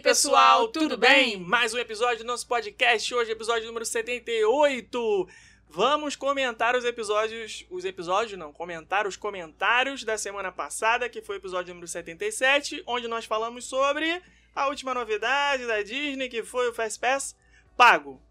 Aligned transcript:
pessoal, 0.00 0.68
tudo 0.68 0.96
bem? 0.96 1.38
Mais 1.38 1.74
um 1.74 1.78
episódio 1.78 2.18
do 2.18 2.24
nosso 2.24 2.46
podcast, 2.46 3.12
hoje 3.12 3.32
episódio 3.32 3.66
número 3.66 3.84
78. 3.84 5.28
Vamos 5.68 6.14
comentar 6.14 6.76
os 6.76 6.84
episódios, 6.84 7.66
os 7.68 7.84
episódios 7.84 8.38
não, 8.38 8.52
comentar 8.52 9.08
os 9.08 9.16
comentários 9.16 10.04
da 10.04 10.16
semana 10.16 10.52
passada, 10.52 11.08
que 11.08 11.20
foi 11.20 11.36
o 11.36 11.40
episódio 11.40 11.74
número 11.74 11.88
77, 11.88 12.84
onde 12.86 13.08
nós 13.08 13.24
falamos 13.24 13.64
sobre 13.64 14.22
a 14.54 14.68
última 14.68 14.94
novidade 14.94 15.66
da 15.66 15.82
Disney, 15.82 16.28
que 16.28 16.44
foi 16.44 16.68
o 16.68 16.72
Fast 16.72 17.00
Pass 17.00 17.36
pago. 17.76 18.22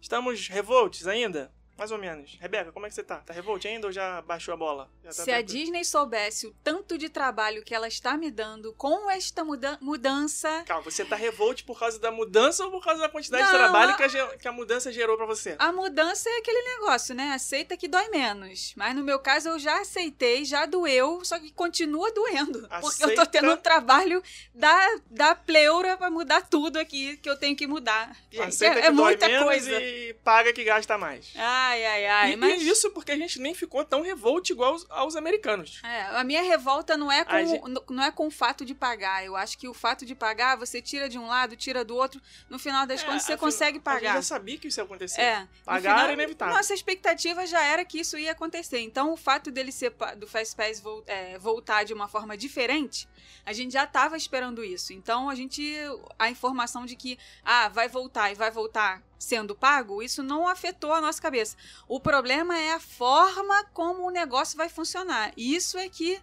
Estamos 0.00 0.46
revoltos 0.46 1.08
ainda? 1.08 1.52
Mais 1.76 1.90
ou 1.90 1.98
menos. 1.98 2.36
Rebeca, 2.40 2.72
como 2.72 2.86
é 2.86 2.88
que 2.88 2.94
você 2.94 3.02
tá? 3.02 3.16
Tá 3.18 3.32
revolte 3.34 3.68
ainda 3.68 3.86
ou 3.86 3.92
já 3.92 4.22
baixou 4.22 4.54
a 4.54 4.56
bola? 4.56 4.90
Tá 5.02 5.12
Se 5.12 5.20
a 5.22 5.24
tranquilo? 5.24 5.46
Disney 5.58 5.84
soubesse 5.84 6.46
o 6.46 6.54
tanto 6.64 6.96
de 6.96 7.08
trabalho 7.08 7.62
que 7.62 7.74
ela 7.74 7.86
está 7.86 8.16
me 8.16 8.30
dando 8.30 8.72
com 8.74 9.10
esta 9.10 9.44
muda- 9.44 9.76
mudança. 9.80 10.64
Calma, 10.66 10.82
você 10.84 11.04
tá 11.04 11.16
revolte 11.16 11.64
por 11.64 11.78
causa 11.78 11.98
da 11.98 12.10
mudança 12.10 12.64
ou 12.64 12.70
por 12.70 12.82
causa 12.82 13.00
da 13.02 13.08
quantidade 13.08 13.44
de 13.44 13.52
Não, 13.52 13.58
trabalho 13.58 13.90
a- 13.92 13.94
que, 13.96 14.02
a, 14.04 14.36
que 14.38 14.48
a 14.48 14.52
mudança 14.52 14.90
gerou 14.92 15.16
pra 15.16 15.26
você? 15.26 15.54
A 15.58 15.70
mudança 15.72 16.28
é 16.30 16.38
aquele 16.38 16.62
negócio, 16.78 17.14
né? 17.14 17.32
Aceita 17.34 17.76
que 17.76 17.88
dói 17.88 18.08
menos. 18.08 18.72
Mas 18.76 18.94
no 18.94 19.04
meu 19.04 19.18
caso 19.18 19.48
eu 19.50 19.58
já 19.58 19.80
aceitei, 19.80 20.44
já 20.44 20.64
doeu, 20.66 21.24
só 21.24 21.38
que 21.38 21.52
continua 21.52 22.10
doendo. 22.12 22.66
Porque 22.80 23.04
eu 23.04 23.14
tô 23.14 23.20
Aceita- 23.22 23.26
tendo 23.26 23.52
um 23.52 23.56
trabalho 23.56 24.22
da, 24.54 24.98
da 25.10 25.34
pleura 25.34 25.96
pra 25.96 26.10
mudar 26.10 26.42
tudo 26.48 26.78
aqui 26.78 27.16
que 27.18 27.28
eu 27.28 27.36
tenho 27.36 27.54
que 27.56 27.66
mudar. 27.66 28.16
Gente, 28.30 28.48
Aceita 28.48 28.78
é, 28.78 28.80
que 28.82 28.86
é 28.88 28.90
dói 28.92 29.04
muita 29.04 29.28
menos 29.28 29.44
coisa. 29.44 29.72
e 29.82 30.14
paga 30.24 30.52
que 30.52 30.64
gasta 30.64 30.96
mais. 30.96 31.32
Ai, 31.66 31.84
ai, 31.84 32.06
ai. 32.06 32.32
e, 32.32 32.36
mas 32.36 32.62
e 32.62 32.68
isso 32.68 32.90
porque 32.90 33.12
a 33.12 33.16
gente 33.16 33.38
nem 33.40 33.54
ficou 33.54 33.84
tão 33.84 34.02
revolte 34.02 34.52
igual 34.52 34.72
aos, 34.72 34.86
aos 34.90 35.16
americanos. 35.16 35.80
É, 35.84 36.02
a 36.18 36.24
minha 36.24 36.42
revolta 36.42 36.96
não 36.96 37.10
é, 37.10 37.24
com, 37.24 37.36
gente- 37.46 37.62
não 37.90 38.02
é 38.04 38.10
com 38.10 38.26
o 38.26 38.30
fato 38.30 38.64
de 38.64 38.74
pagar. 38.74 39.24
Eu 39.24 39.34
acho 39.36 39.58
que 39.58 39.68
o 39.68 39.74
fato 39.74 40.04
de 40.06 40.14
pagar, 40.14 40.56
você 40.56 40.80
tira 40.80 41.08
de 41.08 41.18
um 41.18 41.26
lado, 41.26 41.56
tira 41.56 41.84
do 41.84 41.96
outro. 41.96 42.20
No 42.48 42.58
final 42.58 42.86
das 42.86 43.02
É, 43.02 43.04
contas, 43.04 43.22
você 43.22 43.36
consegue 43.36 43.70
A 43.70 43.74
gente 43.74 43.82
pagar. 43.84 44.14
já 44.14 44.22
sabia 44.22 44.58
que 44.58 44.68
isso 44.68 44.80
ia 44.80 44.84
acontecer. 44.84 45.20
É. 45.20 45.48
Pagar 45.64 45.80
final, 45.90 45.98
era 46.04 46.12
inevitável. 46.12 46.54
Nossa 46.56 46.74
expectativa 46.74 47.46
já 47.46 47.62
era 47.62 47.84
que 47.84 48.00
isso 48.00 48.16
ia 48.18 48.32
acontecer. 48.32 48.80
Então, 48.80 49.12
o 49.12 49.16
fato 49.16 49.50
dele 49.50 49.72
ser 49.72 49.92
do 50.16 50.26
Fast 50.26 50.54
Pass 50.56 50.80
vol- 50.80 51.04
é, 51.06 51.38
voltar 51.38 51.84
de 51.84 51.92
uma 51.94 52.08
forma 52.08 52.36
diferente, 52.36 53.08
a 53.44 53.52
gente 53.52 53.72
já 53.72 53.84
estava 53.84 54.16
esperando 54.16 54.62
isso. 54.64 54.92
Então, 54.92 55.28
a 55.30 55.34
gente 55.34 55.74
a 56.18 56.30
informação 56.30 56.86
de 56.86 56.94
que 56.96 57.18
ah, 57.44 57.68
vai 57.68 57.88
voltar 57.88 58.30
e 58.30 58.34
vai 58.34 58.50
voltar 58.50 59.02
sendo 59.18 59.54
pago, 59.54 60.02
isso 60.02 60.22
não 60.22 60.46
afetou 60.46 60.92
a 60.92 61.00
nossa 61.00 61.20
cabeça. 61.20 61.56
O 61.88 61.98
problema 62.00 62.58
é 62.58 62.72
a 62.72 62.80
forma 62.80 63.64
como 63.72 64.06
o 64.06 64.10
negócio 64.10 64.56
vai 64.56 64.68
funcionar. 64.68 65.32
Isso 65.36 65.78
é 65.78 65.88
que 65.88 66.16
é. 66.16 66.20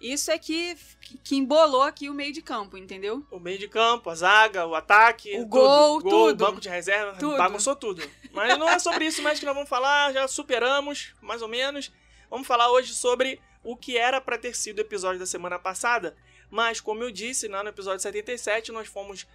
isso 0.00 0.30
é 0.30 0.38
que 0.38 0.76
que 1.24 1.34
embolou 1.36 1.82
aqui 1.82 2.08
o 2.08 2.14
meio 2.14 2.32
de 2.32 2.40
campo, 2.40 2.76
entendeu? 2.78 3.26
O 3.30 3.40
meio 3.40 3.58
de 3.58 3.66
campo, 3.66 4.08
a 4.10 4.14
zaga, 4.14 4.64
o 4.66 4.74
ataque, 4.74 5.30
O 5.36 5.38
tudo. 5.40 5.48
gol, 5.48 6.00
gol 6.00 6.10
tudo. 6.10 6.46
banco 6.46 6.60
de 6.60 6.68
reserva, 6.68 7.18
Tudo. 7.18 7.36
bagunçou 7.36 7.74
tudo. 7.74 8.02
Mas 8.32 8.56
não 8.56 8.68
é 8.68 8.78
sobre 8.78 9.06
isso 9.06 9.20
mais 9.22 9.40
que 9.40 9.44
nós 9.46 9.54
vamos 9.54 9.68
falar, 9.68 10.12
já 10.12 10.28
superamos, 10.28 11.14
mais 11.20 11.42
ou 11.42 11.48
menos. 11.48 11.90
Vamos 12.30 12.46
falar 12.46 12.70
hoje 12.70 12.94
sobre 12.94 13.40
o 13.64 13.76
que 13.76 13.98
era 13.98 14.20
pra 14.20 14.38
ter 14.38 14.54
sido 14.54 14.78
o 14.78 14.82
episódio 14.82 15.18
da 15.18 15.26
semana 15.26 15.58
passada, 15.58 16.16
mas 16.48 16.80
como 16.80 17.02
eu 17.02 17.10
disse, 17.10 17.48
lá 17.48 17.62
no 17.62 17.68
episódio 17.70 18.00
77, 18.00 18.70
nós 18.72 18.86
fomos 18.88 19.26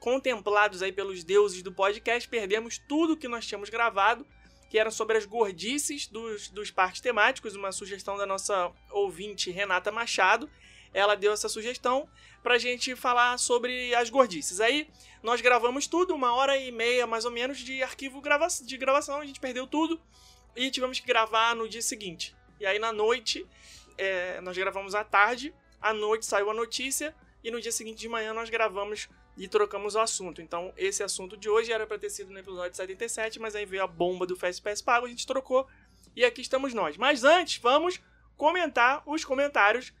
contemplados 0.00 0.82
aí 0.82 0.90
pelos 0.90 1.22
deuses 1.22 1.62
do 1.62 1.70
podcast, 1.70 2.26
perdemos 2.26 2.78
tudo 2.78 3.16
que 3.16 3.28
nós 3.28 3.46
tínhamos 3.46 3.68
gravado, 3.68 4.26
que 4.70 4.78
era 4.78 4.90
sobre 4.90 5.18
as 5.18 5.26
gordices 5.26 6.06
dos, 6.06 6.48
dos 6.48 6.70
parques 6.70 7.00
temáticos, 7.00 7.54
uma 7.54 7.70
sugestão 7.70 8.16
da 8.16 8.24
nossa 8.24 8.72
ouvinte 8.90 9.50
Renata 9.50 9.92
Machado. 9.92 10.48
Ela 10.92 11.14
deu 11.14 11.32
essa 11.32 11.48
sugestão 11.48 12.08
pra 12.42 12.56
gente 12.56 12.96
falar 12.96 13.38
sobre 13.38 13.94
as 13.94 14.08
gordices. 14.08 14.58
Aí 14.60 14.88
nós 15.22 15.40
gravamos 15.40 15.86
tudo, 15.86 16.14
uma 16.14 16.34
hora 16.34 16.56
e 16.56 16.72
meia 16.72 17.06
mais 17.06 17.24
ou 17.24 17.30
menos 17.30 17.58
de 17.58 17.82
arquivo 17.82 18.20
grava 18.20 18.48
de 18.48 18.76
gravação, 18.78 19.20
a 19.20 19.26
gente 19.26 19.38
perdeu 19.38 19.66
tudo 19.66 20.00
e 20.56 20.70
tivemos 20.70 20.98
que 20.98 21.06
gravar 21.06 21.54
no 21.54 21.68
dia 21.68 21.82
seguinte. 21.82 22.34
E 22.58 22.64
aí 22.64 22.78
na 22.78 22.92
noite, 22.92 23.46
é, 23.98 24.40
nós 24.40 24.56
gravamos 24.56 24.94
à 24.94 25.04
tarde, 25.04 25.54
à 25.80 25.92
noite 25.92 26.24
saiu 26.24 26.50
a 26.50 26.54
notícia 26.54 27.14
e 27.42 27.50
no 27.50 27.60
dia 27.60 27.72
seguinte 27.72 27.98
de 27.98 28.08
manhã 28.08 28.32
nós 28.32 28.50
gravamos 28.50 29.08
e 29.36 29.48
trocamos 29.48 29.94
o 29.94 30.00
assunto. 30.00 30.42
Então 30.42 30.72
esse 30.76 31.02
assunto 31.02 31.36
de 31.36 31.48
hoje 31.48 31.72
era 31.72 31.86
pra 31.86 31.98
ter 31.98 32.10
sido 32.10 32.30
no 32.32 32.38
episódio 32.38 32.76
77, 32.76 33.38
mas 33.38 33.54
aí 33.54 33.64
veio 33.64 33.82
a 33.82 33.86
bomba 33.86 34.26
do 34.26 34.36
Fast 34.36 34.62
Pass 34.62 34.82
Pago, 34.82 35.06
a 35.06 35.08
gente 35.08 35.26
trocou 35.26 35.66
e 36.14 36.24
aqui 36.24 36.40
estamos 36.40 36.74
nós. 36.74 36.96
Mas 36.96 37.24
antes, 37.24 37.60
vamos 37.60 38.00
comentar 38.36 39.02
os 39.06 39.24
comentários 39.24 39.92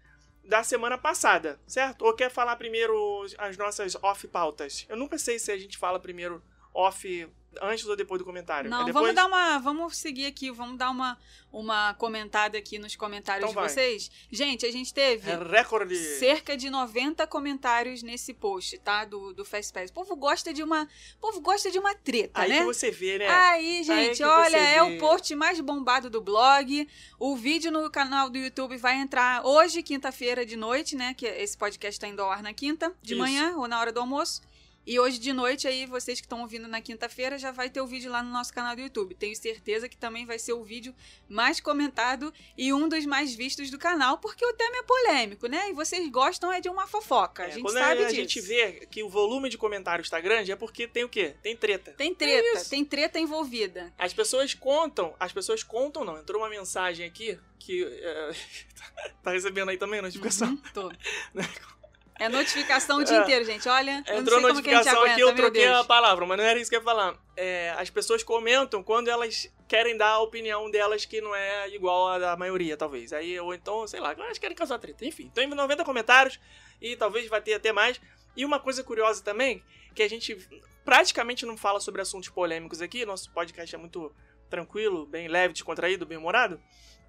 da 0.44 0.62
semana 0.62 0.98
passada, 0.98 1.60
certo? 1.66 2.04
Ou 2.04 2.14
quer 2.14 2.30
falar 2.30 2.56
primeiro 2.56 3.24
as 3.38 3.56
nossas 3.56 3.94
off-pautas? 4.02 4.86
Eu 4.88 4.96
nunca 4.96 5.18
sei 5.18 5.38
se 5.38 5.52
a 5.52 5.58
gente 5.58 5.78
fala 5.78 6.00
primeiro 6.00 6.42
off 6.74 7.28
antes 7.62 7.84
ou 7.86 7.96
depois 7.96 8.18
do 8.18 8.24
comentário. 8.24 8.70
Não, 8.70 8.82
É 8.82 8.84
depois? 8.86 9.02
vamos 9.02 9.14
dar 9.14 9.26
uma. 9.26 9.58
Vamos 9.58 9.96
seguir 9.96 10.26
aqui, 10.26 10.50
vamos 10.50 10.76
dar 10.78 10.90
uma, 10.90 11.18
uma 11.52 11.94
comentada 11.94 12.56
aqui 12.58 12.78
nos 12.78 12.94
comentários 12.96 13.50
Então 13.50 13.62
de 13.62 13.68
vocês. 13.68 14.10
Gente, 14.30 14.64
a 14.66 14.70
gente 14.72 14.92
teve 14.94 15.30
É 15.30 15.36
recorde. 15.36 15.96
cerca 15.96 16.56
de 16.56 16.70
90 16.70 17.26
comentários 17.26 18.02
nesse 18.02 18.32
post, 18.34 18.78
tá? 18.78 19.04
Do, 19.04 19.32
do 19.34 19.44
Fast 19.44 19.72
Pass. 19.72 19.90
O 19.90 19.92
povo 19.94 20.14
gosta 20.16 20.52
de 20.52 20.62
uma. 20.62 20.84
O 21.16 21.20
povo 21.20 21.40
gosta 21.40 21.70
de 21.70 21.78
uma 21.78 21.94
treta, 21.94 22.40
Aí 22.40 22.48
né? 22.50 22.58
que 22.58 22.64
você 22.64 22.90
vê, 22.90 23.18
né? 23.18 23.28
Aí, 23.28 23.82
gente, 23.82 24.18
que 24.18 24.24
olha, 24.24 24.56
é 24.56 24.82
o 24.82 24.98
post 24.98 25.34
mais 25.34 25.60
bombado 25.60 26.08
do 26.08 26.20
blog. 26.20 26.88
O 27.18 27.36
vídeo 27.36 27.70
no 27.70 27.90
canal 27.90 28.30
do 28.30 28.38
YouTube 28.38 28.76
vai 28.76 28.96
entrar 28.96 29.44
hoje, 29.46 29.82
quinta-feira 29.82 30.46
de 30.46 30.56
noite, 30.56 30.94
né? 30.96 31.14
Que 31.14 31.26
esse 31.26 31.56
podcast 31.56 31.98
tá 32.00 32.06
indo 32.08 32.22
ao 32.22 32.30
ar 32.30 32.42
na 32.42 32.52
quinta, 32.54 32.94
de 33.02 33.14
Isso. 33.14 33.22
manhã 33.22 33.54
ou 33.56 33.66
na 33.68 33.78
hora 33.80 33.92
do 33.92 34.00
almoço. 34.00 34.40
E 34.86 34.98
hoje 34.98 35.18
de 35.18 35.32
noite, 35.32 35.68
aí, 35.68 35.84
vocês 35.84 36.20
que 36.20 36.26
estão 36.26 36.40
ouvindo 36.40 36.66
na 36.66 36.80
quinta-feira, 36.80 37.38
já 37.38 37.52
vai 37.52 37.68
ter 37.68 37.80
o 37.80 37.86
vídeo 37.86 38.10
lá 38.10 38.22
no 38.22 38.30
nosso 38.30 38.52
canal 38.52 38.74
do 38.74 38.80
YouTube. 38.80 39.14
Tenho 39.14 39.36
certeza 39.36 39.88
que 39.88 39.96
também 39.96 40.24
vai 40.24 40.38
ser 40.38 40.54
o 40.54 40.64
vídeo 40.64 40.94
mais 41.28 41.60
comentado 41.60 42.32
e 42.56 42.72
um 42.72 42.88
dos 42.88 43.04
mais 43.04 43.34
vistos 43.34 43.70
do 43.70 43.78
canal, 43.78 44.18
porque 44.18 44.44
o 44.44 44.52
tema 44.54 44.78
é 44.78 44.82
polêmico, 44.82 45.46
né? 45.46 45.70
E 45.70 45.74
vocês 45.74 46.08
gostam 46.08 46.50
é 46.50 46.60
de 46.60 46.68
uma 46.68 46.86
fofoca. 46.86 47.42
É, 47.42 47.46
a 47.46 47.50
gente 47.50 47.62
quando 47.62 47.74
sabe 47.78 48.04
a 48.04 48.08
disso. 48.08 48.16
gente 48.16 48.40
vê 48.40 48.86
que 48.90 49.02
o 49.02 49.08
volume 49.08 49.50
de 49.50 49.58
comentários 49.58 50.08
tá 50.08 50.18
grande, 50.18 50.50
é 50.50 50.56
porque 50.56 50.88
tem 50.88 51.04
o 51.04 51.08
quê? 51.08 51.34
Tem 51.42 51.54
treta. 51.54 51.92
Tem 51.92 52.14
treta, 52.14 52.58
isso. 52.58 52.70
tem 52.70 52.84
treta 52.84 53.18
envolvida. 53.18 53.92
As 53.98 54.14
pessoas 54.14 54.54
contam, 54.54 55.14
as 55.20 55.32
pessoas 55.32 55.62
contam 55.62 56.04
não. 56.04 56.18
Entrou 56.18 56.40
uma 56.40 56.48
mensagem 56.48 57.04
aqui 57.04 57.38
que 57.58 57.84
é, 57.84 58.30
tá 59.22 59.30
recebendo 59.30 59.68
aí 59.68 59.76
também 59.76 59.98
a 59.98 60.02
notificação. 60.02 60.48
Uhum, 60.48 60.62
tô. 60.72 60.90
É 62.20 62.28
notificação 62.28 62.98
o 62.98 63.04
dia 63.04 63.16
É. 63.16 63.20
inteiro, 63.22 63.44
gente. 63.46 63.66
Olha, 63.68 64.04
eu 64.06 64.14
não 64.14 64.20
Entrou 64.20 64.40
notificação 64.42 64.92
aguenta, 64.98 65.12
aqui, 65.12 65.20
eu 65.22 65.34
troquei 65.34 65.64
Deus. 65.64 65.76
a 65.78 65.84
palavra, 65.84 66.26
mas 66.26 66.36
não 66.36 66.44
era 66.44 66.60
isso 66.60 66.68
que 66.70 66.76
eu 66.76 66.80
ia 66.80 66.84
falar. 66.84 67.18
É, 67.36 67.70
as 67.78 67.88
pessoas 67.88 68.22
comentam 68.22 68.82
quando 68.82 69.08
elas 69.08 69.50
querem 69.66 69.96
dar 69.96 70.10
a 70.10 70.18
opinião 70.20 70.70
delas 70.70 71.06
que 71.06 71.20
não 71.22 71.34
é 71.34 71.68
igual 71.70 72.08
à 72.08 72.18
da 72.18 72.36
maioria, 72.36 72.76
talvez. 72.76 73.12
Aí, 73.14 73.40
ou 73.40 73.54
então, 73.54 73.86
sei 73.86 74.00
lá, 74.00 74.12
elas 74.12 74.36
querem 74.38 74.54
causar 74.54 74.78
treta. 74.78 75.04
Enfim, 75.04 75.30
então 75.32 75.42
em 75.42 75.48
90 75.48 75.82
comentários 75.84 76.38
e 76.80 76.94
talvez 76.94 77.26
vai 77.26 77.40
ter 77.40 77.54
até 77.54 77.72
mais. 77.72 77.98
E 78.36 78.44
uma 78.44 78.60
coisa 78.60 78.84
curiosa 78.84 79.24
também, 79.24 79.64
que 79.94 80.02
a 80.02 80.08
gente 80.08 80.36
praticamente 80.84 81.46
não 81.46 81.56
fala 81.56 81.80
sobre 81.80 82.02
assuntos 82.02 82.28
polêmicos 82.28 82.82
aqui, 82.82 83.06
nosso 83.06 83.32
podcast 83.32 83.74
é 83.74 83.78
muito 83.78 84.14
tranquilo, 84.50 85.06
bem 85.06 85.26
leve, 85.26 85.54
descontraído, 85.54 86.04
bem 86.04 86.18
humorado. 86.18 86.60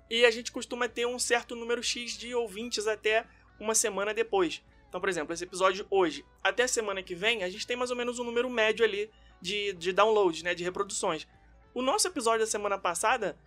E 0.09 0.25
a 0.25 0.31
gente 0.31 0.51
costuma 0.51 0.87
ter 0.87 1.05
um 1.05 1.19
certo 1.19 1.55
número 1.55 1.81
X 1.83 2.17
de 2.17 2.33
ouvintes 2.33 2.87
até 2.87 3.25
uma 3.59 3.75
semana 3.75 4.13
depois. 4.13 4.61
Então, 4.91 4.99
por 4.99 5.07
exemplo, 5.07 5.33
esse 5.33 5.45
episódio 5.45 5.87
hoje, 5.89 6.25
até 6.43 6.63
a 6.63 6.67
semana 6.67 7.01
que 7.01 7.15
vem, 7.15 7.45
a 7.45 7.49
gente 7.49 7.65
tem 7.65 7.77
mais 7.77 7.91
ou 7.91 7.95
menos 7.95 8.19
um 8.19 8.25
número 8.25 8.49
médio 8.49 8.83
ali 8.83 9.09
de, 9.41 9.71
de 9.71 9.93
downloads, 9.93 10.43
né? 10.43 10.53
De 10.53 10.65
reproduções. 10.65 11.25
O 11.73 11.81
nosso 11.81 12.09
episódio 12.09 12.41
da 12.41 12.45
semana 12.51 12.77
passada, 12.77 13.37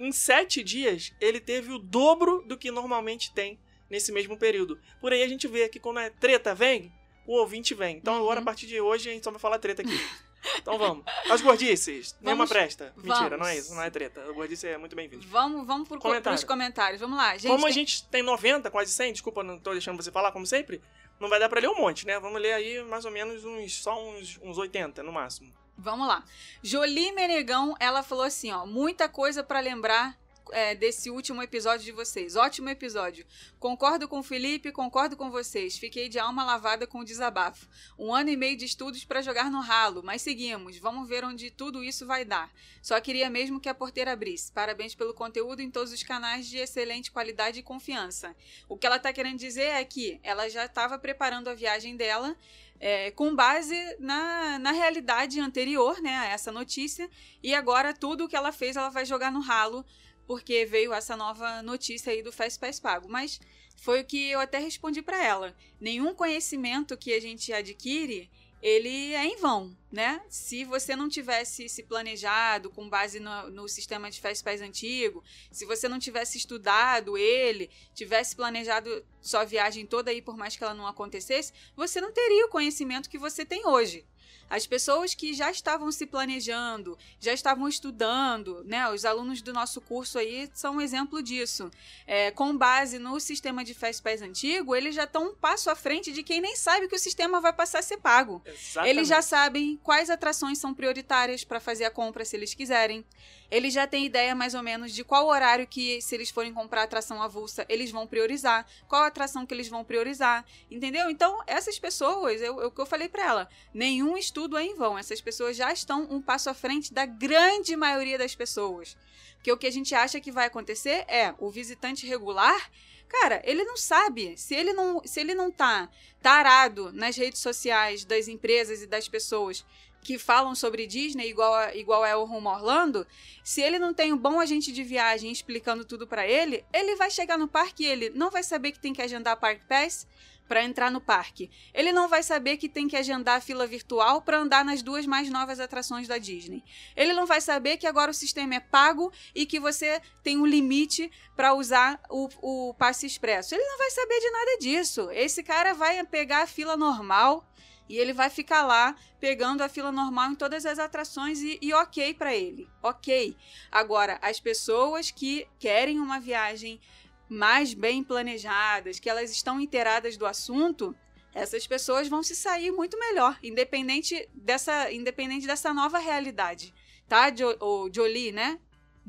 em 0.00 0.10
sete 0.10 0.64
dias, 0.64 1.12
ele 1.20 1.40
teve 1.40 1.70
o 1.72 1.78
dobro 1.78 2.42
do 2.48 2.56
que 2.56 2.70
normalmente 2.70 3.34
tem 3.34 3.60
nesse 3.90 4.10
mesmo 4.12 4.38
período. 4.38 4.80
Por 4.98 5.12
aí 5.12 5.22
a 5.22 5.28
gente 5.28 5.46
vê 5.46 5.68
que 5.68 5.78
quando 5.78 6.00
é 6.00 6.08
treta 6.08 6.54
vem, 6.54 6.90
o 7.26 7.34
ouvinte 7.34 7.74
vem. 7.74 7.98
Então 7.98 8.16
agora, 8.16 8.38
a 8.38 8.40
Uhum. 8.40 8.44
partir 8.46 8.66
de 8.66 8.80
hoje, 8.80 9.10
a 9.10 9.12
gente 9.12 9.24
só 9.24 9.30
vai 9.30 9.38
falar 9.38 9.58
treta 9.58 9.82
aqui. 9.82 9.92
Então 10.56 10.78
vamos. 10.78 11.04
As 11.30 11.40
gordices. 11.40 12.14
Nenhuma 12.20 12.46
Vamos- 12.46 12.50
presta. 12.50 12.92
Mentira, 12.96 13.14
vamos. 13.30 13.38
não 13.38 13.46
é 13.46 13.56
isso. 13.58 13.74
Não 13.74 13.82
é 13.82 13.90
treta. 13.90 14.20
A 14.22 14.32
gordice 14.32 14.66
é 14.66 14.78
muito 14.78 14.94
bem-vindo. 14.96 15.26
Vamos, 15.28 15.66
vamos 15.66 15.88
pro, 15.88 15.98
Comentário. 15.98 16.36
pros 16.38 16.44
comentários. 16.44 17.00
Vamos 17.00 17.16
lá, 17.16 17.32
gente. 17.36 17.46
Como 17.50 17.64
a 17.64 17.68
tem- 17.68 17.72
gente 17.74 18.04
tem 18.08 18.22
90, 18.22 18.70
quase 18.70 18.92
100, 18.92 19.12
desculpa, 19.12 19.42
não 19.42 19.58
tô 19.58 19.72
deixando 19.72 20.02
você 20.02 20.10
falar, 20.10 20.32
como 20.32 20.46
sempre, 20.46 20.80
não 21.20 21.28
vai 21.28 21.38
dar 21.38 21.48
pra 21.48 21.60
ler 21.60 21.68
um 21.68 21.76
monte, 21.76 22.06
né? 22.06 22.18
Vamos 22.20 22.40
ler 22.40 22.52
aí 22.52 22.82
mais 22.84 23.04
ou 23.04 23.10
menos 23.10 23.44
uns, 23.44 23.82
só 23.82 24.00
uns, 24.08 24.38
uns 24.42 24.58
80 24.58 25.02
no 25.02 25.12
máximo. 25.12 25.52
Vamos 25.76 26.08
lá. 26.08 26.24
Jolie 26.62 27.12
Menegão, 27.12 27.74
ela 27.78 28.02
falou 28.02 28.24
assim, 28.24 28.50
ó, 28.52 28.66
muita 28.66 29.08
coisa 29.08 29.44
pra 29.44 29.60
lembrar 29.60 30.16
é, 30.52 30.74
desse 30.74 31.10
último 31.10 31.42
episódio 31.42 31.84
de 31.84 31.92
vocês. 31.92 32.36
Ótimo 32.36 32.68
episódio. 32.68 33.26
Concordo 33.58 34.08
com 34.08 34.20
o 34.20 34.22
Felipe, 34.22 34.72
concordo 34.72 35.16
com 35.16 35.30
vocês. 35.30 35.78
Fiquei 35.78 36.08
de 36.08 36.18
alma 36.18 36.44
lavada 36.44 36.86
com 36.86 37.00
o 37.00 37.04
desabafo. 37.04 37.66
Um 37.98 38.14
ano 38.14 38.30
e 38.30 38.36
meio 38.36 38.56
de 38.56 38.64
estudos 38.64 39.04
para 39.04 39.22
jogar 39.22 39.50
no 39.50 39.60
ralo, 39.60 40.02
mas 40.02 40.22
seguimos. 40.22 40.78
Vamos 40.78 41.08
ver 41.08 41.24
onde 41.24 41.50
tudo 41.50 41.82
isso 41.82 42.06
vai 42.06 42.24
dar. 42.24 42.50
Só 42.82 43.00
queria 43.00 43.28
mesmo 43.30 43.60
que 43.60 43.68
a 43.68 43.74
porteira 43.74 44.12
abrisse. 44.12 44.52
Parabéns 44.52 44.94
pelo 44.94 45.14
conteúdo 45.14 45.60
em 45.60 45.70
todos 45.70 45.92
os 45.92 46.02
canais 46.02 46.46
de 46.46 46.58
excelente 46.58 47.10
qualidade 47.10 47.60
e 47.60 47.62
confiança. 47.62 48.34
O 48.68 48.76
que 48.76 48.86
ela 48.86 48.96
está 48.96 49.12
querendo 49.12 49.38
dizer 49.38 49.70
é 49.70 49.84
que 49.84 50.20
ela 50.22 50.48
já 50.48 50.64
estava 50.64 50.98
preparando 50.98 51.48
a 51.48 51.54
viagem 51.54 51.96
dela 51.96 52.36
é, 52.80 53.10
com 53.10 53.34
base 53.34 53.76
na, 53.98 54.58
na 54.58 54.72
realidade 54.72 55.40
anterior, 55.40 56.00
né, 56.00 56.16
a 56.16 56.26
essa 56.26 56.52
notícia, 56.52 57.08
e 57.42 57.54
agora 57.54 57.92
tudo 57.92 58.24
o 58.24 58.28
que 58.28 58.36
ela 58.36 58.52
fez 58.52 58.76
ela 58.76 58.88
vai 58.88 59.04
jogar 59.04 59.32
no 59.32 59.40
ralo, 59.40 59.84
porque 60.28 60.66
veio 60.66 60.92
essa 60.92 61.16
nova 61.16 61.62
notícia 61.62 62.12
aí 62.12 62.22
do 62.22 62.30
Fast 62.30 62.60
Pass 62.60 62.78
Pago. 62.78 63.08
Mas 63.08 63.40
foi 63.78 64.02
o 64.02 64.04
que 64.04 64.30
eu 64.30 64.38
até 64.38 64.58
respondi 64.58 65.00
para 65.00 65.24
ela. 65.24 65.56
Nenhum 65.80 66.14
conhecimento 66.14 66.98
que 66.98 67.14
a 67.14 67.20
gente 67.20 67.50
adquire 67.50 68.30
ele 68.60 69.14
é 69.14 69.24
em 69.24 69.36
vão, 69.36 69.74
né? 69.90 70.20
Se 70.28 70.64
você 70.64 70.94
não 70.96 71.08
tivesse 71.08 71.68
se 71.68 71.82
planejado 71.82 72.68
com 72.68 72.90
base 72.90 73.20
no, 73.20 73.50
no 73.50 73.68
sistema 73.68 74.10
de 74.10 74.20
FastPass 74.20 74.60
antigo, 74.60 75.22
se 75.50 75.64
você 75.64 75.88
não 75.88 75.98
tivesse 75.98 76.36
estudado 76.36 77.16
ele, 77.16 77.70
tivesse 77.94 78.36
planejado 78.36 78.90
sua 79.22 79.44
viagem 79.44 79.86
toda 79.86 80.10
aí 80.10 80.20
por 80.20 80.36
mais 80.36 80.56
que 80.56 80.64
ela 80.64 80.74
não 80.74 80.88
acontecesse, 80.88 81.52
você 81.74 82.00
não 82.00 82.12
teria 82.12 82.46
o 82.46 82.50
conhecimento 82.50 83.08
que 83.08 83.16
você 83.16 83.46
tem 83.46 83.66
hoje. 83.66 84.04
As 84.50 84.66
pessoas 84.66 85.14
que 85.14 85.34
já 85.34 85.50
estavam 85.50 85.90
se 85.92 86.06
planejando, 86.06 86.98
já 87.20 87.32
estavam 87.32 87.68
estudando, 87.68 88.64
né? 88.64 88.88
Os 88.90 89.04
alunos 89.04 89.42
do 89.42 89.52
nosso 89.52 89.80
curso 89.80 90.18
aí 90.18 90.50
são 90.54 90.76
um 90.76 90.80
exemplo 90.80 91.22
disso. 91.22 91.70
É, 92.06 92.30
com 92.30 92.56
base 92.56 92.98
no 92.98 93.18
sistema 93.20 93.64
de 93.64 93.74
FastPass 93.74 94.22
antigo, 94.22 94.74
eles 94.74 94.94
já 94.94 95.04
estão 95.04 95.28
um 95.28 95.34
passo 95.34 95.70
à 95.70 95.74
frente 95.74 96.12
de 96.12 96.22
quem 96.22 96.40
nem 96.40 96.56
sabe 96.56 96.88
que 96.88 96.96
o 96.96 96.98
sistema 96.98 97.40
vai 97.40 97.52
passar 97.52 97.80
a 97.80 97.82
ser 97.82 97.98
pago. 97.98 98.42
Exatamente. 98.44 98.90
Eles 98.90 99.08
já 99.08 99.22
sabem 99.22 99.78
quais 99.82 100.10
atrações 100.10 100.58
são 100.58 100.72
prioritárias 100.72 101.44
para 101.44 101.60
fazer 101.60 101.84
a 101.84 101.90
compra 101.90 102.24
se 102.24 102.36
eles 102.36 102.54
quiserem. 102.54 103.04
Eles 103.50 103.72
já 103.72 103.86
têm 103.86 104.04
ideia 104.04 104.34
mais 104.34 104.54
ou 104.54 104.62
menos 104.62 104.92
de 104.92 105.02
qual 105.02 105.26
horário 105.26 105.66
que, 105.66 106.00
se 106.02 106.14
eles 106.14 106.30
forem 106.30 106.52
comprar 106.52 106.82
atração 106.82 107.22
avulsa, 107.22 107.64
eles 107.68 107.90
vão 107.90 108.06
priorizar, 108.06 108.66
qual 108.86 109.02
atração 109.02 109.46
que 109.46 109.54
eles 109.54 109.68
vão 109.68 109.84
priorizar, 109.84 110.44
entendeu? 110.70 111.10
Então, 111.10 111.42
essas 111.46 111.78
pessoas, 111.78 112.40
eu, 112.42 112.56
o 112.56 112.70
que 112.70 112.80
eu 112.80 112.86
falei 112.86 113.08
para 113.08 113.24
ela, 113.24 113.48
nenhum 113.72 114.16
estudo 114.16 114.56
é 114.56 114.64
em 114.64 114.74
vão. 114.74 114.98
Essas 114.98 115.20
pessoas 115.20 115.56
já 115.56 115.72
estão 115.72 116.06
um 116.10 116.20
passo 116.20 116.50
à 116.50 116.54
frente 116.54 116.92
da 116.92 117.06
grande 117.06 117.74
maioria 117.76 118.18
das 118.18 118.34
pessoas. 118.34 118.96
Porque 119.36 119.52
o 119.52 119.56
que 119.56 119.66
a 119.66 119.72
gente 119.72 119.94
acha 119.94 120.20
que 120.20 120.32
vai 120.32 120.46
acontecer 120.46 121.04
é 121.08 121.34
o 121.38 121.50
visitante 121.50 122.06
regular 122.06 122.70
Cara, 123.08 123.40
ele 123.44 123.64
não 123.64 123.76
sabe. 123.76 124.36
Se 124.36 124.54
ele 124.54 124.72
não, 124.72 125.00
se 125.04 125.18
ele 125.20 125.34
não 125.34 125.50
tá 125.50 125.88
tarado 126.20 126.92
nas 126.92 127.16
redes 127.16 127.40
sociais 127.40 128.04
das 128.04 128.28
empresas 128.28 128.82
e 128.82 128.86
das 128.86 129.08
pessoas 129.08 129.64
que 130.00 130.18
falam 130.18 130.54
sobre 130.54 130.86
Disney 130.86 131.28
igual, 131.28 131.54
a, 131.54 131.74
igual 131.74 132.04
é 132.04 132.16
o 132.16 132.24
Rumo 132.24 132.48
Orlando, 132.48 133.06
se 133.42 133.60
ele 133.60 133.78
não 133.78 133.92
tem 133.92 134.12
um 134.12 134.16
bom 134.16 134.40
agente 134.40 134.72
de 134.72 134.82
viagem 134.82 135.30
explicando 135.30 135.84
tudo 135.84 136.06
para 136.06 136.26
ele, 136.26 136.64
ele 136.72 136.96
vai 136.96 137.10
chegar 137.10 137.38
no 137.38 137.48
parque 137.48 137.84
e 137.84 137.86
ele 137.86 138.10
não 138.10 138.30
vai 138.30 138.42
saber 138.42 138.72
que 138.72 138.80
tem 138.80 138.92
que 138.92 139.02
agendar 139.02 139.38
Park 139.38 139.62
Pass 139.68 140.06
para 140.48 140.64
entrar 140.64 140.90
no 140.90 141.00
parque. 141.00 141.50
Ele 141.74 141.92
não 141.92 142.08
vai 142.08 142.22
saber 142.22 142.56
que 142.56 142.68
tem 142.68 142.88
que 142.88 142.96
agendar 142.96 143.36
a 143.36 143.40
fila 143.40 143.66
virtual 143.66 144.22
para 144.22 144.38
andar 144.38 144.64
nas 144.64 144.82
duas 144.82 145.06
mais 145.06 145.28
novas 145.28 145.60
atrações 145.60 146.08
da 146.08 146.16
Disney. 146.16 146.64
Ele 146.96 147.12
não 147.12 147.26
vai 147.26 147.40
saber 147.40 147.76
que 147.76 147.86
agora 147.86 148.10
o 148.10 148.14
sistema 148.14 148.54
é 148.54 148.60
pago 148.60 149.12
e 149.34 149.44
que 149.44 149.60
você 149.60 150.00
tem 150.22 150.38
um 150.38 150.46
limite 150.46 151.10
para 151.36 151.52
usar 151.52 152.00
o, 152.08 152.28
o 152.40 152.74
passe 152.74 153.06
expresso. 153.06 153.54
Ele 153.54 153.64
não 153.64 153.78
vai 153.78 153.90
saber 153.90 154.18
de 154.18 154.30
nada 154.30 154.58
disso. 154.58 155.10
Esse 155.12 155.42
cara 155.42 155.74
vai 155.74 156.02
pegar 156.06 156.42
a 156.42 156.46
fila 156.46 156.76
normal 156.76 157.47
e 157.88 157.96
ele 157.96 158.12
vai 158.12 158.30
ficar 158.30 158.62
lá 158.64 158.94
pegando 159.18 159.62
a 159.62 159.68
fila 159.68 159.90
normal 159.90 160.32
em 160.32 160.34
todas 160.34 160.66
as 160.66 160.78
atrações 160.78 161.40
e, 161.40 161.58
e 161.60 161.72
ok 161.72 162.14
para 162.14 162.34
ele. 162.34 162.68
Ok. 162.82 163.36
Agora, 163.70 164.18
as 164.22 164.38
pessoas 164.38 165.10
que 165.10 165.46
querem 165.58 165.98
uma 165.98 166.20
viagem 166.20 166.80
mais 167.28 167.74
bem 167.74 168.02
planejadas, 168.02 168.98
que 168.98 169.08
elas 169.08 169.30
estão 169.30 169.60
inteiradas 169.60 170.16
do 170.16 170.26
assunto, 170.26 170.94
essas 171.34 171.66
pessoas 171.66 172.08
vão 172.08 172.22
se 172.22 172.34
sair 172.34 172.70
muito 172.72 172.98
melhor, 172.98 173.38
independente 173.42 174.28
dessa, 174.34 174.90
independente 174.92 175.46
dessa 175.46 175.72
nova 175.74 175.98
realidade. 175.98 176.74
Tá, 177.08 177.30
jo, 177.30 177.56
o 177.60 177.90
Jolie, 177.92 178.32
né? 178.32 178.58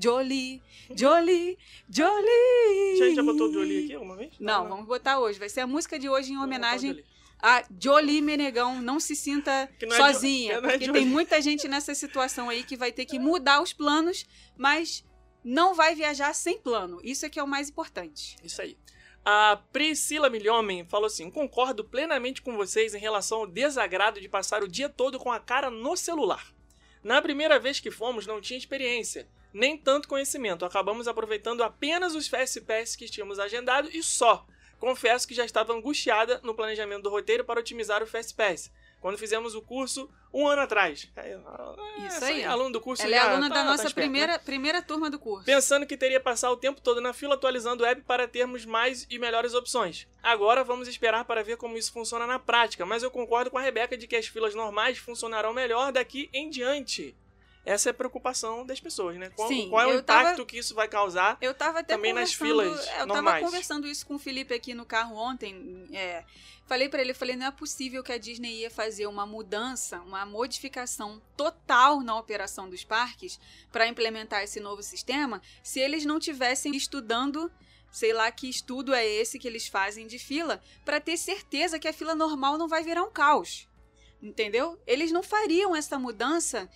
Jolie, 0.02 0.62
Jolie, 0.96 1.58
Jolie. 1.90 2.98
Já, 2.98 3.16
já 3.16 3.24
botou 3.24 3.52
Jolie 3.52 3.84
aqui 3.84 3.94
alguma 3.94 4.16
vez? 4.16 4.34
Não, 4.40 4.64
não, 4.64 4.70
vamos 4.70 4.86
botar 4.86 5.20
hoje. 5.20 5.38
Vai 5.38 5.50
ser 5.50 5.62
a 5.62 5.68
música 5.68 6.00
de 6.00 6.08
hoje 6.08 6.32
em 6.32 6.38
homenagem 6.38 7.04
a 7.42 7.64
Jolie 7.82 8.22
Menegão 8.22 8.82
não 8.82 9.00
se 9.00 9.16
sinta 9.16 9.70
não 9.82 9.96
sozinha. 9.96 10.56
É, 10.56 10.62
porque 10.62 10.92
tem 10.92 11.06
muita 11.06 11.42
gente 11.42 11.68
nessa 11.68 11.96
situação 11.96 12.50
aí 12.50 12.64
que 12.64 12.76
vai 12.76 12.92
ter 12.92 13.06
que 13.06 13.18
mudar 13.18 13.62
os 13.62 13.72
planos, 13.72 14.28
mas 14.58 15.06
não 15.44 15.74
vai 15.74 15.96
viajar 15.96 16.34
sem 16.34 16.60
plano. 16.60 17.00
Isso 17.04 17.26
é 17.26 17.30
que 17.30 17.40
é 17.40 17.44
o 17.44 17.48
mais 17.48 17.70
importante. 17.70 18.36
Isso 18.44 18.62
aí. 18.62 18.78
A 19.24 19.62
Priscila 19.72 20.30
Milhomem 20.30 20.86
falou 20.86 21.08
assim: 21.08 21.30
concordo 21.30 21.84
plenamente 21.84 22.42
com 22.42 22.58
vocês 22.58 22.94
em 22.94 23.00
relação 23.00 23.40
ao 23.40 23.48
desagrado 23.48 24.20
de 24.20 24.28
passar 24.28 24.64
o 24.64 24.68
dia 24.68 24.90
todo 24.90 25.20
com 25.20 25.32
a 25.32 25.40
cara 25.40 25.70
no 25.70 25.96
celular. 25.96 26.54
Na 27.04 27.22
primeira 27.22 27.58
vez 27.58 27.80
que 27.80 27.92
fomos, 27.92 28.28
não 28.28 28.42
tinha 28.42 28.58
experiência, 28.58 29.30
nem 29.54 29.78
tanto 29.78 30.08
conhecimento. 30.08 30.66
Acabamos 30.66 31.08
aproveitando 31.08 31.64
apenas 31.64 32.16
os 32.16 32.28
Fast 32.28 32.60
Pass 32.62 32.96
que 32.96 33.08
tínhamos 33.08 33.40
agendado 33.40 33.90
e 33.94 34.04
só. 34.04 34.46
Confesso 34.80 35.28
que 35.28 35.34
já 35.34 35.46
estava 35.46 35.74
angustiada 35.74 36.40
no 36.44 36.54
planejamento 36.54 37.04
do 37.04 37.10
roteiro 37.10 37.44
para 37.44 37.60
otimizar 37.60 38.02
o 38.02 38.08
Fast 38.08 38.34
Pass. 38.34 38.72
Quando 39.02 39.18
fizemos 39.18 39.56
o 39.56 39.62
curso 39.62 40.10
um 40.34 40.48
ano 40.48 40.62
atrás. 40.62 41.10
É, 41.16 41.32
é, 41.32 42.08
Isso 42.08 42.26
aí. 42.26 42.44
aluno 42.44 42.72
do 42.72 42.82
curso. 42.82 43.02
Ela 43.02 43.16
é 43.16 43.20
aluna 43.20 43.50
tá, 43.50 43.56
da 43.56 43.64
nossa 43.64 43.86
tá 43.86 43.92
primeira, 43.92 44.34
né? 44.34 44.40
primeira 44.40 44.82
turma 44.82 45.10
do 45.10 45.18
curso. 45.18 45.46
Pensando 45.46 45.86
que 45.86 45.98
teria 45.98 46.20
passar 46.20 46.52
o 46.52 46.58
tempo 46.58 46.82
todo 46.82 47.00
na 47.00 47.14
fila 47.14 47.36
atualizando 47.36 47.84
o 47.84 47.86
app 47.86 48.02
para 48.02 48.28
termos 48.28 48.66
mais 48.66 49.08
e 49.10 49.18
melhores 49.18 49.54
opções. 49.54 50.08
Agora 50.22 50.64
vamos 50.64 50.88
esperar 50.88 51.24
para 51.26 51.44
ver 51.44 51.58
como 51.58 51.78
isso 51.78 51.92
funciona 51.92 52.28
na 52.28 52.40
prática, 52.40 52.86
mas 52.86 53.02
eu 53.02 53.10
concordo 53.10 53.50
com 53.50 53.58
a 53.58 53.62
Rebeca 53.62 53.98
de 53.98 54.06
que 54.06 54.16
as 54.16 54.28
filas 54.28 54.54
normais 54.54 54.98
funcionarão 54.98 55.54
melhor 55.54 55.92
daqui 55.92 56.30
em 56.34 56.50
diante 56.50 57.16
essa 57.70 57.90
é 57.90 57.92
a 57.92 57.94
preocupação 57.94 58.66
das 58.66 58.80
pessoas, 58.80 59.16
né? 59.18 59.30
Qual, 59.30 59.48
Sim, 59.48 59.70
qual 59.70 59.82
é 59.84 59.88
o 59.96 60.00
impacto 60.00 60.36
tava, 60.38 60.46
que 60.46 60.58
isso 60.58 60.74
vai 60.74 60.88
causar 60.88 61.38
eu 61.40 61.54
tava 61.54 61.80
até 61.80 61.94
também 61.94 62.12
nas 62.12 62.34
filas 62.34 62.88
Eu 62.98 63.06
normais. 63.06 63.36
tava 63.36 63.46
conversando 63.46 63.88
isso 63.88 64.06
com 64.08 64.16
o 64.16 64.20
Felipe 64.20 64.54
aqui 64.56 64.74
no 64.74 64.86
carro 64.86 65.16
ontem. 65.16 65.88
É, 65.94 66.24
falei 66.66 66.90
para 66.90 67.02
ele, 67.02 67.14
falei, 67.14 67.36
não 67.36 67.46
é 67.46 67.52
possível 67.52 68.04
que 68.04 68.12
a 68.12 68.18
Disney 68.18 68.62
ia 68.62 68.72
fazer 68.72 69.06
uma 69.06 69.24
mudança, 69.26 70.00
uma 70.02 70.26
modificação 70.26 71.22
total 71.38 72.02
na 72.02 72.18
operação 72.18 72.68
dos 72.68 72.84
parques 72.84 73.40
para 73.72 73.88
implementar 73.88 74.44
esse 74.44 74.60
novo 74.60 74.82
sistema, 74.82 75.40
se 75.62 75.80
eles 75.80 76.04
não 76.06 76.20
tivessem 76.20 76.76
estudando 76.76 77.52
sei 77.92 78.14
lá 78.14 78.32
que 78.32 78.50
estudo 78.50 78.94
é 78.94 79.06
esse 79.06 79.40
que 79.40 79.48
eles 79.48 79.68
fazem 79.68 80.06
de 80.06 80.20
fila, 80.20 80.62
para 80.86 81.00
ter 81.00 81.18
certeza 81.18 81.80
que 81.80 81.88
a 81.88 81.94
fila 81.94 82.14
normal 82.14 82.58
não 82.58 82.68
vai 82.68 82.84
virar 82.84 83.04
um 83.04 83.12
caos. 83.12 83.68
Entendeu? 84.22 84.78
Eles 84.86 85.12
não 85.12 85.24
fariam 85.24 85.76
essa 85.76 85.98
mudança 85.98 86.70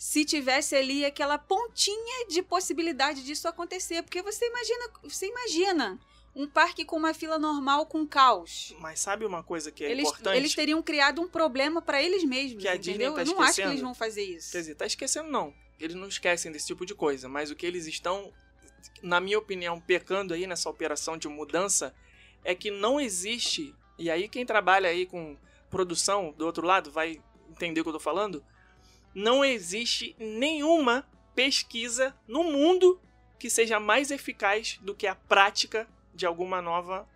se 0.00 0.24
tivesse 0.24 0.74
ali 0.74 1.04
aquela 1.04 1.36
pontinha 1.36 2.26
de 2.26 2.42
possibilidade 2.42 3.22
disso 3.22 3.46
acontecer. 3.46 4.02
Porque 4.02 4.22
você 4.22 4.46
imagina, 4.46 4.90
você 5.04 5.26
imagina 5.26 6.00
um 6.34 6.48
parque 6.48 6.86
com 6.86 6.96
uma 6.96 7.12
fila 7.12 7.38
normal 7.38 7.84
com 7.84 8.06
caos. 8.06 8.74
Mas 8.80 8.98
sabe 8.98 9.26
uma 9.26 9.42
coisa 9.42 9.70
que 9.70 9.84
é 9.84 9.90
eles, 9.90 10.08
importante? 10.08 10.38
Eles 10.38 10.54
teriam 10.54 10.82
criado 10.82 11.20
um 11.20 11.28
problema 11.28 11.82
para 11.82 12.02
eles 12.02 12.24
mesmos, 12.24 12.62
que 12.62 12.68
a 12.68 12.76
entendeu? 12.76 13.10
Disney 13.10 13.14
tá 13.14 13.30
Eu 13.30 13.36
não 13.36 13.42
acho 13.42 13.56
que 13.56 13.60
eles 13.60 13.80
vão 13.82 13.94
fazer 13.94 14.22
isso. 14.22 14.52
Quer 14.52 14.60
dizer, 14.60 14.74
tá 14.74 14.86
esquecendo 14.86 15.28
não. 15.28 15.52
Eles 15.78 15.94
não 15.94 16.08
esquecem 16.08 16.50
desse 16.50 16.68
tipo 16.68 16.86
de 16.86 16.94
coisa, 16.94 17.28
mas 17.28 17.50
o 17.50 17.54
que 17.54 17.66
eles 17.66 17.86
estão, 17.86 18.32
na 19.02 19.20
minha 19.20 19.38
opinião, 19.38 19.78
pecando 19.78 20.32
aí 20.32 20.46
nessa 20.46 20.70
operação 20.70 21.18
de 21.18 21.28
mudança 21.28 21.94
é 22.42 22.54
que 22.54 22.70
não 22.70 22.98
existe, 22.98 23.74
e 23.98 24.10
aí 24.10 24.30
quem 24.30 24.46
trabalha 24.46 24.88
aí 24.88 25.04
com 25.04 25.36
produção 25.68 26.32
do 26.32 26.46
outro 26.46 26.66
lado 26.66 26.90
vai 26.90 27.20
entender 27.50 27.80
o 27.80 27.84
que 27.84 27.90
eu 27.90 27.94
tô 27.94 28.00
falando, 28.00 28.42
não 29.14 29.44
existe 29.44 30.14
nenhuma 30.18 31.08
pesquisa 31.34 32.14
no 32.26 32.44
mundo 32.44 33.00
que 33.38 33.48
seja 33.48 33.80
mais 33.80 34.10
eficaz 34.10 34.78
do 34.82 34.94
que 34.94 35.06
a 35.06 35.14
prática 35.14 35.88
de 36.14 36.26
alguma 36.26 36.60
nova 36.60 37.08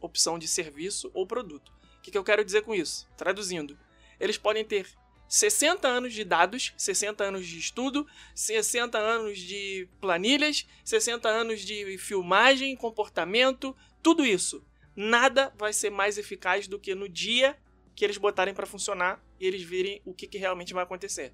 opção 0.00 0.38
de 0.38 0.46
serviço 0.46 1.10
ou 1.12 1.26
produto. 1.26 1.72
O 1.98 2.00
que, 2.00 2.16
eu 2.16 2.24
quero 2.24 2.44
dizer 2.44 2.62
com 2.62 2.74
isso? 2.74 3.08
Traduzindo, 3.16 3.78
eles 4.18 4.38
podem 4.38 4.64
ter 4.64 4.88
60 5.28 5.86
anos 5.86 6.14
de 6.14 6.24
dados, 6.24 6.72
60 6.76 7.22
anos 7.22 7.46
de 7.46 7.58
estudo, 7.58 8.06
60 8.34 8.96
anos 8.96 9.38
de 9.38 9.88
planilhas, 10.00 10.66
60 10.84 11.28
anos 11.28 11.60
de 11.60 11.98
filmagem, 11.98 12.76
comportamento, 12.76 13.76
tudo 14.02 14.24
isso. 14.24 14.64
Nada 14.96 15.52
vai 15.56 15.72
ser 15.72 15.90
mais 15.90 16.16
eficaz 16.16 16.66
do 16.66 16.78
que 16.78 16.94
no 16.94 17.08
dia 17.08 17.58
que 17.94 18.04
eles 18.04 18.16
botarem 18.16 18.54
para 18.54 18.66
funcionar 18.66 19.22
e 19.38 19.46
eles 19.46 19.62
virem 19.62 20.00
o 20.04 20.14
que, 20.14 20.26
que 20.26 20.38
realmente 20.38 20.74
vai 20.74 20.82
acontecer. 20.82 21.32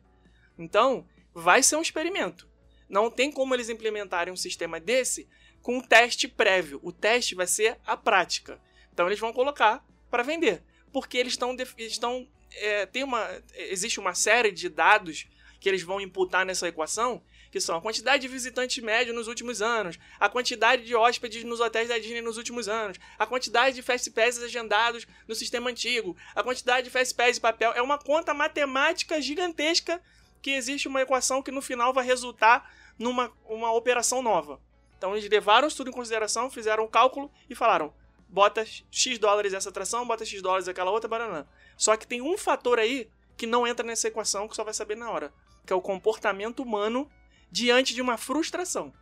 Então, 0.59 1.07
vai 1.33 1.63
ser 1.63 1.77
um 1.77 1.83
experimento. 1.83 2.49
Não 2.89 3.11
tem 3.11 3.33
como 3.33 3.55
eles 3.55 3.69
implementarem 3.69 4.33
um 4.33 4.37
sistema 4.37 4.79
desse 4.79 5.29
com 5.63 5.79
um 5.79 5.81
teste 5.81 6.29
prévio. 6.29 6.79
O 6.83 6.93
teste 6.93 7.35
vai 7.35 7.47
ser 7.47 7.79
a 7.85 7.97
prática. 7.97 8.61
Então 8.93 9.07
eles 9.07 9.19
vão 9.19 9.33
colocar 9.33 9.85
para 10.11 10.23
vender. 10.23 10.63
Porque 10.93 11.19
eles 11.19 11.33
estão. 11.33 11.57
estão 11.79 12.29
é, 12.53 12.87
tem 12.87 13.03
uma, 13.03 13.29
existe 13.55 13.99
uma 13.99 14.15
série 14.15 14.53
de 14.53 14.69
dados 14.69 15.27
que 15.59 15.69
eles 15.69 15.83
vão 15.83 16.01
imputar 16.01 16.45
nessa 16.45 16.69
equação, 16.69 17.25
que 17.55 17.61
são 17.61 17.77
a 17.77 17.81
quantidade 17.81 18.23
de 18.23 18.27
visitantes 18.27 18.83
médio 18.83 19.15
nos 19.15 19.29
últimos 19.29 19.63
anos, 19.63 19.97
a 20.19 20.29
quantidade 20.29 20.85
de 20.85 20.97
hóspedes 20.97 21.45
nos 21.45 21.61
hotéis 21.61 21.89
da 21.89 21.97
Disney 21.97 22.21
nos 22.21 22.37
últimos 22.37 22.69
anos, 22.69 22.99
a 23.17 23.25
quantidade 23.25 23.77
de 23.77 23.81
Fast 23.81 24.11
Pass 24.11 24.43
agendados 24.43 25.07
no 25.29 25.37
sistema 25.37 25.71
antigo, 25.71 26.17
a 26.35 26.43
quantidade 26.43 26.83
de 26.83 26.91
Fast 26.91 27.15
Pass 27.15 27.37
de 27.37 27.41
papel. 27.41 27.71
É 27.77 27.81
uma 27.81 27.97
conta 27.97 28.35
matemática 28.35 29.23
gigantesca 29.23 30.03
que 30.43 30.51
existe 30.51 30.89
uma 30.89 31.01
equação 31.01 31.41
que 31.41 31.53
no 31.53 31.63
final 31.63 31.93
vai 31.93 32.05
resultar 32.05 32.69
numa 32.99 33.33
uma 33.45 33.73
operação 33.73 34.21
nova. 34.21 34.61
Então 34.99 35.17
eles 35.17 35.31
levaram 35.31 35.69
isso 35.69 35.77
tudo 35.77 35.91
em 35.91 35.95
consideração, 35.95 36.51
fizeram 36.51 36.83
o 36.83 36.87
um 36.89 36.91
cálculo 36.91 37.31
e 37.49 37.55
falaram: 37.55 37.95
bota 38.29 38.67
X 38.91 39.17
dólares 39.17 39.53
essa 39.53 39.69
atração, 39.69 40.05
bota 40.05 40.25
X 40.25 40.43
dólares 40.43 40.67
aquela 40.67 40.91
outra, 40.91 41.09
banana. 41.09 41.49
Só 41.77 41.97
que 41.97 42.05
tem 42.05 42.21
um 42.21 42.37
fator 42.37 42.81
aí 42.81 43.09
que 43.37 43.47
não 43.47 43.65
entra 43.65 43.87
nessa 43.87 44.09
equação 44.09 44.49
que 44.49 44.57
só 44.57 44.65
vai 44.65 44.75
saber 44.75 44.97
na 44.97 45.09
hora 45.09 45.33
que 45.67 45.73
é 45.73 45.77
o 45.77 45.81
comportamento 45.81 46.63
humano 46.63 47.11
diante 47.55 47.95
de 47.95 48.03
uma 48.03 48.17
frustração. 48.17 48.93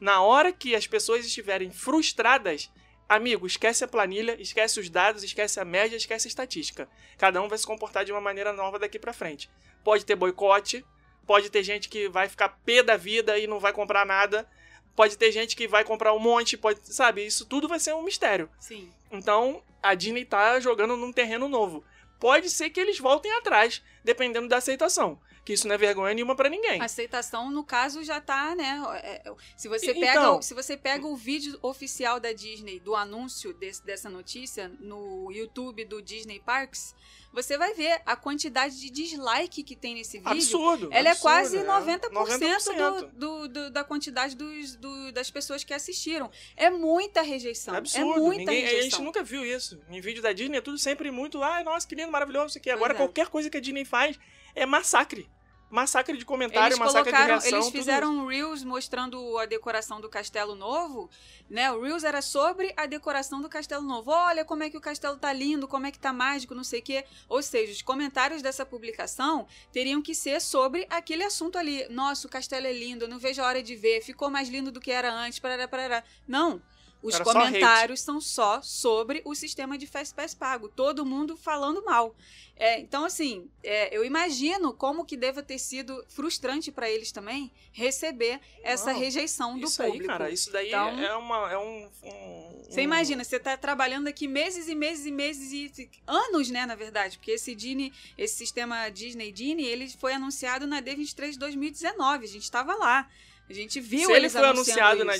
Na 0.00 0.22
hora 0.22 0.50
que 0.50 0.74
as 0.74 0.86
pessoas 0.86 1.26
estiverem 1.26 1.70
frustradas, 1.70 2.72
amigo, 3.06 3.46
esquece 3.46 3.84
a 3.84 3.88
planilha, 3.88 4.40
esquece 4.40 4.80
os 4.80 4.88
dados, 4.88 5.22
esquece 5.22 5.60
a 5.60 5.64
média, 5.64 5.94
esquece 5.94 6.26
a 6.26 6.30
estatística. 6.30 6.88
Cada 7.18 7.42
um 7.42 7.48
vai 7.48 7.58
se 7.58 7.66
comportar 7.66 8.06
de 8.06 8.12
uma 8.12 8.20
maneira 8.20 8.50
nova 8.50 8.78
daqui 8.78 8.98
para 8.98 9.12
frente. 9.12 9.50
Pode 9.84 10.06
ter 10.06 10.16
boicote, 10.16 10.82
pode 11.26 11.50
ter 11.50 11.62
gente 11.62 11.90
que 11.90 12.08
vai 12.08 12.30
ficar 12.30 12.48
pé 12.64 12.82
da 12.82 12.96
vida 12.96 13.38
e 13.38 13.46
não 13.46 13.60
vai 13.60 13.74
comprar 13.74 14.06
nada. 14.06 14.48
Pode 14.96 15.18
ter 15.18 15.30
gente 15.30 15.54
que 15.54 15.68
vai 15.68 15.84
comprar 15.84 16.14
um 16.14 16.18
monte, 16.18 16.56
pode, 16.56 16.80
sabe? 16.84 17.26
Isso 17.26 17.44
tudo 17.44 17.68
vai 17.68 17.78
ser 17.78 17.94
um 17.94 18.02
mistério. 18.02 18.48
Sim. 18.58 18.90
Então, 19.12 19.62
a 19.82 19.92
Disney 19.94 20.24
tá 20.24 20.58
jogando 20.60 20.96
num 20.96 21.12
terreno 21.12 21.46
novo. 21.46 21.84
Pode 22.18 22.48
ser 22.48 22.70
que 22.70 22.80
eles 22.80 22.98
voltem 22.98 23.30
atrás, 23.34 23.82
dependendo 24.02 24.48
da 24.48 24.56
aceitação 24.56 25.20
que 25.48 25.54
isso 25.54 25.66
não 25.66 25.76
é 25.76 25.78
vergonha 25.78 26.12
nenhuma 26.12 26.36
para 26.36 26.50
ninguém. 26.50 26.78
A 26.78 26.84
aceitação, 26.84 27.50
no 27.50 27.64
caso, 27.64 28.04
já 28.04 28.20
tá, 28.20 28.54
né? 28.54 28.82
É, 29.02 29.26
é, 29.26 29.34
se 29.56 29.66
você 29.66 29.94
pega, 29.94 30.10
então, 30.10 30.42
se 30.42 30.52
você 30.52 30.76
pega 30.76 31.06
o 31.06 31.16
vídeo 31.16 31.58
oficial 31.62 32.20
da 32.20 32.34
Disney 32.34 32.78
do 32.78 32.94
anúncio 32.94 33.54
desse, 33.54 33.82
dessa 33.82 34.10
notícia 34.10 34.70
no 34.78 35.32
YouTube 35.32 35.86
do 35.86 36.02
Disney 36.02 36.38
Parks, 36.38 36.94
você 37.32 37.56
vai 37.56 37.72
ver 37.72 37.98
a 38.04 38.14
quantidade 38.14 38.78
de 38.78 38.90
dislike 38.90 39.62
que 39.62 39.74
tem 39.74 39.94
nesse 39.94 40.18
vídeo. 40.18 40.32
Absurdo. 40.32 40.88
Ela 40.92 41.12
absurdo, 41.12 41.28
é 41.28 41.32
quase 41.32 41.56
é. 41.56 41.64
90%, 41.64 42.10
90%. 42.10 43.00
Do, 43.00 43.08
do, 43.08 43.48
do, 43.48 43.70
da 43.70 43.82
quantidade 43.82 44.36
dos, 44.36 44.76
do, 44.76 45.12
das 45.12 45.30
pessoas 45.30 45.64
que 45.64 45.72
assistiram. 45.72 46.30
É 46.58 46.68
muita 46.68 47.22
rejeição. 47.22 47.74
Absurdo. 47.74 48.18
É 48.18 48.20
muita 48.20 48.38
Ninguém, 48.40 48.60
rejeição. 48.64 48.80
A 48.80 48.82
gente 48.82 49.02
nunca 49.02 49.22
viu 49.22 49.46
isso. 49.46 49.80
Em 49.88 50.02
vídeo 50.02 50.22
da 50.22 50.34
Disney 50.34 50.58
é 50.58 50.60
tudo 50.60 50.76
sempre 50.76 51.10
muito, 51.10 51.42
ai, 51.42 51.64
nossa, 51.64 51.88
que 51.88 51.94
lindo, 51.94 52.12
maravilhoso, 52.12 52.48
isso 52.48 52.58
aqui. 52.58 52.68
Agora, 52.68 52.92
é. 52.92 52.96
qualquer 52.98 53.28
coisa 53.28 53.48
que 53.48 53.56
a 53.56 53.60
Disney 53.60 53.86
faz 53.86 54.18
é 54.54 54.66
massacre 54.66 55.26
massacre 55.70 56.16
de 56.16 56.24
comentário, 56.24 56.68
eles 56.68 56.78
massacre 56.78 57.12
de 57.12 57.22
reação. 57.22 57.58
Eles 57.58 57.70
fizeram 57.70 58.16
um 58.16 58.26
Reels 58.26 58.64
mostrando 58.64 59.38
a 59.38 59.46
decoração 59.46 60.00
do 60.00 60.08
Castelo 60.08 60.54
Novo, 60.54 61.10
né? 61.48 61.70
O 61.72 61.82
Reels 61.82 62.04
era 62.04 62.22
sobre 62.22 62.72
a 62.76 62.86
decoração 62.86 63.40
do 63.40 63.48
Castelo 63.48 63.82
Novo. 63.82 64.10
Olha 64.10 64.44
como 64.44 64.62
é 64.62 64.70
que 64.70 64.76
o 64.76 64.80
castelo 64.80 65.16
tá 65.16 65.32
lindo, 65.32 65.68
como 65.68 65.86
é 65.86 65.90
que 65.90 65.98
tá 65.98 66.12
mágico, 66.12 66.54
não 66.54 66.64
sei 66.64 66.80
o 66.80 66.82
quê. 66.82 67.04
Ou 67.28 67.42
seja, 67.42 67.72
os 67.72 67.82
comentários 67.82 68.42
dessa 68.42 68.64
publicação 68.64 69.46
teriam 69.72 70.00
que 70.00 70.14
ser 70.14 70.40
sobre 70.40 70.86
aquele 70.90 71.24
assunto 71.24 71.58
ali. 71.58 71.86
Nossa, 71.88 72.26
o 72.26 72.30
castelo 72.30 72.66
é 72.66 72.72
lindo, 72.72 73.04
eu 73.04 73.08
não 73.08 73.18
vejo 73.18 73.42
a 73.42 73.46
hora 73.46 73.62
de 73.62 73.76
ver, 73.76 74.02
ficou 74.02 74.30
mais 74.30 74.48
lindo 74.48 74.72
do 74.72 74.80
que 74.80 74.90
era 74.90 75.12
antes, 75.12 75.38
parará, 75.38 75.68
parará. 75.68 76.04
Não. 76.26 76.62
Os 77.02 77.14
Era 77.14 77.24
só 77.24 77.32
comentários 77.32 78.00
são 78.00 78.20
só 78.20 78.60
sobre 78.60 79.22
o 79.24 79.34
sistema 79.34 79.78
de 79.78 79.86
Fast 79.86 80.14
Pass 80.14 80.34
pago. 80.34 80.68
Todo 80.68 81.06
mundo 81.06 81.36
falando 81.36 81.84
mal. 81.84 82.14
É, 82.56 82.80
então, 82.80 83.04
assim, 83.04 83.48
é, 83.62 83.96
eu 83.96 84.04
imagino 84.04 84.72
como 84.72 85.04
que 85.04 85.16
deva 85.16 85.40
ter 85.40 85.60
sido 85.60 86.04
frustrante 86.08 86.72
para 86.72 86.90
eles 86.90 87.12
também 87.12 87.52
receber 87.72 88.40
essa 88.64 88.92
Não, 88.92 88.98
rejeição 88.98 89.56
do 89.56 89.66
isso 89.66 89.80
público. 89.80 90.02
aí, 90.02 90.06
cara, 90.08 90.30
isso 90.30 90.50
daí 90.50 90.66
Então- 90.68 90.98
é, 90.98 91.14
uma, 91.14 91.52
é 91.52 91.56
um, 91.56 91.88
um- 92.02 92.62
Você 92.68 92.82
imagina, 92.82 93.22
você 93.22 93.38
tá 93.38 93.56
trabalhando 93.56 94.08
aqui 94.08 94.26
meses 94.26 94.66
e 94.68 94.74
meses 94.74 95.06
e 95.06 95.12
meses 95.12 95.52
e 95.52 95.88
anos, 96.04 96.50
né, 96.50 96.66
na 96.66 96.74
verdade, 96.74 97.16
porque 97.16 97.30
esse 97.30 97.54
Disney, 97.54 97.92
esse 98.18 98.34
sistema 98.34 98.88
Disney 98.88 99.30
Disney, 99.30 99.64
ele 99.64 99.88
foi 99.90 100.12
anunciado 100.14 100.66
na 100.66 100.82
D23 100.82 101.30
de 101.30 101.38
2019, 101.38 102.24
a 102.24 102.28
gente 102.28 102.42
estava 102.42 102.74
lá. 102.74 103.08
A 103.48 103.52
gente 103.54 103.80
viu 103.80 104.06
Se 104.06 104.12
ele 104.12 104.28
foi 104.28 104.44
anunciado 104.44 105.04
na, 105.06 105.12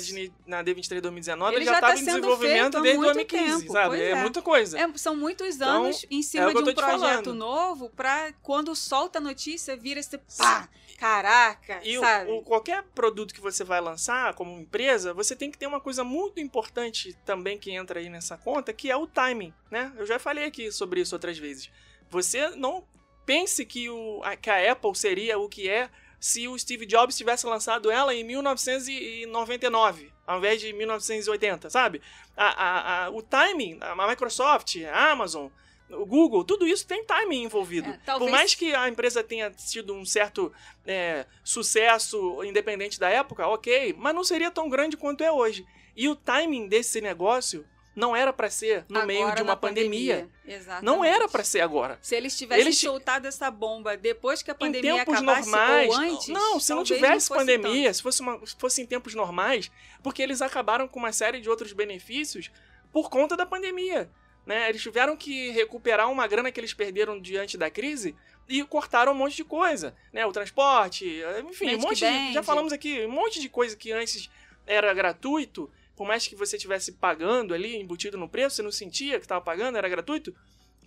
na 0.45 0.63
D23 0.63 1.01
2019, 1.01 1.55
Ele 1.55 1.65
já 1.65 1.73
já 1.73 1.81
tá 1.81 1.93
estava 1.95 1.99
em 2.01 2.05
desenvolvimento 2.05 2.79
desde 2.81 2.97
muito 2.99 3.13
2015, 3.15 3.59
tempo, 3.61 3.73
sabe? 3.73 3.99
É, 4.01 4.09
é. 4.11 4.15
muita 4.15 4.41
coisa. 4.41 4.79
É, 4.79 4.87
são 4.97 5.15
muitos 5.15 5.55
Então, 5.55 5.85
anos 5.85 6.05
em 6.11 6.19
é 6.19 6.21
cima 6.21 6.45
o 6.49 6.53
que 6.53 6.61
de 6.63 6.69
um 6.69 6.73
projeto 6.75 6.99
falando. 6.99 7.33
novo 7.33 7.89
pra 7.89 8.31
quando 8.43 8.75
solta 8.75 9.17
a 9.17 9.21
notícia 9.21 9.75
vira 9.75 9.99
esse 9.99 10.15
pá, 10.37 10.69
caraca, 10.99 11.79
E 11.83 11.97
o- 11.97 12.01
sabe? 12.01 12.31
o- 12.31 12.41
qualquer 12.43 12.83
produto 12.93 13.33
que 13.33 13.41
você 13.41 13.63
vai 13.63 13.81
lançar 13.81 14.33
como 14.35 14.59
empresa, 14.59 15.13
você 15.13 15.35
tem 15.35 15.49
que 15.49 15.57
ter 15.57 15.65
uma 15.65 15.79
coisa 15.81 16.03
muito 16.03 16.39
importante 16.39 17.17
também 17.25 17.57
que 17.57 17.71
entra 17.71 17.99
aí 17.99 18.09
nessa 18.09 18.37
conta, 18.37 18.71
que 18.71 18.91
é 18.91 18.95
o 18.95 19.07
timing, 19.07 19.53
né? 19.71 19.91
Eu 19.97 20.05
já 20.05 20.19
falei 20.19 20.45
aqui 20.45 20.71
sobre 20.71 21.01
isso 21.01 21.15
outras 21.15 21.37
vezes. 21.37 21.69
Você 22.09 22.49
não 22.51 22.83
pense 23.25 23.65
que, 23.65 23.89
o, 23.89 24.21
que 24.41 24.49
a 24.49 24.71
Apple 24.71 24.95
seria 24.95 25.39
o 25.39 25.47
que 25.49 25.67
é 25.69 25.89
se 26.19 26.47
o 26.47 26.57
Steve 26.59 26.85
Jobs 26.85 27.15
tivesse 27.17 27.45
lançado 27.45 27.89
ela 27.89 28.13
em 28.13 28.23
1999, 28.23 30.11
ao 30.25 30.37
invés 30.37 30.59
de 30.61 30.71
1980, 30.73 31.69
sabe? 31.69 32.01
A, 32.35 32.45
a, 32.47 33.05
a- 33.05 33.09
o 33.09 33.21
timing, 33.21 33.77
a 33.81 34.07
Microsoft, 34.07 34.75
a 34.91 35.11
Amazon, 35.11 35.47
o 35.89 36.05
Google, 36.05 36.43
tudo 36.43 36.67
isso 36.67 36.85
tem 36.85 37.03
timing 37.03 37.43
envolvido. 37.43 37.89
É, 37.89 37.99
talvez- 38.05 38.29
Por 38.29 38.31
mais 38.37 38.53
que 38.53 38.73
a 38.75 38.87
empresa 38.87 39.23
tenha 39.23 39.49
tido 39.49 39.93
um 39.93 40.05
certo 40.05 40.51
é, 40.85 41.25
sucesso 41.43 42.43
independente 42.43 42.99
da 42.99 43.09
época, 43.09 43.47
ok, 43.47 43.95
mas 43.97 44.13
não 44.13 44.23
seria 44.23 44.51
tão 44.51 44.69
grande 44.69 44.95
quanto 44.97 45.23
é 45.23 45.31
hoje. 45.31 45.65
E 45.95 46.07
o 46.07 46.15
timing 46.15 46.67
desse 46.67 47.01
negócio 47.01 47.65
não 47.95 48.15
era 48.15 48.31
para 48.31 48.49
ser 48.49 48.85
no 48.87 49.05
meio 49.05 49.23
Agora 49.23 49.35
de 49.35 49.41
uma 49.41 49.55
pandemia. 49.55 50.29
Exatamente. 50.45 50.85
Não 50.85 51.03
era 51.03 51.27
para 51.27 51.43
ser 51.43 51.61
agora. 51.61 51.97
Se 52.01 52.15
eles 52.15 52.37
tivessem 52.37 52.63
Eles 52.63 52.79
soltado 52.79 53.27
essa 53.27 53.51
bomba 53.51 53.97
depois 53.97 54.41
que 54.41 54.51
a 54.51 54.53
Em 54.53 54.57
pandemia 54.57 54.95
tempos 54.95 55.15
acabasse 55.15 55.49
normais, 55.49 55.89
ou 55.89 55.95
antes, 55.95 56.27
não, 56.29 56.59
se 56.59 56.73
não 56.73 56.83
tivesse 56.83 57.27
fosse 57.27 57.39
pandemia, 57.39 57.93
se 57.93 58.01
fosse, 58.01 58.21
uma, 58.21 58.45
se 58.45 58.55
fosse 58.57 58.81
em 58.81 58.85
tempos 58.85 59.13
normais, 59.15 59.71
porque 60.01 60.21
eles 60.21 60.41
acabaram 60.41 60.87
com 60.87 60.99
uma 60.99 61.11
série 61.11 61.41
de 61.41 61.49
outros 61.49 61.73
benefícios 61.73 62.51
por 62.91 63.09
conta 63.09 63.35
da 63.35 63.45
pandemia. 63.45 64.09
Né? 64.45 64.69
Eles 64.69 64.81
tiveram 64.81 65.15
que 65.15 65.51
recuperar 65.51 66.09
uma 66.11 66.25
grana 66.25 66.51
que 66.51 66.59
eles 66.59 66.73
perderam 66.73 67.19
diante 67.19 67.57
da 67.57 67.69
crise 67.69 68.15
e 68.47 68.63
cortaram 68.63 69.11
um 69.11 69.15
monte 69.15 69.35
de 69.35 69.43
coisa, 69.43 69.95
né? 70.11 70.25
O 70.25 70.31
transporte, 70.31 71.21
enfim, 71.47 71.75
um 71.75 71.81
monte 71.81 71.99
de, 71.99 72.33
já 72.33 72.41
falamos 72.41 72.73
aqui, 72.73 73.05
um 73.05 73.11
monte 73.11 73.39
de 73.39 73.47
coisa 73.47 73.75
que 73.75 73.91
antes 73.91 74.27
era 74.65 74.91
gratuito, 74.91 75.69
por 75.99 76.07
mais 76.07 76.25
que 76.25 76.33
você 76.33 76.55
estivesse 76.55 76.93
pagando 76.93 77.53
ali, 77.53 77.75
embutido 77.75 78.17
no 78.17 78.29
preço, 78.29 78.55
você 78.55 78.61
não 78.61 78.71
sentia 78.71 79.19
que 79.19 79.25
estava 79.25 79.41
pagando, 79.41 79.77
era 79.77 79.89
gratuito, 79.89 80.33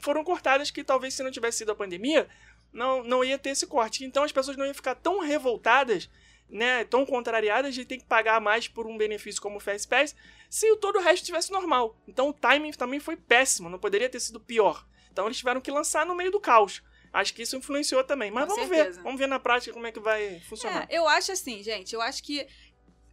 foram 0.02 0.24
cortadas 0.24 0.70
que 0.70 0.82
talvez 0.82 1.12
se 1.12 1.22
não 1.22 1.30
tivesse 1.30 1.58
sido 1.58 1.70
a 1.70 1.74
pandemia, 1.74 2.26
não, 2.72 3.04
não 3.04 3.22
ia 3.22 3.38
ter 3.38 3.50
esse 3.50 3.66
corte. 3.66 4.06
Então 4.06 4.24
as 4.24 4.32
pessoas 4.32 4.56
não 4.56 4.64
iam 4.64 4.72
ficar 4.72 4.94
tão 4.94 5.20
revoltadas, 5.20 6.08
né, 6.48 6.84
tão 6.84 7.04
contrariadas 7.04 7.74
de 7.74 7.84
ter 7.84 7.98
que 7.98 8.06
pagar 8.06 8.40
mais 8.40 8.68
por 8.68 8.86
um 8.86 8.96
benefício 8.96 9.42
como 9.42 9.58
o 9.58 9.60
Fast 9.60 9.86
Pass, 9.86 10.16
se 10.48 10.70
o 10.70 10.78
todo 10.78 10.96
o 10.96 11.02
resto 11.02 11.26
tivesse 11.26 11.52
normal. 11.52 11.94
Então 12.08 12.30
o 12.30 12.32
timing 12.32 12.72
também 12.72 12.98
foi 12.98 13.14
péssimo, 13.14 13.68
não 13.68 13.78
poderia 13.78 14.08
ter 14.08 14.18
sido 14.18 14.40
pior. 14.40 14.82
Então 15.12 15.26
eles 15.26 15.36
tiveram 15.36 15.60
que 15.60 15.70
lançar 15.70 16.06
no 16.06 16.14
meio 16.14 16.30
do 16.30 16.40
caos. 16.40 16.82
Acho 17.12 17.34
que 17.34 17.42
isso 17.42 17.54
influenciou 17.54 18.02
também. 18.02 18.30
Mas 18.30 18.48
Com 18.48 18.54
vamos 18.54 18.68
certeza. 18.70 18.96
ver. 18.96 19.02
Vamos 19.02 19.18
ver 19.18 19.26
na 19.26 19.38
prática 19.38 19.74
como 19.74 19.86
é 19.86 19.92
que 19.92 20.00
vai 20.00 20.40
funcionar. 20.48 20.86
É, 20.88 20.96
eu 20.96 21.06
acho 21.06 21.30
assim, 21.32 21.62
gente, 21.62 21.94
eu 21.94 22.00
acho 22.00 22.22
que 22.22 22.46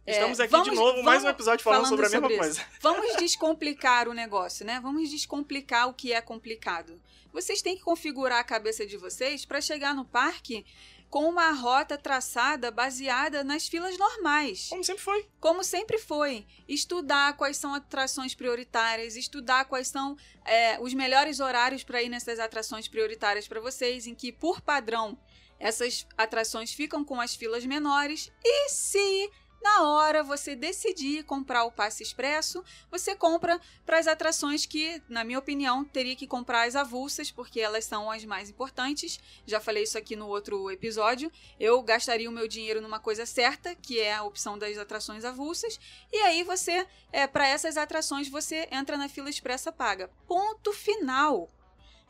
Estamos 0.06 0.40
aqui 0.40 0.50
vamos- 0.50 0.68
de 0.70 0.74
novo, 0.74 1.02
mais 1.02 1.20
um 1.20 1.24
vamos- 1.24 1.36
episódio 1.36 1.62
falando, 1.64 1.86
sobre 1.88 2.06
a 2.06 2.08
mesma 2.08 2.28
coisa. 2.28 2.64
Vamos 2.80 3.16
descomplicar 3.16 4.08
o 4.08 4.12
negócio, 4.14 4.64
né? 4.66 4.80
Vamos 4.80 5.08
descomplicar 5.10 5.88
o 5.88 5.94
que 5.94 6.12
é 6.12 6.20
complicado. 6.20 7.00
Vocês 7.32 7.62
têm 7.62 7.76
que 7.76 7.82
configurar 7.82 8.40
a 8.40 8.44
cabeça 8.44 8.84
de 8.84 8.96
vocês 8.96 9.44
para 9.44 9.60
chegar 9.60 9.94
no 9.94 10.04
parque 10.04 10.64
com 11.08 11.28
uma 11.28 11.52
rota 11.52 11.98
traçada 11.98 12.70
baseada 12.70 13.44
nas 13.44 13.68
filas 13.68 13.96
normais. 13.98 14.68
Como 14.68 14.82
sempre 14.82 15.02
foi. 15.02 15.28
Como 15.38 15.64
sempre 15.64 15.98
foi, 15.98 16.46
estudar 16.68 17.36
quais 17.36 17.56
são 17.56 17.74
atrações 17.74 18.34
prioritárias, 18.34 19.16
estudar 19.16 19.64
quais 19.66 19.88
são 19.88 20.16
é, 20.44 20.78
os 20.80 20.94
melhores 20.94 21.38
horários 21.40 21.84
para 21.84 22.02
ir 22.02 22.08
nessas 22.08 22.38
atrações 22.40 22.88
prioritárias 22.88 23.46
para 23.46 23.60
vocês, 23.60 24.06
em 24.06 24.14
que, 24.14 24.32
por 24.32 24.60
padrão, 24.60 25.16
essas 25.58 26.06
atrações 26.16 26.72
ficam 26.72 27.04
com 27.04 27.20
as 27.20 27.34
filas 27.36 27.64
menores. 27.66 28.32
E 28.42 28.68
se 28.70 29.30
na 29.62 29.82
hora 29.82 30.22
você 30.22 30.56
decidir 30.56 31.24
comprar 31.24 31.64
o 31.64 31.72
passe 31.72 32.02
expresso, 32.02 32.64
você 32.90 33.14
compra 33.14 33.60
para 33.84 33.98
as 33.98 34.06
atrações 34.06 34.64
que, 34.66 35.02
na 35.08 35.22
minha 35.22 35.38
opinião, 35.38 35.84
teria 35.84 36.16
que 36.16 36.26
comprar 36.26 36.66
as 36.66 36.74
avulsas, 36.74 37.30
porque 37.30 37.60
elas 37.60 37.84
são 37.84 38.10
as 38.10 38.24
mais 38.24 38.48
importantes. 38.48 39.20
Já 39.46 39.60
falei 39.60 39.82
isso 39.82 39.98
aqui 39.98 40.16
no 40.16 40.28
outro 40.28 40.70
episódio. 40.70 41.30
Eu 41.58 41.82
gastaria 41.82 42.28
o 42.28 42.32
meu 42.32 42.48
dinheiro 42.48 42.80
numa 42.80 42.98
coisa 42.98 43.26
certa, 43.26 43.74
que 43.74 44.00
é 44.00 44.14
a 44.14 44.22
opção 44.22 44.58
das 44.58 44.78
atrações 44.78 45.24
avulsas, 45.24 45.78
e 46.12 46.16
aí 46.18 46.42
você, 46.42 46.86
é, 47.12 47.26
para 47.26 47.46
essas 47.46 47.76
atrações, 47.76 48.28
você 48.28 48.68
entra 48.70 48.96
na 48.96 49.08
fila 49.08 49.28
expressa 49.28 49.70
paga. 49.70 50.10
Ponto 50.26 50.72
final. 50.72 51.50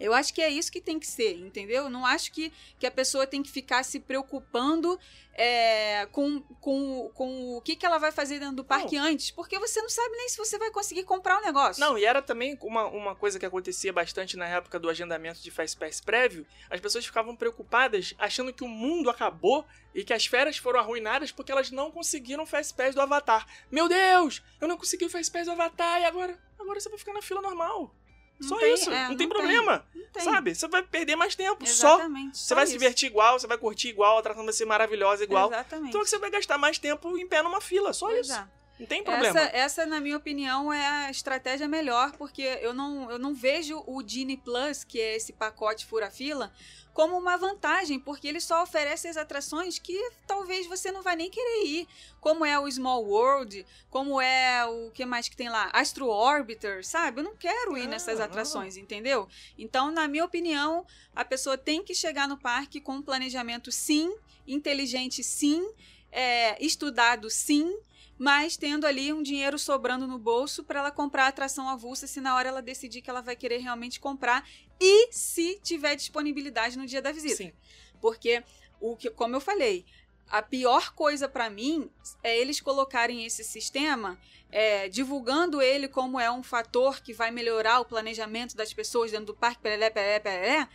Eu 0.01 0.15
acho 0.15 0.33
que 0.33 0.41
é 0.41 0.49
isso 0.49 0.73
que 0.73 0.81
tem 0.81 0.99
que 0.99 1.07
ser, 1.07 1.37
entendeu? 1.37 1.85
Eu 1.85 1.91
não 1.91 2.07
acho 2.07 2.33
que, 2.33 2.51
que 2.79 2.87
a 2.87 2.91
pessoa 2.91 3.27
tem 3.27 3.43
que 3.43 3.51
ficar 3.51 3.85
se 3.85 4.01
preocupando 4.01 4.99
é, 5.35 6.07
com, 6.07 6.41
com, 6.61 7.11
com 7.15 7.57
o 7.57 7.61
que, 7.61 7.77
que 7.77 7.87
ela 7.87 7.99
vai 7.99 8.11
fazer 8.11 8.39
dentro 8.39 8.57
do 8.57 8.65
parque 8.65 8.97
não. 8.97 9.05
antes, 9.05 9.31
porque 9.31 9.59
você 9.59 9.81
não 9.81 9.89
sabe 9.89 10.17
nem 10.17 10.29
se 10.29 10.37
você 10.37 10.59
vai 10.59 10.71
conseguir 10.71 11.05
comprar 11.05 11.37
o 11.37 11.41
um 11.41 11.45
negócio. 11.45 11.81
Não, 11.81 11.99
e 11.99 12.05
era 12.05 12.23
também 12.23 12.59
uma, 12.63 12.87
uma 12.87 13.15
coisa 13.15 13.39
que 13.39 13.47
acontecia 13.47 13.93
bastante 13.93 14.37
na 14.37 14.47
época 14.47 14.79
do 14.79 14.89
agendamento 14.89 15.41
de 15.41 15.51
Fast 15.51 15.77
Pass 15.79 16.01
prévio, 16.01 16.47
as 16.71 16.81
pessoas 16.81 17.05
ficavam 17.05 17.37
preocupadas 17.37 18.15
achando 18.19 18.53
que 18.53 18.65
o 18.65 18.69
mundo 18.69 19.11
acabou 19.11 19.67
e 19.95 20.03
que 20.03 20.13
as 20.13 20.27
férias 20.27 20.57
foram 20.57 20.81
arruinadas 20.81 21.31
porque 21.31 21.53
elas 21.53 21.71
não 21.71 21.91
conseguiram 21.91 22.47
Fast 22.47 22.75
Pass 22.75 22.95
do 22.95 23.01
Avatar. 23.01 23.47
Meu 23.71 23.89
Deus, 23.89 24.43
eu 24.61 24.67
não 24.67 24.77
consegui 24.77 25.05
o 25.05 25.11
Fast 25.11 25.31
Pass 25.31 25.45
do 25.45 25.53
Avatar 25.53 26.01
e 26.01 26.05
agora, 26.05 26.39
agora 26.59 26.81
você 26.81 26.89
vai 26.89 26.99
ficar 26.99 27.13
na 27.13 27.23
fila 27.23 27.41
normal. 27.41 27.95
Só 28.41 28.59
tem, 28.59 28.75
isso, 28.75 28.91
é, 28.91 29.03
não, 29.03 29.09
não, 29.11 29.17
tem 29.17 29.29
problema. 29.29 29.87
Tem, 29.93 30.03
não 30.03 30.09
tem. 30.11 30.23
Sabe? 30.23 30.55
Você 30.55 30.69
vai 30.69 30.83
perder 30.83 31.17
mais 31.17 31.35
tempo. 31.35 31.65
Exatamente, 31.65 32.39
só. 32.39 32.45
Você 32.45 32.55
vai 32.55 32.65
isso. 32.65 32.73
se 32.73 32.79
divertir 32.79 33.09
igual, 33.09 33.39
você 33.39 33.47
vai 33.47 33.59
curtir 33.59 33.89
igual, 33.89 34.17
a 34.17 34.21
atração 34.21 34.45
vai 34.45 34.53
ser 34.53 34.65
maravilhosa 34.65 35.25
igual. 35.25 35.49
Exatamente. 35.49 35.89
Então 35.89 36.05
você 36.05 36.19
vai 36.19 36.31
gastar 36.31 36.59
mais 36.59 36.79
tempo 36.79 37.17
em 37.19 37.27
pé 37.27 37.43
numa 37.43 37.61
fila. 37.61 37.93
Só 37.93 38.07
pois 38.07 38.27
isso. 38.27 38.37
É. 38.37 38.49
Não 38.81 38.87
tem 38.87 39.05
problema. 39.05 39.39
Essa, 39.39 39.57
essa, 39.57 39.87
na 39.87 40.01
minha 40.01 40.17
opinião, 40.17 40.73
é 40.73 40.87
a 40.87 41.11
estratégia 41.11 41.69
melhor, 41.69 42.13
porque 42.13 42.41
eu 42.63 42.73
não, 42.73 43.11
eu 43.11 43.19
não 43.19 43.35
vejo 43.35 43.85
o 43.87 44.03
Genie 44.05 44.39
Plus, 44.39 44.85
que 44.85 44.99
é 44.99 45.17
esse 45.17 45.35
pacote 45.35 45.85
fura-fila, 45.85 46.51
como 46.93 47.17
uma 47.17 47.37
vantagem, 47.37 47.99
porque 47.99 48.27
ele 48.27 48.41
só 48.41 48.63
oferece 48.63 49.09
as 49.09 49.17
atrações 49.17 49.79
que 49.79 49.97
talvez 50.27 50.67
você 50.67 50.91
não 50.91 51.03
vai 51.03 51.17
nem 51.17 51.31
querer 51.31 51.65
ir, 51.65 51.89
como 52.21 52.45
é 52.45 52.59
o 52.59 52.71
Small 52.71 53.05
World, 53.05 53.65
como 53.91 54.21
é 54.21 54.65
o 54.67 54.91
que 54.91 55.05
mais 55.07 55.29
que 55.29 55.37
tem 55.37 55.49
lá, 55.49 55.71
Astro 55.73 56.09
Orbiter, 56.09 56.85
sabe? 56.85 57.21
Eu 57.21 57.25
não 57.25 57.37
quero 57.37 57.77
ir 57.77 57.87
nessas 57.87 58.21
atrações, 58.21 58.77
entendeu? 58.77 59.29
Então, 59.57 59.91
na 59.91 60.09
minha 60.09 60.25
opinião, 60.25 60.85
a 61.15 61.25
pessoa 61.25 61.57
tem 61.57 61.83
que 61.83 61.95
chegar 61.95 62.29
no 62.29 62.37
parque 62.37 62.81
com 62.81 62.93
um 62.93 63.03
planejamento 63.03 63.71
sim, 63.71 64.15
inteligente 64.47 65.23
sim, 65.23 65.67
é, 66.13 66.63
estudado 66.65 67.31
sim, 67.31 67.73
mas 68.21 68.55
tendo 68.55 68.87
ali 68.87 69.15
um 69.15 69.23
dinheiro 69.23 69.59
sobrando 69.59 70.07
no 70.07 70.19
bolso 70.19 70.63
para 70.63 70.81
ela 70.81 70.91
comprar 70.91 71.25
a 71.25 71.29
atração 71.29 71.67
avulsa 71.71 72.07
se 72.07 72.21
na 72.21 72.37
hora 72.37 72.51
ela 72.51 72.61
decidir 72.61 73.01
que 73.01 73.09
ela 73.09 73.23
vai 73.23 73.35
querer 73.35 73.57
realmente 73.63 73.99
comprar 73.99 74.47
e 74.79 75.11
se 75.11 75.59
tiver 75.63 75.97
disponibilidade 75.97 76.77
no 76.77 76.85
dia 76.85 77.01
da 77.01 77.13
visita. 77.13 77.37
Sim. 77.37 77.53
Porque 77.99 78.45
o 78.79 78.95
que, 78.95 79.09
como 79.09 79.37
eu 79.37 79.41
falei, 79.41 79.87
a 80.29 80.43
pior 80.43 80.93
coisa 80.93 81.31
para 81.31 81.49
mim 81.49 81.91
é 82.23 82.39
eles 82.39 82.61
colocarem 82.61 83.25
esse 83.25 83.43
sistema 83.43 84.19
é, 84.53 84.87
divulgando 84.87 85.63
ele 85.63 85.89
como 85.89 86.21
é 86.21 86.31
um 86.31 86.43
fator 86.43 87.01
que 87.01 87.15
vai 87.15 87.31
melhorar 87.31 87.81
o 87.81 87.87
planejamento 87.87 88.55
das 88.55 88.75
pessoas 88.75 89.11
dentro 89.11 89.29
do 89.29 89.35
parque, 89.35 89.63
perelé, 89.63 89.89
perelé, 89.89 90.21
perelé, 90.21 90.69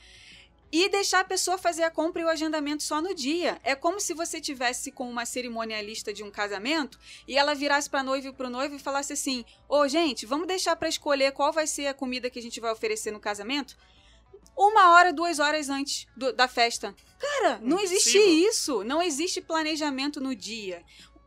e 0.84 0.90
deixar 0.90 1.22
a 1.22 1.26
pessoa 1.26 1.58
fazer 1.58 1.84
a 1.84 1.90
compra 1.90 2.22
e 2.22 2.26
o 2.26 2.30
agendamento 2.30 2.84
só 2.84 3.02
no 3.02 3.16
dia. 3.16 3.60
É 3.64 3.76
como 3.76 4.00
se 4.00 4.14
você 4.14 4.42
tivesse 4.42 4.92
com 4.92 5.10
uma 5.10 5.26
cerimonialista 5.26 6.14
de 6.14 6.22
um 6.22 6.30
casamento 6.30 7.00
e 7.26 7.38
ela 7.38 7.56
virasse 7.56 7.90
para 7.90 8.04
noivo 8.04 8.28
e 8.28 8.34
para 8.34 8.48
o 8.48 8.50
noivo 8.50 8.76
e 8.76 8.80
falasse 8.80 9.14
assim: 9.14 9.46
"Ô, 9.70 9.78
oh, 9.78 9.88
gente, 9.88 10.26
vamos 10.26 10.48
deixar 10.48 10.76
para 10.76 10.90
escolher 10.90 11.32
qual 11.32 11.54
vai 11.54 11.66
ser 11.66 11.88
a 11.88 11.94
comida 11.94 12.30
que 12.30 12.40
a 12.40 12.42
gente 12.42 12.60
vai 12.60 12.72
oferecer 12.72 13.12
no 13.12 13.20
casamento?" 13.20 13.78
Uma 14.58 14.92
hora, 14.92 15.14
duas 15.14 15.40
horas 15.40 15.70
antes 15.70 16.08
do, 16.16 16.32
da 16.34 16.48
festa. 16.48 16.96
Cara, 17.20 17.60
não 17.62 17.80
existe 17.80 18.18
isso. 18.18 18.84
Não 18.84 19.02
existe 19.02 19.42
planejamento 19.42 20.20
no 20.20 20.36
dia. 20.36 20.84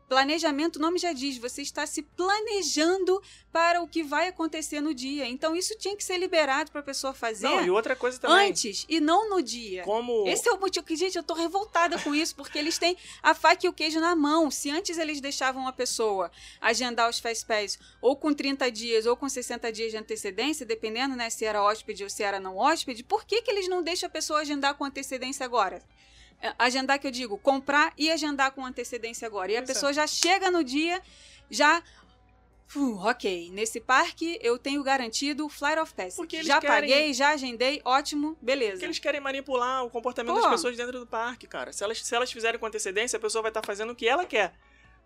Planejamento, 0.09 0.77
o 0.77 0.81
nome 0.81 0.97
já 0.97 1.13
diz, 1.13 1.37
você 1.37 1.61
está 1.61 1.85
se 1.85 2.01
planejando 2.01 3.21
para 3.51 3.79
o 3.79 3.87
que 3.87 4.01
vai 4.01 4.27
acontecer 4.27 4.81
no 4.81 4.91
dia. 4.91 5.27
Então 5.27 5.55
isso 5.55 5.77
tinha 5.77 5.95
que 5.95 6.03
ser 6.03 6.17
liberado 6.17 6.71
para 6.71 6.81
a 6.81 6.83
pessoa 6.83 7.13
fazer. 7.13 7.47
Não, 7.47 7.63
e 7.63 7.69
outra 7.69 7.95
coisa 7.95 8.19
também. 8.19 8.49
Antes 8.49 8.87
e 8.89 8.99
não 8.99 9.29
no 9.29 9.41
dia. 9.41 9.83
Como 9.83 10.27
Esse 10.27 10.49
é 10.49 10.51
o 10.51 10.59
motivo 10.59 10.83
que, 10.83 10.95
gente, 10.95 11.15
eu 11.15 11.21
tô 11.21 11.35
revoltada 11.35 11.99
com 11.99 12.15
isso, 12.15 12.35
porque 12.35 12.57
eles 12.57 12.79
têm 12.79 12.97
a 13.21 13.35
faca 13.35 13.67
e 13.67 13.69
o 13.69 13.73
queijo 13.73 13.99
na 13.99 14.15
mão. 14.15 14.49
Se 14.49 14.71
antes 14.71 14.97
eles 14.97 15.21
deixavam 15.21 15.67
a 15.67 15.71
pessoa 15.71 16.31
agendar 16.59 17.07
os 17.07 17.19
Fast 17.19 17.45
Pass 17.45 17.77
ou 18.01 18.15
com 18.15 18.33
30 18.33 18.71
dias 18.71 19.05
ou 19.05 19.15
com 19.15 19.29
60 19.29 19.71
dias 19.71 19.91
de 19.91 19.97
antecedência, 19.97 20.65
dependendo, 20.65 21.15
né, 21.15 21.29
se 21.29 21.45
era 21.45 21.61
hóspede 21.61 22.03
ou 22.03 22.09
se 22.09 22.23
era 22.23 22.39
não 22.39 22.57
hóspede, 22.57 23.03
por 23.03 23.25
que 23.25 23.43
que 23.43 23.51
eles 23.51 23.69
não 23.69 23.83
deixam 23.83 24.07
a 24.07 24.11
pessoa 24.11 24.39
agendar 24.39 24.73
com 24.73 24.83
antecedência 24.83 25.45
agora? 25.45 25.83
Agendar 26.57 26.99
que 26.99 27.07
eu 27.07 27.11
digo, 27.11 27.37
comprar 27.37 27.93
e 27.97 28.09
agendar 28.09 28.51
com 28.51 28.65
antecedência 28.65 29.25
agora. 29.25 29.51
E 29.51 29.57
a 29.57 29.63
pessoa 29.63 29.91
já 29.91 30.07
chega 30.07 30.49
no 30.49 30.63
dia, 30.63 31.01
já. 31.49 31.83
Uh, 32.75 32.97
ok, 32.99 33.49
nesse 33.51 33.81
parque 33.81 34.39
eu 34.43 34.57
tenho 34.59 34.83
garantido 34.83 35.45
o 35.45 35.49
Flyer 35.49 35.81
of 35.81 35.93
Pass. 35.93 36.15
já 36.43 36.61
querem... 36.61 36.89
paguei, 36.89 37.13
já 37.13 37.29
agendei, 37.29 37.81
ótimo, 37.83 38.37
beleza. 38.39 38.73
Porque 38.73 38.85
eles 38.85 38.99
querem 38.99 39.19
manipular 39.19 39.83
o 39.83 39.89
comportamento 39.89 40.35
Pô. 40.35 40.41
das 40.41 40.51
pessoas 40.51 40.77
dentro 40.77 40.99
do 40.99 41.07
parque, 41.07 41.47
cara. 41.47 41.73
Se 41.73 41.83
elas, 41.83 41.99
se 41.99 42.15
elas 42.15 42.31
fizerem 42.31 42.59
com 42.59 42.67
antecedência, 42.67 43.17
a 43.17 43.19
pessoa 43.19 43.41
vai 43.41 43.49
estar 43.49 43.61
tá 43.61 43.65
fazendo 43.65 43.91
o 43.91 43.95
que 43.95 44.07
ela 44.07 44.23
quer. 44.23 44.53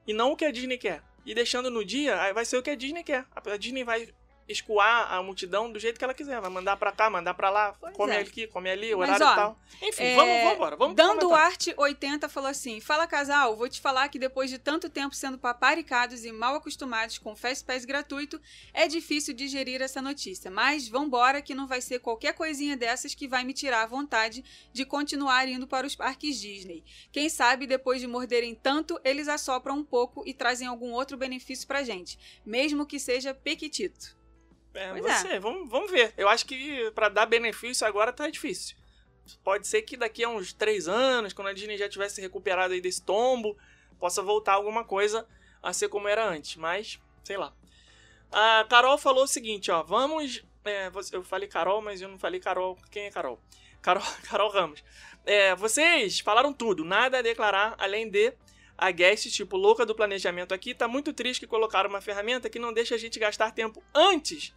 E 0.06 0.14
não 0.14 0.34
o 0.34 0.36
que 0.36 0.44
a 0.44 0.52
Disney 0.52 0.78
quer. 0.78 1.02
E 1.26 1.34
deixando 1.34 1.72
no 1.72 1.86
dia, 1.86 2.22
aí 2.22 2.34
vai 2.34 2.44
ser 2.44 2.58
o 2.58 2.62
que 2.62 2.70
a 2.70 2.76
Disney 2.76 3.02
quer. 3.02 3.26
A 3.34 3.58
Disney 3.58 3.86
vai 3.86 4.14
escoar 4.48 5.12
a 5.14 5.22
multidão 5.22 5.72
do 5.72 5.80
jeito 5.80 5.98
que 5.98 6.04
ela 6.04 6.14
quiser. 6.14 6.40
Vai 6.42 6.50
mandar 6.50 6.78
pra 6.78 6.92
cá, 6.92 7.10
mandar 7.10 7.34
pra 7.34 7.50
lá, 7.50 7.76
pois 7.80 7.96
come 7.96 8.14
é. 8.14 8.20
aqui, 8.20 8.48
come 8.48 8.70
ali, 8.70 8.94
horário 8.94 9.26
Mas, 9.26 9.30
ó, 9.30 9.32
e 9.32 9.36
tal. 9.36 9.60
Enfim, 9.82 10.04
é... 10.04 10.16
vamos, 10.16 10.38
vamos 10.38 10.54
embora. 10.54 10.76
Vamos 10.76 10.96
Dando 10.96 11.34
Arte 11.34 11.74
80 11.76 12.30
falou 12.30 12.50
assim: 12.50 12.80
Fala 12.80 13.08
casal, 13.08 13.56
vou 13.56 13.70
te 13.70 13.80
falar 13.80 14.10
que 14.10 14.20
depois 14.20 14.50
de 14.50 14.58
tanto 14.58 14.90
tempo 14.90 15.16
sendo 15.16 15.38
paparicados 15.38 16.26
e 16.26 16.32
mal 16.32 16.56
acostumados 16.56 17.18
com 17.18 17.36
Fast 17.36 17.66
Pass 17.66 17.86
gratuito, 17.86 18.40
é 18.74 18.88
difícil 18.88 19.34
digerir 19.34 19.82
essa 19.82 20.02
notícia. 20.02 20.52
Mas 20.52 20.88
vambora 20.88 21.42
que 21.42 21.56
não 21.56 21.68
vai 21.68 21.82
ser 21.82 22.00
qualquer 22.00 22.34
coisinha 22.34 22.76
dessas 22.76 23.14
que 23.14 23.28
vai 23.28 23.44
me 23.44 23.54
tirar 23.54 23.84
a 23.84 23.88
vontade 23.88 24.44
de 24.72 24.86
continuar 24.86 25.48
indo 25.48 25.68
para 25.68 25.88
os 25.88 25.96
parques 25.96 26.40
Disney. 26.40 26.84
Quem 27.12 27.30
sabe 27.30 27.68
depois 27.68 28.02
de 28.02 28.08
morderem 28.08 28.56
tanto, 28.56 29.00
eles 29.04 29.28
assopram 29.28 29.78
um 29.78 29.84
pouco 29.84 30.24
e 30.26 30.34
trazem 30.34 30.68
algum 30.68 30.92
outro 30.92 31.18
benefício 31.18 31.68
pra 31.68 31.84
gente, 31.84 32.18
mesmo 32.46 32.86
que 32.86 33.00
seja 33.00 33.34
pequitito. 33.34 34.23
É, 34.74 34.90
pois 34.90 35.04
você, 35.04 35.28
é. 35.30 35.40
Vamos, 35.40 35.70
vamos 35.70 35.92
ver. 35.92 36.14
Eu 36.18 36.28
acho 36.28 36.46
que 36.46 36.92
para 36.92 37.10
dar 37.10 37.26
benefício 37.26 37.86
agora 37.86 38.12
tá 38.12 38.30
difícil. 38.30 38.76
Pode 39.44 39.68
ser 39.68 39.82
que 39.84 39.96
daqui 39.96 40.24
a 40.24 40.30
uns 40.30 40.52
três 40.52 40.88
anos, 40.88 41.34
quando 41.34 41.48
a 41.48 41.54
Disney 41.54 41.78
já 41.78 41.88
tivesse 41.88 42.20
recuperado 42.20 42.74
aí 42.74 42.82
desse 42.82 43.02
tombo, 43.02 43.58
possa 44.00 44.22
voltar 44.22 44.54
alguma 44.54 44.84
coisa 44.84 45.28
a 45.62 45.72
ser 45.72 45.88
como 45.88 46.08
era 46.08 46.28
antes. 46.28 46.56
Mas, 46.56 47.00
sei 47.24 47.38
lá. 47.38 47.54
A 48.32 48.66
Carol 48.70 48.98
falou 48.98 49.24
o 49.24 49.28
seguinte, 49.28 49.72
ó. 49.72 49.84
Vamos. 49.84 50.44
É, 50.66 50.90
eu 51.12 51.24
falei 51.24 51.48
Carol, 51.48 51.82
mas 51.82 52.02
eu 52.02 52.10
não 52.10 52.18
falei 52.18 52.40
Carol. 52.40 52.78
Quem 52.90 53.06
é 53.06 53.12
Carol? 53.12 53.40
Carol, 53.82 54.04
Carol 54.24 54.50
Ramos. 54.50 54.84
É, 55.26 55.56
vocês 55.56 56.20
falaram 56.20 56.52
tudo, 56.52 56.84
nada 56.84 57.20
a 57.20 57.22
declarar 57.22 57.76
além 57.78 58.10
de 58.10 58.34
a 58.78 58.92
guest, 58.92 59.30
tipo, 59.30 59.56
louca 59.56 59.86
do 59.86 59.96
planejamento 59.96 60.54
aqui, 60.54 60.74
tá 60.74 60.88
muito 60.88 61.14
triste 61.14 61.40
que 61.40 61.48
colocaram 61.48 61.90
uma 61.90 62.02
ferramenta 62.02 62.50
que 62.50 62.60
não 62.60 62.74
deixa 62.74 62.96
a 62.96 62.98
gente 62.98 63.20
gastar 63.20 63.52
tempo 63.52 63.84
antes 63.94 64.54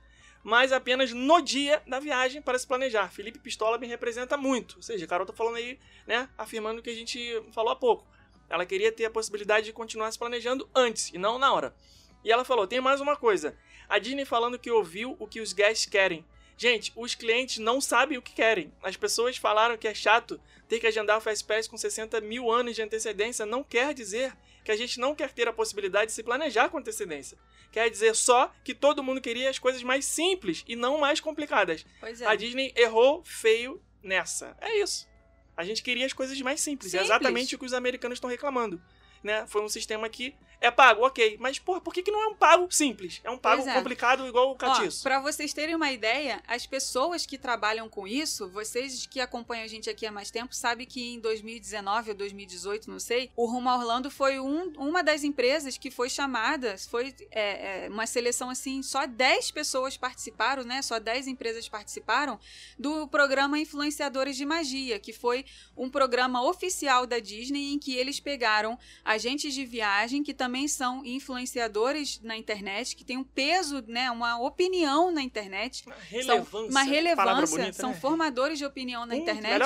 mas 0.46 0.70
apenas 0.70 1.12
no 1.12 1.40
dia 1.40 1.82
da 1.88 1.98
viagem 1.98 2.40
para 2.40 2.56
se 2.56 2.64
planejar. 2.64 3.10
Felipe 3.10 3.36
Pistola 3.36 3.78
me 3.78 3.86
representa 3.88 4.36
muito. 4.36 4.76
Ou 4.76 4.82
seja, 4.82 5.04
a 5.04 5.08
Carol 5.08 5.26
tá 5.26 5.32
falando 5.32 5.56
aí, 5.56 5.76
né, 6.06 6.28
afirmando 6.38 6.78
o 6.78 6.82
que 6.84 6.90
a 6.90 6.94
gente 6.94 7.42
falou 7.50 7.72
há 7.72 7.74
pouco. 7.74 8.06
Ela 8.48 8.64
queria 8.64 8.92
ter 8.92 9.06
a 9.06 9.10
possibilidade 9.10 9.66
de 9.66 9.72
continuar 9.72 10.08
se 10.12 10.16
planejando 10.16 10.70
antes 10.72 11.12
e 11.12 11.18
não 11.18 11.36
na 11.36 11.52
hora. 11.52 11.74
E 12.22 12.30
ela 12.30 12.44
falou: 12.44 12.64
tem 12.64 12.80
mais 12.80 13.00
uma 13.00 13.16
coisa. 13.16 13.58
A 13.88 13.98
Disney 13.98 14.24
falando 14.24 14.56
que 14.56 14.70
ouviu 14.70 15.16
o 15.18 15.26
que 15.26 15.40
os 15.40 15.52
guests 15.52 15.90
querem. 15.90 16.24
Gente, 16.56 16.92
os 16.94 17.16
clientes 17.16 17.58
não 17.58 17.80
sabem 17.80 18.16
o 18.16 18.22
que 18.22 18.32
querem. 18.32 18.72
As 18.84 18.96
pessoas 18.96 19.36
falaram 19.36 19.76
que 19.76 19.88
é 19.88 19.94
chato 19.94 20.40
ter 20.68 20.78
que 20.78 20.86
agendar 20.86 21.18
o 21.18 21.20
Fastpass 21.20 21.66
com 21.66 21.76
60 21.76 22.20
mil 22.20 22.52
anos 22.52 22.76
de 22.76 22.82
antecedência. 22.82 23.44
Não 23.44 23.64
quer 23.64 23.92
dizer 23.92 24.32
que 24.66 24.72
a 24.72 24.76
gente 24.76 24.98
não 24.98 25.14
quer 25.14 25.32
ter 25.32 25.46
a 25.46 25.52
possibilidade 25.52 26.06
de 26.06 26.12
se 26.12 26.24
planejar 26.24 26.68
com 26.68 26.78
antecedência. 26.78 27.38
Quer 27.70 27.88
dizer 27.88 28.16
só 28.16 28.52
que 28.64 28.74
todo 28.74 29.02
mundo 29.02 29.20
queria 29.20 29.48
as 29.48 29.60
coisas 29.60 29.80
mais 29.80 30.04
simples 30.04 30.64
e 30.66 30.74
não 30.74 30.98
mais 30.98 31.20
complicadas. 31.20 31.86
É. 32.02 32.26
A 32.26 32.34
Disney 32.34 32.72
errou 32.74 33.22
feio 33.24 33.80
nessa. 34.02 34.56
É 34.60 34.76
isso. 34.80 35.08
A 35.56 35.62
gente 35.62 35.84
queria 35.84 36.04
as 36.04 36.12
coisas 36.12 36.38
mais 36.40 36.60
simples. 36.60 36.90
simples. 36.90 37.08
É 37.10 37.14
exatamente 37.14 37.54
o 37.54 37.58
que 37.60 37.64
os 37.64 37.72
americanos 37.72 38.16
estão 38.16 38.28
reclamando. 38.28 38.82
né? 39.22 39.46
Foi 39.46 39.62
um 39.62 39.68
sistema 39.68 40.08
que 40.08 40.34
é 40.60 40.70
pago, 40.70 41.04
ok. 41.06 41.36
Mas, 41.38 41.58
porra, 41.58 41.80
por 41.80 41.92
que, 41.92 42.02
que 42.02 42.10
não 42.10 42.22
é 42.22 42.26
um 42.28 42.34
pago 42.34 42.66
simples? 42.70 43.20
É 43.22 43.30
um 43.30 43.38
pago 43.38 43.68
é. 43.68 43.74
complicado 43.74 44.26
igual 44.26 44.50
o 44.50 44.56
catiço. 44.56 45.02
pra 45.02 45.20
vocês 45.20 45.52
terem 45.52 45.74
uma 45.74 45.92
ideia, 45.92 46.42
as 46.46 46.66
pessoas 46.66 47.26
que 47.26 47.36
trabalham 47.38 47.88
com 47.88 48.06
isso, 48.08 48.48
vocês 48.48 49.06
que 49.06 49.20
acompanham 49.20 49.64
a 49.64 49.68
gente 49.68 49.88
aqui 49.90 50.06
há 50.06 50.12
mais 50.12 50.30
tempo, 50.30 50.54
sabem 50.54 50.86
que 50.86 51.14
em 51.14 51.20
2019 51.20 52.10
ou 52.10 52.16
2018, 52.16 52.90
não 52.90 52.98
sei, 52.98 53.30
o 53.36 53.46
Rumo 53.46 53.68
a 53.68 53.76
Orlando 53.76 54.10
foi 54.10 54.40
um- 54.40 54.72
uma 54.78 55.02
das 55.02 55.22
empresas 55.24 55.76
que 55.76 55.90
foi 55.90 56.08
chamada, 56.08 56.76
foi 56.88 57.14
é, 57.30 57.84
é, 57.84 57.88
uma 57.88 58.06
seleção 58.06 58.48
assim, 58.50 58.82
só 58.82 59.06
10 59.06 59.50
pessoas 59.50 59.96
participaram, 59.96 60.64
né? 60.64 60.82
Só 60.82 60.98
10 60.98 61.26
empresas 61.26 61.68
participaram 61.68 62.40
do 62.78 63.06
programa 63.08 63.58
Influenciadores 63.58 64.36
de 64.36 64.46
Magia, 64.46 64.98
que 64.98 65.12
foi 65.12 65.44
um 65.76 65.90
programa 65.90 66.42
oficial 66.42 67.06
da 67.06 67.18
Disney 67.18 67.72
em 67.74 67.78
que 67.78 67.94
eles 67.94 68.18
pegaram 68.20 68.78
agentes 69.04 69.54
de 69.54 69.64
viagem 69.64 70.22
que 70.22 70.32
também 70.34 70.45
são 70.68 71.04
influenciadores 71.04 72.20
na 72.22 72.36
internet, 72.36 72.94
que 72.96 73.04
têm 73.04 73.16
um 73.16 73.24
peso, 73.24 73.82
né, 73.86 74.10
uma 74.10 74.38
opinião 74.40 75.10
na 75.10 75.22
internet, 75.22 75.84
Uma 75.86 75.94
são 75.96 76.04
relevância. 76.10 76.70
uma 76.70 76.82
relevância, 76.82 77.46
bonita, 77.46 77.72
são 77.72 77.90
né? 77.90 78.00
formadores 78.00 78.58
de 78.58 78.64
opinião 78.64 79.04
na 79.06 79.14
Hum, 79.14 79.18
internet 79.18 79.62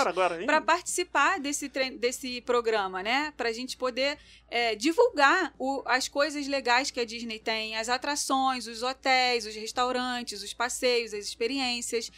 para 0.47 0.61
participar 0.61 1.41
desse, 1.41 1.69
desse 1.99 2.41
programa, 2.43 3.03
né? 3.03 3.33
Pra 3.37 3.53
gente 3.53 3.77
poder 3.77 4.19
é, 4.49 4.75
divulgar 4.75 5.55
o- 5.59 5.83
as 5.87 6.09
coisas 6.09 6.47
legais 6.47 6.91
que 6.91 6.99
a 7.01 7.05
Disney 7.05 7.39
tem, 7.39 7.77
as 7.77 7.89
atrações, 7.89 8.67
os 8.67 8.83
hotéis, 8.83 9.47
os 9.47 9.55
restaurantes, 9.55 10.43
os 10.43 10.53
passeios, 10.53 11.15
as 11.15 11.25
experiências. 11.25 12.11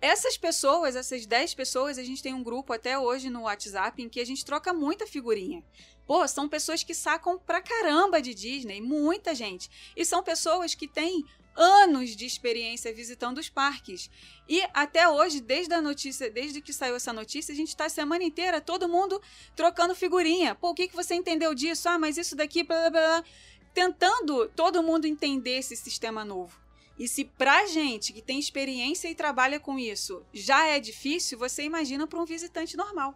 Essas 0.00 0.36
pessoas, 0.36 0.94
essas 0.94 1.24
10 1.26 1.54
pessoas, 1.54 1.98
a 1.98 2.02
gente 2.04 2.22
tem 2.22 2.34
um 2.34 2.42
grupo 2.42 2.72
até 2.72 2.98
hoje 2.98 3.30
no 3.30 3.42
WhatsApp 3.42 4.00
em 4.02 4.08
que 4.08 4.20
a 4.20 4.24
gente 4.26 4.44
troca 4.44 4.72
muita 4.72 5.06
figurinha. 5.06 5.64
Pô, 6.06 6.26
são 6.28 6.48
pessoas 6.48 6.82
que 6.82 6.94
sacam 6.94 7.38
pra 7.38 7.60
caramba 7.60 8.22
de 8.22 8.32
Disney, 8.32 8.80
muita 8.80 9.34
gente. 9.34 9.68
E 9.96 10.04
são 10.04 10.22
pessoas 10.22 10.74
que 10.74 10.86
têm 10.86 11.24
anos 11.56 12.14
de 12.14 12.26
experiência 12.26 12.92
visitando 12.92 13.38
os 13.38 13.48
parques. 13.48 14.10
E 14.48 14.62
até 14.74 15.08
hoje, 15.08 15.40
desde 15.40 15.74
a 15.74 15.80
notícia, 15.80 16.30
desde 16.30 16.60
que 16.60 16.72
saiu 16.72 16.96
essa 16.96 17.12
notícia, 17.12 17.52
a 17.52 17.56
gente 17.56 17.68
está 17.68 17.86
a 17.86 17.90
semana 17.90 18.22
inteira 18.22 18.60
todo 18.60 18.88
mundo 18.88 19.20
trocando 19.56 19.94
figurinha. 19.94 20.54
Pô, 20.54 20.70
o 20.70 20.74
que, 20.74 20.86
que 20.86 20.94
você 20.94 21.14
entendeu 21.14 21.54
disso? 21.54 21.88
Ah, 21.88 21.98
mas 21.98 22.18
isso 22.18 22.36
daqui, 22.36 22.62
blá, 22.62 22.90
blá, 22.90 22.90
blá. 22.90 23.24
tentando 23.74 24.48
todo 24.50 24.82
mundo 24.82 25.06
entender 25.06 25.58
esse 25.58 25.74
sistema 25.76 26.24
novo. 26.24 26.60
E 26.98 27.06
se 27.08 27.24
pra 27.24 27.66
gente 27.66 28.12
que 28.12 28.22
tem 28.22 28.38
experiência 28.38 29.08
e 29.08 29.14
trabalha 29.14 29.60
com 29.60 29.78
isso 29.78 30.24
já 30.32 30.66
é 30.66 30.80
difícil, 30.80 31.38
você 31.38 31.62
imagina 31.62 32.06
para 32.06 32.20
um 32.20 32.24
visitante 32.24 32.76
normal. 32.76 33.14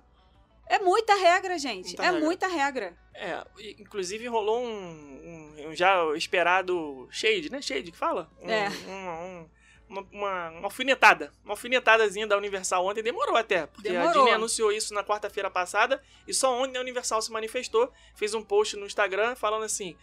É 0.71 0.79
muita 0.79 1.15
regra, 1.15 1.59
gente. 1.59 1.89
Muita 1.89 2.03
é 2.03 2.07
regra. 2.07 2.21
muita 2.21 2.47
regra. 2.47 2.97
É, 3.15 3.45
inclusive 3.79 4.27
rolou 4.29 4.63
um, 4.63 4.71
um- 4.71 5.69
um 5.69 5.75
já 5.75 5.95
esperado 6.17 7.09
shade, 7.11 7.51
né? 7.51 7.61
Shade 7.61 7.91
que 7.91 7.99
fala? 7.99 8.31
Um- 8.41 8.49
É. 8.51 8.69
um- 8.89 9.09
um- 9.43 9.49
uma, 9.89 10.01
uma, 10.13 10.51
uma 10.51 10.65
alfinetada. 10.69 11.33
Uma 11.45 11.55
alfinetadazinha 11.55 12.25
da 12.27 12.37
Universal 12.37 12.87
ontem 12.87 13.03
demorou 13.03 13.37
até. 13.37 13.67
Porque 13.67 13.89
a 13.89 13.93
Demorou. 13.93 14.13
Disney 14.13 14.31
anunciou 14.33 14.71
isso 14.71 14.95
na 14.95 15.03
quarta-feira 15.03 15.51
passada 15.51 16.01
e 16.27 16.33
só 16.33 16.57
ontem 16.63 16.79
a 16.79 16.81
Universal 16.81 17.21
se 17.21 17.33
manifestou, 17.33 17.93
fez 18.15 18.33
um 18.33 18.43
post 18.43 18.77
no 18.77 18.87
Instagram 18.87 19.35
falando 19.35 19.65
assim: 19.65 19.97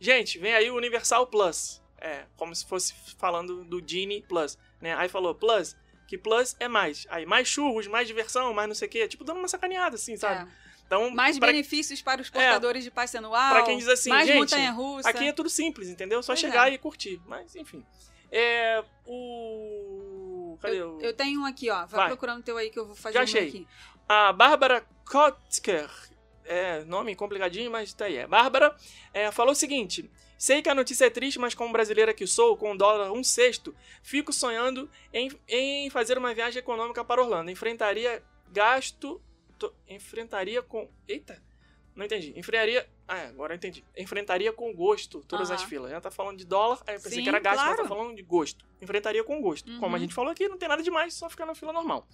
gente, 0.00 0.38
vem 0.38 0.54
aí 0.54 0.70
o 0.70 0.76
Universal 0.76 1.26
Plus. 1.26 1.82
É, 2.00 2.24
como 2.36 2.54
se 2.54 2.66
fosse 2.66 2.92
falando 3.18 3.64
do 3.64 3.82
Genie 3.86 4.22
Plus, 4.22 4.58
né? 4.80 4.94
Aí 4.96 5.08
falou 5.08 5.34
Plus, 5.34 5.76
que 6.06 6.18
Plus 6.18 6.56
é 6.60 6.68
mais. 6.68 7.06
Aí 7.10 7.26
mais 7.26 7.48
churros, 7.48 7.86
mais 7.86 8.06
diversão, 8.06 8.52
mais 8.52 8.68
não 8.68 8.74
sei 8.74 8.88
o 8.88 8.90
quê. 8.90 9.08
Tipo, 9.08 9.24
dando 9.24 9.38
uma 9.38 9.48
sacaneada, 9.48 9.96
assim, 9.96 10.16
sabe? 10.16 10.48
É. 10.48 10.64
Então, 10.86 11.10
Mais 11.10 11.38
pra 11.38 11.48
benefícios 11.48 12.02
para 12.02 12.20
os 12.20 12.28
portadores 12.28 12.84
de 12.84 12.90
passe 12.90 13.16
anual. 13.16 13.54
pra 13.54 13.62
quem 13.62 13.78
diz 13.78 13.88
assim, 13.88 14.10
mais 14.10 14.26
gente. 14.26 14.54
Aqui 15.04 15.28
é 15.28 15.32
tudo 15.32 15.48
simples, 15.48 15.88
entendeu? 15.88 16.22
Só 16.22 16.32
Pois 16.32 16.40
chegar 16.40 16.70
é. 16.70 16.74
e 16.74 16.78
curtir. 16.78 17.20
Mas, 17.26 17.56
enfim. 17.56 17.84
É. 18.30 18.84
O. 19.06 20.58
Cadê 20.60 20.80
eu, 20.80 20.96
o. 20.96 21.00
eu 21.00 21.14
tenho 21.14 21.40
um 21.40 21.46
aqui, 21.46 21.70
ó. 21.70 21.86
Vai, 21.86 22.00
Vai. 22.00 22.08
procurando 22.08 22.40
o 22.40 22.42
teu 22.42 22.56
aí 22.56 22.70
que 22.70 22.78
eu 22.78 22.86
vou 22.86 22.94
fazer 22.94 23.14
Já 23.14 23.20
um 23.20 23.22
achei. 23.24 23.48
aqui. 23.48 23.66
A 24.08 24.32
Bárbara 24.32 24.84
Kotzker. 25.10 25.88
É, 26.44 26.84
nome 26.84 27.14
complicadinho, 27.16 27.70
mas 27.70 27.94
tá 27.94 28.04
aí. 28.04 28.16
É. 28.16 28.26
Bárbara 28.26 28.74
é, 29.14 29.30
falou 29.30 29.52
o 29.52 29.56
seguinte: 29.56 30.10
Sei 30.36 30.60
que 30.62 30.68
a 30.68 30.74
notícia 30.74 31.06
é 31.06 31.10
triste, 31.10 31.38
mas 31.38 31.54
como 31.54 31.72
brasileira 31.72 32.12
que 32.12 32.26
sou, 32.26 32.56
com 32.56 32.72
o 32.72 32.76
dólar 32.76 33.10
um 33.12 33.22
sexto, 33.24 33.74
fico 34.02 34.32
sonhando 34.32 34.90
em, 35.12 35.30
em 35.48 35.88
fazer 35.90 36.18
uma 36.18 36.34
viagem 36.34 36.58
econômica 36.60 37.04
para 37.04 37.22
Orlando. 37.22 37.50
Enfrentaria 37.50 38.22
gasto. 38.52 39.20
to- 39.58 39.72
enfrentaria 39.88 40.60
com. 40.62 40.88
Eita! 41.08 41.42
Não 41.94 42.04
entendi. 42.04 42.32
Enfrentaria. 42.36 42.88
Ah, 43.06 43.18
é, 43.18 43.26
agora 43.28 43.52
eu 43.52 43.56
entendi. 43.56 43.84
Enfrentaria 43.96 44.52
com 44.52 44.74
gosto 44.74 45.20
todas 45.28 45.50
as 45.50 45.60
Aham. 45.60 45.68
filas. 45.70 45.92
Ela 45.92 46.00
tá 46.00 46.10
falando 46.10 46.38
de 46.38 46.44
dólar, 46.44 46.82
aí 46.86 46.94
eu 46.96 47.00
pensei 47.00 47.18
Sim, 47.18 47.22
que 47.22 47.28
era 47.28 47.38
gasto, 47.38 47.58
mas 47.58 47.74
claro. 47.76 47.82
tá 47.82 47.88
falando 47.88 48.16
de 48.16 48.22
gosto. 48.22 48.66
Enfrentaria 48.82 49.22
com 49.22 49.40
gosto. 49.40 49.70
Como 49.78 49.86
a 49.86 49.90
Uhum. 49.90 49.98
gente 50.02 50.12
falou 50.14 50.32
aqui, 50.32 50.48
não 50.48 50.58
tem 50.58 50.68
nada 50.68 50.82
demais, 50.82 51.14
só 51.14 51.30
ficar 51.30 51.46
na 51.46 51.54
fila 51.54 51.72
normal. 51.72 52.06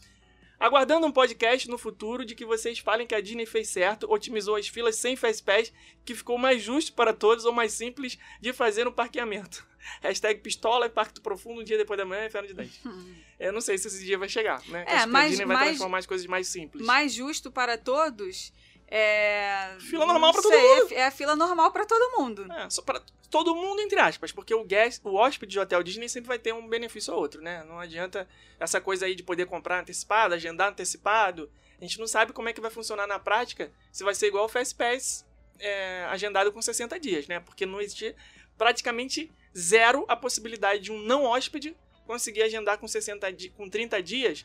Aguardando 0.60 1.06
um 1.06 1.10
podcast 1.10 1.68
no 1.70 1.78
futuro 1.78 2.22
de 2.22 2.34
que 2.34 2.44
vocês 2.44 2.78
falem 2.78 3.06
que 3.06 3.14
a 3.14 3.20
Disney 3.22 3.46
fez 3.46 3.68
certo, 3.70 4.06
otimizou 4.12 4.56
as 4.56 4.68
filas 4.68 4.94
sem 4.96 5.16
Fastpass, 5.16 5.72
que 6.04 6.14
ficou 6.14 6.36
mais 6.36 6.62
justo 6.62 6.92
para 6.92 7.14
todos 7.14 7.46
ou 7.46 7.52
mais 7.52 7.72
simples 7.72 8.18
de 8.42 8.52
fazer 8.52 8.84
no 8.84 8.92
parqueamento. 8.92 9.66
Hashtag 10.02 10.40
pistola, 10.42 10.86
impacto 10.86 11.22
profundo, 11.22 11.62
um 11.62 11.64
dia 11.64 11.78
depois 11.78 11.96
da 11.96 12.04
manhã, 12.04 12.26
inferno 12.26 12.46
de 12.46 12.52
dente. 12.52 12.78
Eu 13.40 13.54
não 13.54 13.62
sei 13.62 13.78
se 13.78 13.88
esse 13.88 14.04
dia 14.04 14.18
vai 14.18 14.28
chegar, 14.28 14.62
né? 14.68 14.84
É, 14.86 14.96
Acho 14.96 15.08
que 15.10 15.16
a 15.16 15.28
Disney 15.28 15.46
vai 15.46 15.56
mas- 15.56 15.68
transformar 15.68 15.98
as 15.98 16.06
coisas 16.06 16.26
mais 16.26 16.46
simples. 16.46 16.84
mais 16.84 17.14
justo 17.14 17.50
para 17.50 17.78
todos 17.78 18.52
é. 18.90 19.76
Fila 19.78 20.04
normal 20.04 20.32
pra 20.32 20.42
todo 20.42 20.52
sei, 20.52 20.62
mundo. 20.62 20.92
É, 20.92 20.94
é 20.96 21.06
a 21.06 21.10
fila 21.10 21.36
normal 21.36 21.70
para 21.70 21.86
todo 21.86 22.18
mundo. 22.18 22.52
É, 22.52 22.68
só 22.68 22.82
para 22.82 23.00
todo 23.30 23.54
mundo, 23.54 23.80
entre 23.80 24.00
aspas, 24.00 24.32
porque 24.32 24.52
o 24.52 24.64
guest, 24.64 25.00
o 25.04 25.14
hóspede 25.14 25.52
de 25.52 25.60
hotel 25.60 25.82
Disney 25.82 26.08
sempre 26.08 26.26
vai 26.26 26.38
ter 26.38 26.52
um 26.52 26.68
benefício 26.68 27.14
ou 27.14 27.20
outro, 27.20 27.40
né? 27.40 27.62
Não 27.64 27.78
adianta 27.78 28.28
essa 28.58 28.80
coisa 28.80 29.06
aí 29.06 29.14
de 29.14 29.22
poder 29.22 29.46
comprar 29.46 29.80
antecipado, 29.80 30.34
agendar 30.34 30.70
antecipado. 30.70 31.48
A 31.80 31.84
gente 31.84 32.00
não 32.00 32.06
sabe 32.08 32.32
como 32.32 32.48
é 32.48 32.52
que 32.52 32.60
vai 32.60 32.70
funcionar 32.70 33.06
na 33.06 33.18
prática, 33.18 33.70
se 33.92 34.02
vai 34.02 34.14
ser 34.14 34.26
igual 34.26 34.46
o 34.46 34.48
Fast 34.48 34.74
Pass 34.74 35.24
é, 35.60 36.04
agendado 36.10 36.50
com 36.50 36.60
60 36.60 36.98
dias, 36.98 37.28
né? 37.28 37.38
Porque 37.38 37.64
não 37.64 37.80
existe 37.80 38.14
praticamente 38.58 39.32
zero 39.56 40.04
a 40.08 40.16
possibilidade 40.16 40.82
de 40.82 40.92
um 40.92 40.98
não 40.98 41.24
hóspede 41.24 41.76
conseguir 42.06 42.42
agendar 42.42 42.76
com 42.78 42.88
60 42.88 43.32
di 43.32 43.50
com 43.50 43.70
30 43.70 44.02
dias 44.02 44.44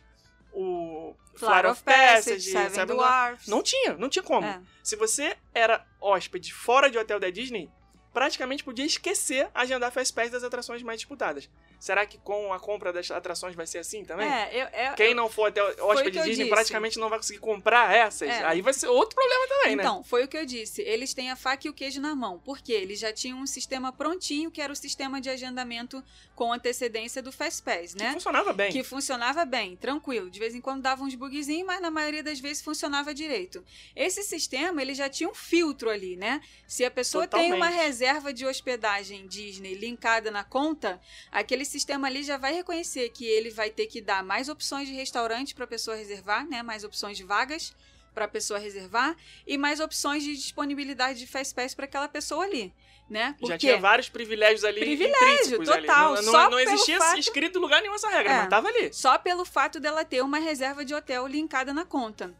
o 0.56 1.14
Flight 1.36 1.68
of 1.68 1.84
Passage, 1.84 2.42
Seven, 2.42 2.70
Seven 2.70 2.96
Dwarfs. 2.96 3.48
Não 3.48 3.62
tinha, 3.62 3.94
não 3.96 4.08
tinha 4.08 4.24
como. 4.24 4.48
É. 4.48 4.62
Se 4.82 4.96
você 4.96 5.36
era 5.54 5.86
hóspede 6.00 6.54
fora 6.54 6.90
de 6.90 6.98
hotel 6.98 7.20
da 7.20 7.30
Disney, 7.30 7.70
praticamente 8.14 8.64
podia 8.64 8.86
esquecer 8.86 9.50
agendar 9.54 9.92
Fastpass 9.92 10.32
das 10.32 10.44
atrações 10.44 10.82
mais 10.82 11.00
disputadas. 11.00 11.50
Será 11.80 12.06
que 12.06 12.18
com 12.18 12.52
a 12.54 12.60
compra 12.60 12.92
das 12.92 13.10
atrações 13.12 13.56
vai 13.56 13.68
ser 13.68 13.80
assim 13.80 14.04
também? 14.04 14.28
É, 14.28 14.50
eu, 14.54 14.90
eu- 14.90 14.94
Quem 14.96 15.14
não 15.14 15.30
for 15.30 15.46
até 15.50 15.62
o 15.64 15.88
hóspede 15.88 16.18
que 16.20 16.24
Disney 16.24 16.50
praticamente 16.50 16.98
não 17.00 17.10
vai 17.10 17.20
conseguir 17.20 17.40
comprar 17.40 17.94
essas. 17.96 18.30
É. 18.30 18.44
Aí 18.46 18.62
vai 18.62 18.74
ser 18.74 18.88
outro 18.88 19.16
problema 19.16 19.48
também, 19.48 19.76
né? 19.76 19.84
Então, 19.84 20.04
foi 20.04 20.24
o 20.24 20.28
que 20.28 20.38
eu 20.38 20.46
disse. 20.46 20.82
Eles 20.82 21.14
têm 21.14 21.30
a 21.32 21.36
faca 21.36 21.68
e 21.68 21.70
o 21.70 21.74
queijo 21.74 22.00
na 22.02 22.16
mão. 22.16 22.40
Porque 22.44 22.72
eles 22.72 23.00
já 23.00 23.12
tinham 23.12 23.40
um 23.40 23.46
sistema 23.48 23.92
prontinho, 23.92 24.50
que 24.50 24.62
era 24.62 24.72
o 24.72 24.76
sistema 24.76 25.20
de 25.20 25.30
agendamento 25.30 26.04
com 26.36 26.52
antecedência 26.52 27.22
do 27.22 27.32
Fastpass, 27.32 27.94
Que 27.94 28.04
né? 28.04 28.14
funcionava 28.14 28.54
bem. 28.54 28.72
Que 28.72 28.84
funcionava 28.84 29.46
bem, 29.46 29.76
tranquilo. 29.76 30.30
De 30.30 30.40
vez 30.40 30.54
em 30.56 30.62
quando 30.62 30.82
dava 30.82 31.04
uns 31.04 31.16
bugzinhos, 31.16 31.66
mas 31.66 31.82
na 31.82 31.92
maioria 31.92 32.24
das 32.24 32.40
vezes 32.40 32.62
funcionava 32.64 33.14
direito. 33.14 33.64
Esse 33.96 34.24
sistema, 34.24 34.82
ele 34.82 34.94
já 34.94 35.10
tinha 35.10 35.30
um 35.30 35.34
filtro 35.36 35.90
ali, 35.90 36.16
né? 36.16 36.42
Se 36.68 36.84
a 36.86 36.92
pessoa 36.92 37.28
tem 37.28 37.52
uma 37.54 37.66
Totalmente. 37.68 37.84
reserva 37.84 38.34
de 38.34 38.46
hospedagem 38.46 39.28
Disney 39.28 39.74
linkada 39.76 40.30
na 40.32 40.44
conta, 40.44 41.00
aquele 41.32 41.65
sistema 41.66 42.08
ali 42.08 42.24
já 42.24 42.38
vai 42.38 42.54
reconhecer 42.54 43.10
que 43.10 43.26
ele 43.26 43.50
vai 43.50 43.70
ter 43.70 43.88
que 43.88 44.00
dar 44.02 44.24
mais 44.24 44.48
opções 44.50 44.88
de 44.88 44.94
restaurante 44.94 45.54
para 45.56 45.66
a 45.66 45.68
pessoa 45.68 45.96
reservar, 45.98 46.48
né? 46.48 46.62
Mais 46.64 46.84
opções 46.84 47.18
de 47.18 47.24
vagas 47.24 47.74
para 48.14 48.26
a 48.26 48.28
pessoa 48.30 48.58
reservar 48.58 49.16
e 49.46 49.58
mais 49.58 49.80
opções 49.82 50.24
de 50.24 50.34
disponibilidade 50.36 51.20
de 51.20 51.28
Fastpass 51.28 51.74
para 51.76 51.84
aquela 51.84 52.08
pessoa 52.08 52.46
ali, 52.46 52.74
né? 53.10 53.32
Já 53.32 53.34
Porque 53.40 53.58
tinha 53.58 53.78
vários 53.78 54.08
privilégios 54.08 54.64
ali. 54.64 54.80
Privilégio, 54.80 55.28
intrínsecos 55.34 55.70
ali. 55.70 55.82
total. 55.86 56.16
Não, 56.22 56.32
não, 56.32 56.50
não 56.52 56.60
existia 56.60 56.98
fato- 56.98 57.20
escrito 57.20 57.58
em 57.58 57.62
lugar 57.62 57.82
nenhum 57.82 57.96
essa 57.96 58.08
regra, 58.10 58.32
É. 58.32 58.38
mas 58.40 58.50
tava 58.50 58.70
ali. 58.70 58.94
só 58.94 59.18
pelo 59.18 59.44
fato 59.44 59.82
dela 59.82 60.06
ter 60.06 60.22
uma 60.24 60.40
reserva 60.40 60.86
de 60.86 60.94
hotel 60.96 61.28
linkada 61.28 61.74
na 61.74 61.84
conta. 61.84 62.34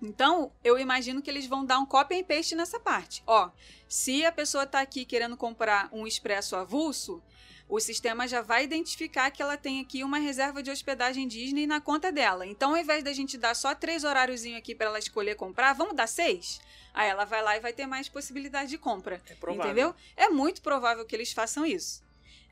Então, 0.00 0.52
eu 0.62 0.78
imagino 0.78 1.22
que 1.22 1.28
eles 1.30 1.46
vão 1.46 1.64
dar 1.64 1.78
um 1.78 1.86
copy 1.86 2.20
and 2.20 2.24
paste 2.24 2.54
nessa 2.54 2.78
parte. 2.78 3.22
Ó, 3.26 3.50
se 3.88 4.24
a 4.26 4.30
pessoa 4.30 4.66
tá 4.66 4.80
aqui 4.80 5.04
querendo 5.06 5.36
comprar 5.38 5.88
um 5.90 6.06
expresso 6.06 6.54
avulso, 6.54 7.20
o 7.68 7.80
sistema 7.80 8.28
já 8.28 8.40
vai 8.40 8.64
identificar 8.64 9.30
que 9.30 9.42
ela 9.42 9.56
tem 9.56 9.80
aqui 9.80 10.04
uma 10.04 10.18
reserva 10.18 10.62
de 10.62 10.70
hospedagem 10.70 11.26
Disney 11.26 11.66
na 11.66 11.80
conta 11.80 12.12
dela. 12.12 12.46
Então, 12.46 12.70
ao 12.70 12.76
invés 12.76 13.02
da 13.02 13.12
gente 13.12 13.36
dar 13.36 13.56
só 13.56 13.74
três 13.74 14.04
horáriozinhos 14.04 14.58
aqui 14.58 14.74
para 14.74 14.86
ela 14.86 14.98
escolher 14.98 15.34
comprar, 15.34 15.72
vamos 15.72 15.96
dar 15.96 16.06
seis? 16.06 16.60
Aí 16.94 17.08
ela 17.08 17.24
vai 17.24 17.42
lá 17.42 17.56
e 17.56 17.60
vai 17.60 17.72
ter 17.72 17.86
mais 17.86 18.08
possibilidade 18.08 18.70
de 18.70 18.78
compra. 18.78 19.20
É 19.28 19.34
provável. 19.34 19.64
Entendeu? 19.64 19.94
É 20.16 20.28
muito 20.28 20.62
provável 20.62 21.04
que 21.04 21.14
eles 21.14 21.32
façam 21.32 21.66
isso. 21.66 22.02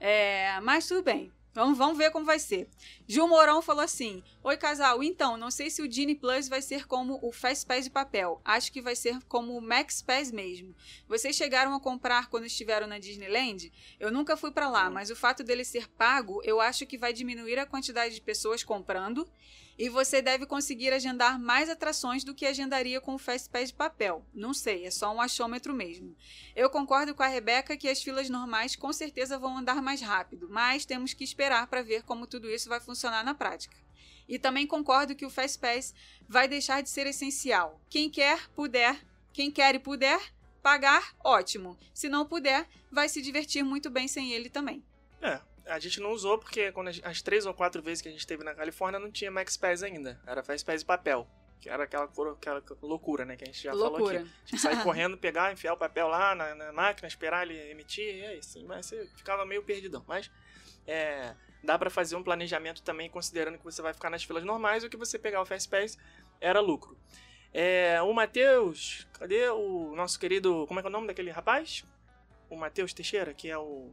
É, 0.01 0.59
mas 0.61 0.87
tudo 0.87 1.03
bem. 1.03 1.33
Vamos, 1.55 1.79
vamos 1.79 1.97
ver 1.97 2.11
como 2.11 2.27
vai 2.27 2.41
ser. 2.41 2.69
Gil 3.07 3.29
Mourão 3.29 3.63
falou 3.63 3.85
assim: 3.85 4.25
Oi, 4.43 4.57
casal. 4.57 5.05
Então, 5.05 5.37
não 5.37 5.53
sei 5.53 5.71
se 5.71 5.81
o 5.83 5.89
Disney 5.89 6.17
Plus 6.17 6.49
vai 6.49 6.61
ser 6.61 6.85
como 6.85 7.21
o 7.23 7.31
Fast 7.31 7.65
Pass 7.65 7.85
de 7.85 7.91
papel. 7.91 8.41
Acho 8.45 8.73
que 8.73 8.83
vai 8.83 8.97
ser 8.97 9.23
como 9.29 9.57
o 9.57 9.63
Max 9.63 10.03
Pass 10.03 10.33
mesmo. 10.33 10.75
Vocês 11.07 11.37
chegaram 11.37 11.73
a 11.73 11.79
comprar 11.79 12.29
quando 12.29 12.45
estiveram 12.45 12.89
na 12.89 12.99
Disneyland? 12.99 13.73
Eu 14.01 14.11
nunca 14.11 14.37
fui 14.37 14.51
para 14.51 14.69
lá, 14.69 14.91
mas 14.91 15.11
o 15.11 15.17
fato 15.17 15.45
dele 15.45 15.65
ser 15.65 15.89
pago, 15.89 16.43
eu 16.43 16.61
acho 16.61 16.87
que 16.87 16.99
vai 16.99 17.13
diminuir 17.13 17.59
a 17.61 17.67
quantidade 17.67 18.17
de 18.17 18.21
pessoas 18.21 18.65
comprando 18.65 19.25
e 19.79 19.89
você 19.89 20.23
deve 20.23 20.47
conseguir 20.47 20.93
agendar 20.93 21.39
mais 21.39 21.69
atrações 21.69 22.25
do 22.25 22.35
que 22.35 22.47
agendaria 22.47 23.01
com 23.01 23.15
o 23.15 23.19
Fast 23.19 23.49
Pass 23.49 23.69
de 23.69 23.75
papel. 23.75 24.25
Não 24.33 24.55
sei, 24.55 24.87
é 24.87 24.91
só 24.91 25.13
um 25.15 25.21
achômetro 25.21 25.75
mesmo. 25.75 26.17
Eu 26.55 26.71
concordo 26.71 27.15
com 27.15 27.23
a 27.23 27.29
Rebeca 27.29 27.77
que 27.77 27.89
as 27.89 28.03
filas 28.03 28.29
normais 28.29 28.77
com 28.77 28.93
certeza 28.93 29.39
vão 29.39 29.59
andar 29.59 29.83
mais 29.83 30.01
rápido, 30.01 30.49
mas 30.51 30.85
temos 30.85 31.13
que 31.13 31.25
esperar 31.25 31.67
para 31.67 31.83
ver 31.83 32.03
como 32.03 32.27
tudo 32.27 32.51
isso 32.51 32.69
vai 32.69 32.81
funcionar 32.81 33.25
na 33.25 33.35
prática. 33.35 33.77
E 34.29 34.39
também 34.39 34.67
concordo 34.67 35.15
que 35.15 35.27
o 35.27 35.31
Fast 35.31 35.59
Pass 35.59 35.95
vai 36.29 36.49
deixar 36.49 36.83
de 36.83 36.89
ser 36.89 37.07
essencial. 37.07 37.81
Quem 37.91 38.09
quer, 38.09 38.49
puder, 38.51 38.99
quem 39.33 39.51
quer 39.51 39.75
e 39.75 39.79
puder 39.79 40.21
pagar, 40.63 41.15
ótimo. 41.23 41.77
Se 41.93 42.09
não 42.09 42.25
puder, 42.25 42.67
vai 42.91 43.09
se 43.09 43.21
divertir 43.21 43.63
muito 43.63 43.91
bem 43.91 44.09
sem 44.09 44.33
ele 44.33 44.49
também. 44.49 44.83
É, 45.21 45.41
a 45.67 45.79
gente 45.79 46.01
não 46.01 46.13
usou 46.13 46.39
porque 46.39 46.71
quando 46.73 46.93
gente, 46.93 47.07
as 47.07 47.23
três 47.23 47.47
ou 47.47 47.55
quatro 47.55 47.83
vezes 47.83 48.03
que 48.03 48.09
a 48.09 48.11
gente 48.11 48.21
esteve 48.21 48.45
na 48.45 48.55
Califórnia 48.55 48.99
não 48.99 49.11
tinha 49.11 49.31
Max 49.31 49.57
Pass 49.57 49.83
ainda. 49.83 50.21
Era 50.27 50.43
Fast 50.43 50.65
Pass 50.65 50.81
de 50.81 50.87
papel. 50.87 51.27
Que 51.61 51.71
era 51.71 51.85
aquela, 51.85 52.05
aquela 52.05 52.63
loucura, 52.83 53.25
né? 53.25 53.37
Que 53.37 53.45
a 53.45 53.47
gente 53.47 53.63
já 53.63 53.73
loucura. 53.73 53.97
falou 53.97 54.11
aqui. 54.11 54.31
A 54.45 54.51
gente 54.51 54.61
sair 54.61 54.81
correndo, 54.85 55.17
pegar, 55.17 55.53
enfiar 55.53 55.73
o 55.73 55.77
papel 55.77 56.09
lá 56.09 56.35
na, 56.35 56.55
na, 56.55 56.73
máquina, 56.73 57.09
esperar 57.09 57.49
ele 57.49 57.59
emitir, 57.71 58.05
e 58.05 58.21
é 58.21 58.37
isso. 58.37 58.63
Mas 58.67 58.87
você 58.87 59.09
ficava 59.17 59.47
meio 59.47 59.63
perdidão. 59.63 60.05
Mas 60.07 60.31
é, 60.87 61.35
dá 61.63 61.79
para 61.79 61.89
fazer 61.89 62.17
um 62.17 62.23
planejamento 62.23 62.83
também, 62.83 63.09
considerando 63.09 63.57
que 63.57 63.65
você 63.65 63.81
vai 63.81 63.95
ficar 63.95 64.11
nas 64.11 64.23
filas 64.23 64.45
normais, 64.45 64.85
o 64.85 64.91
que 64.91 64.97
você 64.97 65.19
pegar 65.19 65.41
o 65.41 65.47
Fast 65.47 65.69
Pass 65.69 65.97
era 66.41 66.61
lucro. 66.61 66.99
É, 67.53 68.03
o 68.03 68.13
Matheus, 68.13 69.07
cadê 69.15 69.49
o 69.49 69.95
nosso 69.95 70.19
querido. 70.19 70.67
Como 70.67 70.81
é 70.81 70.83
que 70.83 70.87
é 70.87 70.91
o 70.91 70.93
nome 70.93 71.07
daquele 71.07 71.31
rapaz? 71.31 71.85
O 72.51 72.57
Matheus 72.57 72.93
Teixeira, 72.93 73.33
que 73.33 73.49
é 73.49 73.57
o 73.57 73.91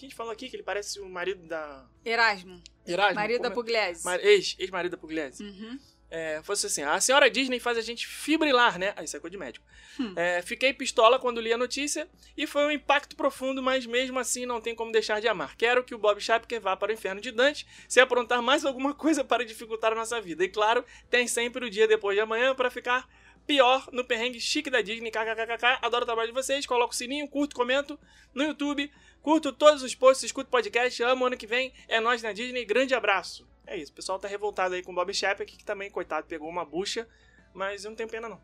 que 0.00 0.06
a 0.06 0.08
gente 0.08 0.16
falou 0.16 0.32
aqui, 0.32 0.48
que 0.48 0.56
ele 0.56 0.62
parece 0.62 0.98
o 0.98 1.08
marido 1.08 1.46
da. 1.46 1.86
Erasmo. 2.04 2.62
Erasmo. 2.86 3.14
Marido 3.14 3.42
da 3.42 3.50
Pugliese. 3.50 4.04
Mar... 4.04 4.18
Ex-marido 4.24 4.92
da 4.92 4.96
Pugliese. 4.96 5.42
Uhum. 5.42 5.78
É, 6.10 6.40
fosse 6.42 6.66
assim, 6.66 6.82
a 6.82 7.00
senhora 7.00 7.30
Disney 7.30 7.60
faz 7.60 7.78
a 7.78 7.80
gente 7.80 8.04
fibrilar, 8.04 8.80
né? 8.80 8.92
Aí 8.96 9.04
isso 9.04 9.16
é 9.16 9.20
coisa 9.20 9.30
de 9.30 9.38
médico. 9.38 9.64
Hum. 9.98 10.12
É, 10.16 10.42
fiquei 10.42 10.72
pistola 10.72 11.20
quando 11.20 11.40
li 11.40 11.52
a 11.52 11.56
notícia 11.56 12.08
e 12.36 12.48
foi 12.48 12.66
um 12.66 12.70
impacto 12.70 13.14
profundo, 13.14 13.62
mas 13.62 13.86
mesmo 13.86 14.18
assim 14.18 14.44
não 14.44 14.60
tem 14.60 14.74
como 14.74 14.90
deixar 14.90 15.20
de 15.20 15.28
amar. 15.28 15.54
Quero 15.56 15.84
que 15.84 15.94
o 15.94 15.98
Bob 15.98 16.20
Chapker 16.20 16.60
vá 16.60 16.76
para 16.76 16.90
o 16.90 16.94
inferno 16.94 17.20
de 17.20 17.30
Dante 17.30 17.64
se 17.88 18.00
aprontar 18.00 18.42
mais 18.42 18.64
alguma 18.64 18.92
coisa 18.92 19.22
para 19.22 19.44
dificultar 19.44 19.92
a 19.92 19.94
nossa 19.94 20.20
vida. 20.20 20.42
E 20.42 20.48
claro, 20.48 20.84
tem 21.08 21.28
sempre 21.28 21.64
o 21.64 21.70
dia 21.70 21.86
depois 21.86 22.16
de 22.16 22.20
amanhã 22.20 22.56
para 22.56 22.70
ficar 22.70 23.08
pior 23.46 23.88
no 23.92 24.04
perrengue 24.04 24.40
chique 24.40 24.70
da 24.70 24.80
Disney. 24.80 25.10
KKKK. 25.10 25.78
Adoro 25.82 26.02
o 26.02 26.06
trabalho 26.06 26.28
de 26.28 26.34
vocês. 26.34 26.66
Coloco 26.66 26.92
o 26.92 26.96
sininho, 26.96 27.28
curto, 27.28 27.54
comento 27.54 27.98
no 28.34 28.44
YouTube. 28.44 28.90
Curto 29.22 29.52
todos 29.52 29.82
os 29.82 29.94
posts, 29.94 30.24
escuto 30.24 30.50
podcast. 30.50 31.02
Amo 31.02 31.26
ano 31.26 31.36
que 31.36 31.46
vem. 31.46 31.72
É 31.88 32.00
nós 32.00 32.22
na 32.22 32.32
Disney. 32.32 32.64
Grande 32.64 32.94
abraço. 32.94 33.46
É 33.66 33.76
isso. 33.76 33.92
O 33.92 33.94
pessoal 33.94 34.18
tá 34.18 34.26
revoltado 34.26 34.74
aí 34.74 34.82
com 34.82 34.92
o 34.92 34.94
Bob 34.94 35.12
Chapek, 35.12 35.56
que 35.56 35.64
também, 35.64 35.90
coitado, 35.90 36.26
pegou 36.26 36.48
uma 36.48 36.64
bucha. 36.64 37.06
Mas 37.52 37.84
eu 37.84 37.90
não 37.90 37.96
tenho 37.96 38.08
pena, 38.08 38.28
não. 38.28 38.40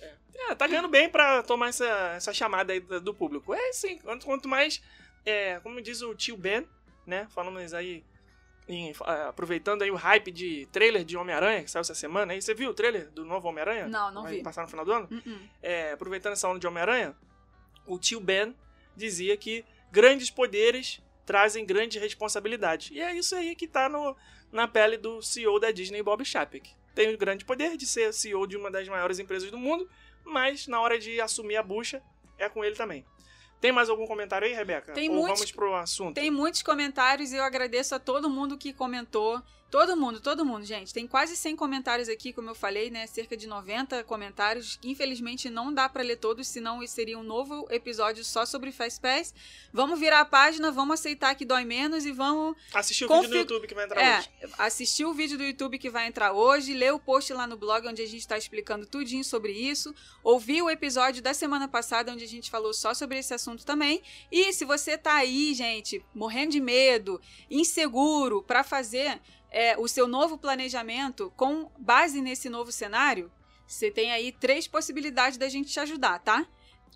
É. 0.00 0.14
é 0.50 0.54
tá 0.54 0.66
ganhando 0.66 0.88
bem 0.88 1.08
pra 1.08 1.42
tomar 1.42 1.68
essa, 1.68 1.86
essa 2.16 2.32
chamada 2.32 2.72
aí 2.72 2.80
do, 2.80 3.14
público. 3.14 3.54
É 3.54 3.72
sim. 3.72 3.98
Quanto, 3.98 4.26
quanto 4.26 4.48
mais, 4.48 4.82
é, 5.24 5.60
como 5.60 5.80
diz 5.80 6.02
o 6.02 6.14
tio 6.14 6.36
Ben, 6.36 6.66
né? 7.06 7.28
Falando 7.30 7.58
aí 7.58 8.04
em, 8.68 8.92
aproveitando 9.28 9.82
aí 9.82 9.90
o 9.90 9.94
hype 9.94 10.32
de 10.32 10.66
trailer 10.72 11.04
de 11.04 11.16
Homem-Aranha, 11.16 11.62
que 11.62 11.70
saiu 11.70 11.82
essa 11.82 11.94
semana 11.94 12.32
aí. 12.32 12.42
Você 12.42 12.52
viu 12.52 12.70
o 12.70 12.74
trailer 12.74 13.10
do 13.10 13.24
novo 13.24 13.48
Homem-Aranha? 13.48 13.86
Não, 13.86 14.10
não 14.10 14.22
Vai 14.24 14.38
vi. 14.38 14.42
passar 14.42 14.62
no 14.62 14.68
final 14.68 14.84
do 14.84 14.92
ano? 14.92 15.08
Uh 15.10 15.16
-uh. 15.16 15.40
É, 15.62 15.92
aproveitando 15.92 16.32
essa 16.32 16.48
onda 16.48 16.58
de 16.58 16.66
Homem-Aranha, 16.66 17.16
o 17.86 17.98
tio 17.98 18.20
Ben 18.20 18.54
dizia 18.96 19.36
que 19.36 19.64
grandes 19.96 20.28
poderes 20.28 21.00
trazem 21.24 21.64
grande 21.64 21.98
responsabilidade. 21.98 22.92
E 22.92 23.00
é 23.00 23.14
isso 23.14 23.34
aí 23.34 23.54
que 23.54 23.66
tá 23.66 23.88
no, 23.88 24.14
na 24.52 24.68
pele 24.68 24.98
do 24.98 25.22
CEO 25.22 25.58
da 25.58 25.70
Disney, 25.70 26.02
Bob 26.02 26.22
Chapek. 26.22 26.70
Tem 26.94 27.14
o 27.14 27.16
grande 27.16 27.46
poder 27.46 27.78
de 27.78 27.86
ser 27.86 28.12
CEO 28.12 28.46
de 28.46 28.58
uma 28.58 28.70
das 28.70 28.86
maiores 28.86 29.18
empresas 29.18 29.50
do 29.50 29.56
mundo, 29.56 29.88
mas 30.22 30.66
na 30.66 30.82
hora 30.82 30.98
de 30.98 31.18
assumir 31.18 31.56
a 31.56 31.62
bucha, 31.62 32.02
é 32.38 32.46
com 32.46 32.62
ele 32.62 32.76
também. 32.76 33.06
Tem 33.58 33.72
mais 33.72 33.88
algum 33.88 34.06
comentário 34.06 34.46
aí, 34.46 34.52
Rebeca? 34.52 34.92
Tem 34.92 35.08
Ou 35.08 35.16
muitos, 35.16 35.40
vamos 35.40 35.52
pro 35.52 35.74
assunto? 35.74 36.14
Tem 36.14 36.30
muitos 36.30 36.62
comentários 36.62 37.32
e 37.32 37.36
eu 37.36 37.42
agradeço 37.42 37.94
a 37.94 37.98
todo 37.98 38.28
mundo 38.28 38.58
que 38.58 38.74
comentou. 38.74 39.42
Todo 39.76 39.94
mundo, 39.94 40.20
todo 40.20 40.42
mundo, 40.42 40.64
gente. 40.64 40.90
Tem 40.94 41.06
quase 41.06 41.36
100 41.36 41.54
comentários 41.54 42.08
aqui, 42.08 42.32
como 42.32 42.48
eu 42.48 42.54
falei, 42.54 42.88
né? 42.88 43.06
Cerca 43.06 43.36
de 43.36 43.46
90 43.46 44.04
comentários. 44.04 44.78
Infelizmente 44.82 45.50
não 45.50 45.70
dá 45.70 45.86
para 45.86 46.02
ler 46.02 46.16
todos, 46.16 46.48
senão 46.48 46.84
seria 46.86 47.18
um 47.18 47.22
novo 47.22 47.66
episódio 47.68 48.24
só 48.24 48.46
sobre 48.46 48.72
Fast 48.72 48.98
Pass. 48.98 49.34
Vamos 49.74 50.00
virar 50.00 50.20
a 50.20 50.24
página, 50.24 50.72
vamos 50.72 50.94
aceitar 50.94 51.34
que 51.34 51.44
dói 51.44 51.66
menos 51.66 52.06
e 52.06 52.10
vamos. 52.10 52.56
Assistir 52.72 53.04
o 53.04 53.20
vídeo 53.20 53.28
do 53.28 53.36
YouTube 53.36 53.66
que 53.66 53.74
vai 53.74 53.84
entrar 53.84 54.02
é, 54.02 54.18
hoje. 54.18 54.30
Assistir 54.56 55.04
o 55.04 55.12
vídeo 55.12 55.36
do 55.36 55.44
YouTube 55.44 55.78
que 55.78 55.90
vai 55.90 56.06
entrar 56.06 56.32
hoje, 56.32 56.72
ler 56.72 56.94
o 56.94 56.98
post 56.98 57.30
lá 57.34 57.46
no 57.46 57.58
blog 57.58 57.86
onde 57.86 58.00
a 58.00 58.06
gente 58.06 58.20
está 58.20 58.38
explicando 58.38 58.86
tudinho 58.86 59.24
sobre 59.24 59.52
isso. 59.52 59.94
Ouvir 60.24 60.62
o 60.62 60.70
episódio 60.70 61.22
da 61.22 61.34
semana 61.34 61.68
passada 61.68 62.10
onde 62.10 62.24
a 62.24 62.28
gente 62.28 62.50
falou 62.50 62.72
só 62.72 62.94
sobre 62.94 63.18
esse 63.18 63.34
assunto 63.34 63.66
também. 63.66 64.02
E 64.32 64.54
se 64.54 64.64
você 64.64 64.96
tá 64.96 65.16
aí, 65.16 65.52
gente, 65.52 66.02
morrendo 66.14 66.52
de 66.52 66.60
medo, 66.62 67.20
inseguro 67.50 68.40
para 68.40 68.64
fazer 68.64 69.20
é, 69.50 69.76
o 69.78 69.88
seu 69.88 70.06
novo 70.06 70.38
planejamento 70.38 71.32
com 71.36 71.70
base 71.78 72.20
nesse 72.20 72.48
novo 72.48 72.70
cenário, 72.72 73.30
você 73.66 73.90
tem 73.90 74.12
aí 74.12 74.32
três 74.32 74.68
possibilidades 74.68 75.38
da 75.38 75.48
gente 75.48 75.70
te 75.70 75.80
ajudar, 75.80 76.18
tá? 76.20 76.46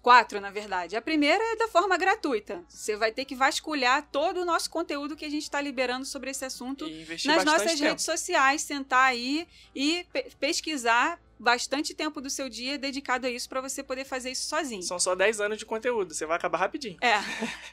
Quatro, 0.02 0.40
na 0.40 0.50
verdade. 0.50 0.96
A 0.96 1.02
primeira 1.02 1.42
é 1.52 1.56
da 1.56 1.68
forma 1.68 1.96
gratuita. 1.98 2.64
Você 2.68 2.96
vai 2.96 3.12
ter 3.12 3.26
que 3.26 3.34
vasculhar 3.34 4.08
todo 4.10 4.40
o 4.40 4.44
nosso 4.46 4.70
conteúdo 4.70 5.14
que 5.14 5.26
a 5.26 5.28
gente 5.28 5.42
está 5.42 5.60
liberando 5.60 6.06
sobre 6.06 6.30
esse 6.30 6.44
assunto 6.44 6.86
nas 7.26 7.44
nossas 7.44 7.72
tempo. 7.72 7.82
redes 7.82 8.04
sociais, 8.04 8.62
sentar 8.62 9.10
aí 9.10 9.46
e 9.74 10.06
pe 10.10 10.30
pesquisar 10.38 11.20
bastante 11.40 11.94
tempo 11.94 12.20
do 12.20 12.29
seu 12.29 12.48
dia 12.48 12.79
dedicado 12.79 13.26
a 13.26 13.31
isso 13.31 13.48
para 13.48 13.61
você 13.61 13.83
poder 13.83 14.05
fazer 14.05 14.31
isso 14.31 14.46
sozinho. 14.46 14.83
São 14.83 14.98
só 14.98 15.14
10 15.14 15.40
anos 15.40 15.59
de 15.59 15.64
conteúdo, 15.64 16.12
você 16.12 16.26
vai 16.26 16.37
acabar 16.37 16.59
rapidinho. 16.59 16.98
É. 17.00 17.14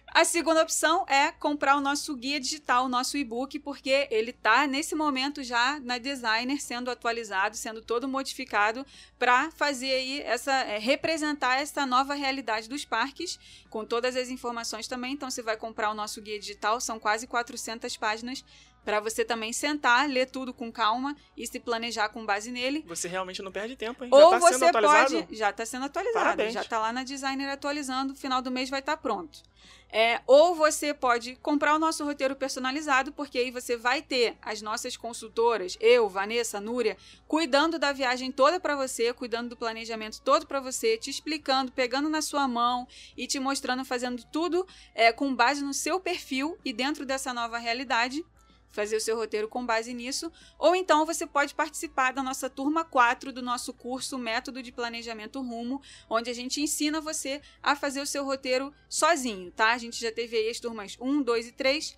A 0.08 0.24
segunda 0.24 0.62
opção 0.62 1.06
é 1.08 1.32
comprar 1.34 1.76
o 1.76 1.82
nosso 1.82 2.16
guia 2.16 2.40
digital, 2.40 2.86
o 2.86 2.90
nosso 2.90 3.18
e-book, 3.18 3.60
porque 3.60 4.08
ele 4.10 4.32
tá 4.32 4.66
nesse 4.66 4.96
momento 4.96 5.44
já 5.44 5.80
na 5.82 5.98
designer 5.98 6.60
sendo 6.62 6.90
atualizado, 6.90 7.58
sendo 7.58 7.82
todo 7.82 8.08
modificado 8.08 8.86
para 9.20 9.52
fazer 9.52 9.92
aí 9.92 10.22
essa 10.22 10.54
é, 10.54 10.78
representar 10.78 11.60
essa 11.60 11.86
nova 11.86 12.14
realidade 12.14 12.70
dos 12.70 12.86
parques 12.86 13.38
com 13.70 13.86
todas 13.86 14.16
as 14.16 14.30
informações 14.30 14.88
também. 14.88 15.14
Então 15.14 15.30
você 15.30 15.42
vai 15.42 15.58
comprar 15.58 15.92
o 15.92 15.94
nosso 15.94 16.22
guia 16.22 16.40
digital, 16.40 16.80
são 16.80 16.98
quase 16.98 17.28
400 17.28 17.96
páginas 17.98 18.44
para 18.84 19.00
você 19.00 19.26
também 19.26 19.52
sentar, 19.52 20.08
ler 20.08 20.28
tudo 20.28 20.54
com 20.54 20.72
calma 20.72 21.16
e 21.36 21.46
se 21.46 21.60
planejar 21.60 22.10
com 22.10 22.26
base 22.26 22.52
nele. 22.52 22.84
Você 22.88 23.08
realmente 23.08 23.42
não 23.42 23.52
perde 23.52 23.76
tempo, 23.76 24.04
hein? 24.04 24.10
Ou 24.14 24.20
já 24.20 24.30
tá 24.30 24.40
você 24.40 24.54
sendo 24.54 24.66
atualizado? 24.66 25.24
pode. 25.24 25.36
Já 25.36 25.50
está 25.50 25.66
sendo 25.66 25.86
atualizado. 25.86 26.24
Parabéns. 26.24 26.54
Já 26.54 26.62
está 26.62 26.80
lá 26.80 26.94
na 26.94 27.04
designer 27.04 27.50
atualizando. 27.50 28.16
Final 28.16 28.42
do 28.42 28.50
mês 28.50 28.70
vai 28.70 28.80
estar 28.80 28.96
tá 28.96 29.02
pronto. 29.02 29.42
É, 29.90 30.22
ou 30.28 30.54
você 30.54 30.94
pode 30.94 31.36
comprar 31.38 31.74
o 31.74 31.80
nosso 31.80 32.04
roteiro 32.04 32.36
personalizado, 32.36 33.12
porque 33.14 33.38
aí 33.38 33.52
você 33.52 33.78
vai 33.78 34.02
ter 34.02 34.38
as 34.42 34.62
nossas 34.62 34.98
consultoras, 34.98 35.78
eu, 35.80 36.10
Vanessa, 36.10 36.60
Núria, 36.60 36.98
cuidando 37.26 37.80
da 37.80 37.94
viagem 37.94 38.32
toda 38.32 38.60
para 38.60 38.76
você, 38.76 39.14
cuidando 39.14 39.50
do 39.50 39.58
planejamento 39.58 40.22
todo 40.22 40.46
para 40.46 40.60
você, 40.60 40.98
te 40.98 41.10
explicando, 41.10 41.72
pegando 41.72 42.10
na 42.10 42.22
sua 42.22 42.48
mão 42.48 42.86
e 43.16 43.28
te 43.28 43.40
mostrando, 43.40 43.86
fazendo 43.86 44.24
tudo 44.26 44.68
é, 44.94 45.14
com 45.14 45.34
base 45.34 45.64
no 45.64 45.74
seu 45.74 46.00
perfil 46.00 46.58
e 46.66 46.74
dentro 46.74 47.06
dessa 47.06 47.34
nova 47.34 47.58
realidade 47.58 48.26
fazer 48.72 48.96
o 48.96 49.02
seu 49.02 49.16
roteiro 49.16 49.48
com 49.48 49.66
base 49.66 49.94
nisso, 49.94 50.32
ou 50.58 50.76
então 50.76 51.06
você 51.06 51.26
pode 51.26 51.56
participar 51.56 52.14
da 52.14 52.22
nossa 52.22 52.50
turma 52.50 52.84
4 52.84 53.32
do 53.32 53.42
nosso 53.42 53.74
curso 53.74 54.18
Método 54.18 54.62
de 54.62 54.72
Planejamento 54.72 55.42
Rumo, 55.42 55.82
onde 56.10 56.30
a 56.30 56.34
gente 56.34 56.62
ensina 56.62 57.02
você 57.02 57.42
a 57.62 57.76
fazer 57.76 58.02
o 58.02 58.06
seu 58.06 58.24
roteiro 58.24 58.74
sozinho, 58.90 59.52
tá? 59.52 59.74
A 59.74 59.78
gente 59.78 60.00
já 60.00 60.12
teve 60.12 60.38
aí 60.38 60.50
as 60.50 60.60
turmas 60.60 60.98
1, 61.00 61.22
2 61.22 61.48
e 61.48 61.52
3. 61.52 61.98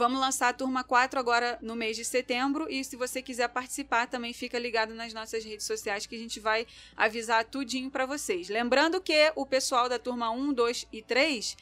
Vamos 0.00 0.18
lançar 0.18 0.48
a 0.48 0.54
turma 0.54 0.82
4 0.82 1.20
agora 1.20 1.58
no 1.60 1.76
mês 1.76 1.94
de 1.94 2.06
setembro 2.06 2.66
e 2.70 2.82
se 2.82 2.96
você 2.96 3.20
quiser 3.20 3.48
participar 3.48 4.06
também 4.06 4.32
fica 4.32 4.58
ligado 4.58 4.94
nas 4.94 5.12
nossas 5.12 5.44
redes 5.44 5.66
sociais 5.66 6.06
que 6.06 6.16
a 6.16 6.18
gente 6.18 6.40
vai 6.40 6.66
avisar 6.96 7.44
tudinho 7.44 7.90
para 7.90 8.06
vocês. 8.06 8.48
Lembrando 8.48 8.98
que 8.98 9.30
o 9.36 9.44
pessoal 9.44 9.90
da 9.90 9.98
turma 9.98 10.30
1, 10.30 10.54
2 10.54 10.86
e 10.90 11.02
3 11.02 11.54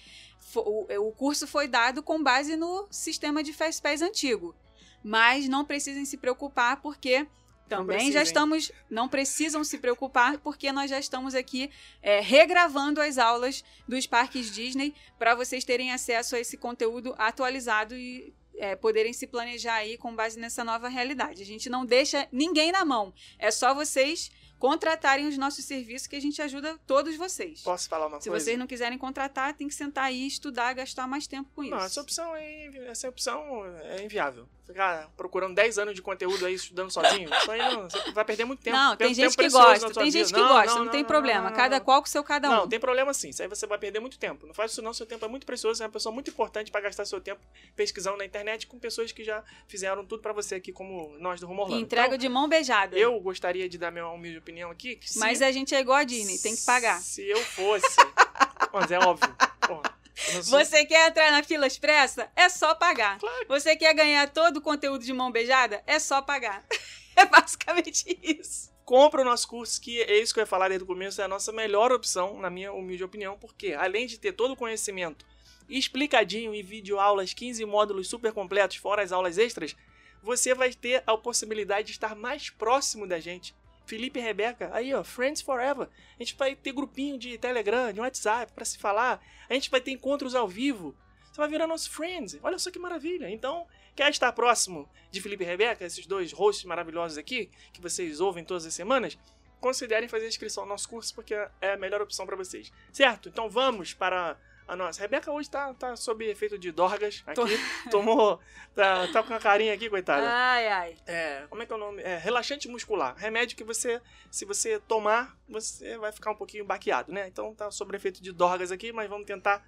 o, 0.54 1.10
curso 1.10 1.48
foi 1.48 1.66
dado 1.66 2.00
com 2.00 2.22
base 2.22 2.54
no 2.54 2.86
sistema 2.92 3.42
de 3.42 3.52
FastPass 3.52 4.02
antigo. 4.02 4.54
Mas 5.02 5.48
não 5.48 5.64
precisem 5.64 6.04
se 6.04 6.16
preocupar 6.16 6.80
porque 6.80 7.26
também 7.68 8.10
já 8.10 8.22
estamos. 8.22 8.72
Não 8.90 9.08
precisam 9.08 9.62
se 9.62 9.78
preocupar, 9.78 10.38
porque 10.38 10.72
nós 10.72 10.90
já 10.90 10.98
estamos 10.98 11.34
aqui 11.34 11.70
é, 12.02 12.20
regravando 12.20 13.00
as 13.00 13.18
aulas 13.18 13.64
dos 13.86 14.06
parques 14.06 14.50
Disney 14.50 14.94
para 15.18 15.34
vocês 15.34 15.64
terem 15.64 15.92
acesso 15.92 16.34
a 16.34 16.40
esse 16.40 16.56
conteúdo 16.56 17.14
atualizado 17.18 17.94
e 17.94 18.32
é, 18.56 18.74
poderem 18.74 19.12
se 19.12 19.26
planejar 19.26 19.74
aí 19.74 19.96
com 19.96 20.14
base 20.14 20.38
nessa 20.38 20.64
nova 20.64 20.88
realidade. 20.88 21.42
A 21.42 21.46
gente 21.46 21.70
não 21.70 21.86
deixa 21.86 22.26
ninguém 22.32 22.72
na 22.72 22.84
mão. 22.84 23.14
É 23.38 23.50
só 23.50 23.72
vocês 23.72 24.30
contratarem 24.58 25.26
os 25.28 25.38
nossos 25.38 25.64
serviços 25.64 26.08
que 26.08 26.16
a 26.16 26.20
gente 26.20 26.42
ajuda 26.42 26.76
todos 26.86 27.16
vocês. 27.16 27.62
Posso 27.62 27.88
falar 27.88 28.08
uma 28.08 28.20
Se 28.20 28.28
coisa? 28.28 28.44
vocês 28.44 28.58
não 28.58 28.66
quiserem 28.66 28.98
contratar, 28.98 29.54
tem 29.54 29.68
que 29.68 29.74
sentar 29.74 30.04
aí, 30.06 30.26
estudar, 30.26 30.72
gastar 30.72 31.06
mais 31.06 31.26
tempo 31.26 31.48
com 31.54 31.62
isso. 31.62 31.74
Não, 31.74 31.80
essa 31.82 32.00
opção, 32.00 32.34
é, 32.34 32.88
essa 32.88 33.08
opção 33.08 33.64
é 33.84 34.02
inviável. 34.02 34.48
Ficar 34.68 35.08
procurando 35.16 35.54
10 35.54 35.78
anos 35.78 35.94
de 35.94 36.02
conteúdo 36.02 36.44
aí, 36.44 36.52
estudando 36.52 36.90
sozinho, 36.90 37.28
isso 37.34 37.50
aí 37.50 37.58
não, 37.58 37.88
você 37.88 38.12
vai 38.12 38.22
perder 38.22 38.44
muito 38.44 38.62
tempo. 38.62 38.76
não, 38.76 38.94
tem 38.96 39.08
tempo- 39.14 39.20
gente 39.30 39.36
que 39.38 39.48
gosta, 39.48 39.90
tem 39.90 40.04
vida. 40.04 40.18
gente 40.18 40.34
que 40.34 40.40
gosta, 40.40 40.78
não, 40.78 40.88
tem 40.88 41.00
não, 41.00 41.08
problema. 41.08 41.48
não, 41.48 41.56
cada 41.56 41.78
não. 41.78 41.84
qual 41.86 42.02
com 42.02 42.06
seu 42.06 42.22
cada 42.22 42.50
um. 42.50 42.52
Não, 42.52 42.68
tem 42.68 42.78
problema 42.78 43.14
sim. 43.14 43.30
Isso 43.30 43.40
aí 43.42 43.48
você 43.48 43.66
vai 43.66 43.78
perder 43.78 43.98
muito 43.98 44.18
tempo. 44.18 44.46
Não 44.46 44.52
faz 44.52 44.72
isso 44.72 44.82
não, 44.82 44.92
seu 44.92 45.06
tempo 45.06 45.24
é 45.24 45.28
muito 45.28 45.46
precioso. 45.46 45.78
Você 45.78 45.82
é 45.84 45.86
uma 45.86 45.92
pessoa 45.92 46.12
muito 46.12 46.28
importante 46.30 46.70
pra 46.70 46.82
gastar 46.82 47.06
seu 47.06 47.18
tempo 47.18 47.40
pesquisando 47.74 48.18
na 48.18 48.26
internet 48.26 48.66
com 48.66 48.78
pessoas 48.78 49.10
que 49.10 49.24
já 49.24 49.42
fizeram 49.66 50.04
tudo 50.04 50.20
pra 50.22 50.34
você 50.34 50.56
aqui, 50.56 50.70
como 50.70 51.16
nós 51.18 51.40
do 51.40 51.46
Rumo 51.46 51.62
Orlando. 51.62 51.80
Entrega 51.82 52.08
Então, 52.08 52.18
de 52.18 52.28
mão 52.28 52.46
beijada. 52.46 52.96
eu 52.98 53.18
gostaria 53.20 53.68
de 53.70 53.78
dar 53.78 53.90
minha 53.90 54.06
humilde 54.08 54.36
opinião 54.38 54.70
aqui. 54.70 54.96
Que 54.96 55.10
se, 55.10 55.18
Mas 55.18 55.40
a 55.40 55.50
gente 55.50 55.74
é 55.74 55.80
igual 55.80 55.96
a 55.96 56.04
Disney, 56.04 56.38
tem 56.38 56.54
que 56.54 56.62
pagar. 56.66 57.00
Se 57.00 57.26
eu 57.26 57.38
fosse... 57.42 57.86
Mas 58.72 58.90
é 58.90 58.98
óbvio. 58.98 59.34
Porra, 59.66 59.80
não 59.82 59.97
sou- 60.42 60.58
Você 60.58 60.84
quer 60.84 61.08
entrar 61.08 61.30
na 61.30 61.42
fila 61.42 61.66
expressa? 61.66 62.30
É 62.34 62.48
só 62.48 62.74
pagar. 62.74 63.18
Claro. 63.18 63.46
Você 63.48 63.76
quer 63.76 63.94
ganhar 63.94 64.28
todo 64.30 64.58
o 64.58 64.60
conteúdo 64.60 65.04
de 65.04 65.12
mão 65.12 65.30
beijada? 65.30 65.82
É 65.86 65.98
só 65.98 66.20
pagar. 66.22 66.64
É 67.16 67.26
basicamente 67.26 68.16
isso. 68.22 68.70
compra 68.84 69.22
o 69.22 69.24
nosso 69.24 69.48
curso, 69.48 69.80
que 69.80 70.00
é 70.02 70.18
isso 70.20 70.32
que 70.32 70.38
eu 70.38 70.42
ia 70.42 70.46
falar 70.46 70.68
desde 70.68 70.84
o 70.84 70.86
começo, 70.86 71.20
é 71.20 71.24
a 71.24 71.28
nossa 71.28 71.50
melhor 71.50 71.90
opção, 71.90 72.38
na 72.38 72.48
minha 72.48 72.72
humilde 72.72 73.02
opinião, 73.02 73.36
porque 73.36 73.72
além 73.72 74.06
de 74.06 74.20
ter 74.20 74.30
todo 74.34 74.52
o 74.52 74.56
conhecimento 74.56 75.26
explicadinho 75.68 76.54
em 76.54 76.62
vídeo 76.62 76.98
aulas, 77.00 77.34
15 77.34 77.64
módulos 77.64 78.08
super 78.08 78.32
completos, 78.32 78.76
fora 78.76 79.02
as 79.02 79.10
aulas 79.12 79.36
extras, 79.36 79.74
você 80.22 80.54
vai 80.54 80.72
ter 80.72 81.02
a 81.06 81.16
possibilidade 81.16 81.86
de 81.88 81.92
estar 81.92 82.14
mais 82.14 82.50
próximo 82.50 83.04
da 83.06 83.18
gente. 83.18 83.54
Felipe 83.88 84.18
e 84.18 84.22
Rebeca, 84.22 84.70
aí 84.74 84.92
ó, 84.92 85.02
Friends 85.02 85.40
Forever. 85.40 85.88
A 85.88 86.22
gente 86.22 86.36
vai 86.36 86.54
ter 86.54 86.72
grupinho 86.72 87.18
de 87.18 87.38
Telegram, 87.38 87.90
de 87.90 88.00
WhatsApp 88.00 88.52
para 88.52 88.64
se 88.64 88.76
falar. 88.76 89.18
A 89.48 89.54
gente 89.54 89.70
vai 89.70 89.80
ter 89.80 89.92
encontros 89.92 90.34
ao 90.34 90.46
vivo. 90.46 90.94
Você 91.24 91.38
vai 91.38 91.48
virar 91.48 91.66
nosso 91.66 91.90
Friends. 91.90 92.38
Olha 92.42 92.58
só 92.58 92.70
que 92.70 92.78
maravilha. 92.78 93.30
Então, 93.30 93.66
quer 93.96 94.10
estar 94.10 94.30
próximo 94.32 94.86
de 95.10 95.22
Felipe 95.22 95.42
e 95.42 95.46
Rebeca, 95.46 95.86
esses 95.86 96.06
dois 96.06 96.32
hosts 96.32 96.66
maravilhosos 96.66 97.16
aqui, 97.16 97.50
que 97.72 97.80
vocês 97.80 98.20
ouvem 98.20 98.44
todas 98.44 98.66
as 98.66 98.74
semanas? 98.74 99.18
Considerem 99.58 100.06
fazer 100.06 100.26
a 100.26 100.28
inscrição 100.28 100.64
no 100.64 100.68
nosso 100.68 100.86
curso, 100.86 101.14
porque 101.14 101.34
é 101.34 101.72
a 101.72 101.76
melhor 101.78 102.02
opção 102.02 102.26
para 102.26 102.36
vocês. 102.36 102.70
Certo? 102.92 103.30
Então 103.30 103.48
vamos 103.48 103.94
para 103.94 104.36
a 104.68 104.76
nossa. 104.76 105.00
Rebeca 105.00 105.32
hoje 105.32 105.48
tá, 105.50 105.72
tá 105.74 105.96
sob 105.96 106.24
efeito 106.28 106.56
de 106.58 106.70
dorgas 106.70 107.24
aqui. 107.26 107.34
Tô. 107.34 107.90
Tomou. 107.90 108.38
Tá, 108.74 109.08
tá 109.08 109.22
com 109.22 109.34
a 109.34 109.38
carinha 109.40 109.74
aqui, 109.74 109.88
coitada. 109.90 110.24
Ai, 110.30 110.68
ai. 110.68 110.96
É, 111.06 111.44
como 111.50 111.62
é 111.62 111.66
que 111.66 111.72
é 111.72 111.76
o 111.76 111.78
nome? 111.78 112.02
É, 112.02 112.16
relaxante 112.18 112.68
muscular. 112.68 113.16
Remédio 113.16 113.56
que 113.56 113.64
você, 113.64 114.00
se 114.30 114.44
você 114.44 114.78
tomar, 114.80 115.36
você 115.48 115.98
vai 115.98 116.12
ficar 116.12 116.30
um 116.30 116.36
pouquinho 116.36 116.64
baqueado, 116.64 117.10
né? 117.12 117.26
Então 117.26 117.52
tá 117.54 117.70
sob 117.70 117.96
efeito 117.96 118.22
de 118.22 118.30
dorgas 118.30 118.70
aqui, 118.70 118.92
mas 118.92 119.08
vamos 119.08 119.26
tentar 119.26 119.66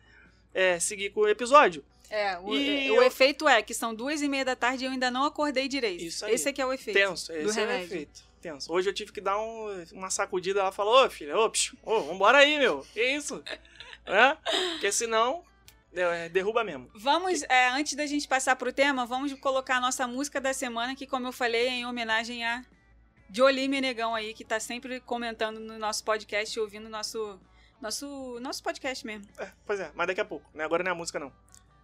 é, 0.54 0.78
seguir 0.78 1.10
com 1.10 1.20
o 1.22 1.28
episódio. 1.28 1.84
É, 2.08 2.38
o, 2.38 2.54
E 2.54 2.88
é, 2.88 2.90
o 2.90 2.96
eu- 2.96 3.02
efeito 3.04 3.48
é 3.48 3.62
que 3.62 3.72
são 3.72 3.94
duas 3.94 4.20
e 4.20 4.28
meia 4.28 4.44
da 4.44 4.54
tarde 4.56 4.84
e 4.84 4.86
eu 4.86 4.92
ainda 4.92 5.10
não 5.10 5.24
acordei 5.24 5.66
direito. 5.68 6.02
Isso 6.04 6.24
aí. 6.26 6.34
Esse 6.34 6.48
aqui 6.48 6.60
é 6.60 6.66
o 6.66 6.72
efeito. 6.72 6.96
Tenso, 6.98 7.32
do 7.32 7.38
esse 7.38 7.58
é 7.60 7.64
o 7.64 7.66
remédio. 7.66 7.86
efeito. 7.86 8.30
Tenso. 8.40 8.72
Hoje 8.72 8.88
eu 8.88 8.94
tive 8.94 9.12
que 9.12 9.20
dar 9.20 9.38
um- 9.38 9.84
uma 9.92 10.08
sacudida. 10.10 10.60
Ela 10.60 10.72
falou: 10.72 11.04
Ô 11.04 11.10
filha, 11.10 11.38
ô, 11.38 11.48
psiu, 11.50 11.76
ô, 11.82 12.00
vambora 12.00 12.38
aí, 12.38 12.58
meu. 12.58 12.84
Que 12.92 13.02
isso? 13.02 13.42
É? 14.06 14.36
Porque 14.72 14.90
senão 14.92 15.44
é, 15.92 16.28
derruba 16.28 16.62
mesmo. 16.64 16.90
Vamos, 16.94 17.42
é, 17.44 17.68
antes 17.70 17.94
da 17.94 18.06
gente 18.06 18.26
passar 18.28 18.56
pro 18.56 18.72
tema, 18.72 19.04
vamos 19.06 19.32
colocar 19.34 19.76
a 19.76 19.80
nossa 19.80 20.06
música 20.06 20.40
da 20.40 20.52
semana, 20.52 20.94
que, 20.94 21.06
como 21.06 21.26
eu 21.26 21.32
falei, 21.32 21.66
é 21.66 21.70
em 21.70 21.86
homenagem 21.86 22.44
a 22.44 22.64
Jolie 23.32 23.68
Menegão 23.68 24.14
aí, 24.14 24.34
que 24.34 24.44
tá 24.44 24.58
sempre 24.60 25.00
comentando 25.00 25.60
no 25.60 25.78
nosso 25.78 26.04
podcast, 26.04 26.58
ouvindo 26.58 26.88
nosso, 26.88 27.38
nosso, 27.80 28.38
nosso 28.40 28.62
podcast 28.62 29.04
mesmo. 29.06 29.26
É, 29.38 29.50
pois 29.66 29.80
é, 29.80 29.90
mas 29.94 30.06
daqui 30.06 30.20
a 30.20 30.24
pouco. 30.24 30.48
Né? 30.54 30.64
Agora 30.64 30.82
não 30.82 30.90
é 30.90 30.92
a 30.92 30.96
música, 30.96 31.18
não. 31.18 31.28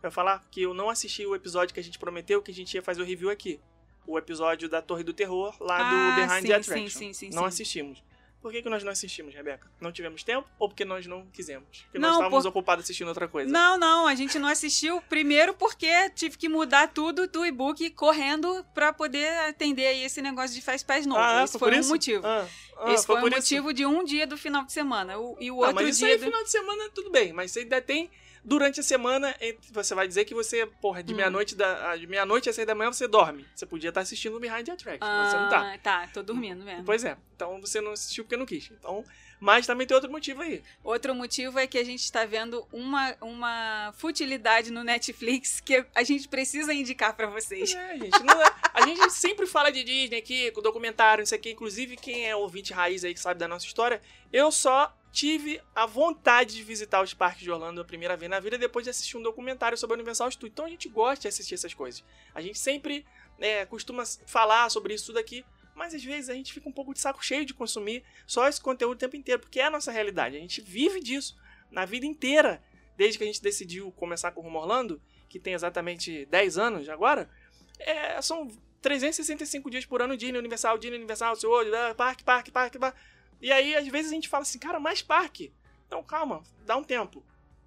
Eu 0.02 0.08
ia 0.08 0.10
falar 0.10 0.44
que 0.50 0.62
eu 0.62 0.74
não 0.74 0.88
assisti 0.90 1.26
o 1.26 1.34
episódio 1.34 1.74
que 1.74 1.80
a 1.80 1.82
gente 1.82 1.98
prometeu 1.98 2.42
que 2.42 2.50
a 2.50 2.54
gente 2.54 2.74
ia 2.74 2.82
fazer 2.82 3.02
o 3.02 3.04
review 3.04 3.30
aqui. 3.30 3.60
O 4.06 4.16
episódio 4.16 4.68
da 4.68 4.80
Torre 4.80 5.02
do 5.02 5.12
Terror, 5.12 5.56
lá 5.58 5.78
Ah, 5.78 5.90
do 5.90 6.14
Behind 6.14 6.42
sim, 6.42 6.46
the 6.48 6.62
sim, 6.62 6.70
Attraction. 6.70 6.98
sim, 6.98 7.12
sim, 7.12 7.30
não 7.30 7.42
sim. 7.42 7.48
assistimos. 7.48 8.04
Por 8.40 8.52
que, 8.52 8.62
que 8.62 8.68
nós 8.68 8.84
não 8.84 8.92
assistimos, 8.92 9.34
Rebeca? 9.34 9.68
Não 9.80 9.90
tivemos 9.90 10.22
tempo 10.22 10.46
ou 10.58 10.68
porque 10.68 10.84
nós 10.84 11.04
não 11.06 11.26
quisemos? 11.32 11.80
Porque 11.86 11.98
Não, 11.98 12.08
nós 12.10 12.18
estávamos 12.18 12.42
por- 12.44 12.48
ocupados 12.50 12.84
assistindo 12.84 13.08
outra 13.08 13.26
coisa. 13.26 13.50
Não, 13.50 13.76
não, 13.76 14.06
a 14.06 14.14
gente 14.14 14.38
não 14.38 14.48
assistiu. 14.48 15.00
Primeiro 15.08 15.52
porque 15.54 16.10
tive 16.10 16.38
que 16.38 16.48
mudar 16.48 16.88
tudo 16.88 17.26
do 17.26 17.44
e-book 17.44 17.90
correndo 17.90 18.64
pra 18.72 18.92
poder 18.92 19.28
atender 19.48 19.86
aí 19.86 20.04
esse 20.04 20.22
negócio 20.22 20.54
de 20.54 20.62
Fast 20.62 20.86
Pass 20.86 21.04
novo. 21.06 21.20
Ah, 21.20 21.40
é? 21.40 21.44
Esse 21.44 21.58
Foi 21.58 21.68
foi 21.70 21.76
um 21.78 21.80
isso? 21.80 21.88
motivo. 21.90 22.24
Ah, 22.26 22.46
ah, 22.78 22.92
Esse 22.92 23.04
foi, 23.06 23.16
o 23.16 23.26
isso? 23.26 23.36
motivo 23.36 23.72
de 23.74 23.84
um 23.84 24.04
dia 24.04 24.26
do 24.28 24.36
final 24.36 24.64
de 24.64 24.72
semana. 24.72 25.18
O- 25.18 25.36
e 25.40 25.50
o 25.50 25.54
Tá, 25.56 25.60
outro 25.68 25.74
mas 25.74 25.88
isso 25.88 26.04
dia. 26.04 26.08
aí, 26.14 26.16
do- 26.18 26.24
final 26.26 26.44
de 26.44 26.50
semana, 26.50 26.90
tudo 26.94 27.10
bem. 27.10 27.32
Mas 27.32 27.50
você 27.50 27.60
ainda 27.60 27.80
tem, 27.80 28.08
durante 28.46 28.78
a 28.80 28.82
semana, 28.82 29.34
você 29.72 29.94
vai 29.94 30.06
dizer 30.06 30.24
que 30.24 30.32
você, 30.32 30.64
porra, 30.80 31.02
de 31.02 31.12
Hum. 31.12 31.16
meia-noite 31.16 31.54
da- 31.56 31.96
de 31.96 32.06
meia-noite 32.06 32.48
às 32.48 32.54
seis 32.54 32.66
da 32.66 32.74
manhã 32.74 32.92
você 32.92 33.08
dorme. 33.08 33.44
Você 33.54 33.66
podia 33.66 33.88
estar 33.88 34.00
assistindo 34.00 34.36
o 34.36 34.40
Behind 34.40 34.64
the 34.64 34.72
Attraction, 34.72 35.06
mas 35.06 35.30
você 35.32 35.36
não 35.36 35.48
tá. 35.48 35.72
Ah, 35.74 35.78
tá, 35.78 36.08
tô 36.14 36.22
dormindo 36.22 36.64
mesmo. 36.64 36.84
Pois 36.84 37.04
é. 37.04 37.16
Então 37.34 37.60
você 37.60 37.80
não 37.80 37.90
assistiu 37.92 38.24
porque 38.24 38.36
não 38.36 38.46
quis. 38.46 38.70
Então, 38.70 39.04
mas 39.40 39.66
também 39.66 39.86
tem 39.86 39.94
outro 39.94 40.10
motivo 40.10 40.40
aí. 40.42 40.62
Outro 40.82 41.14
motivo 41.14 41.58
é 41.58 41.66
que 41.66 41.76
a 41.76 41.84
gente 41.84 42.00
está 42.04 42.24
vendo 42.24 42.66
uma, 42.72 43.14
uma 43.20 43.92
futilidade 43.98 44.70
no 44.70 44.82
Netflix 44.84 45.60
que 45.60 45.84
a 45.94 46.02
gente 46.04 46.28
precisa 46.28 46.72
indicar 46.72 47.14
pra 47.14 47.26
vocês. 47.26 47.74
É, 47.74 47.98
gente, 47.98 48.16
é- 48.16 48.54
a 48.72 48.86
gente 48.86 49.10
sempre 49.12 49.44
fala 49.46 49.70
de 49.72 49.82
Disney 49.82 50.18
aqui, 50.18 50.50
com 50.52 50.62
documentário, 50.62 51.22
isso 51.24 51.34
aqui. 51.34 51.50
Inclusive, 51.50 51.96
quem 51.96 52.26
é 52.28 52.34
ouvinte 52.36 52.72
raiz 52.72 53.04
aí 53.04 53.12
que 53.12 53.20
sabe 53.20 53.38
da 53.40 53.48
nossa 53.48 53.66
história, 53.66 54.00
eu 54.32 54.50
só 54.52 54.96
tive 55.16 55.62
a 55.74 55.86
vontade 55.86 56.54
de 56.56 56.62
visitar 56.62 57.02
os 57.02 57.14
parques 57.14 57.42
de 57.42 57.50
Orlando 57.50 57.80
a 57.80 57.84
primeira 57.86 58.18
vez 58.18 58.28
na 58.28 58.38
vida 58.38 58.58
depois 58.58 58.84
de 58.84 58.90
assistir 58.90 59.16
um 59.16 59.22
documentário 59.22 59.78
sobre 59.78 59.94
a 59.94 59.96
Universal 59.96 60.30
Studios. 60.30 60.52
Então 60.52 60.66
a 60.66 60.68
gente 60.68 60.90
gosta 60.90 61.22
de 61.22 61.28
assistir 61.28 61.54
essas 61.54 61.72
coisas. 61.72 62.04
A 62.34 62.42
gente 62.42 62.58
sempre 62.58 63.02
né, 63.38 63.64
costuma 63.64 64.04
falar 64.26 64.68
sobre 64.68 64.92
isso 64.92 65.06
tudo 65.06 65.18
aqui, 65.18 65.42
mas 65.74 65.94
às 65.94 66.04
vezes 66.04 66.28
a 66.28 66.34
gente 66.34 66.52
fica 66.52 66.68
um 66.68 66.72
pouco 66.72 66.92
de 66.92 67.00
saco 67.00 67.24
cheio 67.24 67.46
de 67.46 67.54
consumir 67.54 68.04
só 68.26 68.46
esse 68.46 68.60
conteúdo 68.60 68.92
o 68.92 68.98
tempo 68.98 69.16
inteiro, 69.16 69.40
porque 69.40 69.58
é 69.58 69.64
a 69.64 69.70
nossa 69.70 69.90
realidade. 69.90 70.36
A 70.36 70.40
gente 70.40 70.60
vive 70.60 71.00
disso 71.00 71.34
na 71.70 71.86
vida 71.86 72.04
inteira, 72.04 72.62
desde 72.94 73.16
que 73.16 73.24
a 73.24 73.26
gente 73.26 73.40
decidiu 73.40 73.90
começar 73.92 74.32
com 74.32 74.42
o 74.42 74.44
Rumo 74.44 74.58
Orlando, 74.58 75.00
que 75.30 75.40
tem 75.40 75.54
exatamente 75.54 76.26
10 76.26 76.58
anos 76.58 76.90
agora. 76.90 77.30
É, 77.78 78.20
são 78.20 78.48
365 78.82 79.70
dias 79.70 79.86
por 79.86 80.02
ano 80.02 80.14
Disney, 80.14 80.38
Universal, 80.38 80.76
Disney, 80.76 80.98
Universal, 80.98 81.36
seu 81.36 81.50
olho, 81.50 81.72
parque, 81.96 82.22
parque, 82.22 82.50
parque, 82.50 82.78
parque. 82.78 83.15
E 83.40 83.52
aí, 83.52 83.74
às 83.76 83.86
vezes, 83.88 84.10
a 84.10 84.14
gente 84.14 84.28
fala 84.28 84.42
assim, 84.42 84.58
cara, 84.58 84.80
mais 84.80 85.02
parque. 85.02 85.52
Então, 85.86 86.02
calma, 86.02 86.42
dá 86.64 86.76
um 86.76 86.82
tempo. 86.84 87.24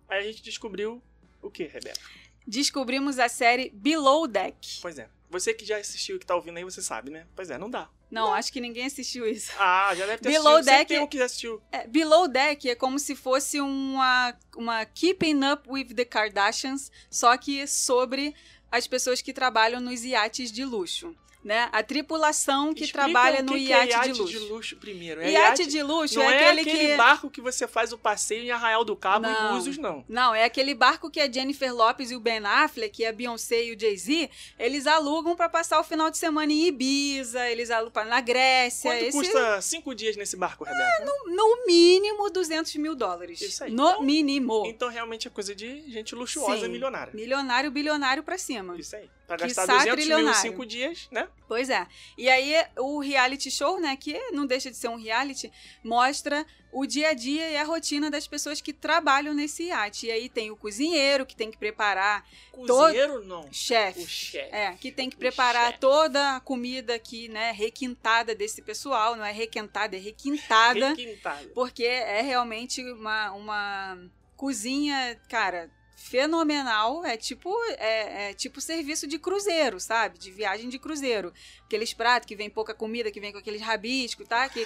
Aí 0.08 0.20
a 0.20 0.24
gente 0.32 0.42
descobriu 0.44 1.02
o 1.42 1.50
que, 1.50 1.64
Rebeca? 1.66 2.00
Descobrimos 2.46 3.20
a 3.20 3.30
série 3.30 3.70
Below 3.70 4.28
Deck. 4.28 4.80
Pois 4.82 4.98
é. 4.98 5.10
Você 5.30 5.54
que 5.54 5.64
já 5.64 5.78
assistiu 5.78 6.16
e 6.16 6.20
que 6.20 6.26
tá 6.26 6.36
ouvindo 6.36 6.58
aí, 6.58 6.64
você 6.64 6.82
sabe, 6.82 7.12
né? 7.12 7.28
Pois 7.36 7.52
é, 7.52 7.58
não 7.58 7.70
dá. 7.70 7.88
Não, 8.10 8.34
acho 8.34 8.52
que 8.52 8.60
ninguém 8.60 8.88
assistiu 8.88 9.28
isso. 9.28 9.52
Ah, 9.60 9.94
já 9.96 10.08
deve 10.08 10.24
ter 10.24 10.30
Below 10.32 10.56
assistido. 10.56 10.76
Deck- 10.78 10.88
tem 10.88 11.00
um 11.00 11.06
que 11.08 11.18
já 11.20 11.26
assistiu. 11.26 11.62
É, 11.72 11.86
Below 11.86 12.28
Deck 12.28 12.68
é 12.68 12.74
como 12.74 12.98
se 12.98 13.16
fosse 13.16 13.62
uma, 13.62 14.36
uma 14.58 14.84
Keeping 14.86 15.40
Up 15.54 15.70
with 15.70 15.94
the 15.94 16.04
Kardashians, 16.04 16.92
só 17.12 17.38
que 17.38 17.68
sobre 17.68 18.34
as 18.72 18.88
pessoas 18.88 19.22
que 19.22 19.32
trabalham 19.32 19.80
nos 19.80 20.04
iates 20.04 20.52
de 20.52 20.66
luxo. 20.66 21.16
Né? 21.42 21.70
A 21.72 21.82
tripulação 21.82 22.74
que 22.74 22.84
Explica 22.84 23.06
trabalha 23.06 23.42
no 23.42 23.54
que 23.54 23.66
que 23.68 23.72
é 23.74 23.86
iate, 23.88 24.10
iate 24.10 24.26
de 24.26 24.40
luxo. 24.40 24.76
primeiro. 24.76 25.22
É 25.22 25.32
Iate 25.32 25.66
de 25.68 25.82
luxo 25.82 26.16
não 26.20 26.30
é 26.30 26.44
é 26.44 26.50
aquele, 26.52 26.64
que. 26.90 26.96
barco 26.98 27.30
que 27.30 27.40
você 27.40 27.66
faz 27.66 27.94
o 27.94 27.98
passeio 27.98 28.44
em 28.44 28.52
Arraial 28.52 28.84
do 28.84 28.94
Cabo 28.94 29.26
e 29.26 29.32
Não. 29.32 29.54
Búzios, 29.54 29.78
não. 29.78 30.04
Não, 30.10 30.36
é 30.36 30.44
aquele 30.44 30.76
barco 30.76 31.10
que 31.10 31.18
a 31.20 31.32
Jennifer 31.32 31.74
Lopez 31.74 32.12
e 32.12 32.16
o 32.16 32.20
Ben 32.20 32.46
Affleck, 32.46 33.02
e 33.02 33.06
a 33.06 33.14
Beyoncé 33.14 33.64
e 33.64 33.74
o 33.74 33.80
Jay-Z, 33.80 34.30
eles 34.60 34.86
alugam 34.86 35.34
pra 35.34 35.48
passar 35.48 35.80
o 35.80 35.84
final 35.84 36.12
de 36.12 36.18
semana 36.18 36.52
em 36.52 36.66
Ibiza, 36.68 37.48
eles 37.50 37.72
alugam 37.72 38.04
na 38.04 38.20
Grécia. 38.20 38.92
Quanto 38.92 39.04
Esse, 39.06 39.18
custa 39.18 39.62
cinco 39.62 39.96
dias 39.96 40.18
nesse 40.18 40.36
barco, 40.36 40.66
Rebeca? 40.66 41.06
No 41.26 41.66
mínimo 41.66 42.30
200 42.30 42.76
mil 42.76 42.96
dólares. 42.96 43.40
Isso 43.40 43.64
aí. 43.64 43.72
No 43.72 43.90
Então- 43.92 44.04
mínimo. 44.04 44.64
Então, 44.66 44.90
realmente, 44.90 45.28
é 45.28 45.32
coisa 45.32 45.56
de 45.56 45.90
gente 45.90 46.14
luxuosa, 46.16 46.66
Sim. 46.66 46.72
milionária. 46.72 47.14
Milionário, 47.14 47.72
bilionário 47.72 48.24
pra 48.24 48.38
cima. 48.38 48.78
Isso 48.78 48.94
aí. 48.96 49.10
Pra 49.38 49.48
Quiçá 49.48 49.66
gastar 49.66 49.78
200 49.78 49.86
mil 49.86 49.94
em 49.94 49.98
trilionário. 50.08 50.42
cinco 50.42 50.66
dias, 50.66 51.08
né? 51.12 51.28
Pois 51.48 51.70
é. 51.70 51.86
E 52.18 52.28
aí, 52.30 52.54
o 52.78 53.00
reality 53.00 53.50
show, 53.52 53.80
né, 53.80 53.96
que 53.96 54.18
não 54.32 54.46
deixa 54.46 54.70
de 54.72 54.78
ser 54.78 54.88
um 54.88 54.96
reality, 54.96 55.52
mostra 55.84 56.46
o 56.72 56.86
dia 56.86 57.10
a 57.10 57.14
dia 57.14 57.50
e 57.50 57.58
a 57.58 57.64
rotina 57.64 58.12
das 58.12 58.28
pessoas 58.28 58.62
que 58.62 58.72
trabalham 58.74 59.34
nesse 59.34 59.64
iate. 59.64 60.08
E 60.08 60.12
aí 60.12 60.30
tem 60.30 60.52
o 60.52 60.56
cozinheiro 60.56 61.26
que 61.26 61.36
tem 61.36 61.50
que 61.50 61.58
preparar, 61.58 62.24
Cozinheiro, 62.52 63.24
não. 63.26 63.42
O 63.42 63.54
chefe. 63.54 64.06
chefe. 64.08 64.56
É, 64.56 64.74
que 64.74 64.92
tem 64.92 65.10
que 65.10 65.16
O 65.16 65.20
preparar 65.20 65.68
chefe. 65.68 65.80
toda 65.80 66.36
a 66.36 66.40
comida 66.40 66.94
aqui, 66.96 67.28
né, 67.30 67.52
requintada 67.52 68.36
desse 68.36 68.62
pessoal. 68.62 69.16
Não 69.16 69.26
é 69.26 69.32
requentada, 69.32 69.96
é 69.96 70.00
requintada. 70.00 70.90
Requintado. 70.90 71.50
Porque 71.50 71.84
é 71.86 72.22
realmente 72.22 72.84
uma, 72.94 73.32
uma 73.32 73.98
cozinha, 74.36 75.20
cara, 75.30 75.70
fenomenal. 76.00 77.06
É 77.06 77.18
tipo, 77.18 77.54
é, 77.78 78.30
é 78.30 78.34
tipo 78.34 78.62
serviço 78.62 79.06
de 79.06 79.20
cruzeiro, 79.20 79.80
sabe? 79.80 80.18
De 80.18 80.32
viagem 80.32 80.70
de 80.70 80.80
cruzeiro. 80.80 81.34
Aqueles 81.66 81.94
pratos 81.94 82.26
que 82.28 82.36
vem 82.36 82.50
pouca 82.50 82.74
comida, 82.74 83.12
que 83.12 83.20
vem 83.20 83.32
com 83.32 83.38
aqueles 83.38 83.62
rabiscos, 83.62 84.28
tá? 84.28 84.48
Que, 84.48 84.66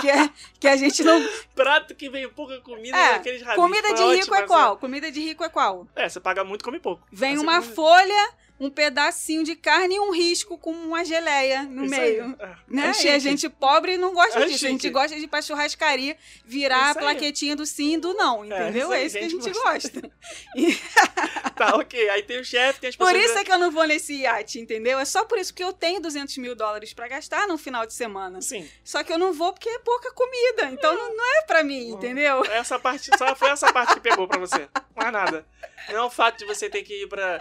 que, 0.00 0.10
é, 0.10 0.30
que 0.58 0.66
a 0.66 0.76
gente 0.76 1.04
não. 1.04 1.22
Prato 1.54 1.94
que 1.94 2.08
vem 2.08 2.28
pouca 2.30 2.60
comida 2.60 2.96
É, 2.96 3.14
aqueles 3.14 3.42
rabiscos. 3.42 3.64
Comida 3.64 3.88
de 3.94 4.02
Foi 4.02 4.16
rico 4.16 4.34
é 4.34 4.46
qual? 4.46 4.76
Comida 4.78 5.12
de 5.12 5.20
rico 5.20 5.44
é 5.44 5.48
qual? 5.48 5.86
É, 5.94 6.08
você 6.08 6.18
paga 6.18 6.42
muito, 6.42 6.64
come 6.64 6.80
pouco. 6.80 7.06
Vem 7.12 7.38
uma 7.38 7.60
folha, 7.60 8.32
um 8.60 8.68
pedacinho 8.68 9.42
de 9.42 9.56
carne 9.56 9.94
e 9.94 10.00
um 10.00 10.12
risco 10.12 10.58
com 10.58 10.70
uma 10.70 11.02
geleia 11.04 11.62
no 11.62 11.86
Isso 11.86 11.90
meio. 11.98 12.24
aí. 12.24 12.36
É, 12.38 12.56
Né? 12.68 12.82
é 12.82 12.86
e 12.86 12.90
a 12.90 12.92
chique. 12.94 13.20
gente 13.20 13.48
pobre 13.48 13.96
não 13.96 14.12
gosta 14.12 14.38
É 14.38 14.44
disso. 14.44 14.66
A 14.66 14.68
gente 14.68 14.82
chique. 14.82 14.92
gosta 14.92 15.16
de 15.16 15.24
ir 15.24 15.28
pra 15.28 15.40
churrascaria, 15.40 16.16
virar 16.44 16.90
Isso 16.90 16.98
a 16.98 17.00
aí. 17.00 17.06
plaquetinha 17.16 17.56
do 17.56 17.64
sim 17.64 17.94
e 17.94 17.98
do 17.98 18.12
não, 18.12 18.44
entendeu? 18.44 18.82
isso 18.88 18.92
aí, 18.92 19.02
É 19.02 19.06
isso 19.06 19.18
que 19.18 19.24
a 19.24 19.28
gente 19.30 19.50
gosta. 19.50 20.00
gosta. 20.00 20.12
Tá, 21.56 21.76
ok. 21.76 22.08
Aí 22.08 22.22
tem 22.22 22.40
o 22.40 22.44
chefe, 22.44 22.80
tem 22.80 22.88
as 22.88 22.96
Por 22.96 23.06
pessoas... 23.12 23.24
isso 23.30 23.38
é 23.38 23.44
que 23.44 23.52
eu 23.52 23.58
não 23.58 23.70
vou 23.70 23.84
nesse 23.86 24.14
iate, 24.22 24.58
entendeu? 24.58 24.98
É 24.98 25.04
só 25.04 25.24
por 25.26 25.38
isso 25.38 25.52
que 25.52 25.62
eu 25.62 25.72
tenho 25.74 26.00
200 26.00 26.38
mil 26.38 26.54
dólares 26.54 26.94
pra 26.94 27.06
gastar 27.06 27.46
no 27.46 27.58
final 27.58 27.84
de 27.84 27.92
semana. 27.92 28.40
Sim. 28.40 28.66
Só 28.82 29.02
que 29.04 29.12
eu 29.12 29.18
não 29.18 29.32
vou 29.34 29.52
porque 29.52 29.68
é 29.68 29.78
pouca 29.80 30.10
comida. 30.12 30.70
Então 30.72 30.94
não, 30.94 31.14
não 31.14 31.38
é 31.38 31.42
pra 31.42 31.62
mim, 31.62 31.90
entendeu? 31.90 32.42
Essa 32.46 32.78
parte, 32.78 33.10
só 33.18 33.34
foi 33.36 33.50
essa 33.50 33.70
parte 33.72 33.92
que 33.94 34.00
pegou 34.00 34.26
pra 34.26 34.38
você. 34.38 34.68
Mais 34.96 35.12
nada. 35.12 35.46
Não 35.90 35.96
é 35.96 36.02
o 36.02 36.10
fato 36.10 36.38
de 36.38 36.46
você 36.46 36.68
ter 36.70 36.82
que 36.82 37.02
ir 37.02 37.08
pra. 37.08 37.40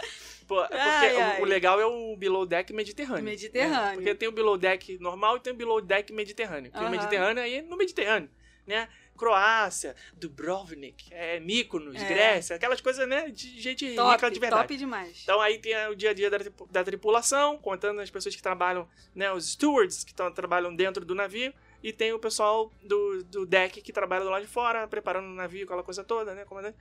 Pô, 0.50 0.62
é 0.64 0.68
porque 0.68 1.06
Ai, 1.06 1.16
o- 1.16 1.20
ai. 1.22 1.42
O, 1.42 1.46
legal 1.46 1.80
é 1.80 1.86
o 1.86 2.18
below 2.18 2.44
deck 2.46 2.74
mediterrâneo. 2.74 3.24
Mediterrâneo. 3.24 3.82
né? 3.82 3.94
Porque 3.94 4.16
tem 4.16 4.28
o 4.28 4.32
below 4.32 4.58
deck 4.58 4.98
normal 5.00 5.38
e 5.38 5.40
tem 5.40 5.54
o 5.54 5.56
below 5.56 5.80
deck 5.80 6.12
mediterrâneo. 6.12 6.72
Que 6.72 6.78
o 6.80 6.82
Aham. 6.82 6.90
mediterrâneo 6.90 7.44
aí 7.44 7.54
é 7.58 7.62
no 7.62 7.78
Mediterrâneo, 7.78 8.30
né? 8.66 8.90
Croácia, 9.16 9.96
Dubrovnik, 10.14 11.08
é, 11.12 11.40
Mykonos, 11.40 12.02
É. 12.02 12.08
Grécia, 12.08 12.56
aquelas 12.56 12.82
coisas, 12.82 13.08
né? 13.08 13.30
De 13.30 13.60
gente 13.62 13.86
rica 13.86 14.02
Top, 14.02 14.32
de 14.32 14.40
verdade. 14.40 14.62
top 14.64 14.78
demais. 14.78 15.20
Então 15.24 15.40
aí 15.42 15.60
tem 15.60 15.76
o 15.88 15.96
dia 15.96 16.10
a 16.12 16.14
dia 16.14 16.30
da, 16.30 16.38
da 16.72 16.84
tripulação, 16.84 17.58
contando 17.58 18.00
as 18.02 18.10
pessoas 18.10 18.36
que 18.36 18.42
trabalham, 18.42 18.88
né, 19.14 19.32
os 19.32 19.52
stewards 19.52 20.04
que 20.04 20.14
tão, 20.14 20.32
trabalham 20.32 20.74
dentro 20.76 21.04
do 21.06 21.14
navio, 21.14 21.54
e 21.84 21.92
tem 21.94 22.12
o 22.14 22.18
pessoal 22.20 22.72
do, 22.82 23.24
do 23.26 23.46
deck 23.46 23.82
que 23.82 23.92
trabalha 23.94 24.24
do 24.24 24.30
lado 24.32 24.42
de 24.46 24.52
fora, 24.52 24.88
preparando 24.88 25.28
o 25.28 25.36
navio, 25.36 25.66
aquela 25.66 25.84
coisa 25.84 26.04
toda, 26.04 26.34
né, 26.34 26.44
comandante. 26.46 26.78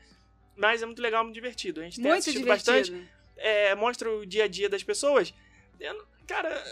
Mas 0.57 0.83
é 0.83 0.87
muito 0.87 1.03
legal, 1.03 1.23
muito 1.25 1.35
divertido. 1.35 1.81
A 1.81 1.85
gente 1.85 1.97
tem 2.01 2.05
Muito 2.11 2.19
assistido 2.21 2.43
divertido. 2.43 2.77
bastante, 2.79 3.09
é, 3.39 3.75
mostra 3.75 4.11
o 4.11 4.27
dia 4.27 4.45
a 4.45 4.49
dia 4.49 4.69
das 4.69 4.83
pessoas. 4.83 5.33
Eu 5.81 6.07
cara, 6.27 6.63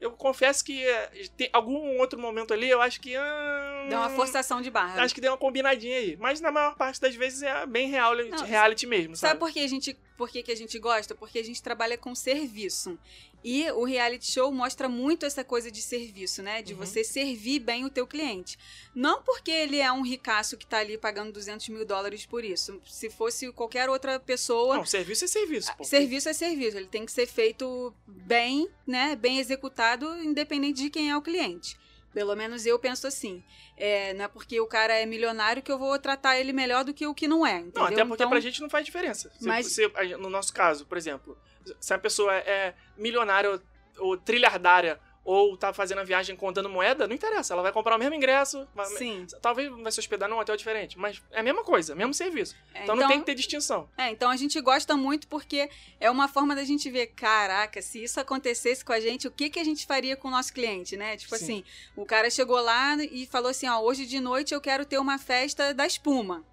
eu 0.00 0.10
confesso 0.12 0.64
que 0.64 0.84
é, 0.84 1.10
tem 1.36 1.50
algum 1.52 1.98
outro 1.98 2.18
momento 2.18 2.54
ali, 2.54 2.68
eu 2.68 2.80
acho 2.80 3.00
que... 3.00 3.14
ah, 3.14 3.86
Deu 3.88 3.98
uma 3.98 4.10
forçação 4.10 4.60
de 4.62 4.70
barra. 4.70 5.02
Acho 5.02 5.14
que 5.14 5.20
deu 5.20 5.30
uma 5.32 5.38
combinadinha 5.38 5.98
aí. 5.98 6.16
Mas 6.18 6.40
na 6.40 6.50
maior 6.50 6.74
parte 6.74 7.00
das 7.00 7.14
vezes 7.14 7.42
é 7.42 7.66
bem 7.66 7.88
reality, 7.88 8.30
Não, 8.30 8.44
reality 8.44 8.86
mesmo, 8.86 9.14
Sabe 9.14 9.30
sabe? 9.32 9.40
por 9.40 9.52
que 9.52 9.60
a 9.60 9.68
gente, 9.68 9.96
por 10.16 10.30
que, 10.30 10.42
que 10.42 10.50
a 10.50 10.56
gente 10.56 10.78
gosta? 10.78 11.14
Porque 11.14 11.38
a 11.38 11.44
gente 11.44 11.62
trabalha 11.62 11.98
com 11.98 12.14
serviço. 12.14 12.98
E 13.42 13.70
o 13.72 13.84
reality 13.84 14.30
show 14.30 14.52
mostra 14.52 14.88
muito 14.88 15.24
essa 15.24 15.42
coisa 15.42 15.70
de 15.70 15.80
serviço, 15.80 16.42
né? 16.42 16.60
De 16.62 16.74
Uhum. 16.74 16.80
você 16.80 17.02
servir 17.02 17.58
bem 17.60 17.84
o 17.86 17.90
teu 17.90 18.06
cliente. 18.06 18.58
Não 18.94 19.22
porque 19.22 19.50
ele 19.50 19.78
é 19.78 19.90
um 19.90 20.02
ricaço 20.02 20.56
que 20.58 20.66
tá 20.66 20.78
ali 20.78 20.98
pagando 20.98 21.32
200 21.32 21.68
mil 21.70 21.84
dólares 21.86 22.26
por 22.26 22.44
isso. 22.44 22.80
Se 22.86 23.08
fosse 23.08 23.50
qualquer 23.52 23.88
outra 23.88 24.20
pessoa, 24.20 24.76
Não, 24.76 24.84
serviço 24.84 25.24
é 25.24 25.28
serviço, 25.28 25.74
pô. 25.76 25.84
Serviço 25.84 26.28
é 26.28 26.32
serviço, 26.34 26.76
ele 26.76 26.86
tem 26.86 27.06
que 27.06 27.12
ser 27.12 27.26
feito 27.26 27.94
bem, 28.06 28.68
né? 28.86 29.16
Bem 29.16 29.38
executado, 29.38 30.06
independente 30.22 30.82
de 30.82 30.90
quem 30.90 31.10
é 31.10 31.16
o 31.16 31.22
cliente. 31.22 31.78
Pelo 32.12 32.34
menos 32.34 32.66
eu 32.66 32.76
penso 32.78 33.06
assim. 33.06 33.42
É, 33.76 34.12
não 34.14 34.24
é 34.24 34.28
porque 34.28 34.60
o 34.60 34.66
cara 34.66 34.92
é 34.94 35.06
milionário 35.06 35.62
que 35.62 35.70
eu 35.70 35.78
vou 35.78 35.96
tratar 35.98 36.38
ele 36.38 36.52
melhor 36.52 36.84
do 36.84 36.92
que 36.92 37.06
o 37.06 37.14
que 37.14 37.28
não 37.28 37.46
é, 37.46 37.58
entendeu? 37.58 37.72
Não, 37.76 37.84
até 37.84 38.04
porque 38.04 38.14
Então, 38.14 38.28
pra 38.30 38.40
gente 38.40 38.60
não 38.60 38.68
faz 38.68 38.84
diferença. 38.84 39.30
Se, 39.38 39.46
Mas- 39.46 39.68
se- 39.68 39.90
a- 39.94 40.18
no 40.18 40.28
nosso 40.28 40.52
caso, 40.52 40.84
por 40.84 40.98
exemplo, 40.98 41.38
se 41.78 41.94
a 41.94 41.98
pessoa 41.98 42.34
é 42.34 42.74
milionária 42.96 43.50
ou, 43.50 43.60
ou 43.98 44.16
trilhardária 44.16 45.00
ou 45.24 45.56
tá 45.56 45.72
fazendo 45.72 45.98
a 45.98 46.04
viagem 46.04 46.34
contando 46.34 46.68
moeda, 46.68 47.06
não 47.06 47.14
interessa. 47.14 47.52
Ela 47.52 47.62
vai 47.62 47.72
comprar 47.72 47.96
o 47.96 47.98
mesmo 47.98 48.14
ingresso. 48.14 48.66
Sim. 48.96 49.26
Talvez 49.40 49.70
vai 49.70 49.92
se 49.92 50.00
hospedar 50.00 50.28
num 50.28 50.38
hotel 50.38 50.56
diferente, 50.56 50.98
mas 50.98 51.22
é 51.30 51.40
a 51.40 51.42
mesma 51.42 51.62
coisa, 51.62 51.94
mesmo 51.94 52.14
serviço. 52.14 52.56
É, 52.74 52.84
Então, 52.84 52.96
não 52.96 53.06
tem 53.06 53.20
que 53.20 53.26
ter 53.26 53.34
distinção. 53.34 53.88
É, 53.98 54.10
então 54.10 54.30
a 54.30 54.36
gente 54.36 54.60
gosta 54.60 54.96
muito 54.96 55.28
porque 55.28 55.68
é 56.00 56.10
uma 56.10 56.26
forma 56.26 56.54
da 56.54 56.64
gente 56.64 56.90
ver, 56.90 57.08
caraca, 57.08 57.82
se 57.82 58.02
isso 58.02 58.18
acontecesse 58.18 58.84
com 58.84 58.92
a 58.92 59.00
gente, 59.00 59.28
o 59.28 59.30
que, 59.30 59.50
que 59.50 59.60
a 59.60 59.64
gente 59.64 59.86
faria 59.86 60.16
com 60.16 60.28
o 60.28 60.30
nosso 60.30 60.52
cliente, 60.52 60.96
né? 60.96 61.16
Tipo 61.16 61.36
Sim. 61.36 61.44
assim, 61.44 61.64
o 61.94 62.06
cara 62.06 62.30
chegou 62.30 62.60
lá 62.60 62.96
e 62.96 63.26
falou 63.26 63.50
assim, 63.50 63.68
ó, 63.68 63.78
hoje 63.80 64.06
de 64.06 64.18
noite 64.20 64.54
eu 64.54 64.60
quero 64.60 64.84
ter 64.84 64.98
uma 64.98 65.18
festa 65.18 65.74
da 65.74 65.86
espuma. 65.86 66.44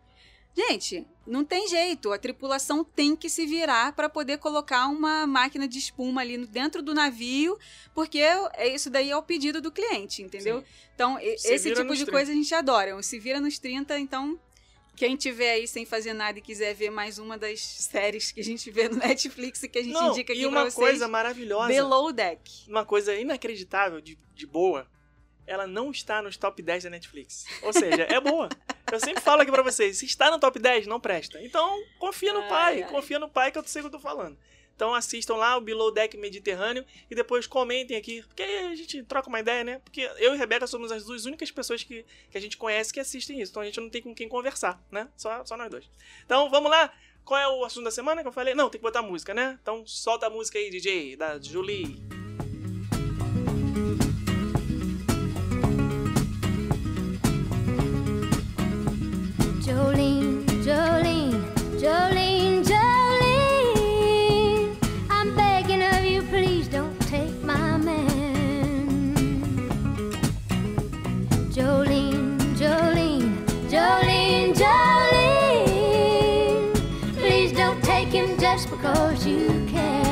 Gente, 0.56 1.08
não 1.28 1.44
tem 1.44 1.68
jeito, 1.68 2.12
a 2.12 2.18
tripulação 2.18 2.84
tem 2.84 3.16
que 3.16 3.30
se 3.30 3.46
virar 3.46 3.92
para 3.94 4.08
poder 4.10 4.38
colocar 4.38 4.88
uma 4.88 5.28
máquina 5.28 5.68
de 5.68 5.78
espuma 5.78 6.22
ali 6.22 6.38
dentro 6.46 6.82
do 6.82 6.94
navio, 6.94 7.58
porque 7.94 8.20
é 8.20 8.74
isso 8.74 8.90
daí 8.90 9.12
é 9.12 9.18
o 9.18 9.22
pedido 9.22 9.62
do 9.62 9.72
cliente, 9.72 10.22
entendeu? 10.24 10.60
Sim. 10.62 10.66
Então, 10.96 11.18
Se 11.38 11.54
esse 11.54 11.74
tipo 11.74 11.94
de 11.94 12.06
30. 12.06 12.12
coisa 12.12 12.32
a 12.32 12.36
gente 12.36 12.56
adora. 12.56 12.96
Um 12.96 13.02
Se 13.04 13.20
vira 13.20 13.40
nos 13.40 13.60
30, 13.60 14.00
então 14.00 14.40
quem 14.96 15.16
tiver 15.16 15.52
aí 15.52 15.68
sem 15.68 15.86
fazer 15.86 16.14
nada 16.14 16.40
e 16.40 16.42
quiser 16.42 16.74
ver 16.74 16.90
mais 16.90 17.20
uma 17.20 17.38
das 17.38 17.60
séries 17.62 18.32
que 18.32 18.40
a 18.40 18.44
gente 18.44 18.72
vê 18.72 18.90
no 18.90 18.96
Netflix 18.98 19.62
e 19.62 19.70
que 19.70 19.78
a 19.78 19.84
gente 19.84 19.94
Não, 19.94 20.10
indica 20.10 20.34
aqui 20.34 20.42
e 20.42 20.50
pra 20.50 20.50
uma 20.50 20.64
vocês, 20.64 20.74
coisa 20.74 21.08
maravilhosa, 21.08 21.68
Below 21.68 22.12
Deck. 22.12 22.68
uma 22.68 22.84
coisa 22.84 23.14
inacreditável 23.14 24.02
de, 24.02 24.18
de 24.34 24.48
boa, 24.48 24.88
ela 25.48 25.66
não 25.66 25.90
está 25.90 26.22
nos 26.22 26.38
top 26.38 26.62
10 26.62 26.84
da 26.84 26.90
Netflix. 26.90 27.46
Ou 27.64 27.74
seja, 27.74 28.04
é 28.04 28.20
boa. 28.20 28.50
Eu 28.92 29.00
sempre 29.00 29.22
falo 29.22 29.42
aqui 29.42 29.52
pra 29.52 29.64
vocês, 29.64 29.98
se 29.98 30.06
está 30.06 30.30
no 30.30 30.40
top 30.40 30.60
10, 30.60 30.86
não 30.86 31.00
presta. 31.00 31.42
Então, 31.42 31.82
confia 31.98 32.34
no 32.34 32.42
Ai, 32.42 32.50
pai, 32.50 32.84
ai. 32.84 32.90
confia 32.90 33.18
no 33.18 33.30
pai 33.30 33.52
que 33.52 33.58
eu 33.58 33.64
sei 33.64 33.82
o 33.82 33.86
que 33.86 33.96
eu 33.96 34.00
tô 34.00 34.00
falando. 34.00 34.38
Então 34.76 34.94
assistam 34.94 35.36
lá 35.36 35.58
o 35.58 35.62
Below 35.62 35.92
Deck 35.92 36.16
Mediterrâneo 36.16 36.86
e 37.10 37.16
depois 37.16 37.48
comentem 37.48 37.98
aqui, 37.98 38.22
porque 38.22 38.44
aí 38.44 38.68
a 38.68 38.76
gente 38.76 39.02
troca 39.04 39.28
uma 39.28 39.40
ideia, 39.40 39.64
né? 39.64 39.82
Porque 39.84 40.02
eu 40.18 40.36
e 40.36 40.38
Rebeca 40.38 40.68
somos 40.68 40.92
as 40.92 41.04
duas 41.04 41.26
únicas 41.26 41.50
pessoas 41.50 41.84
que, 41.84 42.06
que 42.30 42.38
a 42.38 42.40
gente 42.40 42.58
conhece 42.58 42.94
que 42.94 43.00
assistem 43.00 43.42
isso, 43.42 43.52
então 43.52 43.64
a 43.64 43.66
gente 43.66 43.82
não 43.82 43.90
tem 43.90 44.04
com 44.04 44.14
quem 44.14 44.30
conversar, 44.30 44.80
né? 44.92 45.10
Só, 45.18 45.44
só 45.44 45.58
nós 45.58 45.72
dois. 45.72 45.90
Então 46.24 46.48
vamos 46.52 46.70
lá, 46.70 46.94
qual 47.26 47.40
é 47.40 47.48
o 47.48 47.66
assunto 47.66 47.86
da 47.86 47.92
semana 47.92 48.22
que 48.22 48.28
eu 48.28 48.32
falei? 48.32 48.54
Não, 48.54 48.70
tem 48.70 48.78
que 48.80 48.84
botar 48.84 49.02
música, 49.02 49.34
né? 49.34 49.58
Então 49.60 49.84
solta 49.88 50.28
a 50.28 50.30
música 50.30 50.60
aí, 50.60 50.70
DJ, 50.70 51.16
da 51.16 51.40
Julie. 51.40 52.27
Because 78.78 79.26
you 79.26 79.66
can. 79.68 80.06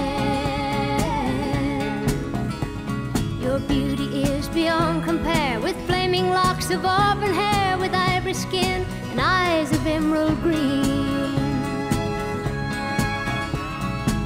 Your 3.39 3.59
beauty 3.59 4.24
is 4.24 4.49
beyond 4.49 5.03
compare 5.03 5.59
with 5.59 5.76
flaming 5.86 6.30
locks 6.30 6.72
of 6.72 6.84
auburn 6.84 7.34
hair, 7.34 7.78
with 7.78 7.93
ivory 7.93 8.34
skin 8.34 8.84
and 9.11 9.22
eyes 9.22 9.72
of 9.72 9.86
emerald 9.86 10.41
green. 10.41 10.84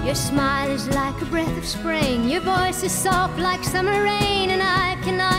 Your 0.05 0.15
smile 0.15 0.71
is 0.71 0.87
like 0.87 1.21
a 1.21 1.25
breath 1.25 1.57
of 1.57 1.65
spring, 1.65 2.29
your 2.29 2.41
voice 2.41 2.81
is 2.83 2.93
soft 2.93 3.37
like 3.39 3.63
summer 3.63 4.03
rain, 4.03 4.51
and 4.51 4.63
I 4.63 4.95
cannot 5.03 5.38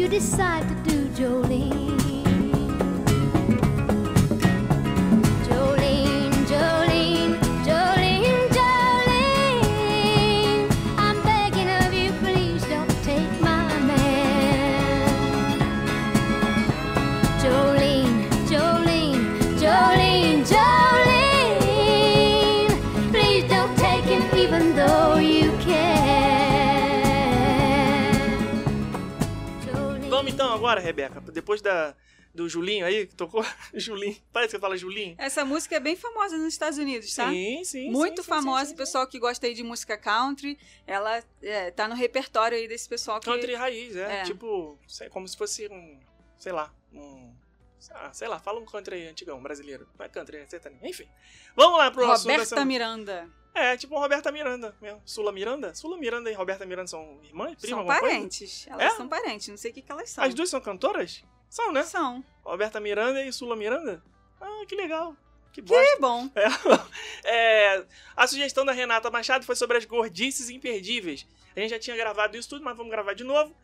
you 0.00 0.08
decide 0.08 0.66
to 0.66 0.90
do, 0.90 1.08
Jolene. 1.08 1.89
Depois 31.50 31.60
da, 31.60 31.96
do 32.32 32.48
Julinho 32.48 32.86
aí, 32.86 33.06
que 33.06 33.14
tocou. 33.14 33.44
Julinho, 33.74 34.16
parece 34.32 34.54
que 34.54 34.60
fala 34.60 34.76
Julinho. 34.76 35.16
Essa 35.18 35.44
música 35.44 35.74
é 35.76 35.80
bem 35.80 35.96
famosa 35.96 36.36
nos 36.38 36.52
Estados 36.52 36.78
Unidos, 36.78 37.12
tá? 37.14 37.28
Sim, 37.28 37.64
sim. 37.64 37.90
Muito 37.90 38.22
sim, 38.22 38.28
famosa, 38.28 38.66
sim, 38.66 38.70
sim. 38.70 38.76
pessoal 38.76 39.06
que 39.06 39.18
gosta 39.18 39.46
aí 39.46 39.54
de 39.54 39.64
música 39.64 39.98
country, 39.98 40.56
ela 40.86 41.22
é, 41.42 41.70
tá 41.72 41.88
no 41.88 41.94
repertório 41.94 42.56
aí 42.56 42.68
desse 42.68 42.88
pessoal 42.88 43.18
que... 43.18 43.26
Country 43.26 43.54
raiz, 43.54 43.96
é. 43.96 44.20
É. 44.20 44.22
Tipo, 44.22 44.78
como 45.10 45.26
se 45.26 45.36
fosse 45.36 45.66
um. 45.68 45.98
Sei 46.38 46.52
lá, 46.52 46.72
um. 46.92 47.34
Sei 48.12 48.28
lá, 48.28 48.38
fala 48.38 48.60
um 48.60 48.66
country 48.66 49.08
antigão, 49.08 49.42
brasileiro. 49.42 49.88
Não 49.98 50.04
é 50.04 50.08
country, 50.08 50.36
é 50.36 50.46
sertanejo. 50.46 50.84
Enfim. 50.84 51.08
Vamos 51.56 51.78
lá 51.78 51.90
pro 51.90 52.06
Roberta 52.06 52.38
dessa- 52.38 52.64
Miranda. 52.64 53.28
É, 53.52 53.76
tipo 53.76 53.98
Roberta 53.98 54.30
Miranda 54.30 54.76
mesmo. 54.80 55.02
Sula 55.04 55.32
Miranda? 55.32 55.74
Sula 55.74 55.96
Miranda 55.96 56.30
e 56.30 56.34
Roberta 56.34 56.64
Miranda 56.64 56.86
são 56.86 57.18
irmãs? 57.24 57.56
Prima, 57.56 57.68
são 57.70 57.78
alguma 57.80 57.98
coisa? 57.98 58.14
parentes. 58.14 58.66
Elas 58.68 58.92
É? 58.92 58.96
são 58.96 59.08
parentes, 59.08 59.48
não 59.48 59.56
sei 59.56 59.72
o 59.72 59.74
que, 59.74 59.82
que 59.82 59.90
elas 59.90 60.10
são. 60.10 60.22
As 60.22 60.34
duas 60.34 60.48
são 60.48 60.60
cantoras? 60.60 61.24
São, 61.50 61.72
né? 61.72 61.82
São. 61.82 62.24
Roberta 62.44 62.78
Miranda 62.78 63.22
e 63.24 63.32
Sula 63.32 63.56
Miranda? 63.56 64.00
Ah, 64.40 64.64
que 64.68 64.76
legal. 64.76 65.16
Que. 65.52 65.60
Que 65.60 65.96
bom. 65.98 66.30
É, 67.22 67.84
a 68.16 68.26
sugestão 68.26 68.64
da 68.64 68.72
Renata 68.72 69.10
Machado 69.10 69.44
foi 69.44 69.54
sobre 69.54 69.76
as 69.76 69.84
gordices 69.84 70.48
imperdíveis. 70.48 71.26
A 71.54 71.60
gente 71.60 71.70
já 71.70 71.78
tinha 71.78 71.96
gravado 71.96 72.36
isso 72.36 72.48
tudo, 72.48 72.64
mas 72.64 72.76
vamos 72.76 72.90
gravar 72.90 73.14
de 73.14 73.24
novo. 73.24 73.54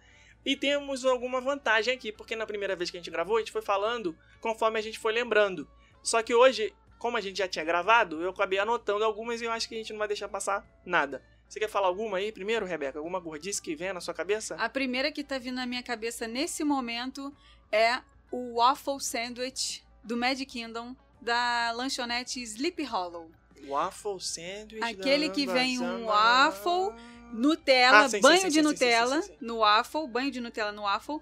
E 0.44 0.54
temos 0.54 1.04
alguma 1.04 1.40
vantagem 1.40 1.94
aqui, 1.94 2.12
porque 2.12 2.36
na 2.36 2.46
primeira 2.46 2.76
vez 2.76 2.90
que 2.90 2.96
a 2.96 3.00
gente 3.00 3.10
gravou, 3.10 3.36
a 3.36 3.38
gente 3.38 3.52
foi 3.52 3.62
falando 3.62 4.16
conforme 4.40 4.78
a 4.78 4.82
gente 4.82 4.98
foi 4.98 5.12
lembrando. 5.12 5.68
Só 6.02 6.22
que 6.22 6.34
hoje, 6.34 6.74
como 6.98 7.16
a 7.16 7.20
gente 7.20 7.38
já 7.38 7.48
tinha 7.48 7.64
gravado, 7.64 8.20
eu 8.22 8.30
acabei 8.30 8.58
anotando 8.58 9.04
algumas 9.04 9.40
e 9.40 9.44
eu 9.44 9.52
acho 9.52 9.68
que 9.68 9.74
a 9.74 9.78
gente 9.78 9.92
não 9.92 9.98
vai 9.98 10.08
deixar 10.08 10.28
passar 10.28 10.64
nada. 10.84 11.22
Você 11.48 11.60
quer 11.60 11.68
falar 11.68 11.86
alguma 11.86 12.18
aí 12.18 12.32
primeiro, 12.32 12.66
Rebeca? 12.66 12.98
Alguma 12.98 13.20
gordice 13.20 13.62
que 13.62 13.74
vem 13.74 13.92
na 13.92 14.00
sua 14.00 14.12
cabeça? 14.12 14.56
A 14.56 14.68
primeira 14.68 15.12
que 15.12 15.22
tá 15.22 15.38
vindo 15.38 15.54
na 15.54 15.66
minha 15.66 15.82
cabeça 15.82 16.26
nesse 16.26 16.64
momento 16.64 17.32
é 17.70 18.00
o 18.30 18.54
waffle 18.54 19.00
sandwich 19.00 19.84
do 20.02 20.16
Mad 20.16 20.38
Kingdom 20.44 20.94
da 21.20 21.72
lanchonete 21.72 22.40
Sleepy 22.42 22.84
Hollow. 22.84 23.30
Waffle 23.66 24.20
sandwich. 24.20 24.82
Aquele 24.82 25.30
que 25.30 25.46
vem 25.46 25.80
um 25.80 26.06
waffle, 26.06 26.94
Nutella, 27.32 28.04
Ah, 28.04 28.08
sim, 28.08 28.20
banho 28.20 28.42
sim, 28.42 28.48
de 28.48 28.54
sim, 28.54 28.62
Nutella 28.62 29.20
no 29.40 29.58
waffle, 29.58 30.06
banho 30.06 30.30
de 30.30 30.40
Nutella 30.40 30.72
no 30.72 30.82
waffle. 30.82 31.20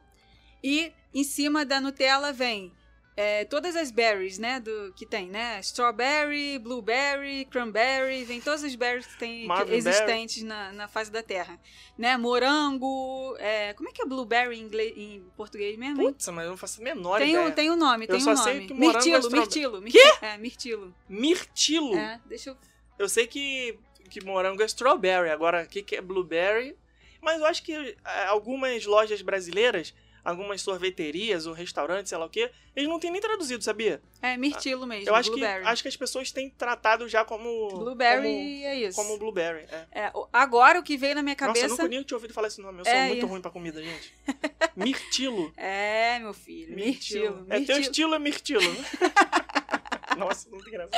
E 0.62 0.92
em 1.12 1.24
cima 1.24 1.64
da 1.64 1.80
Nutella 1.80 2.32
vem 2.32 2.72
é, 3.16 3.44
todas 3.44 3.76
as 3.76 3.90
berries, 3.92 4.38
né? 4.38 4.58
Do, 4.58 4.92
que 4.96 5.06
tem, 5.06 5.28
né? 5.28 5.60
Strawberry, 5.60 6.58
blueberry, 6.58 7.44
cranberry, 7.44 8.24
vem 8.24 8.40
todas 8.40 8.64
as 8.64 8.74
berries 8.74 9.06
que 9.06 9.18
tem 9.18 9.46
que- 9.48 9.72
existentes 9.74 10.42
na, 10.42 10.72
na 10.72 10.88
face 10.88 11.10
da 11.12 11.22
Terra. 11.22 11.58
Né? 11.96 12.16
Morango. 12.16 13.36
é, 13.38 13.72
como 13.74 13.88
é 13.88 13.92
que 13.92 14.02
é 14.02 14.06
blueberry 14.06 14.58
em, 14.58 14.62
inglês, 14.62 14.92
em 14.96 15.22
português 15.36 15.76
mesmo? 15.78 16.00
hein? 16.02 16.08
Putz, 16.08 16.26
mas 16.28 16.44
eu 16.44 16.50
não 16.50 16.56
faço 16.56 16.80
a 16.80 16.84
menor 16.84 17.18
Tem 17.20 17.30
ideia. 17.30 17.46
um, 17.46 17.50
tem 17.52 17.70
um 17.70 17.76
nome, 17.76 18.04
Eu 18.04 18.08
tem 18.08 18.20
só 18.20 18.32
um 18.32 18.36
sei 18.36 18.54
nome. 18.54 18.66
que 18.66 18.74
morango 18.74 18.98
é 18.98 19.02
Mirtilo, 19.12 19.30
mirtilo. 19.30 19.80
mirtilo. 19.80 20.18
É, 20.22 20.36
mirtilo. 20.38 20.94
Mirtilo? 21.08 21.96
É, 21.96 22.20
deixa 22.26 22.50
eu 22.50 22.56
Eu 22.98 23.08
sei 23.08 23.26
que, 23.26 23.78
que 24.10 24.24
morango 24.24 24.62
é 24.62 24.66
strawberry, 24.66 25.30
agora 25.30 25.62
o 25.62 25.68
que, 25.68 25.82
que 25.82 25.96
é 25.96 26.00
blueberry? 26.00 26.76
Mas 27.20 27.40
eu 27.40 27.46
acho 27.46 27.62
que 27.62 27.72
é, 28.04 28.24
algumas 28.26 28.84
lojas 28.84 29.22
brasileiras, 29.22 29.94
algumas 30.24 30.62
sorveterias 30.62 31.46
ou 31.46 31.52
restaurantes, 31.52 32.08
sei 32.08 32.16
lá 32.18 32.24
o 32.24 32.30
quê, 32.30 32.50
eles 32.74 32.88
não 32.88 32.98
têm 32.98 33.10
nem 33.10 33.20
traduzido, 33.20 33.62
sabia? 33.62 34.00
É 34.22 34.36
mirtilo 34.36 34.86
mesmo, 34.86 35.06
Eu 35.08 35.14
acho 35.14 35.30
que, 35.32 35.44
acho 35.44 35.82
que 35.82 35.88
as 35.88 35.96
pessoas 35.96 36.32
têm 36.32 36.48
tratado 36.50 37.06
já 37.08 37.24
como. 37.24 37.68
Blueberry 37.68 38.64
é 38.64 38.74
isso. 38.76 38.96
Como, 38.96 39.08
como 39.10 39.20
blueberry. 39.20 39.66
É. 39.92 40.04
É, 40.06 40.12
agora 40.32 40.80
o 40.80 40.82
que 40.82 40.96
veio 40.96 41.14
na 41.14 41.22
minha 41.22 41.34
Nossa, 41.38 41.50
eu 41.50 41.54
cabeça. 41.54 41.68
nunca 41.68 41.88
nem 41.88 42.02
tinha 42.02 42.16
ouvido 42.16 42.32
falar 42.32 42.48
esse 42.48 42.60
nome. 42.60 42.78
Eu 42.80 42.84
sou 42.84 42.94
É, 42.94 43.08
muito 43.08 43.26
e- 43.26 43.28
ruim 43.28 43.40
pra 43.42 43.50
comida, 43.50 43.82
gente. 43.82 44.12
Mirtilo. 44.74 45.52
É, 45.58 46.18
meu 46.20 46.32
filho. 46.32 46.74
Mirtilo. 46.74 47.46
É, 47.48 47.56
teu 47.56 47.58
mirtilo. 47.76 47.80
estilo 47.80 48.14
é 48.14 48.18
mirtilo. 48.18 48.62
Nossa, 50.16 50.48
não 50.48 50.58
tem 50.60 50.72
graça. 50.72 50.90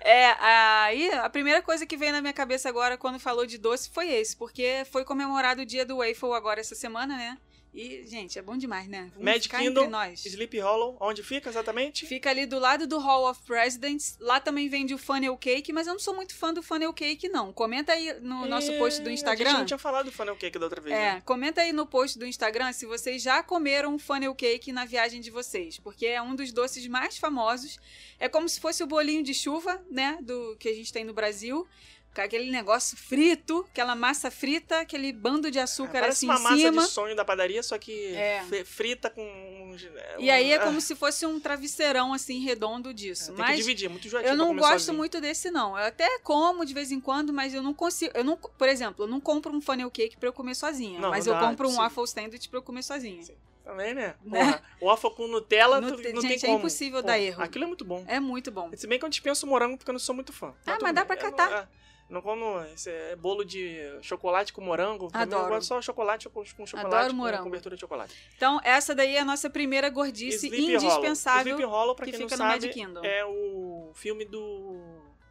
É, 0.00 0.26
aí 0.40 1.10
a 1.10 1.28
primeira 1.30 1.62
coisa 1.62 1.86
que 1.86 1.96
veio 1.96 2.12
na 2.12 2.20
minha 2.20 2.32
cabeça 2.32 2.68
agora 2.68 2.96
quando 2.98 3.18
falou 3.18 3.46
de 3.46 3.56
doce 3.58 3.88
foi 3.90 4.10
esse, 4.10 4.36
porque 4.36 4.84
foi 4.92 5.04
comemorado 5.04 5.62
o 5.62 5.66
dia 5.66 5.86
do 5.86 5.96
waffle 5.98 6.32
agora 6.34 6.60
essa 6.60 6.74
semana, 6.74 7.16
né? 7.16 7.38
E, 7.76 8.06
gente, 8.06 8.38
é 8.38 8.42
bom 8.42 8.56
demais, 8.56 8.88
né? 8.88 9.10
Vamos 9.12 9.24
Mad 9.24 9.42
ficar 9.42 9.58
Kingdom, 9.58 9.80
entre 9.82 9.90
nós. 9.92 10.24
Sleep 10.24 10.58
Hollow, 10.60 10.96
onde 10.98 11.22
fica 11.22 11.50
exatamente? 11.50 12.06
Fica 12.06 12.30
ali 12.30 12.46
do 12.46 12.58
lado 12.58 12.86
do 12.86 12.98
Hall 12.98 13.28
of 13.30 13.42
Presidents. 13.42 14.16
Lá 14.18 14.40
também 14.40 14.66
vende 14.68 14.94
o 14.94 14.98
funnel 14.98 15.36
cake, 15.36 15.72
mas 15.74 15.86
eu 15.86 15.92
não 15.92 16.00
sou 16.00 16.14
muito 16.16 16.34
fã 16.34 16.54
do 16.54 16.62
funnel 16.62 16.92
cake, 16.94 17.28
não. 17.28 17.52
Comenta 17.52 17.92
aí 17.92 18.14
no 18.20 18.46
nosso 18.46 18.72
post 18.78 19.00
do 19.02 19.08
É, 19.10 19.12
A 19.12 19.14
gente 19.14 19.18
Instagram. 19.20 19.52
não 19.52 19.66
tinha 19.66 19.76
falado 19.78 20.06
do 20.06 20.12
funnel 20.12 20.36
cake 20.36 20.58
da 20.58 20.64
outra 20.64 20.80
vez, 20.80 20.96
É, 20.96 21.14
né? 21.16 21.22
comenta 21.26 21.60
aí 21.60 21.72
no 21.72 21.84
post 21.86 22.18
do 22.18 22.24
Instagram 22.26 22.72
se 22.72 22.86
vocês 22.86 23.20
já 23.22 23.42
comeram 23.42 23.94
um 23.94 23.98
funnel 23.98 24.34
cake 24.34 24.72
na 24.72 24.86
viagem 24.86 25.20
de 25.20 25.30
vocês, 25.30 25.78
porque 25.78 26.06
é 26.06 26.22
um 26.22 26.34
dos 26.34 26.52
doces 26.52 26.86
mais 26.86 27.18
famosos. 27.18 27.78
É 28.18 28.26
como 28.28 28.48
se 28.48 28.58
fosse 28.58 28.82
o 28.82 28.86
bolinho 28.86 29.22
de 29.22 29.34
chuva, 29.34 29.84
né, 29.90 30.16
do 30.22 30.56
que 30.58 30.68
a 30.70 30.74
gente 30.74 30.90
tem 30.90 31.04
no 31.04 31.12
Brasil, 31.12 31.66
aquele 32.24 32.50
negócio 32.50 32.96
frito, 32.96 33.66
aquela 33.70 33.94
massa 33.94 34.30
frita, 34.30 34.80
aquele 34.80 35.12
bando 35.12 35.50
de 35.50 35.58
açúcar 35.58 36.00
Parece 36.00 36.10
assim 36.18 36.26
uma 36.26 36.38
em 36.38 36.42
massa 36.42 36.56
cima. 36.56 36.82
de 36.82 36.88
sonho 36.88 37.16
da 37.16 37.24
padaria, 37.24 37.62
só 37.62 37.78
que 37.78 38.14
É. 38.14 38.42
fri- 38.48 38.64
frita 38.64 39.10
com... 39.10 39.22
um- 39.22 39.76
E 40.18 40.30
aí 40.30 40.50
é 40.52 40.56
ah, 40.56 40.60
como 40.64 40.80
se 40.80 40.94
fosse 40.94 41.26
um 41.26 41.38
travesseirão 41.40 42.12
assim 42.14 42.40
redondo 42.40 42.90
é, 42.90 42.92
disso. 42.92 43.26
Tem 43.26 43.34
que 43.36 43.40
Mas 43.42 43.56
dividir, 43.58 43.86
é 43.86 43.88
muito 43.88 44.06
enjoativo 44.06 44.32
eu 44.32 44.36
não 44.36 44.54
gosto 44.56 44.72
sozinho. 44.78 44.96
muito 44.96 45.20
desse 45.20 45.50
não. 45.50 45.78
Eu 45.78 45.84
até 45.86 46.18
como 46.20 46.64
de 46.64 46.72
vez 46.74 46.90
em 46.90 47.00
quando, 47.00 47.32
mas 47.32 47.52
eu 47.54 47.62
não 47.62 47.74
consigo, 47.74 48.12
eu 48.16 48.24
não, 48.24 48.36
por 48.36 48.68
exemplo, 48.68 49.04
eu 49.04 49.08
não 49.08 49.20
compro 49.20 49.52
um 49.54 49.60
funnel 49.60 49.90
cake 49.90 50.16
pra 50.16 50.28
eu 50.28 50.32
comer 50.32 50.54
sozinha, 50.54 50.98
Não, 51.00 51.10
mas 51.10 51.26
não 51.26 51.34
eu 51.34 51.40
dá, 51.40 51.46
compro 51.48 51.66
um 51.68 51.72
impossível. 51.72 51.96
waffle 52.02 52.06
sandwich 52.22 52.48
pra 52.48 52.58
eu 52.58 52.62
comer 52.62 52.82
sozinha. 52.82 53.22
Sim. 53.22 53.34
Também, 53.64 53.94
né? 53.94 54.14
Né? 54.24 54.38
Porra, 54.44 54.62
waffle 54.80 55.10
com 55.16 55.26
Nutella, 55.26 55.80
Nute- 55.80 56.00
tu- 56.00 56.12
não 56.14 56.22
gente, 56.22 56.40
tem 56.40 56.50
é 56.50 56.52
como. 56.52 56.58
impossível 56.60 57.00
Pô, 57.00 57.06
dar 57.08 57.18
erro. 57.18 57.42
Aquilo 57.42 57.64
é 57.64 57.66
muito 57.66 57.84
bom. 57.84 58.04
É 58.06 58.20
muito 58.20 58.52
bom. 58.52 58.70
Se 58.76 58.86
bem 58.86 58.96
que 58.96 59.04
eu 59.04 59.08
dispenso 59.08 59.44
o 59.44 59.48
morango 59.48 59.76
porque 59.76 59.90
eu 59.90 59.92
não 59.92 59.98
sou 59.98 60.14
muito 60.14 60.32
fã. 60.32 60.54
Ah, 60.64 60.74
tudo 60.74 60.82
mas 60.84 60.94
dá 60.94 61.04
pra 61.04 61.16
Eu 61.16 61.22
não- 61.24 61.30
catar. 61.32 61.52
é, 61.52 61.68
Não 62.08 62.22
como 62.22 62.60
esse 62.72 62.88
é 62.88 63.16
bolo 63.16 63.44
de 63.44 63.76
chocolate 64.00 64.52
com 64.52 64.60
morango. 64.60 65.06
Mim, 65.06 65.10
Eu 65.14 65.20
Adoro. 65.22 65.48
gosto 65.48 65.66
só 65.66 65.82
chocolate 65.82 66.28
com, 66.28 66.44
com 66.56 66.64
chocolate 66.66 66.94
Adoro 66.94 67.10
com 67.10 67.16
morango. 67.16 67.44
cobertura 67.44 67.74
de 67.74 67.80
chocolate. 67.80 68.14
Então, 68.36 68.60
essa 68.62 68.94
daí 68.94 69.16
é 69.16 69.20
a 69.20 69.24
nossa 69.24 69.50
primeira 69.50 69.90
gordice 69.90 70.48
Hollow. 70.48 70.70
indispensável. 70.70 71.54
Sleepy 71.54 71.64
Hollow, 71.68 71.94
pra 71.96 72.04
que 72.06 72.12
quem 72.12 72.20
não 72.20 72.28
fica 72.28 72.40
no 72.40 72.48
Mad 72.48 72.62
sabe, 72.62 73.06
é 73.08 73.24
o 73.24 73.90
filme 73.94 74.24
do 74.24 74.80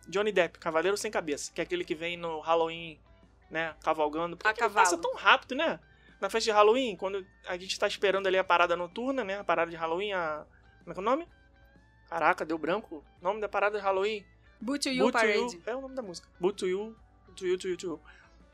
Johnny 0.10 0.34
Depp, 0.34 0.60
Cavaleiro 0.60 0.98
Sem 0.98 1.10
Cabeça. 1.10 1.50
Que 1.54 1.62
é 1.62 1.64
aquele 1.64 1.86
que 1.86 1.96
vem 1.96 2.18
no 2.18 2.42
Halloween, 2.42 3.00
né, 3.50 3.74
cavalgando. 3.82 4.36
Porque 4.36 4.50
A 4.50 4.54
cavalo. 4.54 4.84
passa 4.86 4.98
tão 4.98 5.16
rápido, 5.16 5.56
né? 5.56 5.80
Na 6.20 6.30
festa 6.30 6.50
de 6.50 6.52
Halloween, 6.52 6.96
quando 6.98 7.26
a 7.48 7.58
gente 7.58 7.80
tá 7.80 7.88
esperando 7.88 8.28
ali 8.28 8.38
a 8.38 8.44
parada 8.44 8.76
noturna, 8.76 9.24
né? 9.24 9.40
A 9.40 9.44
parada 9.46 9.72
de 9.72 9.78
Halloween, 9.78 10.12
a... 10.12 10.46
Como 10.80 10.92
é 10.92 10.94
que 10.94 11.00
é 11.00 11.02
o 11.02 11.06
nome? 11.06 11.28
Caraca, 12.10 12.46
deu 12.46 12.58
branco. 12.58 13.04
O 13.22 13.24
nome 13.24 13.40
da 13.42 13.48
parada 13.50 13.78
de 13.78 13.84
Halloween. 13.84 14.26
Boot 14.66 14.82
to 14.82 14.90
You 14.90 15.04
Boot 15.04 15.14
to 15.14 15.20
Parade. 15.20 15.56
You. 15.56 15.62
É 15.66 15.76
o 15.76 15.82
nome 15.82 15.96
da 15.96 16.02
música. 16.02 16.28
Boot 16.40 16.58
to 16.58 16.68
You, 16.68 16.96
to 17.36 17.46
You, 17.46 17.58
to 17.58 17.68
You, 17.68 17.78
to 17.78 17.86
You. 17.88 18.00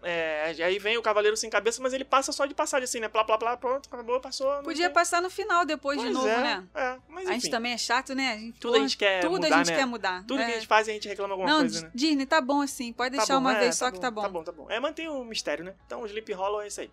É, 0.04 0.56
aí 0.66 0.80
vem 0.80 0.98
o 0.98 1.02
Cavaleiro 1.02 1.38
Sem 1.38 1.48
Cabeça, 1.48 1.80
mas 1.80 1.94
ele 1.94 2.04
passa 2.04 2.32
só 2.32 2.48
de 2.48 2.56
passagem, 2.56 2.86
assim, 2.86 3.00
né? 3.00 3.08
Plá, 3.08 3.24
plá, 3.24 3.38
plá, 3.38 3.56
pronto, 3.56 3.88
acabou, 3.88 4.20
passou. 4.20 4.52
Podia 4.64 4.88
tem- 4.88 4.94
passar 4.94 5.22
no 5.22 5.30
final 5.30 5.64
depois 5.64 6.00
de 6.00 6.06
Pois 6.06 6.16
novo, 6.16 6.28
é, 6.28 6.38
né? 6.44 6.68
É, 6.74 6.98
mas 7.08 7.28
A 7.28 7.32
enfim. 7.32 7.42
gente 7.42 7.52
também 7.52 7.72
é 7.74 7.78
chato, 7.78 8.16
né? 8.16 8.34
A 8.34 8.38
gente, 8.38 8.60
Tudo 8.60 8.78
a 8.78 8.80
gente 8.80 8.98
quer 8.98 9.22
tudo 9.22 9.34
mudar, 9.34 9.48
a 9.54 9.58
gente 9.60 9.70
né? 9.70 9.76
quer 9.78 9.86
mudar. 9.86 10.26
Tudo 10.26 10.42
é. 10.42 10.46
que 10.46 10.52
a 10.52 10.56
gente 10.56 10.68
faz, 10.68 10.90
a 10.90 10.92
gente 10.92 11.08
reclama 11.08 11.36
alguma 11.36 11.48
Não, 11.50 11.60
coisa, 11.60 11.84
né? 11.84 11.92
Disney, 11.94 12.26
tá 12.26 12.42
bom 12.42 12.62
assim. 12.62 12.92
Pode 12.92 13.12
Tá 13.12 13.18
deixar 13.18 13.36
bom, 13.36 13.42
uma 13.42 13.56
é, 13.56 13.60
vez 13.60 13.76
só 13.76 13.92
que 13.92 14.00
tá 14.00 14.10
bom. 14.10 14.22
Tá 14.24 14.30
bom, 14.30 14.44
tá 14.44 14.52
bom. 14.52 14.66
É, 14.72 14.80
mantém 14.80 15.08
o 15.08 15.24
mistério, 15.24 15.64
né? 15.64 15.76
Então, 15.86 16.02
o 16.02 16.06
Sleep 16.08 16.34
Hollow 16.34 16.64
é 16.64 16.68
isso 16.68 16.82
aí. 16.82 16.90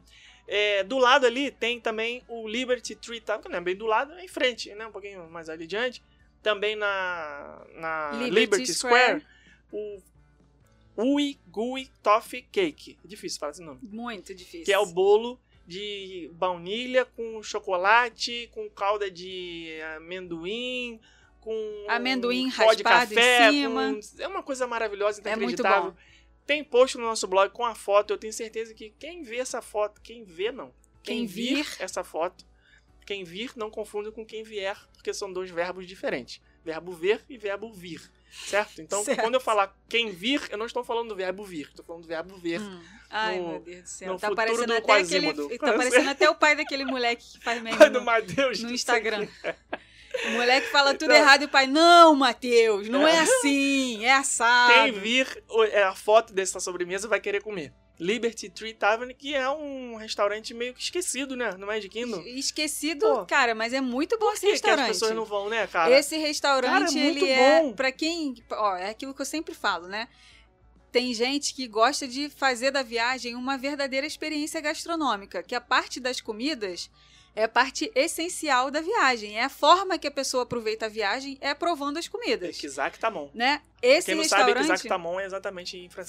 É, 0.47 0.85
do 0.85 0.99
lado 0.99 1.27
ali 1.27 1.51
tem 1.51 1.81
também 1.81 2.23
o 2.29 2.47
Liberty 2.47 2.95
Tree 2.95 3.21
Tavern, 3.23 3.43
que 3.43 3.49
não 3.51 3.57
é 3.59 3.61
bem 3.63 3.75
do 3.77 3.87
lado, 3.87 4.13
é 4.15 4.25
em 4.25 4.29
frente, 4.29 4.75
né? 4.75 4.87
Um 4.87 4.93
pouquinho 4.93 5.29
mais 5.31 5.49
ali 5.49 5.65
adiante. 5.65 6.03
Também 6.49 6.77
na, 6.77 7.67
na 7.75 8.11
Liberty 8.13 8.35
Liberty, 8.41 8.75
Square, 8.75 9.21
Square. 9.21 9.27
o 9.71 10.03
Ui 10.97 11.39
Gui 11.47 11.91
Toffee 12.03 12.43
Cake. 12.43 12.99
Difícil 13.05 13.39
falar 13.39 13.53
esse 13.53 13.63
nome. 13.63 13.79
Muito 13.83 14.35
difícil. 14.35 14.65
Que 14.65 14.73
é 14.73 14.79
o 14.79 14.87
bolo 14.87 15.39
de 15.67 16.31
baunilha 16.33 17.05
com 17.05 17.43
chocolate, 17.43 18.49
com 18.53 18.69
calda 18.71 19.11
de 19.11 19.69
amendoim, 19.97 20.99
com 21.41 21.85
Amendoim 21.89 22.51
pó 22.51 22.73
de 22.73 22.83
raspado 22.83 23.13
em 23.13 23.17
café, 23.17 23.51
cima. 23.53 23.93
com- 23.95 24.23
é 24.23 24.27
uma 24.27 24.43
coisa 24.43 24.67
maravilhosa, 24.67 25.21
É 25.21 25.37
muito 25.37 25.61
inacreditável. 25.61 25.91
bom. 25.93 25.97
Tem 26.47 26.65
post 26.65 26.97
no 26.97 27.05
nosso 27.05 27.27
blog 27.29 27.53
com 27.53 27.65
a 27.67 27.75
foto, 27.75 28.13
eu 28.15 28.19
tenho 28.19 28.33
certeza 28.33 28.73
que 28.73 28.91
quem 28.99 29.23
vê 29.23 29.37
essa 29.37 29.61
foto, 29.61 30.01
quem 30.01 30.25
vê 30.25 30.51
não, 30.51 30.73
Quem 31.03 31.27
vir. 31.27 31.67
essa 31.79 32.03
foto, 32.03 32.47
quem 33.07 33.23
vir 33.23 33.53
não 33.55 33.71
confunda 33.71 34.11
com 34.11 34.25
quem 34.25 34.43
vier, 34.43 34.77
porque 35.09 35.15
são 35.15 35.33
dois 35.33 35.51
verbos 35.51 35.87
diferentes. 35.87 36.41
Verbo 36.65 36.93
ver 36.93 37.25
e 37.31 37.39
verbo 37.39 37.73
vir, 37.73 38.01
certo? 38.31 38.83
Então, 38.83 39.03
Certo. 39.03 39.21
quando 39.23 39.35
eu 39.37 39.41
falar 39.41 39.75
quem 39.89 40.11
vir, 40.11 40.43
eu 40.51 40.59
não 40.59 40.67
estou 40.67 40.85
falando 40.85 41.09
do 41.09 41.17
verbo 41.17 41.45
vir, 41.45 41.67
estou 41.69 41.83
falando 41.85 42.03
do 42.03 42.09
verbo 42.09 42.37
ver. 42.37 42.61
Hum. 42.61 42.83
Ai, 43.09 43.39
no- 43.39 43.49
meu 43.53 43.61
Deus 43.61 43.83
do 43.85 43.89
céu. 43.89 44.13
no 44.13 44.19
Tá 44.19 44.35
parecendo 44.35 44.67
do 44.67 44.73
até 44.75 44.93
aquele. 45.01 45.33
Tá 45.59 45.73
parecendo 45.73 46.11
até 46.11 46.29
o 46.29 46.35
pai 46.35 46.55
daquele 46.57 46.85
moleque 46.85 47.25
que 47.39 47.43
faz 47.43 47.63
meme 47.63 47.79
Pai 47.79 47.89
do 47.89 48.01
no, 48.01 48.05
Matheus. 48.05 48.61
no 48.61 48.69
do 48.69 48.75
Instagram. 48.75 49.27
céu. 49.41 49.55
O 50.27 50.31
moleque 50.33 50.67
fala 50.69 50.93
tudo 50.93 51.05
Então- 51.13 51.17
errado 51.17 51.43
e 51.43 51.45
o 51.47 51.49
pai, 51.49 51.67
não, 51.67 52.15
Matheus, 52.15 52.89
não 52.89 53.07
é 53.07 53.21
assim, 53.21 54.05
é 54.05 54.13
assado. 54.15 54.75
Quem 54.75 54.93
vir 54.93 55.45
é, 55.71 55.85
a 55.85 55.95
foto 55.95 56.35
dessa 56.35 56.61
sobremesa 56.61 57.09
vai 57.09 57.21
querer 57.21 57.41
comer. 57.43 57.73
Liberty 57.99 58.49
Tree 58.49 58.73
Tavern, 58.75 59.13
que 59.13 59.35
é 59.35 59.49
um 59.51 59.97
restaurante 59.97 60.55
meio 60.55 60.73
que 60.73 60.81
esquecido, 60.81 61.35
né? 61.35 61.51
No 61.59 61.67
Magic 61.67 61.89
Kingdom. 61.89 62.23
Esquecido, 62.23 63.01
Pô. 63.07 63.27
cara, 63.27 63.55
mas 63.55 63.73
é 63.73 63.81
muito 63.81 64.17
bom 64.19 64.31
esse 64.33 64.41
Por 64.43 64.47
que, 64.47 64.53
as 64.53 64.61
restaurante. 64.61 64.89
pessoas 64.89 65.15
não 65.15 65.25
vão, 65.25 65.49
né, 65.49 65.67
cara? 65.67 65.99
Esse 65.99 66.17
restaurante, 66.17 66.95
Cara, 66.95 66.99
é 66.99 67.07
ele 67.07 67.29
é 67.29 67.63
bom. 67.63 67.73
pra 67.73 67.91
quem, 67.91 68.37
ó, 68.53 68.77
é 68.77 68.91
aquilo 68.91 69.13
que 69.13 69.21
eu 69.21 69.27
sempre 69.27 69.53
falo, 69.55 69.89
né? 69.89 70.09
Tem 70.93 71.13
gente 71.13 71.53
que 71.53 71.67
gosta 71.67 72.07
de 72.07 72.31
fazer 72.31 72.71
da 72.71 72.83
viagem 72.83 73.35
uma 73.35 73.59
verdadeira 73.59 74.07
experiência 74.07 74.61
gastronômica, 74.61 75.43
que 75.43 75.55
a 75.55 75.61
parte 75.61 75.99
das 76.01 76.21
comidas 76.21 76.91
é 77.39 77.45
a 77.45 77.49
parte 77.49 77.89
essencial 77.95 78.69
da 78.69 78.81
viagem, 78.81 79.39
é 79.39 79.45
a 79.45 79.49
forma 79.49 79.97
que 79.97 80.09
a 80.09 80.11
pessoa 80.11 80.43
aproveita 80.43 80.87
a 80.87 80.89
viagem 80.89 81.39
é 81.41 81.55
provando 81.55 81.97
as 81.97 82.09
comidas, 82.09 82.59
Kizak 82.59 82.99
Tamon. 82.99 83.31
né? 83.33 83.63
Esse 83.81 84.07
Quem 84.07 84.17
não 84.17 84.25
sabe, 84.25 84.51
restaurante 84.51 84.73
Kizak 84.73 84.89
Tamon 84.89 85.21
é 85.21 85.25
exatamente 85.25 85.77
em 85.77 85.89
francês. 85.89 86.09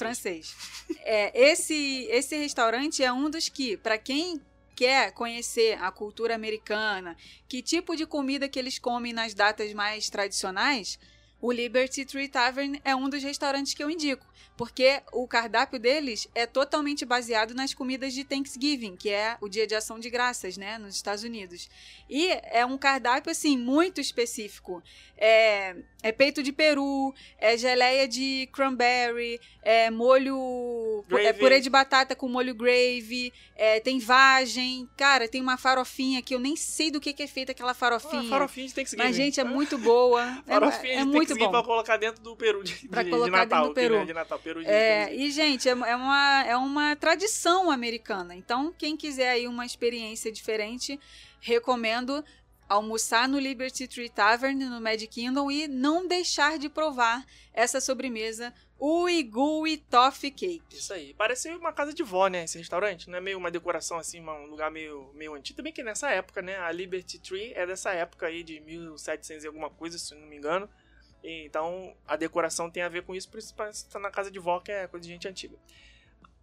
francês. 0.49 0.55
É, 1.01 1.39
esse, 1.39 2.07
esse 2.09 2.35
restaurante 2.35 3.03
é 3.03 3.13
um 3.13 3.29
dos 3.29 3.47
que, 3.47 3.77
para 3.77 3.95
quem 3.99 4.41
quer 4.75 5.11
conhecer 5.11 5.77
a 5.79 5.91
cultura 5.91 6.33
americana, 6.33 7.15
que 7.47 7.61
tipo 7.61 7.95
de 7.95 8.07
comida 8.07 8.49
que 8.49 8.57
eles 8.57 8.79
comem 8.79 9.13
nas 9.13 9.35
datas 9.35 9.71
mais 9.71 10.09
tradicionais, 10.09 10.97
o 11.41 11.51
Liberty 11.51 12.05
Tree 12.05 12.27
Tavern 12.27 12.79
é 12.83 12.95
um 12.95 13.09
dos 13.09 13.23
restaurantes 13.23 13.73
que 13.73 13.83
eu 13.83 13.89
indico, 13.89 14.25
porque 14.57 15.01
o 15.13 15.27
cardápio 15.27 15.79
deles 15.79 16.27
é 16.35 16.45
totalmente 16.45 17.05
baseado 17.05 17.53
nas 17.53 17.73
comidas 17.73 18.13
de 18.13 18.23
Thanksgiving, 18.23 18.95
que 18.97 19.09
é 19.09 19.37
o 19.39 19.47
Dia 19.47 19.65
de 19.65 19.73
Ação 19.75 19.99
de 19.99 20.09
Graças, 20.09 20.57
né, 20.57 20.77
nos 20.77 20.95
Estados 20.95 21.23
Unidos. 21.23 21.69
E 22.09 22.27
é 22.43 22.65
um 22.65 22.77
cardápio 22.77 23.31
assim 23.31 23.57
muito 23.57 24.01
específico. 24.01 24.83
É, 25.17 25.75
é 26.01 26.11
peito 26.11 26.41
de 26.41 26.51
peru, 26.51 27.13
é 27.37 27.57
geleia 27.57 28.07
de 28.07 28.47
cranberry, 28.53 29.39
é 29.61 29.89
molho. 29.91 31.03
É 31.09 31.13
Gravy. 31.23 31.39
purê 31.39 31.59
de 31.59 31.69
batata 31.69 32.15
com 32.15 32.27
molho 32.29 32.53
gravy, 32.55 33.31
é, 33.55 33.79
tem 33.79 33.99
vagem. 33.99 34.89
Cara, 34.97 35.27
tem 35.27 35.41
uma 35.41 35.57
farofinha 35.57 36.21
que 36.21 36.33
eu 36.33 36.39
nem 36.39 36.55
sei 36.55 36.89
do 36.89 36.99
que, 37.01 37.13
que 37.13 37.23
é 37.23 37.27
feita 37.27 37.51
aquela 37.51 37.71
Ah, 37.71 37.75
farofinha. 37.75 38.29
farofinha 38.29 38.67
de 38.67 38.73
Thanksgiving. 38.73 39.03
mas, 39.03 39.15
gente, 39.15 39.39
é 39.39 39.43
muito 39.43 39.77
boa. 39.77 40.19
É, 40.49 40.53
Farofinha 40.53 40.93
é 40.93 40.97
de 40.99 41.05
muito 41.05 41.28
Thanksgiving 41.29 41.45
bom. 41.45 41.51
pra 41.51 41.63
colocar 41.63 41.97
dentro 41.97 42.21
do 42.21 42.35
peru 42.35 42.63
de, 42.63 42.87
Pra 42.87 43.03
de, 43.03 43.09
colocar 43.09 43.25
de 43.45 43.49
Natal. 43.49 43.59
dentro 43.67 43.69
do 43.69 43.75
peru. 43.75 43.93
que, 43.93 43.99
né, 43.99 44.05
de 44.05 44.13
Natal, 44.13 44.39
peru 44.39 44.63
de 44.63 44.69
É, 44.69 45.15
e, 45.15 45.31
gente, 45.31 45.67
é, 45.67 45.71
é 45.71 45.95
uma, 45.95 46.43
é 46.45 46.55
uma 46.57 46.95
tradição 46.95 47.71
americana. 47.71 48.35
Então, 48.35 48.73
quem 48.77 48.97
quiser 48.97 49.29
aí 49.31 49.47
uma 49.47 49.65
experiência 49.65 50.31
diferente, 50.31 50.99
recomendo 51.39 52.23
almoçar 52.67 53.27
no 53.27 53.39
Liberty 53.39 53.87
Tree 53.87 54.09
Tavern, 54.09 54.63
no 54.65 54.79
Magic 54.79 55.07
Kingdom, 55.07 55.49
e 55.49 55.67
não 55.67 56.07
deixar 56.07 56.59
de 56.59 56.69
provar 56.69 57.25
essa 57.51 57.81
sobremesa, 57.81 58.53
o 58.77 59.09
Igui 59.09 59.77
Toffee 59.89 60.31
Cake. 60.31 60.61
Isso 60.71 60.93
aí. 60.93 61.13
Parece 61.15 61.49
uma 61.49 61.73
casa 61.73 61.93
de 61.93 62.03
vó, 62.03 62.27
né? 62.27 62.43
Esse 62.45 62.57
restaurante. 62.59 63.09
Não 63.09 63.17
é 63.17 63.21
meio 63.21 63.37
uma 63.37 63.51
decoração 63.51 63.97
assim, 63.97 64.21
um 64.21 64.45
lugar 64.45 64.71
meio, 64.71 65.11
meio 65.15 65.33
antigo. 65.33 65.57
Também 65.57 65.73
que 65.73 65.83
nessa 65.83 66.09
época, 66.11 66.41
né? 66.41 66.57
A 66.59 66.71
Liberty 66.71 67.19
Tree 67.19 67.51
é 67.55 67.65
dessa 67.65 67.91
época 67.91 68.27
aí, 68.27 68.43
de 68.43 68.59
1700 68.61 69.43
e 69.43 69.47
alguma 69.47 69.69
coisa, 69.69 69.97
se 69.97 70.13
não 70.15 70.27
me 70.27 70.37
engano. 70.37 70.69
Então, 71.23 71.93
a 72.07 72.15
decoração 72.15 72.69
tem 72.69 72.81
a 72.83 72.89
ver 72.89 73.03
com 73.03 73.13
isso, 73.13 73.29
por 73.29 73.37
isso 73.39 73.53
parece 73.55 73.85
que 73.85 73.91
tá 73.91 73.99
na 73.99 74.09
casa 74.09 74.31
de 74.31 74.39
vó, 74.39 74.59
que 74.59 74.71
é 74.71 74.87
coisa 74.87 75.05
de 75.05 75.11
gente 75.11 75.27
antiga. 75.27 75.57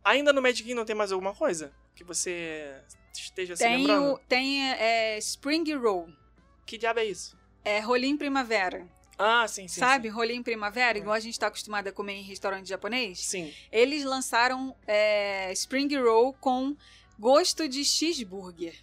Ainda 0.05 0.33
no 0.33 0.41
Magic 0.43 0.62
Kingdom 0.68 0.85
tem 0.85 0.95
mais 0.95 1.11
alguma 1.12 1.35
coisa 1.35 1.72
que 1.95 2.05
você 2.05 2.74
esteja 3.12 3.57
se 3.57 3.64
Tem, 3.64 3.79
lembrando? 3.79 4.12
o, 4.14 4.18
tem 4.18 4.70
é, 4.74 5.18
Spring 5.18 5.74
Roll, 5.74 6.09
Que 6.66 6.77
diabo 6.79 7.01
é 7.01 7.05
isso? 7.07 7.37
é 7.64 7.81
rolinho 7.81 8.16
primavera. 8.18 8.87
Ah, 9.18 9.49
sim, 9.49 9.66
sim. 9.66 9.81
Sabe, 9.81 10.09
rolinho 10.09 10.45
primavera, 10.45 10.99
É. 10.99 11.01
igual 11.01 11.14
a 11.16 11.20
gente 11.20 11.41
tá 11.41 11.47
acostumado 11.47 11.89
a 11.89 11.93
comer 11.93 12.12
em 12.12 12.22
restaurante 12.22 12.68
japonês? 12.68 13.18
Sim. 13.27 13.47
Sim. 13.47 13.55
Eles 13.72 14.05
lançaram 14.05 14.77
é, 14.87 15.51
Spring 15.55 15.97
Roll 15.97 16.35
com 16.35 16.77
gosto 17.18 17.66
de 17.66 17.83
cheeseburger. 17.83 18.77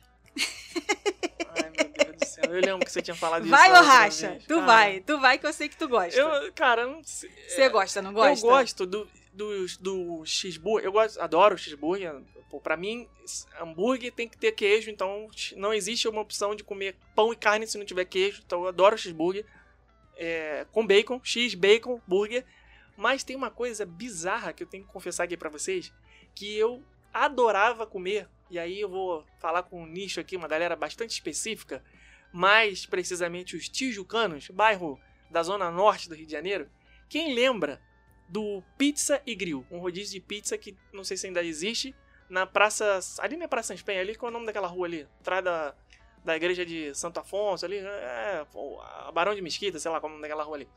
Ai, 1.55 1.69
meu 1.77 1.92
Céu. 2.33 2.43
Eu 2.45 2.61
lembro 2.61 2.85
que 2.85 2.91
você 2.91 3.01
tinha 3.01 3.15
falado 3.15 3.43
isso. 3.43 3.51
Vai 3.51 3.71
ou 3.71 3.83
racha? 3.83 4.39
Tu 4.47 4.55
Cara, 4.55 4.65
vai, 4.65 4.99
tu 5.01 5.19
vai 5.19 5.37
que 5.37 5.45
eu 5.45 5.53
sei 5.53 5.69
que 5.69 5.77
tu 5.77 5.87
gosta. 5.87 6.19
Eu, 6.19 6.51
cara, 6.53 6.87
não 6.87 7.03
sei. 7.03 7.29
Você 7.47 7.69
gosta, 7.69 8.01
não 8.01 8.13
gosta? 8.13 8.45
Eu 8.45 8.49
gosto 8.49 8.85
do, 8.85 9.07
do, 9.31 9.65
do 9.79 10.25
cheeseburger. 10.25 10.85
Eu 10.85 10.91
gosto, 10.91 11.19
adoro 11.21 11.57
cheeseburger. 11.57 12.13
Pô, 12.49 12.59
pra 12.59 12.77
mim, 12.77 13.07
hambúrguer 13.59 14.11
tem 14.11 14.27
que 14.27 14.37
ter 14.37 14.51
queijo, 14.51 14.91
então 14.91 15.27
não 15.55 15.73
existe 15.73 16.07
uma 16.07 16.21
opção 16.21 16.55
de 16.55 16.63
comer 16.63 16.95
pão 17.15 17.33
e 17.33 17.35
carne 17.35 17.65
se 17.65 17.77
não 17.77 17.85
tiver 17.85 18.05
queijo. 18.05 18.41
Então 18.45 18.61
eu 18.61 18.67
adoro 18.67 18.97
cheeseburger. 18.97 19.45
É, 20.15 20.65
com 20.71 20.85
bacon, 20.85 21.19
x, 21.23 21.55
bacon, 21.55 21.99
burger. 22.07 22.45
Mas 22.95 23.23
tem 23.23 23.35
uma 23.35 23.49
coisa 23.49 23.85
bizarra 23.85 24.53
que 24.53 24.63
eu 24.63 24.67
tenho 24.67 24.85
que 24.85 24.91
confessar 24.91 25.23
aqui 25.23 25.35
pra 25.35 25.49
vocês, 25.49 25.91
que 26.35 26.55
eu 26.55 26.83
adorava 27.11 27.85
comer. 27.85 28.27
E 28.49 28.59
aí 28.59 28.79
eu 28.79 28.89
vou 28.89 29.25
falar 29.39 29.63
com 29.63 29.81
um 29.81 29.87
nicho 29.87 30.19
aqui, 30.19 30.35
uma 30.35 30.47
galera 30.47 30.75
bastante 30.75 31.09
específica, 31.11 31.83
mais 32.33 32.85
precisamente 32.85 33.55
os 33.55 33.69
tijucanos, 33.69 34.49
bairro 34.49 34.99
da 35.29 35.43
zona 35.43 35.69
norte 35.71 36.09
do 36.09 36.15
Rio 36.15 36.25
de 36.25 36.31
Janeiro. 36.31 36.69
Quem 37.07 37.35
lembra 37.35 37.79
do 38.27 38.63
Pizza 38.77 39.21
e 39.25 39.35
Grill, 39.35 39.65
um 39.69 39.77
rodízio 39.77 40.19
de 40.19 40.25
pizza 40.25 40.57
que 40.57 40.75
não 40.91 41.03
sei 41.03 41.15
se 41.15 41.27
ainda 41.27 41.43
existe, 41.43 41.95
na 42.27 42.47
praça. 42.47 42.99
Ali 43.19 43.37
na 43.37 43.47
Praça 43.47 43.73
Espenha, 43.75 44.01
ali 44.01 44.15
qual 44.15 44.29
é 44.29 44.31
o 44.31 44.33
nome 44.33 44.47
daquela 44.47 44.67
rua 44.67 44.87
ali? 44.87 45.07
Atrás 45.19 45.43
da, 45.43 45.75
da 46.25 46.35
igreja 46.35 46.65
de 46.65 46.95
Santo 46.95 47.19
Afonso, 47.19 47.63
ali, 47.65 47.77
é, 47.77 48.45
Barão 49.13 49.35
de 49.35 49.41
Mesquita, 49.41 49.77
sei 49.77 49.91
lá 49.91 49.99
qual 49.99 50.09
é 50.09 50.11
o 50.11 50.15
nome 50.15 50.23
daquela 50.23 50.43
rua 50.43 50.57
ali. 50.57 50.67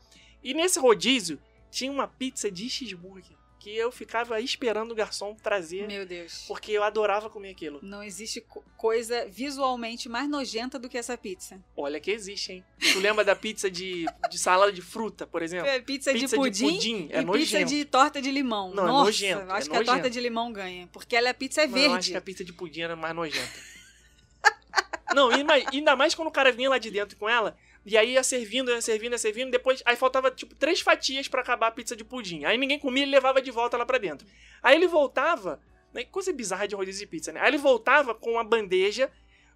E 0.43 0.53
nesse 0.53 0.79
rodízio 0.79 1.41
tinha 1.71 1.91
uma 1.91 2.07
pizza 2.07 2.51
de 2.51 2.69
cheeseburger 2.69 3.35
que 3.67 3.75
eu 3.77 3.91
ficava 3.91 4.39
esperando 4.39 4.91
o 4.91 4.95
garçom 4.95 5.35
trazer, 5.35 5.85
Meu 5.87 6.05
Deus. 6.05 6.45
porque 6.47 6.71
eu 6.71 6.83
adorava 6.83 7.29
comer 7.29 7.49
aquilo. 7.51 7.79
Não 7.83 8.01
existe 8.01 8.39
co- 8.39 8.63
coisa 8.77 9.25
visualmente 9.27 10.07
mais 10.07 10.29
nojenta 10.29 10.79
do 10.79 10.87
que 10.87 10.97
essa 10.97 11.17
pizza. 11.17 11.61
Olha 11.75 11.99
que 11.99 12.09
existe, 12.11 12.53
hein? 12.53 12.65
Tu 12.93 12.99
lembra 12.99 13.25
da 13.25 13.35
pizza 13.35 13.69
de, 13.69 14.05
de 14.29 14.39
salada 14.39 14.71
de 14.71 14.81
fruta, 14.81 15.27
por 15.27 15.41
exemplo? 15.41 15.67
É, 15.67 15.79
pizza, 15.81 16.13
Pizza 16.13 16.27
de 16.27 16.35
pudim, 16.35 16.69
pudim 16.75 16.95
é 17.11 17.19
e 17.21 17.25
pizza 17.25 17.59
nojento. 17.59 17.65
de 17.69 17.83
torta 17.85 18.21
de 18.21 18.31
limão. 18.31 18.73
Não, 18.73 18.83
é 18.83 18.87
Nossa, 18.87 19.03
nojento, 19.05 19.41
eu 19.41 19.51
acho 19.51 19.67
é 19.67 19.69
que 19.69 19.75
a 19.75 19.79
torta 19.79 19.91
nojento. 19.97 20.09
de 20.11 20.19
limão 20.21 20.53
ganha, 20.53 20.87
porque 20.93 21.15
ela 21.15 21.29
a 21.29 21.33
pizza 21.33 21.61
é 21.61 21.67
Não, 21.67 21.73
verde. 21.73 21.89
eu 21.89 21.95
acho 21.95 22.11
que 22.11 22.17
a 22.17 22.21
pizza 22.21 22.45
de 22.45 22.53
pudim 22.53 22.81
era 22.81 22.95
mais 22.95 23.13
nojenta. 23.13 23.51
Não, 25.13 25.29
e 25.31 25.45
ainda 25.73 25.95
mais 25.95 26.13
quando 26.15 26.27
o 26.27 26.31
cara 26.31 26.51
vinha 26.51 26.69
lá 26.69 26.77
de 26.77 26.91
dentro 26.91 27.17
com 27.17 27.27
ela, 27.29 27.57
e 27.87 27.97
aí 27.97 28.11
ia 28.11 28.23
servindo, 28.23 28.69
ia 28.69 28.81
servindo, 28.81 29.13
ia 29.13 29.17
servindo, 29.17 29.49
depois 29.49 29.81
aí 29.85 29.95
faltava 29.95 30.29
tipo 30.29 30.53
três 30.55 30.81
fatias 30.81 31.27
pra 31.27 31.41
acabar 31.41 31.67
a 31.67 31.71
pizza 31.71 31.95
de 31.95 32.03
pudim. 32.03 32.43
Aí 32.45 32.57
ninguém 32.57 32.77
comia 32.77 33.03
e 33.03 33.09
levava 33.09 33.41
de 33.41 33.49
volta 33.49 33.77
lá 33.77 33.85
pra 33.85 33.97
dentro. 33.97 34.27
Aí 34.61 34.75
ele 34.75 34.87
voltava, 34.87 35.59
né, 35.93 36.03
coisa 36.03 36.31
bizarra 36.33 36.67
de 36.67 36.75
rodízio 36.75 36.99
de 37.05 37.07
pizza, 37.07 37.31
né? 37.31 37.39
Aí 37.41 37.47
ele 37.49 37.57
voltava 37.57 38.13
com 38.13 38.33
uma 38.33 38.43
bandeja 38.43 39.09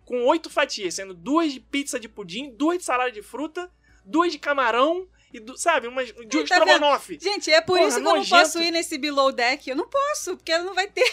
com 0.05 0.23
oito 0.25 0.49
fatias, 0.49 0.95
sendo 0.95 1.13
duas 1.13 1.51
de 1.53 1.59
pizza 1.59 1.99
de 1.99 2.07
pudim, 2.09 2.49
duas 2.51 2.77
de 2.79 2.84
salada 2.86 3.11
de 3.11 3.21
fruta, 3.21 3.69
duas 4.03 4.32
de 4.32 4.39
camarão 4.39 5.07
e, 5.34 5.39
du- 5.39 5.57
sabe, 5.57 5.88
umas 5.88 6.07
de 6.07 6.38
um 6.38 6.45
tá 6.45 6.55
estrogonofe. 6.57 7.17
Gente, 7.21 7.51
é 7.51 7.61
por 7.61 7.77
Porra, 7.77 7.88
isso 7.89 8.01
que 8.01 8.07
eu 8.07 8.13
não 8.15 8.25
posso 8.25 8.61
ir 8.61 8.71
nesse 8.71 8.97
below 8.97 9.32
deck. 9.32 9.69
Eu 9.69 9.75
não 9.75 9.88
posso, 9.88 10.36
porque 10.36 10.57
não 10.57 10.73
vai 10.73 10.88
ter. 10.88 11.05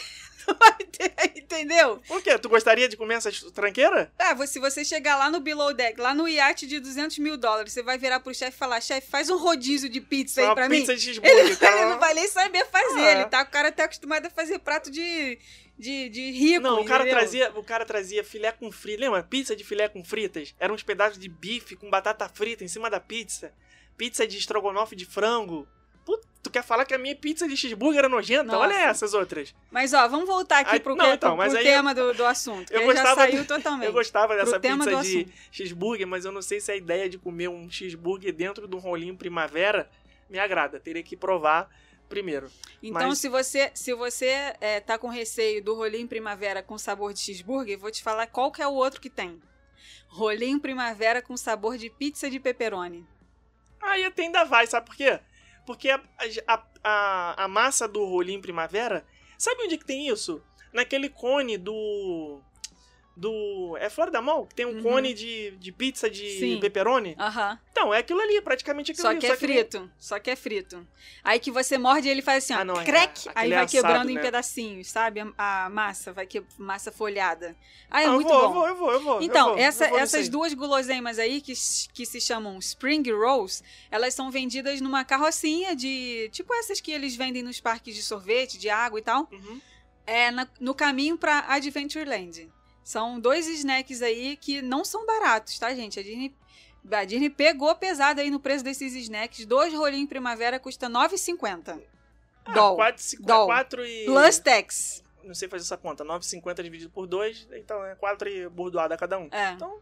Entendeu? 1.37 2.01
Por 2.07 2.23
quê? 2.23 2.39
Tu 2.39 2.49
gostaria 2.49 2.89
de 2.89 2.97
comer 2.97 3.15
essas 3.15 3.41
tranqueiras? 3.53 4.09
Ah, 4.19 4.47
se 4.47 4.59
você 4.59 4.85
chegar 4.85 5.17
lá 5.17 5.31
no 5.31 5.41
below 5.41 5.73
deck, 5.73 6.01
lá 6.01 6.15
no 6.15 6.29
iate 6.29 6.67
de 6.67 6.79
200 6.81 7.19
mil 7.19 7.37
dólares, 7.37 7.73
você 7.73 7.83
vai 7.83 7.97
virar 7.99 8.21
pro 8.21 8.35
chefe 8.35 8.57
e 8.57 8.59
falar: 8.59 8.81
chefe, 8.81 9.11
faz 9.11 9.31
um 9.31 9.39
rodízio 9.39 9.89
de 9.89 10.01
pizza 10.01 10.41
aí 10.41 10.55
pra 10.55 10.69
pizza 10.69 10.93
mim. 10.93 10.99
de 10.99 11.05
cheeseburger, 11.05 11.39
Ele, 11.39 11.57
cara. 11.57 11.77
ele 11.81 11.91
não 11.91 11.99
vai 11.99 12.15
nem 12.15 12.29
saber 12.29 12.65
fazer. 12.67 13.01
Ah, 13.01 13.09
é. 13.09 13.13
Ele 13.13 13.25
tá, 13.27 13.43
o 13.43 13.47
cara 13.47 13.73
tá 13.73 13.85
acostumado 13.85 14.27
a 14.27 14.31
fazer 14.31 14.59
prato 14.59 14.91
de, 14.91 15.39
de, 15.79 16.09
de 16.09 16.31
rico. 16.33 16.61
Não, 16.63 16.81
o 16.81 16.85
cara, 16.85 17.05
entendeu? 17.05 17.19
trazia, 17.21 17.53
o 17.55 17.65
cara 17.65 17.85
trazia 17.87 18.23
filé 18.25 18.53
com 18.53 18.71
fritas. 18.71 19.01
Lembra? 19.01 19.23
Pizza 19.23 19.57
de 19.57 19.65
filé 19.65 19.89
com 19.89 20.05
fritas. 20.05 20.55
Eram 20.59 20.75
uns 20.75 20.83
pedaços 20.83 21.19
de 21.19 21.29
bife 21.29 21.77
com 21.77 21.89
batata 21.91 22.29
frita 22.29 22.65
em 22.65 22.69
cima 22.69 22.91
da 22.91 23.01
pizza. 23.01 23.53
Pizza 23.97 24.27
de 24.27 24.37
estrogonofe 24.39 24.95
de 24.95 25.05
frango. 25.07 25.67
Puta, 26.09 26.27
tu 26.43 26.49
quer 26.49 26.63
falar 26.65 26.87
que 26.87 26.95
a 26.95 26.99
minha 26.99 27.15
pizza 27.15 27.47
de 27.47 27.55
cheeseburger 27.55 27.99
era 27.99 28.09
nojenta. 28.09 28.45
Nossa. 28.45 28.59
Olha 28.61 28.75
essas 28.89 29.13
outras. 29.13 29.55
Mas 29.71 29.93
ó, 29.93 30.09
vamos 30.09 30.27
voltar 30.27 30.61
aqui 30.61 30.71
Aí- 30.77 30.81
pro, 30.81 30.97
não, 30.97 31.05
que- 31.05 31.11
então, 31.13 31.31
pro- 31.33 31.37
mas 31.37 31.53
pro 31.53 31.63
tema 31.63 31.95
do, 31.95 32.15
do 32.15 32.25
assunto. 32.25 32.73
eu 32.73 32.81
que 32.81 32.87
já 32.87 32.93
gostava 32.95 33.21
saiu 33.21 33.45
totalmente. 33.47 33.87
Eu 33.87 33.93
gostava 33.93 34.35
dessa 34.35 34.59
pizza 34.59 34.77
de 34.89 34.95
assunto. 34.95 35.33
cheeseburger, 35.53 36.07
mas 36.07 36.25
eu 36.25 36.33
não 36.33 36.41
sei 36.41 36.61
se 36.61 36.73
a 36.73 36.77
ideia 36.77 37.11
de 37.11 37.19
comer 37.19 37.49
um 37.49 37.69
cheeseburger 37.71 38.33
dentro 38.33 38.67
de 38.67 38.75
um 38.75 38.79
rolinho 38.79 39.15
primavera 39.19 39.91
me 40.31 40.39
agrada. 40.39 40.81
Teria 40.81 41.03
que 41.03 41.15
provar 41.15 41.69
primeiro. 42.09 42.51
Então, 42.83 43.09
Mas- 43.09 43.19
se 43.19 43.29
você 43.29 43.71
se 43.75 43.93
você 43.93 44.55
é, 44.63 44.81
tá 44.81 44.97
com 44.97 45.09
receio 45.09 45.63
do 45.63 45.75
rolinho 45.75 46.09
primavera 46.09 46.63
com 46.63 46.79
sabor 46.79 47.13
de 47.13 47.21
cheeseburger, 47.21 47.79
vou 47.79 47.91
te 47.91 48.03
falar 48.03 48.27
qual 48.29 48.51
que 48.51 48.63
é 48.63 48.67
o 48.67 48.73
outro 48.73 48.99
que 48.99 49.11
tem. 49.11 49.39
Rolinho 50.07 50.59
primavera 50.59 51.21
com 51.21 51.37
sabor 51.37 51.77
de 51.77 51.91
pizza 51.91 52.31
de 52.31 52.41
pepperoni. 52.41 53.07
Aí 53.81 54.05
até 54.05 54.23
ainda 54.23 54.45
vai, 54.45 54.67
sabe 54.67 54.87
por 54.87 54.97
quê? 54.97 55.21
Porque 55.69 55.91
a, 55.91 56.01
a, 56.47 56.63
a, 56.83 57.45
a 57.45 57.47
massa 57.47 57.87
do 57.87 58.03
rolinho 58.03 58.41
primavera, 58.41 59.05
sabe 59.37 59.65
onde 59.65 59.77
que 59.77 59.85
tem 59.85 60.09
isso? 60.09 60.43
Naquele 60.73 61.11
cone 61.11 61.59
do. 61.59 62.41
Do. 63.19 63.77
É 63.81 63.91
Florida 63.91 64.23
Mall? 64.23 64.47
Que 64.47 64.55
tem 64.55 64.65
um 64.65 64.77
Uhum. 64.77 64.83
cone 64.83 65.13
de, 65.13 65.51
de 65.59 65.73
pizza 65.73 66.09
de 66.09 66.39
Sim. 66.39 66.61
pepperoni? 66.61 67.17
Aham. 67.19 67.59
Então, 67.73 67.93
é 67.93 67.99
aquilo 67.99 68.21
ali, 68.21 68.41
praticamente 68.41 68.93
aquilo 68.93 69.03
Só 69.03 69.11
ali. 69.11 69.19
que 69.19 69.27
é 69.27 69.37
frito. 69.37 69.91
Só 69.99 70.19
que 70.21 70.31
é 70.31 70.37
frito. 70.37 70.87
Aí 71.25 71.41
que 71.41 71.51
você 71.51 71.77
morde 71.77 72.07
e 72.07 72.11
ele 72.11 72.23
faz 72.23 72.45
assim, 72.45 72.55
ó, 72.55 72.59
Ah, 72.59 72.65
não, 72.65 72.81
é- 72.81 72.85
crack, 72.85 73.29
aquele 73.29 73.33
aí 73.35 73.53
é 73.53 73.55
vai 73.57 73.65
assado, 73.65 73.71
quebrando 73.87 74.11
em 74.11 74.15
né? 74.15 74.21
pedacinhos, 74.21 74.89
sabe? 74.89 75.21
A, 75.37 75.65
a 75.67 75.69
massa, 75.71 76.13
vai 76.13 76.27
que 76.27 76.43
massa 76.57 76.93
folhada. 76.93 77.57
Ah, 77.91 78.03
é 78.03 78.07
Não, 78.07 78.15
muito 78.15 78.31
eu 78.33 78.39
vou, 78.41 78.41
bom. 78.41 78.47
Eu 78.49 78.55
vou, 78.55 78.69
eu 78.69 78.77
vou, 78.77 78.93
eu 78.93 79.01
vou. 79.01 79.23
Então, 79.23 79.49
eu 79.51 79.55
vou, 79.57 79.65
essa- 79.65 79.85
eu 79.87 79.91
vou 79.91 79.99
essas 79.99 80.29
duas 80.29 80.55
guloseimas 80.55 81.19
aí, 81.19 81.41
que, 81.41 81.53
que 81.93 82.07
se 82.07 82.21
chamam 82.21 82.57
Spring 82.59 83.03
Rolls, 83.11 83.63
elas 83.91 84.15
são 84.15 84.31
vendidas 84.31 84.81
numa 84.81 85.05
carrocinha 85.05 85.75
de. 85.75 86.29
Tipo 86.33 86.55
essas 86.55 86.81
que 86.81 86.93
eles 86.93 87.17
vendem 87.17 87.43
nos 87.43 87.61
parques 87.61 87.97
de 87.97 88.03
sorvete, 88.03 88.59
de 88.59 88.71
água 88.71 88.99
e 89.01 89.03
tal. 89.03 89.29
Uhum. 89.33 89.61
É 90.07 90.31
na- 90.31 90.49
no 90.61 90.75
caminho 90.75 91.19
pra 91.19 91.45
Adventureland. 91.49 92.49
São 92.89 93.21
dois 93.21 93.47
snacks 93.47 94.01
aí 94.01 94.35
que 94.35 94.63
não 94.63 94.83
são 94.83 95.05
baratos, 95.05 95.59
tá, 95.59 95.75
gente? 95.75 96.01
A 96.01 96.03
Disney, 96.03 96.35
a 96.91 97.05
Disney 97.05 97.29
pegou 97.29 97.75
pesado 97.75 98.19
aí 98.19 98.31
no 98.31 98.41
preço 98.41 98.65
desses 98.65 98.95
snacks. 98.95 99.45
Dois 99.45 99.75
rolinhos 99.75 100.09
primavera 100.09 100.59
custa 100.59 100.87
R$ 100.87 100.95
9,50. 100.95 101.83
Ah, 102.47 102.53
Doll. 102.55 102.77
quatro, 102.77 103.03
cinco- 103.03 103.23
Doll. 103.25 103.45
quatro 103.45 103.85
e. 103.85 104.07
Plus 104.07 104.39
tax. 104.39 105.05
Não 105.23 105.35
sei 105.35 105.49
fazer 105.51 105.65
essa 105.65 105.77
conta. 105.77 106.03
9,50 106.03 106.63
dividido 106.63 106.91
por 106.91 107.07
2, 107.07 107.47
então 107.53 107.85
é 107.85 107.95
4 107.95 108.27
e 108.27 108.49
burdoada 108.49 108.97
cada 108.97 109.19
um. 109.19 109.29
É, 109.33 109.51
Então, 109.51 109.79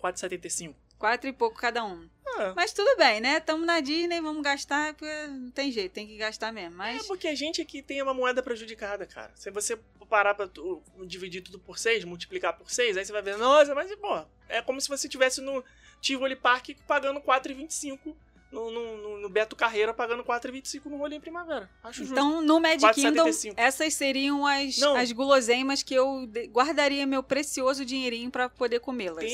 4,75. 0.00 0.76
quatro 0.96 1.28
e 1.28 1.32
pouco 1.32 1.56
cada 1.58 1.84
um. 1.84 2.08
Ah, 2.36 2.52
Mas 2.54 2.72
tudo 2.72 2.96
bem, 2.96 3.20
né? 3.20 3.40
Tamo 3.40 3.64
na 3.66 3.80
Disney, 3.80 4.20
vamos 4.20 4.42
gastar, 4.42 4.94
porque 4.94 5.26
não 5.26 5.50
tem 5.50 5.70
jeito, 5.72 5.92
tem 5.92 6.06
que 6.06 6.16
gastar 6.16 6.52
mesmo. 6.52 6.74
É 6.82 6.94
Mas 6.94 7.06
porque 7.06 7.26
a 7.28 7.34
gente 7.34 7.60
aqui 7.60 7.82
tem 7.82 8.00
uma 8.02 8.14
moeda 8.14 8.40
prejudicada, 8.42 9.04
cara. 9.04 9.32
Se 9.34 9.50
você 9.50 9.76
parar 10.04 10.34
pra 10.34 10.46
tu- 10.46 10.82
dividir 11.06 11.42
tudo 11.42 11.58
por 11.58 11.78
6, 11.78 12.04
multiplicar 12.04 12.56
por 12.56 12.70
6, 12.70 12.96
aí 12.96 13.04
você 13.04 13.12
vai 13.12 13.22
ver, 13.22 13.36
nossa, 13.36 13.74
mas 13.74 13.94
pô, 13.96 14.24
é 14.48 14.60
como 14.62 14.80
se 14.80 14.88
você 14.88 15.06
estivesse 15.06 15.40
no 15.40 15.64
Tivoli 16.00 16.36
Park 16.36 16.70
pagando 16.86 17.20
4,25 17.20 18.14
no, 18.54 18.70
no, 18.70 19.18
no, 19.18 19.28
Beto 19.28 19.56
Carreira 19.56 19.92
pagando 19.92 20.22
4,25 20.22 20.84
no 20.86 20.96
Rolinho 20.96 21.20
Primavera. 21.20 21.68
Acho 21.82 22.00
justo. 22.00 22.12
Então, 22.12 22.40
no 22.40 22.60
Magic 22.60 22.94
Kingdom, 22.94 23.24
4,75. 23.24 23.54
essas 23.56 23.94
seriam 23.94 24.46
as, 24.46 24.78
Não. 24.78 24.94
as 24.94 25.10
guloseimas 25.10 25.82
que 25.82 25.92
eu 25.92 26.28
guardaria 26.50 27.04
meu 27.04 27.22
precioso 27.22 27.84
dinheirinho 27.84 28.30
pra 28.30 28.48
poder 28.48 28.78
comê-las. 28.78 29.24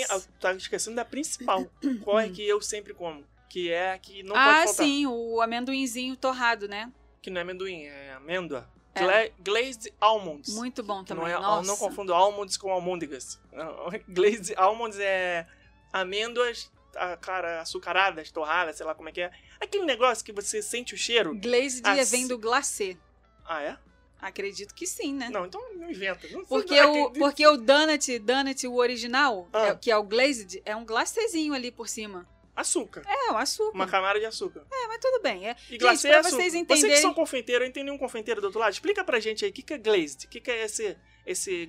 Tava 0.41 0.57
esquecendo 0.57 0.97
da 0.97 1.05
principal. 1.05 1.71
Qual 2.03 2.19
é 2.19 2.29
que 2.29 2.47
eu 2.47 2.61
sempre 2.63 2.95
como? 2.95 3.23
Que 3.49 3.71
é 3.71 3.93
a 3.93 3.99
que 3.99 4.23
não 4.23 4.35
ah, 4.35 4.45
pode 4.45 4.67
faltar. 4.69 4.87
sim, 4.87 5.07
o 5.07 5.41
amendoinzinho 5.43 6.17
torrado, 6.17 6.67
né? 6.67 6.91
Que 7.21 7.29
não 7.31 7.41
é 7.41 7.43
amendoim, 7.43 7.83
é 7.83 8.13
amêndoa. 8.15 8.67
É. 8.95 9.01
Gla- 9.01 9.31
glazed 9.39 9.93
almonds. 10.01 10.55
Muito 10.55 10.83
bom 10.83 11.05
também. 11.05 11.25
não 11.25 11.31
é, 11.31 11.35
Nossa. 11.41 11.67
não 11.69 11.77
confundo 11.77 12.13
almonds 12.13 12.57
com 12.57 12.71
almôndegas. 12.73 13.41
Glazed 14.09 14.55
almonds 14.57 14.99
é 14.99 15.47
amêndoas, 15.93 16.71
a- 16.97 17.17
cara, 17.17 17.61
açucaradas, 17.61 18.31
torradas, 18.31 18.77
sei 18.77 18.87
lá 18.87 18.95
como 18.95 19.09
é 19.09 19.13
que 19.13 19.21
é. 19.21 19.31
Aquele 19.61 19.85
negócio 19.85 20.25
que 20.25 20.33
você 20.33 20.61
sente 20.63 20.95
o 20.95 20.99
cheiro. 20.99 21.35
Glazed 21.39 21.83
Ah, 21.85 22.05
sim. 22.05 22.17
vem 22.19 22.27
do 22.29 22.39
glacê. 22.39 22.97
Ah, 23.45 23.63
é? 23.63 23.77
Acredito 24.21 24.75
que 24.75 24.87
sim, 24.87 25.15
né? 25.15 25.31
Não, 25.31 25.47
então 25.47 25.61
não 25.75 25.91
inventa. 25.91 26.29
Não, 26.29 26.45
Porque, 26.45 26.79
o, 26.83 27.11
porque 27.13 27.47
o 27.47 27.57
donut, 27.57 28.19
donut, 28.19 28.67
o 28.67 28.75
original, 28.75 29.49
Ah. 29.53 29.69
é- 29.69 29.75
que 29.75 29.91
é 29.91 29.97
o 29.97 30.03
glazed, 30.03 30.61
é 30.65 30.75
um 30.77 30.85
glacêzinho 30.85 31.55
ali 31.55 31.71
por 31.71 31.89
cima. 31.89 32.29
Açúcar. 32.57 33.03
É, 33.07 33.33
o 33.33 33.37
açúcar. 33.37 33.75
Uma 33.75 33.87
camada 33.87 34.19
de 34.21 34.27
açúcar. 34.27 34.65
É, 34.71 34.87
mas 34.89 34.99
tudo 35.01 35.23
bem. 35.23 35.49
É, 35.49 35.57
E 35.71 35.79
glacê 35.79 36.09
pra 36.09 36.17
é 36.19 36.21
açúcar. 36.21 36.37
vocês 36.37 36.53
Você 36.53 36.59
que 36.59 36.63
entenderem- 36.75 36.97
são 37.01 37.15
confeiteiro, 37.15 37.65
eu 37.65 37.69
entendi 37.69 37.91
um 37.91 37.97
confeiteiro 37.99 38.41
do 38.41 38.45
outro 38.45 38.61
lado. 38.61 38.73
Explica 38.73 39.03
pra 39.05 39.19
gente 39.21 39.45
aí, 39.45 39.51
o 39.51 39.55
que, 39.55 39.63
que 39.63 39.73
é 39.75 39.79
glazed? 39.79 40.27
O 40.27 40.29
que, 40.29 40.41
que 40.41 40.51
é 40.51 40.65
esse, 40.65 40.97
esse 41.25 41.67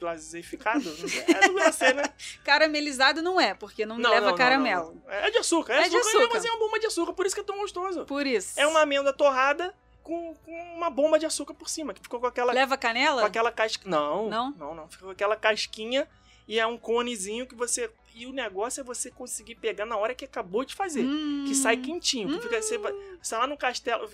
glazificado? 0.00 0.84
é 1.28 1.46
do 1.48 1.52
glacê, 1.54 1.92
né? 1.92 2.02
Caramelizado 2.44 3.22
não 3.22 3.40
é, 3.40 3.54
porque 3.54 3.86
não, 3.86 3.96
leva 3.96 4.34
caramelo. 4.34 4.94
não, 4.94 5.02
não. 5.04 5.10
É 5.10 5.30
de 5.30 5.38
açúcar. 5.38 5.74
É, 5.74 5.86
É 5.86 5.88
de 5.88 5.96
açúcar, 5.96 6.18
açúcar. 6.18 6.34
mas 6.34 6.44
é 6.44 6.50
uma 6.50 6.58
bomba 6.58 6.80
de 6.80 6.86
açúcar, 6.86 7.12
por 7.12 7.26
isso 7.26 7.34
que 7.34 7.40
é 7.40 7.44
tão 7.44 7.58
gostoso. 7.58 8.04
Por 8.04 8.26
isso. 8.26 8.58
É 8.58 8.66
uma 8.66 8.80
amêndoa 8.82 9.12
torrada 9.12 9.74
com, 10.02 10.34
com 10.34 10.52
uma 10.76 10.90
bomba 10.90 11.18
de 11.18 11.26
açúcar 11.26 11.54
por 11.54 11.68
cima, 11.68 11.94
que 11.94 12.00
ficou 12.00 12.20
com 12.20 12.26
aquela, 12.26 12.52
Leva 12.52 12.76
canela? 12.76 13.22
com 13.22 13.26
aquela 13.28 13.52
casquinha. 13.52 13.90
Não, 13.90 14.28
Não? 14.28 14.50
não, 14.52 14.74
não. 14.74 14.88
Ficou 14.88 15.06
com 15.08 15.12
aquela 15.12 15.36
casquinha 15.36 16.08
e 16.46 16.58
é 16.58 16.66
um 16.66 16.76
conezinho 16.78 17.46
que 17.46 17.54
você. 17.54 17.90
E 18.14 18.26
o 18.26 18.32
negócio 18.32 18.80
é 18.80 18.84
você 18.84 19.10
conseguir 19.10 19.56
pegar 19.56 19.84
na 19.84 19.96
hora 19.96 20.14
que 20.14 20.24
acabou 20.24 20.64
de 20.64 20.74
fazer. 20.74 21.04
Hum. 21.04 21.44
Que 21.48 21.54
sai 21.54 21.76
quentinho. 21.76 22.28
Que 22.28 22.40
fica, 22.42 22.62
você, 22.62 22.78
vai, 22.78 22.92
você 23.20 23.30
tá 23.30 23.38
lá 23.40 23.46
no 23.46 23.56
castelo. 23.56 24.08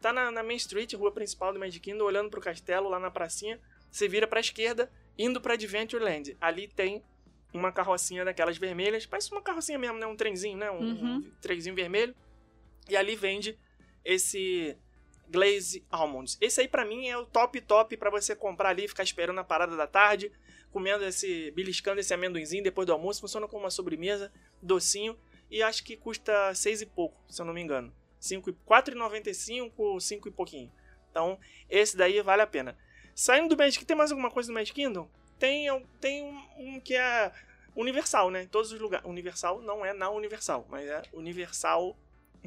Tá 0.00 0.12
na, 0.12 0.30
na 0.30 0.42
Main 0.42 0.56
Street, 0.56 0.94
rua 0.94 1.12
principal 1.12 1.52
do 1.52 1.58
Magic 1.60 1.78
Kingdom, 1.80 2.04
olhando 2.04 2.30
pro 2.30 2.40
castelo, 2.40 2.88
lá 2.88 2.98
na 2.98 3.10
pracinha. 3.10 3.60
Você 3.90 4.08
vira 4.08 4.26
pra 4.26 4.40
esquerda, 4.40 4.90
indo 5.18 5.40
pra 5.40 5.52
Adventureland. 5.54 6.36
Ali 6.40 6.66
tem 6.66 7.04
uma 7.52 7.70
carrocinha 7.70 8.24
daquelas 8.24 8.56
vermelhas. 8.56 9.04
Parece 9.04 9.30
uma 9.30 9.42
carrocinha 9.42 9.78
mesmo, 9.78 9.98
né? 9.98 10.06
Um 10.06 10.16
trenzinho, 10.16 10.56
né? 10.56 10.70
Um, 10.70 10.78
Uhum. 10.80 11.16
um 11.16 11.30
trenzinho 11.42 11.74
vermelho. 11.74 12.14
E 12.88 12.96
ali 12.96 13.14
vende 13.14 13.58
esse 14.04 14.76
Glaze 15.28 15.84
Almonds. 15.90 16.36
Esse 16.40 16.62
aí 16.62 16.68
pra 16.68 16.84
mim 16.84 17.06
é 17.08 17.16
o 17.16 17.24
top 17.26 17.60
top 17.60 17.96
pra 17.96 18.10
você 18.10 18.34
comprar 18.34 18.70
ali, 18.70 18.88
ficar 18.88 19.02
esperando 19.02 19.38
a 19.38 19.44
parada 19.44 19.76
da 19.76 19.86
tarde, 19.86 20.32
comendo 20.72 21.04
esse, 21.04 21.50
beliscando 21.52 22.00
esse 22.00 22.12
amendoinzinho 22.14 22.64
depois 22.64 22.86
do 22.86 22.92
almoço. 22.92 23.20
Funciona 23.20 23.46
como 23.46 23.64
uma 23.64 23.70
sobremesa, 23.70 24.32
docinho. 24.60 25.16
E 25.50 25.62
acho 25.62 25.84
que 25.84 25.96
custa 25.96 26.54
seis 26.54 26.80
e 26.80 26.86
pouco, 26.86 27.20
se 27.28 27.40
eu 27.40 27.46
não 27.46 27.52
me 27.52 27.60
engano. 27.60 27.94
Cinco 28.18 28.48
e- 28.50 28.56
4,95, 28.66 30.00
5 30.00 30.28
e 30.28 30.30
pouquinho. 30.30 30.72
Então, 31.10 31.38
esse 31.68 31.96
daí 31.96 32.20
vale 32.22 32.40
a 32.42 32.46
pena. 32.46 32.76
Saindo 33.14 33.54
do 33.54 33.58
Magic 33.58 33.84
tem 33.84 33.96
mais 33.96 34.10
alguma 34.10 34.30
coisa 34.30 34.50
do 34.50 34.54
Magic 34.54 34.72
Kingdom? 34.74 35.08
Tem, 35.38 35.66
tem 36.00 36.22
um, 36.22 36.42
um 36.56 36.80
que 36.80 36.94
é 36.94 37.30
Universal, 37.76 38.30
né? 38.30 38.44
Em 38.44 38.48
todos 38.48 38.72
os 38.72 38.80
lugares. 38.80 39.06
Universal 39.06 39.60
não 39.60 39.84
é 39.84 39.92
na 39.92 40.08
Universal, 40.08 40.66
mas 40.70 40.88
é 40.88 41.02
Universal 41.12 41.96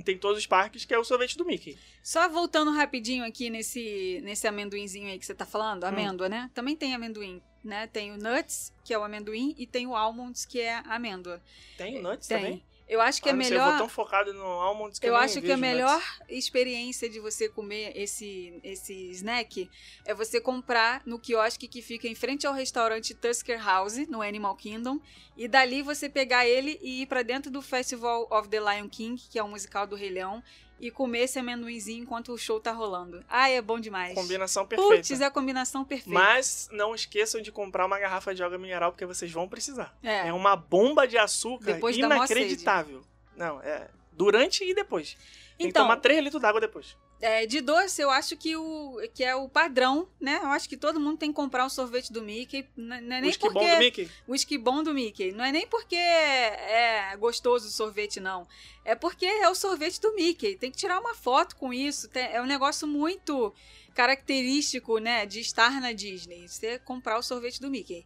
tem 0.03 0.17
todos 0.17 0.37
os 0.39 0.45
parques, 0.47 0.83
que 0.85 0.93
é 0.93 0.99
o 0.99 1.03
sorvete 1.03 1.37
do 1.37 1.45
Mickey. 1.45 1.77
Só 2.03 2.27
voltando 2.29 2.71
rapidinho 2.71 3.23
aqui 3.23 3.49
nesse, 3.49 4.19
nesse 4.23 4.47
amendoinzinho 4.47 5.07
aí 5.07 5.17
que 5.17 5.25
você 5.25 5.33
tá 5.33 5.45
Hum. 5.45 5.47
falando, 5.47 5.83
amêndoa, 5.85 6.27
né? 6.29 6.49
Também 6.53 6.75
tem 6.75 6.93
amendoim, 6.93 7.41
né? 7.63 7.87
Tem 7.87 8.11
o 8.11 8.17
nuts, 8.17 8.73
que 8.83 8.93
é 8.93 8.99
o 8.99 9.03
amendoim, 9.03 9.55
e 9.57 9.65
tem 9.65 9.87
o 9.87 9.95
almonds, 9.95 10.45
que 10.45 10.59
é 10.59 10.75
a 10.75 10.95
amêndoa. 10.95 11.41
Tem 11.77 11.97
o 11.97 12.01
Nuts 12.01 12.27
tem. 12.27 12.37
também? 12.37 12.63
Eu 12.87 13.01
acho 13.01 13.19
que 13.21 13.27
Ah, 13.29 13.31
é 13.31 13.35
não 13.35 13.43
sei, 13.43 13.51
eu 13.51 13.59
melhor. 13.59 13.69
vou 13.71 13.77
tão 13.79 13.89
focado 13.89 14.31
no 14.33 14.43
Almonds 14.43 14.99
que 14.99 15.07
eu, 15.07 15.15
acho 15.15 15.41
que 15.41 15.51
a 15.51 15.55
vejo 15.55 15.61
melhor 15.61 16.01
experiência 16.29 17.09
de 17.09 17.19
você 17.19 17.49
comer 17.49 17.91
esse, 17.95 18.59
esse 18.63 18.93
snack 19.11 19.69
é 20.05 20.13
você 20.13 20.39
comprar 20.39 21.01
no 21.05 21.17
quiosque 21.17 21.67
que 21.67 21.81
fica 21.81 22.07
em 22.07 22.13
frente 22.13 22.45
ao 22.45 22.53
restaurante 22.53 23.15
Tusker 23.15 23.63
House, 23.63 24.07
no 24.07 24.21
Animal 24.21 24.55
Kingdom, 24.55 24.99
e 25.35 25.47
dali 25.47 25.81
você 25.81 26.07
pegar 26.07 26.45
ele 26.47 26.79
e 26.81 27.01
ir 27.01 27.05
pra 27.07 27.23
dentro 27.23 27.49
do 27.49 27.61
Festival 27.61 28.27
of 28.29 28.47
the 28.49 28.59
Lion 28.59 28.87
King, 28.87 29.19
que 29.29 29.39
é 29.39 29.43
o 29.43 29.47
musical 29.47 29.87
do 29.87 29.95
Rei 29.95 30.09
Leão, 30.11 30.43
e 30.79 30.91
comer 30.91 31.19
esse 31.23 31.39
amendoinzinho 31.39 32.03
enquanto 32.03 32.31
o 32.33 32.37
show 32.37 32.59
tá 32.59 32.71
rolando. 32.71 33.23
Ah, 33.29 33.49
é 33.49 33.61
bom 33.61 33.79
demais. 33.79 34.13
Combinação 34.13 34.65
perfeita. 34.65 34.95
Putz, 34.95 35.21
é 35.21 35.25
a 35.25 35.31
combinação 35.31 35.85
perfeita. 35.85 36.17
Mas 36.19 36.67
não 36.71 36.93
esqueçam 36.93 37.41
de 37.41 37.51
comprar 37.51 37.85
uma 37.85 37.97
garrafa 37.97 38.35
de 38.35 38.43
água 38.43 38.57
mineral, 38.57 38.91
porque 38.91 39.05
vocês 39.05 39.31
vão 39.31 39.47
precisar. 39.47 39.95
é. 40.03 40.27
É 40.27 40.33
uma 40.33 40.55
bomba 40.55 41.07
de 41.07 41.17
açúcar 41.17 41.73
Depois 41.73 41.95
inacreditável. 41.97 43.03
Não, 43.35 43.61
é 43.61 43.87
durante 44.11 44.63
e 44.63 44.73
depois. 44.73 45.15
Tem 45.57 45.67
que 45.67 45.71
Então, 45.71 45.83
tomar 45.83 45.97
3 45.97 46.23
litros 46.23 46.41
d'água 46.41 46.59
depois. 46.61 46.95
É, 47.21 47.45
de 47.45 47.61
doce, 47.61 48.01
eu 48.01 48.09
acho 48.09 48.35
que, 48.35 48.55
o, 48.55 48.99
que 49.13 49.23
é 49.23 49.33
o 49.33 49.47
padrão, 49.47 50.07
né? 50.19 50.37
Eu 50.43 50.49
acho 50.49 50.67
que 50.67 50.75
todo 50.75 50.99
mundo 50.99 51.17
tem 51.17 51.29
que 51.29 51.35
comprar 51.35 51.65
o 51.65 51.69
sorvete 51.69 52.11
do 52.11 52.21
Mickey. 52.21 52.67
Não 52.75 52.95
é 52.97 53.01
nem 53.01 53.23
o 53.23 53.29
esquibom 53.29 53.53
porque... 53.53 53.71
do 53.71 53.79
Mickey. 53.79 54.11
O 54.27 54.31
whisky 54.33 54.57
bom 54.57 54.83
do 54.83 54.93
Mickey. 54.93 55.31
Não 55.31 55.45
é 55.45 55.51
nem 55.51 55.65
porque 55.65 55.95
é 55.95 57.15
gostoso 57.17 57.67
o 57.67 57.71
sorvete, 57.71 58.19
não. 58.19 58.45
É 58.83 58.95
porque 58.95 59.25
é 59.25 59.49
o 59.49 59.55
sorvete 59.55 59.99
do 60.01 60.13
Mickey. 60.13 60.55
Tem 60.57 60.69
que 60.69 60.77
tirar 60.77 60.99
uma 60.99 61.15
foto 61.15 61.55
com 61.55 61.73
isso. 61.73 62.09
É 62.13 62.41
um 62.41 62.45
negócio 62.45 62.87
muito 62.87 63.53
característico, 63.93 64.97
né? 64.97 65.25
De 65.25 65.39
estar 65.39 65.79
na 65.79 65.93
Disney. 65.93 66.47
Você 66.47 66.79
comprar 66.79 67.17
o 67.17 67.23
sorvete 67.23 67.61
do 67.61 67.71
Mickey. 67.71 68.05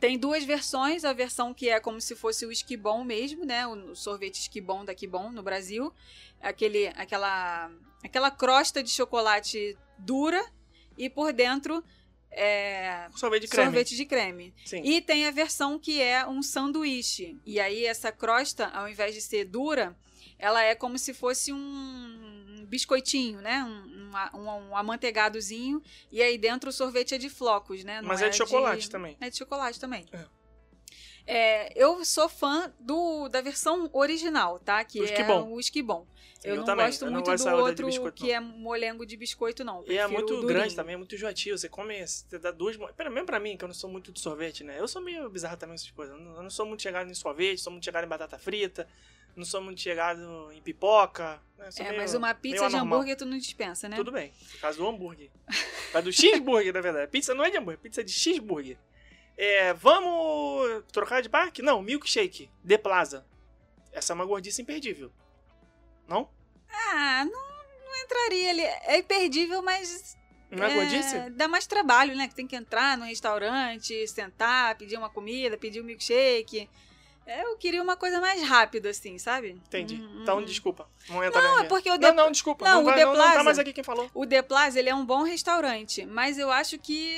Tem 0.00 0.18
duas 0.18 0.44
versões, 0.44 1.04
a 1.04 1.12
versão 1.12 1.54
que 1.54 1.68
é 1.68 1.78
como 1.78 2.00
se 2.00 2.16
fosse 2.16 2.44
o 2.46 2.50
esquibom 2.50 3.04
mesmo, 3.04 3.44
né? 3.44 3.66
O 3.66 3.94
sorvete 3.94 4.40
esquibom 4.40 4.84
da 4.84 4.94
Kibon 4.94 5.30
no 5.30 5.42
Brasil. 5.42 5.92
Aquele, 6.40 6.88
aquela 6.88 7.70
aquela 8.02 8.30
crosta 8.30 8.82
de 8.82 8.90
chocolate 8.90 9.76
dura 9.98 10.44
e 10.96 11.08
por 11.10 11.32
dentro 11.32 11.82
é, 12.32 13.08
Sorvete 13.16 13.42
de 13.42 13.48
creme. 13.48 13.66
sorvete 13.66 13.96
de 13.96 14.04
creme. 14.06 14.54
E 14.84 15.00
tem 15.00 15.26
a 15.26 15.30
versão 15.30 15.78
que 15.78 16.00
é 16.00 16.26
um 16.26 16.42
sanduíche. 16.42 17.38
E 17.44 17.58
aí 17.58 17.84
essa 17.84 18.12
crosta, 18.12 18.68
ao 18.68 18.88
invés 18.88 19.14
de 19.14 19.20
ser 19.20 19.44
dura, 19.46 19.96
ela 20.38 20.62
é 20.62 20.74
como 20.74 20.96
se 20.98 21.12
fosse 21.12 21.52
um 21.52 22.64
biscoitinho, 22.68 23.40
né? 23.40 23.64
Um, 23.64 24.38
um, 24.38 24.48
um- 24.70 24.76
amanteigadozinho. 24.76 25.82
E 26.12 26.22
aí 26.22 26.38
dentro 26.38 26.70
o 26.70 26.72
sorvete 26.72 27.14
é 27.14 27.18
de 27.18 27.28
flocos, 27.28 27.82
né? 27.82 28.00
Não 28.00 28.08
Mas 28.08 28.22
é 28.22 28.28
de 28.28 28.36
chocolate 28.36 28.88
também. 28.88 29.16
É 29.20 29.28
de 29.28 29.36
chocolate 29.36 29.80
também. 29.80 30.06
É. 30.12 30.24
É, 31.26 31.72
eu 31.80 32.04
sou 32.04 32.28
fã 32.28 32.72
do, 32.80 33.28
da 33.28 33.40
versão 33.40 33.88
original, 33.92 34.58
tá? 34.58 34.82
Que 34.84 34.98
Do 34.98 35.04
é 35.04 35.10
Esquibom. 35.12 35.52
o 35.52 35.60
esquibom. 35.60 36.06
Eu, 36.42 36.56
não 36.56 36.64
também. 36.64 36.86
gosto 36.86 37.02
Eu 37.02 37.06
não 37.06 37.12
muito 37.18 37.26
gosto 37.30 37.50
do 37.50 37.56
outro 37.56 37.86
biscoito, 37.86 38.22
que 38.24 38.32
é 38.32 38.40
molengo 38.40 39.04
de 39.04 39.14
biscoito, 39.16 39.62
não. 39.62 39.84
E 39.86 39.98
é 39.98 40.06
muito 40.06 40.34
grande 40.40 40.46
durinho. 40.60 40.76
também, 40.76 40.94
é 40.94 40.96
muito 40.96 41.14
enjoativo. 41.14 41.58
Você 41.58 41.68
come, 41.68 42.06
você 42.06 42.38
dá 42.38 42.50
duas. 42.50 42.78
Pelo 42.96 43.10
menos 43.10 43.26
pra 43.26 43.38
mim, 43.38 43.58
que 43.58 43.64
eu 43.64 43.68
não 43.68 43.74
sou 43.74 43.90
muito 43.90 44.10
de 44.10 44.20
sorvete, 44.20 44.64
né? 44.64 44.80
Eu 44.80 44.88
sou 44.88 45.02
meio 45.02 45.28
bizarro 45.28 45.58
também 45.58 45.74
essas 45.74 45.90
coisas. 45.90 46.16
Eu 46.16 46.20
não, 46.24 46.36
eu 46.36 46.42
não 46.42 46.50
sou 46.50 46.64
muito 46.64 46.82
chegado 46.82 47.10
em 47.10 47.14
sorvete, 47.14 47.60
sou 47.60 47.70
muito 47.70 47.84
chegado 47.84 48.04
em 48.04 48.08
batata 48.08 48.38
frita, 48.38 48.88
não 49.36 49.44
sou 49.44 49.60
muito 49.60 49.80
chegado 49.82 50.50
em 50.52 50.62
pipoca. 50.62 51.42
Né? 51.58 51.68
Eu 51.78 51.84
É, 51.84 51.88
meio- 51.90 52.00
mas 52.00 52.14
uma 52.14 52.32
pizza 52.34 52.68
de 52.68 52.76
hambúrguer 52.76 53.16
tu 53.18 53.26
não 53.26 53.36
dispensa, 53.36 53.86
né? 53.86 53.96
Tudo 53.96 54.10
bem. 54.10 54.32
Por 54.52 54.60
causa 54.60 54.78
do 54.78 54.88
hambúrguer. 54.88 55.28
Causa 55.92 56.02
do 56.06 56.10
cheeseburger, 56.12 56.72
na 56.72 56.80
verdade. 56.80 57.10
Pizza 57.10 57.34
não 57.34 57.44
é 57.44 57.50
de 57.50 57.58
hambúrguer, 57.58 57.78
pizza 57.80 58.00
é 58.00 58.04
de 58.04 58.12
cheeseburger. 58.12 58.78
É, 59.36 59.72
vamos 59.74 60.84
trocar 60.92 61.22
de 61.22 61.28
parque? 61.28 61.62
Não, 61.62 61.82
milkshake, 61.82 62.50
de 62.62 62.78
plaza. 62.78 63.24
Essa 63.92 64.12
é 64.12 64.14
uma 64.14 64.24
gordice 64.24 64.62
imperdível. 64.62 65.10
Não? 66.06 66.28
Ah, 66.68 67.24
não, 67.24 67.32
não 67.84 67.96
entraria 68.04 68.50
ali. 68.50 68.62
É 68.62 68.98
imperdível, 68.98 69.62
mas. 69.62 70.16
Não 70.50 70.64
é, 70.64 70.74
gordice? 70.74 71.30
Dá 71.30 71.48
mais 71.48 71.66
trabalho, 71.66 72.16
né? 72.16 72.28
Que 72.28 72.34
tem 72.34 72.46
que 72.46 72.56
entrar 72.56 72.98
no 72.98 73.04
restaurante, 73.04 74.06
sentar, 74.08 74.76
pedir 74.76 74.96
uma 74.96 75.08
comida, 75.08 75.56
pedir 75.56 75.80
um 75.80 75.84
milkshake. 75.84 76.68
É, 77.30 77.44
eu 77.44 77.56
queria 77.56 77.80
uma 77.82 77.96
coisa 77.96 78.20
mais 78.20 78.42
rápida, 78.42 78.90
assim, 78.90 79.16
sabe? 79.18 79.50
Entendi. 79.50 79.94
Hum, 80.02 80.20
Então, 80.22 80.38
hum. 80.38 80.44
desculpa. 80.44 80.88
Não 81.08 81.22
entra 81.22 81.40
Não, 81.40 81.60
é 81.60 81.64
porque 81.64 81.88
o 81.88 81.92
Não, 81.92 82.00
The- 82.00 82.12
não, 82.12 82.30
desculpa. 82.30 82.64
Não, 82.64 82.74
Não, 82.74 82.82
o 82.82 82.84
vai, 82.86 82.94
The 82.96 83.04
não, 83.04 83.12
não 83.12 83.18
tá 83.20 83.24
Plaza- 83.30 83.44
mais 83.44 83.58
aqui 83.58 83.72
quem 83.72 83.84
falou. 83.84 84.10
O 84.12 84.26
The 84.26 84.42
Plaza, 84.42 84.78
ele 84.78 84.88
é 84.88 84.94
um 84.94 85.04
bom 85.06 85.22
restaurante, 85.22 86.04
mas 86.06 86.38
eu 86.38 86.50
acho 86.50 86.78
que 86.78 87.16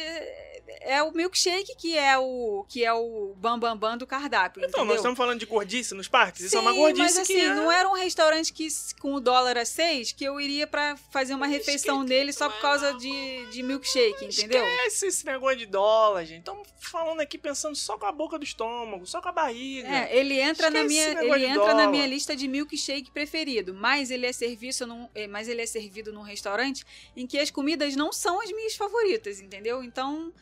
é 0.80 1.02
o 1.02 1.12
milkshake 1.12 1.76
que 1.76 1.96
é 1.98 2.16
o 2.18 2.64
que 2.68 2.84
é 2.84 2.92
o 2.92 3.34
bambambam 3.36 3.76
bam, 3.76 3.90
bam 3.90 3.98
do 3.98 4.06
cardápio, 4.06 4.60
Então, 4.60 4.68
entendeu? 4.70 4.86
nós 4.86 4.96
estamos 4.96 5.16
falando 5.18 5.38
de 5.38 5.44
gordice 5.46 5.94
nos 5.94 6.08
parques? 6.08 6.40
Isso 6.42 6.56
é 6.56 6.60
uma 6.60 6.72
Sim, 6.72 6.78
gordice 6.78 7.02
mas 7.02 7.18
assim, 7.18 7.34
que 7.34 7.40
é... 7.40 7.54
não 7.54 7.70
era 7.70 7.88
um 7.88 7.92
restaurante 7.94 8.52
que 8.52 8.66
com 9.00 9.14
o 9.14 9.20
dólar 9.20 9.58
a 9.58 9.64
seis 9.64 10.12
que 10.12 10.24
eu 10.24 10.40
iria 10.40 10.66
pra 10.66 10.96
fazer 11.10 11.34
uma 11.34 11.46
refeição 11.46 12.02
nele 12.02 12.32
só 12.32 12.48
por 12.48 12.60
causa 12.60 12.94
de, 12.94 13.46
de 13.46 13.62
milkshake, 13.62 14.24
entendeu? 14.24 14.64
Esquece 14.66 15.06
esse 15.06 15.26
negócio 15.26 15.58
de 15.58 15.66
dólar, 15.66 16.24
gente. 16.24 16.38
Estamos 16.40 16.66
falando 16.80 17.20
aqui 17.20 17.36
pensando 17.38 17.76
só 17.76 17.98
com 17.98 18.06
a 18.06 18.12
boca 18.12 18.38
do 18.38 18.44
estômago, 18.44 19.06
só 19.06 19.20
com 19.20 19.28
a 19.28 19.32
barriga. 19.32 19.88
É, 19.88 20.01
ele 20.10 20.40
entra 20.40 20.70
na 20.70 20.84
minha, 20.84 21.22
ele 21.22 21.46
entra 21.46 21.74
na 21.74 21.88
minha 21.88 22.06
lista 22.06 22.34
de 22.34 22.48
milkshake 22.48 23.10
preferido, 23.10 23.74
mas 23.74 24.10
ele 24.10 24.26
é 24.26 24.32
serviço 24.32 24.86
num, 24.86 25.08
eh, 25.14 25.26
mas 25.26 25.48
ele 25.48 25.60
é 25.62 25.66
servido 25.66 26.12
num 26.12 26.22
restaurante 26.22 26.84
em 27.16 27.26
que 27.26 27.38
as 27.38 27.50
comidas 27.50 27.94
não 27.94 28.12
são 28.12 28.40
as 28.40 28.50
minhas 28.50 28.74
favoritas, 28.74 29.40
entendeu? 29.40 29.82
Então, 29.82 30.32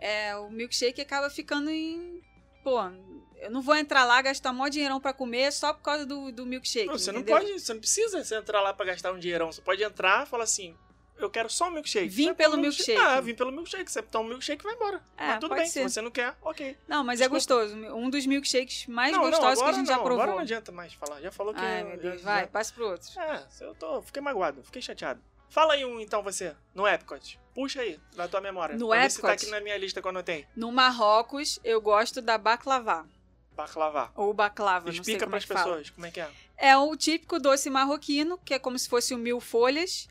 é, 0.00 0.34
o 0.36 0.50
milkshake 0.50 1.00
acaba 1.00 1.28
ficando 1.28 1.70
em, 1.70 2.22
pô, 2.64 2.78
eu 3.40 3.50
não 3.50 3.62
vou 3.62 3.74
entrar 3.74 4.04
lá 4.04 4.20
gastar 4.22 4.52
mó 4.52 4.68
dinheirão 4.68 5.00
pra 5.00 5.12
comer 5.12 5.52
só 5.52 5.72
por 5.72 5.82
causa 5.82 6.04
do, 6.06 6.30
do 6.30 6.46
milkshake, 6.46 6.86
Não, 6.86 6.98
você 6.98 7.12
não 7.12 7.20
entendeu? 7.20 7.40
pode, 7.40 7.60
você 7.60 7.72
não 7.72 7.80
precisa 7.80 8.36
entrar 8.36 8.60
lá 8.60 8.72
pra 8.72 8.86
gastar 8.86 9.12
um 9.12 9.18
dinheirão. 9.18 9.50
Você 9.50 9.62
pode 9.62 9.82
entrar 9.82 10.26
e 10.26 10.28
falar 10.28 10.44
assim, 10.44 10.76
eu 11.24 11.30
quero 11.30 11.48
só 11.50 11.68
um 11.68 11.70
milkshake. 11.70 12.08
Vim 12.08 12.24
Você 12.28 12.34
pelo 12.34 12.50
toma 12.52 12.58
um 12.58 12.62
milkshake. 12.62 13.00
Ah, 13.00 13.20
vim 13.20 13.34
pelo 13.34 13.52
milkshake. 13.52 13.90
Você 13.90 14.02
toma 14.02 14.24
um 14.24 14.28
milkshake 14.28 14.62
e 14.62 14.64
vai 14.64 14.74
embora. 14.74 15.02
É, 15.16 15.26
Mas 15.28 15.38
tudo 15.40 15.54
bem, 15.54 15.66
ser. 15.66 15.88
se 15.88 15.94
você 15.94 16.00
não 16.00 16.10
quer, 16.10 16.34
ok. 16.42 16.76
Não, 16.88 17.02
mas 17.04 17.20
é 17.20 17.28
Desculpa. 17.28 17.64
gostoso, 17.64 17.76
um 17.96 18.10
dos 18.10 18.26
milkshakes 18.26 18.86
mais 18.86 19.12
não, 19.12 19.20
gostosos 19.20 19.58
não, 19.58 19.64
que 19.64 19.70
a 19.70 19.72
gente 19.72 19.86
não, 19.88 19.94
já 19.96 19.98
provou. 20.02 20.22
Agora 20.22 20.32
não 20.32 20.38
adianta 20.42 20.70
mais 20.72 20.92
falar. 20.94 21.20
Já 21.20 21.30
falou 21.30 21.52
que... 21.54 21.60
Ai, 21.60 21.82
eu- 21.82 21.86
meu 21.88 21.96
Deus, 21.98 22.20
já- 22.20 22.24
vai, 22.24 22.46
passa 22.46 22.72
pro 22.74 22.88
outro. 22.90 23.08
É, 23.20 23.44
eu 23.60 23.74
tô, 23.74 24.02
fiquei 24.02 24.20
magoado, 24.22 24.62
fiquei 24.64 24.80
chateado. 24.82 25.20
Fala 25.48 25.74
aí 25.74 25.84
um 25.84 25.98
então 26.00 26.22
você, 26.22 26.54
no 26.74 26.86
Epcot. 26.86 27.38
Puxa 27.54 27.80
aí, 27.80 27.98
da 28.14 28.28
tua 28.28 28.40
memória. 28.40 28.76
No 28.76 28.88
pra 28.88 29.00
ver 29.00 29.10
se 29.10 29.20
tá 29.20 29.32
Epcot? 29.32 29.42
aqui 29.46 29.50
na 29.50 29.60
minha 29.60 29.76
lista 29.76 30.00
quando 30.00 30.16
eu 30.18 30.22
tenho. 30.22 30.46
No 30.54 30.70
Marrocos, 30.70 31.58
eu 31.64 31.80
gosto 31.80 32.22
da 32.22 32.38
baklava, 32.38 33.04
Baklava. 33.56 34.12
ou 34.14 34.32
baklava, 34.32 34.86
não 34.86 34.92
sei 34.92 35.00
Explica 35.00 35.24
como 35.26 35.36
é 35.36 35.40
pras 35.40 35.44
fala. 35.48 35.60
pessoas 35.76 35.90
como 35.90 36.06
é 36.06 36.10
que 36.12 36.20
é. 36.20 36.28
É 36.56 36.76
o 36.76 36.94
típico 36.96 37.38
doce 37.40 37.68
marroquino, 37.68 38.38
que 38.44 38.54
é 38.54 38.58
como 38.58 38.78
se 38.78 38.88
fosse 38.88 39.12
um 39.14 39.18
mil 39.18 39.40
folhas. 39.40 40.08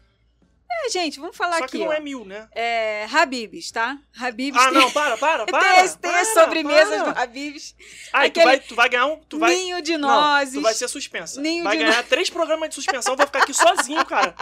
É, 0.71 0.89
gente, 0.89 1.19
vamos 1.19 1.35
falar 1.35 1.57
Só 1.57 1.63
aqui, 1.63 1.77
que 1.77 1.83
não 1.83 1.87
ó. 1.89 1.93
é 1.93 1.99
mil, 1.99 2.23
né? 2.23 2.47
É 2.53 3.05
Habibs, 3.11 3.71
tá? 3.71 3.97
Habibs 4.17 4.57
Ah, 4.61 4.69
tem, 4.69 4.73
não, 4.79 4.91
para, 4.91 5.17
para, 5.17 5.45
para. 5.47 5.59
tem, 5.73 5.79
as- 5.81 5.95
tem 5.95 6.11
as 6.15 6.29
para, 6.29 6.43
sobremesas 6.43 7.01
para. 7.01 7.11
do 7.11 7.19
Habibs. 7.19 7.75
Aí 8.13 8.29
tu 8.29 8.39
aquele 8.39 8.45
vai, 8.45 8.59
tu 8.59 8.75
vai 8.75 8.89
ganhar 8.89 9.05
um. 9.07 9.17
Tu 9.17 9.39
vai, 9.39 9.55
Ninho 9.55 9.81
de 9.81 9.97
Não, 9.97 10.07
nozes. 10.09 10.53
tu 10.53 10.61
vai 10.61 10.73
ser 10.73 10.87
suspensa. 10.87 11.41
Ninho 11.41 11.63
vai 11.63 11.75
de 11.77 11.83
ganhar 11.83 12.03
três 12.03 12.29
programas 12.29 12.69
de 12.69 12.75
suspensão, 12.75 13.15
vai 13.15 13.25
ficar 13.25 13.39
aqui 13.43 13.53
sozinho, 13.53 14.05
cara. 14.05 14.35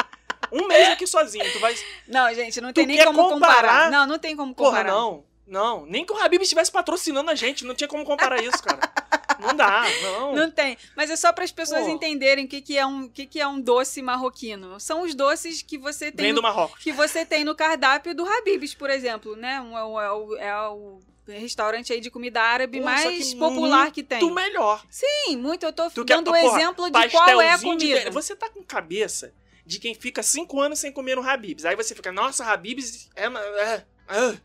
Um 0.52 0.68
mês 0.68 0.90
aqui 0.90 1.08
sozinho. 1.08 1.50
Tu 1.52 1.60
vai. 1.60 1.76
Não, 2.08 2.34
gente, 2.34 2.60
não 2.62 2.70
Tu 2.72 2.76
tem 2.76 2.86
nem 2.88 3.04
como 3.06 3.30
comparar. 3.30 3.56
comparar? 3.56 3.92
Não, 3.92 4.06
não 4.06 4.20
tem 4.20 4.36
como 4.36 4.54
Porra, 4.54 4.70
comparar. 4.84 4.92
não. 4.92 5.26
Não. 5.48 5.86
Nem 5.86 6.06
que 6.06 6.12
o 6.12 6.18
Habib 6.22 6.42
estivesse 6.42 6.70
patrocinando 6.72 7.32
a 7.32 7.36
gente. 7.36 7.64
Não 7.66 7.74
tinha 7.74 7.88
como 7.88 8.04
comparar 8.04 8.42
isso, 8.44 8.62
cara. 8.62 8.80
Não 9.40 9.54
dá, 9.56 9.84
não. 10.04 10.36
Não 10.36 10.52
tem. 10.52 10.78
Mas 10.96 11.10
é 11.10 11.16
só 11.16 11.32
para 11.34 11.44
as 11.44 11.52
pessoas 11.52 11.84
Pô. 11.84 11.90
entenderem 11.90 12.46
o 12.46 12.48
que, 12.48 12.62
que, 12.62 12.78
é 12.78 12.86
um, 12.86 13.06
o 13.06 13.10
que, 13.10 13.26
que 13.26 13.40
é 13.40 13.48
um 13.48 13.60
doce 13.60 14.02
marroquino. 14.02 14.80
São 14.80 15.02
os 15.04 15.14
doces 15.16 15.62
que 15.62 15.78
você 15.78 16.12
tem 16.12 16.26
Vem 16.26 16.34
no 16.34 16.38
do 16.40 16.42
Marrocos. 16.44 16.82
que 16.84 16.92
você 16.92 17.26
tem 17.26 17.44
no 17.44 17.56
cardápio 17.56 18.14
do 18.16 18.26
Habib's, 18.26 18.74
por 18.74 18.90
exemplo, 18.90 19.36
né? 19.36 19.60
Um, 19.62 19.78
é, 19.78 20.12
o, 20.14 20.36
é 20.38 20.68
o- 20.70 21.00
é 21.28 21.38
restaurante 21.40 21.92
aí 21.92 22.00
de 22.00 22.10
comida 22.10 22.42
árabe 22.42 22.78
só 22.80 22.86
mais 22.86 23.34
que 23.34 23.36
popular 23.36 23.92
que 23.92 24.02
tem. 24.04 24.20
Tu 24.20 24.30
melhor. 24.30 24.84
Sim, 24.90 25.36
muito. 25.38 25.66
Eu 25.66 25.74
tô 25.74 25.90
Tu 25.90 26.06
quer- 26.06 26.16
dando 26.16 26.30
um 26.30 26.34
porra, 26.34 26.58
exemplo 26.60 26.86
de 26.90 27.10
qual 27.10 27.42
é 27.42 27.50
a 27.50 27.52
pastelzinho 27.52 27.78
de- 27.78 27.88
comida. 27.94 28.12
Você 28.12 28.36
tá 28.36 28.50
com 28.50 28.64
cabeça 28.64 29.34
de 29.66 29.80
quem 29.80 29.94
fica 29.94 30.24
cinco 30.24 30.62
anos 30.62 30.80
sem 30.80 30.92
comer 30.92 31.20
um 31.20 31.24
Habib's. 31.30 31.66
Aí 31.66 31.76
você 31.76 31.94
fica, 31.94 32.12
nossa, 32.12 32.46
Habib's 32.46 33.10
é... 33.16 33.26
é, 33.26 33.84
é. 34.10 34.38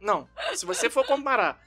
Não. 0.00 0.28
Se 0.54 0.64
você 0.64 0.88
for 0.88 1.04
comparar 1.04 1.60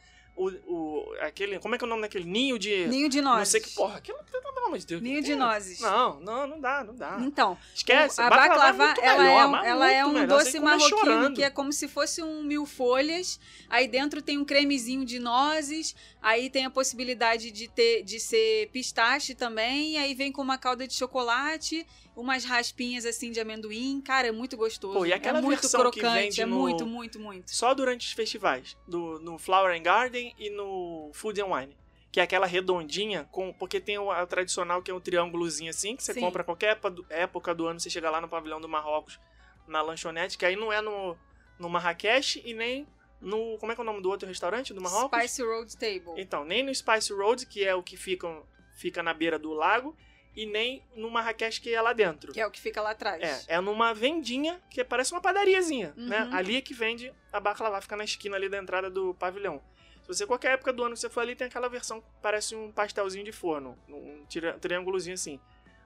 o, 0.48 0.74
o, 0.74 1.14
aquele... 1.22 1.60
Como 1.60 1.76
é 1.76 1.78
que 1.78 1.84
é 1.84 1.88
o 1.88 1.90
nome 1.90 2.02
daquele? 2.02 2.26
Ninho 2.26 2.58
de... 2.58 2.88
Ninho 2.88 3.10
de 3.10 3.22
Não 3.22 3.34
nozes. 3.36 3.50
sei 3.50 3.62
que 3.62 3.70
porra. 3.72 3.98
Aquilo, 3.98 4.18
pelo 4.32 4.52
amor 4.66 4.78
de 4.80 4.86
Deus. 4.86 5.02
Ninho 5.02 5.22
de 5.22 5.36
nozes. 5.36 5.80
Não, 5.80 6.20
não, 6.20 6.48
não 6.48 6.60
dá, 6.60 6.84
não 6.84 6.96
dá. 6.96 7.18
Então, 7.20 7.58
Esquece. 7.76 8.22
a 8.22 8.30
baklava 8.30 8.94
é 9.02 9.06
ela, 9.06 9.24
melhor, 9.24 9.64
é, 9.64 9.70
ela 9.70 9.92
é 9.92 10.06
um 10.06 10.14
melhor, 10.14 10.28
doce 10.28 10.60
marroquino 10.60 10.98
chorando. 10.98 11.36
que 11.36 11.44
é 11.44 11.50
como 11.50 11.74
se 11.74 11.88
fosse 11.88 12.22
um 12.24 12.44
mil 12.44 12.66
folhas. 12.66 13.40
Aí 13.70 13.88
dentro 13.88 14.22
tem 14.22 14.38
um 14.38 14.46
cremezinho 14.46 15.06
de 15.06 15.20
nozes. 15.20 15.96
Aí 16.22 16.50
tem 16.50 16.66
a 16.66 16.70
possibilidade 16.70 17.52
de 17.52 17.68
ter 17.68 18.04
de 18.04 18.20
ser 18.20 18.70
pistache 18.72 19.36
também. 19.36 19.98
Aí 19.98 20.14
vem 20.14 20.32
com 20.32 20.42
uma 20.42 20.58
calda 20.58 20.88
de 20.88 20.94
chocolate, 20.94 21.86
umas 22.16 22.44
raspinhas 22.46 23.06
assim 23.06 23.32
de 23.32 23.40
amendoim. 23.40 24.02
Cara, 24.02 24.28
é 24.28 24.32
muito 24.32 24.58
gostoso. 24.58 24.94
Pô, 24.98 25.06
e 25.06 25.14
aquela 25.14 25.40
é 25.40 25.42
muito 25.42 25.70
crocante, 25.70 26.42
é 26.42 26.46
no- 26.46 26.58
muito, 26.60 26.86
muito, 26.86 27.20
muito. 27.20 27.56
Só 27.56 27.74
durante 27.74 28.06
os 28.08 28.14
festivais. 28.14 28.78
Do, 28.88 29.20
no 29.20 29.38
Flower 29.38 29.76
and 29.78 29.84
Garden 29.84 30.34
e 30.38 30.50
no 30.50 31.12
Food 31.14 31.42
and 31.42 31.46
Wine. 31.48 31.78
Que 32.12 32.20
é 32.20 32.24
aquela 32.24 32.46
redondinha, 32.46 33.26
com, 33.32 33.54
porque 33.54 33.80
tem 33.80 33.98
o, 33.98 34.12
a 34.12 34.26
tradicional 34.26 34.82
que 34.82 34.92
é 34.92 34.94
um 34.94 35.00
triângulozinho 35.00 35.70
assim, 35.70 35.96
que 35.96 36.04
você 36.04 36.14
Sim. 36.14 36.20
compra 36.20 36.44
qualquer 36.44 36.72
época 36.74 36.90
do, 36.92 37.06
época 37.10 37.56
do 37.56 37.66
ano, 37.68 37.80
você 37.80 37.90
chega 37.90 38.10
lá 38.10 38.20
no 38.20 38.28
pavilhão 38.28 38.60
do 38.60 38.68
Marrocos, 38.68 39.18
na 39.66 39.82
lanchonete, 39.82 40.38
que 40.38 40.46
aí 40.46 40.58
não 40.58 40.74
é 40.74 40.82
no, 40.82 41.18
no 41.58 41.70
Marrakech 41.70 42.42
e 42.44 42.54
nem 42.54 42.86
no. 43.22 43.58
Como 43.60 43.72
é 43.72 43.76
que 43.76 43.80
é 43.80 43.84
o 43.84 43.86
nome 43.86 44.02
do 44.02 44.10
outro 44.10 44.28
restaurante 44.28 44.74
do 44.74 44.82
Marrocos? 44.82 45.18
Spice 45.20 45.42
Road 45.42 45.78
Table. 45.78 46.22
Então, 46.22 46.44
nem 46.44 46.62
no 46.64 46.76
Spice 46.76 47.14
Road, 47.14 47.46
que 47.46 47.64
é 47.64 47.74
o 47.74 47.82
que 47.82 47.96
fica, 47.96 48.28
fica 48.76 49.02
na 49.02 49.14
beira 49.14 49.40
do 49.40 49.54
lago, 49.54 49.96
e 50.36 50.46
nem 50.46 50.84
no 50.96 51.10
Marrakech, 51.10 51.60
que 51.60 51.74
é 51.74 51.82
lá 51.82 51.94
dentro. 51.94 52.32
Que 52.32 52.40
é 52.40 52.48
o 52.48 52.52
que 52.52 52.60
fica 52.60 52.82
lá 52.82 52.92
atrás. 52.92 53.46
É, 53.48 53.56
é 53.56 53.62
numa 53.62 53.94
vendinha 53.94 54.62
que 54.70 54.84
parece 54.84 55.12
uma 55.12 55.22
padariazinha, 55.22 55.94
Uhum. 55.98 56.08
né? 56.08 56.30
Ali 56.32 56.58
é 56.58 56.62
que 56.62 56.74
vende 56.74 57.14
a 57.34 57.40
baklava, 57.40 57.82
fica 57.82 57.96
na 57.98 58.04
esquina 58.04 58.36
ali 58.38 58.48
da 58.48 58.58
entrada 58.58 58.90
do 58.90 59.14
pavilhão. 59.16 59.62
Se 60.02 60.08
você, 60.08 60.26
qualquer 60.28 60.54
época 60.54 60.74
do 60.74 60.84
ano 60.84 60.94
que 60.96 61.00
você 61.00 61.10
for 61.10 61.20
ali, 61.22 61.36
tem 61.36 61.48
aquela 61.48 61.68
versão 61.70 62.02
que 62.02 62.08
parece 62.22 62.56
um 62.56 62.72
pastelzinho 62.72 63.24
de 63.24 63.32
forno, 63.32 63.78
um 63.88 64.26
tri- 64.26 64.54
triângulozinho 64.60 65.14
assim. 65.14 65.40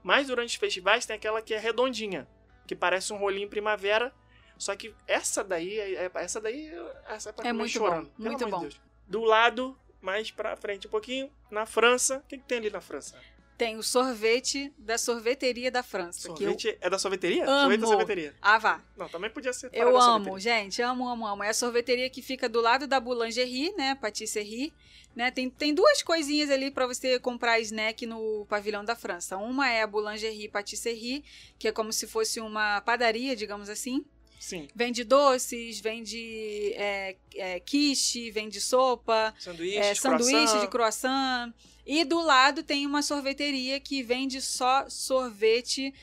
Mas 0.04 0.28
durante 0.28 0.50
os 0.50 0.56
festivais 0.56 1.06
tem 1.06 1.16
aquela 1.16 1.42
que 1.42 1.54
é 1.54 1.58
redondinha, 1.60 2.28
que 2.68 2.76
parece 2.76 3.12
um 3.12 3.18
rolinho 3.18 3.50
primavera, 3.50 4.14
só 4.58 4.76
que 4.76 4.94
essa 5.08 5.44
daí, 5.44 5.78
é- 5.80 6.06
é- 6.06 6.12
essa 6.16 6.40
daí, 6.40 6.72
essa 7.08 7.30
é 7.30 7.34
pra 7.34 7.44
É 7.46 7.48
comer 7.50 7.54
muito 7.60 7.72
chorando. 7.74 8.06
bom, 8.18 8.24
muito 8.24 8.46
de 8.46 8.52
bom. 8.52 8.60
Deus. 8.62 8.80
Do 9.08 9.24
lado, 9.24 9.78
mais 10.02 10.32
pra 10.32 10.56
frente 10.56 10.88
um 10.88 10.90
pouquinho, 10.90 11.30
na 11.52 11.66
França, 11.66 12.20
o 12.20 12.22
que, 12.28 12.38
que 12.38 12.44
tem 12.46 12.60
ali 12.60 12.70
na 12.70 12.80
França? 12.82 13.20
Tem 13.58 13.78
o 13.78 13.84
sorvete 13.84 14.74
da 14.78 14.98
sorveteria 14.98 15.72
da 15.72 15.82
França. 15.82 16.28
Sorvete 16.28 16.78
é 16.82 16.90
da 16.90 17.00
sorveteria? 17.00 17.44
amo. 17.44 17.62
Sorvete 17.62 17.80
da 17.80 17.88
sorveteria. 17.88 18.36
Ah, 18.42 18.58
vá. 18.58 18.82
Não, 18.98 19.08
também 19.08 19.30
podia 19.30 19.54
ser 19.54 19.70
Eu 19.72 19.98
amo, 19.98 20.38
gente, 20.40 20.82
amo, 20.82 21.08
amo, 21.08 21.26
amo. 21.26 21.44
É 21.44 21.50
a 21.50 21.54
sorveteria 21.54 22.10
que 22.10 22.22
fica 22.22 22.50
do 22.50 22.60
lado 22.60 22.86
da 22.86 23.00
Boulangerie, 23.00 23.74
né? 23.78 23.96
Patisserie. 23.96 24.74
Né? 25.16 25.32
Tem, 25.32 25.50
tem 25.50 25.74
duas 25.74 26.04
coisinhas 26.04 26.50
ali 26.50 26.70
pra 26.70 26.86
você 26.86 27.18
comprar 27.18 27.58
snack 27.62 28.06
no 28.06 28.46
pavilhão 28.50 28.84
da 28.84 28.96
França. 28.96 29.38
Uma 29.38 29.70
é 29.70 29.82
a 29.82 29.88
Boulangerie 29.88 30.50
Patisserie, 30.50 31.24
que 31.58 31.70
é 31.70 31.72
como 31.72 31.94
se 31.94 32.06
fosse 32.06 32.42
uma 32.42 32.82
padaria, 32.82 33.34
digamos 33.36 33.70
assim. 33.70 34.04
Sim. 34.38 34.68
Vende 34.76 35.04
doces, 35.06 35.80
vende 35.80 36.74
é, 36.76 37.16
é, 37.34 37.60
quiche, 37.62 38.30
vende 38.32 38.60
sopa, 38.60 39.34
Sanduíche, 39.40 39.78
é, 39.78 39.96
sanduíche 39.96 40.34
croissant. 40.34 40.60
de 40.60 40.68
croissant. 40.68 41.54
E 41.86 42.04
do 42.04 42.20
lado 42.22 42.64
tem 42.64 42.86
uma 42.86 43.02
sorveteria 43.02 43.80
que 43.80 44.02
vende 44.02 44.42
só 44.42 44.86
sorvete 44.90 45.94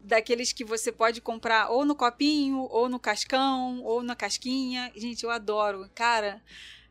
daqueles 0.00 0.52
que 0.52 0.64
você 0.64 0.90
pode 0.90 1.20
comprar 1.20 1.68
ou 1.70 1.84
no 1.84 1.94
copinho, 1.94 2.66
ou 2.70 2.88
no 2.88 2.98
cascão, 2.98 3.82
ou 3.82 4.02
na 4.02 4.16
casquinha. 4.16 4.90
Gente, 4.96 5.22
eu 5.24 5.30
adoro. 5.30 5.88
Cara, 5.94 6.42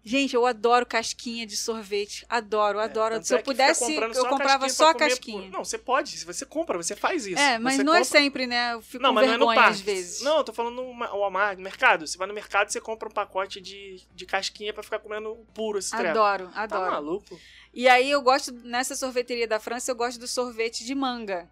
gente, 0.04 0.34
eu 0.34 0.46
adoro 0.46 0.86
casquinha 0.86 1.46
de 1.46 1.58
sorvete. 1.58 2.26
Adoro, 2.30 2.80
adoro. 2.80 3.16
É, 3.16 3.22
Se 3.22 3.34
eu 3.34 3.40
é 3.40 3.42
pudesse, 3.42 3.94
eu 3.96 4.26
comprava 4.28 4.70
só 4.70 4.90
a 4.92 4.96
casquinha. 4.96 5.42
por- 5.44 5.52
Não, 5.52 5.64
você 5.66 5.78
pode. 5.78 6.10
Se 6.18 6.26
você 6.26 6.46
compra, 6.46 6.78
você 6.78 6.96
faz 6.96 7.26
isso. 7.28 7.40
É, 7.42 7.60
mas 7.60 7.76
Você 7.76 7.84
não 7.84 7.94
é 7.94 8.00
compra- 8.00 8.20
sempre, 8.20 8.48
né? 8.48 8.74
Eu 8.74 8.82
fico 8.82 9.04
Não, 9.04 9.12
mas 9.14 9.28
não 9.28 9.34
é 9.34 9.38
no 9.38 9.46
vergonha 9.46 9.56
parque. 9.62 9.72
às 9.74 9.82
vezes. 9.82 10.22
Não, 10.22 10.38
eu 10.38 10.44
tô 10.46 10.54
falando 10.54 10.76
no 10.76 10.94
ma- 10.94 11.10
Walmart, 11.12 11.58
no 11.58 11.64
mercado. 11.64 12.08
Você 12.08 12.18
vai 12.18 12.28
no 12.28 12.34
mercado 12.34 12.70
e 12.70 12.72
você 12.74 12.80
compra 12.80 13.10
um 13.10 13.12
pacote 13.12 13.60
de, 13.60 14.02
de 14.16 14.26
casquinha 14.26 14.74
pra 14.74 14.84
ficar 14.84 15.00
comendo 15.00 15.36
puro 15.54 15.80
esse 15.80 15.92
treco. 15.92 16.10
Adoro, 16.18 16.48
Tá 16.50 16.62
adoro. 16.64 16.92
maluco? 16.92 17.40
E 17.74 17.88
aí 17.88 18.12
eu 18.12 18.22
gosto, 18.22 18.52
nessa 18.52 18.96
sorveteria 18.96 19.48
da 19.48 19.60
França, 19.60 19.92
eu 19.92 19.96
gosto 19.96 20.20
do 20.20 20.28
sorvete 20.28 20.86
de 20.86 20.94
manga. 20.94 21.50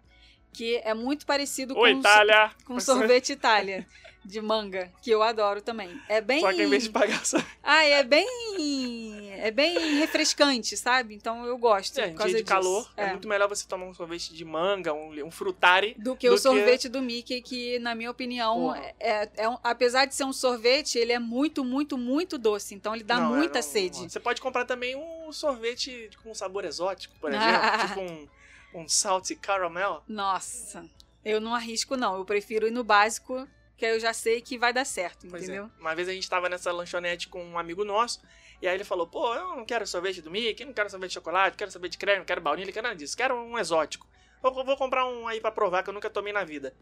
Que 0.52 0.76
é 0.78 0.92
muito 0.92 1.24
parecido 1.24 1.76
Oi, 1.78 1.92
com, 1.92 2.00
Itália! 2.00 2.50
com 2.64 2.80
sorvete 2.80 3.32
Itália. 3.32 3.86
De 4.22 4.40
manga, 4.40 4.92
que 5.00 5.10
eu 5.10 5.22
adoro 5.22 5.62
também. 5.62 5.98
É 6.08 6.20
bem. 6.20 6.40
Só 6.40 6.52
que 6.52 6.62
em 6.62 6.68
vez 6.68 6.82
de 6.84 6.90
pagar 6.90 7.22
essa... 7.22 7.44
Ah, 7.62 7.84
é 7.84 8.02
bem. 8.02 9.30
É 9.32 9.50
bem 9.50 9.96
refrescante, 9.98 10.76
sabe? 10.76 11.14
Então 11.14 11.44
eu 11.46 11.56
gosto. 11.56 11.98
É, 11.98 12.08
por 12.10 12.18
causa 12.18 12.32
de 12.34 12.42
disso. 12.42 12.44
calor, 12.54 12.90
é. 12.96 13.04
É. 13.04 13.10
muito 13.10 13.26
melhor 13.26 13.48
você 13.48 13.66
tomar 13.66 13.86
um 13.86 13.94
sorvete 13.94 14.34
de 14.34 14.44
manga, 14.44 14.92
um, 14.92 15.26
um 15.26 15.30
frutari. 15.30 15.94
Do 15.98 16.14
que 16.14 16.28
do 16.28 16.34
o 16.34 16.36
que- 16.36 16.42
sorvete 16.42 16.88
do 16.88 17.00
Mickey, 17.00 17.40
que, 17.40 17.78
na 17.78 17.94
minha 17.94 18.10
opinião, 18.10 18.74
é, 18.98 19.28
é 19.36 19.48
um- 19.48 19.56
apesar 19.64 20.04
de 20.04 20.14
ser 20.14 20.24
um 20.24 20.32
sorvete, 20.32 20.98
ele 20.98 21.12
é 21.12 21.18
muito, 21.18 21.64
muito, 21.64 21.96
muito 21.96 22.36
doce. 22.36 22.74
Então 22.74 22.94
ele 22.94 23.04
dá 23.04 23.18
Não, 23.18 23.34
muita 23.34 23.58
é, 23.60 23.62
não, 23.62 23.68
sede. 23.68 24.10
Você 24.10 24.20
pode 24.20 24.40
comprar 24.40 24.64
também 24.66 24.94
um 24.96 25.32
sorvete 25.32 26.10
com 26.22 26.34
sabor 26.34 26.64
exótico, 26.64 27.14
por 27.20 27.30
exemplo. 27.32 27.88
tipo 27.88 28.00
um, 28.00 28.82
um 28.82 28.88
salty 28.88 29.34
caramel. 29.34 30.02
Nossa, 30.06 30.84
eu 31.24 31.40
não 31.40 31.54
arrisco, 31.54 31.96
não. 31.96 32.16
Eu 32.18 32.24
prefiro 32.24 32.66
ir 32.66 32.70
no 32.70 32.84
básico, 32.84 33.48
que 33.80 33.86
aí 33.86 33.92
eu 33.94 33.98
já 34.00 34.12
sei 34.12 34.42
que 34.42 34.58
vai 34.58 34.74
dar 34.74 34.84
certo, 34.84 35.26
Pois 35.30 35.42
entendeu? 35.44 35.64
é. 35.64 35.80
Uma 35.80 35.94
vez 35.94 36.06
a 36.06 36.12
gente 36.12 36.28
tava 36.28 36.50
nessa 36.50 36.70
lanchonete 36.70 37.28
com 37.30 37.42
um 37.42 37.58
amigo 37.58 37.82
nosso, 37.82 38.20
e 38.60 38.68
aí 38.68 38.74
ele 38.74 38.84
falou, 38.84 39.06
pô, 39.06 39.34
eu 39.34 39.56
não 39.56 39.64
quero 39.64 39.86
sorvete 39.86 40.20
do 40.20 40.30
Mickey, 40.30 40.66
não 40.66 40.74
quero 40.74 40.90
sorvete 40.90 41.08
de 41.08 41.14
chocolate, 41.14 41.56
quero 41.56 41.70
sorvete 41.70 41.92
de 41.92 41.98
creme, 41.98 42.18
não 42.18 42.26
quero 42.26 42.42
baunilha, 42.42 42.66
não 42.66 42.72
quero 42.74 42.86
nada 42.88 42.94
disso, 42.96 43.16
quero 43.16 43.34
um 43.34 43.58
exótico. 43.58 44.06
Eu 44.44 44.52
vou 44.52 44.76
comprar 44.76 45.06
um 45.08 45.26
aí 45.26 45.40
pra 45.40 45.50
provar 45.50 45.82
que 45.82 45.88
eu 45.88 45.94
nunca 45.94 46.10
tomei 46.10 46.30
na 46.30 46.44
vida. 46.44 46.74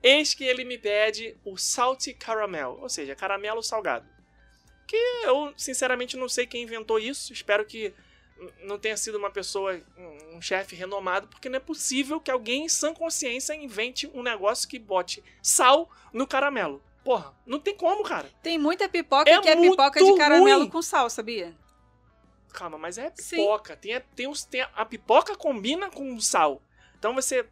Eis 0.00 0.34
que 0.34 0.44
ele 0.44 0.64
me 0.64 0.78
pede 0.78 1.36
o 1.44 1.56
salty 1.56 2.14
caramel, 2.14 2.78
ou 2.80 2.88
seja, 2.88 3.16
caramelo 3.16 3.60
salgado. 3.60 4.06
Que 4.86 4.96
eu, 5.24 5.52
sinceramente, 5.56 6.16
não 6.16 6.28
sei 6.28 6.46
quem 6.46 6.62
inventou 6.62 6.96
isso, 6.96 7.32
espero 7.32 7.64
que 7.66 7.92
não 8.62 8.78
tenha 8.78 8.96
sido 8.96 9.16
uma 9.18 9.30
pessoa, 9.30 9.80
um, 9.96 10.36
um 10.36 10.42
chefe 10.42 10.74
renomado, 10.76 11.26
porque 11.28 11.48
não 11.48 11.56
é 11.56 11.60
possível 11.60 12.20
que 12.20 12.30
alguém 12.30 12.64
em 12.66 12.68
sã 12.68 12.92
consciência 12.92 13.54
invente 13.54 14.06
um 14.12 14.22
negócio 14.22 14.68
que 14.68 14.78
bote 14.78 15.22
sal 15.42 15.90
no 16.12 16.26
caramelo. 16.26 16.82
Porra, 17.04 17.34
não 17.46 17.60
tem 17.60 17.76
como, 17.76 18.02
cara. 18.02 18.28
Tem 18.42 18.58
muita 18.58 18.88
pipoca 18.88 19.30
É 19.30 19.40
que 19.40 19.48
é 19.48 19.56
pipoca 19.56 20.02
de 20.04 20.14
caramelo 20.16 20.60
ruim. 20.62 20.70
com 20.70 20.82
sal, 20.82 21.08
sabia? 21.08 21.54
Calma, 22.52 22.78
mas 22.78 22.98
é 22.98 23.12
Sim. 23.14 23.36
pipoca. 23.36 23.76
Tem, 23.76 23.94
a- 23.94 24.00
tem, 24.00 24.26
uns, 24.26 24.44
tem 24.44 24.60
a, 24.62 24.70
a 24.74 24.84
pipoca 24.84 25.36
combina 25.36 25.90
com 25.90 26.18
sal. 26.20 26.60
Então 26.98 27.14
você 27.14 27.46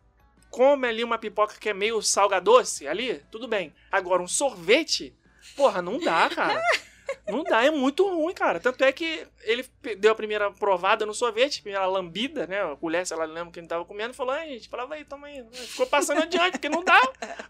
come 0.50 0.88
ali 0.88 1.04
uma 1.04 1.18
pipoca 1.18 1.54
que 1.58 1.68
é 1.68 1.74
meio 1.74 2.00
salga-doce 2.02 2.86
ali, 2.88 3.22
tudo 3.30 3.46
bem. 3.46 3.74
Agora, 3.92 4.22
um 4.22 4.28
sorvete, 4.28 5.14
porra, 5.56 5.80
não 5.82 5.98
dá, 5.98 6.28
cara. 6.30 6.60
Não 7.28 7.42
dá, 7.44 7.64
é 7.64 7.70
muito 7.70 8.06
ruim, 8.08 8.34
cara. 8.34 8.60
Tanto 8.60 8.82
é 8.84 8.92
que 8.92 9.26
ele 9.42 9.64
deu 9.98 10.12
a 10.12 10.14
primeira 10.14 10.50
provada 10.50 11.04
no 11.06 11.14
sorvete, 11.14 11.60
a 11.60 11.62
primeira 11.62 11.86
lambida, 11.86 12.46
né? 12.46 12.62
A 12.62 12.76
colher, 12.76 13.06
sei 13.06 13.16
lá, 13.16 13.24
lembro 13.24 13.52
que 13.52 13.60
ele 13.60 13.66
tava 13.66 13.84
comendo, 13.84 14.14
falou, 14.14 14.32
ai, 14.34 14.48
gente, 14.50 14.68
falava 14.68 14.94
aí, 14.94 15.04
toma 15.04 15.26
aí. 15.26 15.44
Ficou 15.52 15.86
passando 15.86 16.22
adiante, 16.22 16.52
porque 16.52 16.68
não 16.68 16.82
dá 16.84 17.00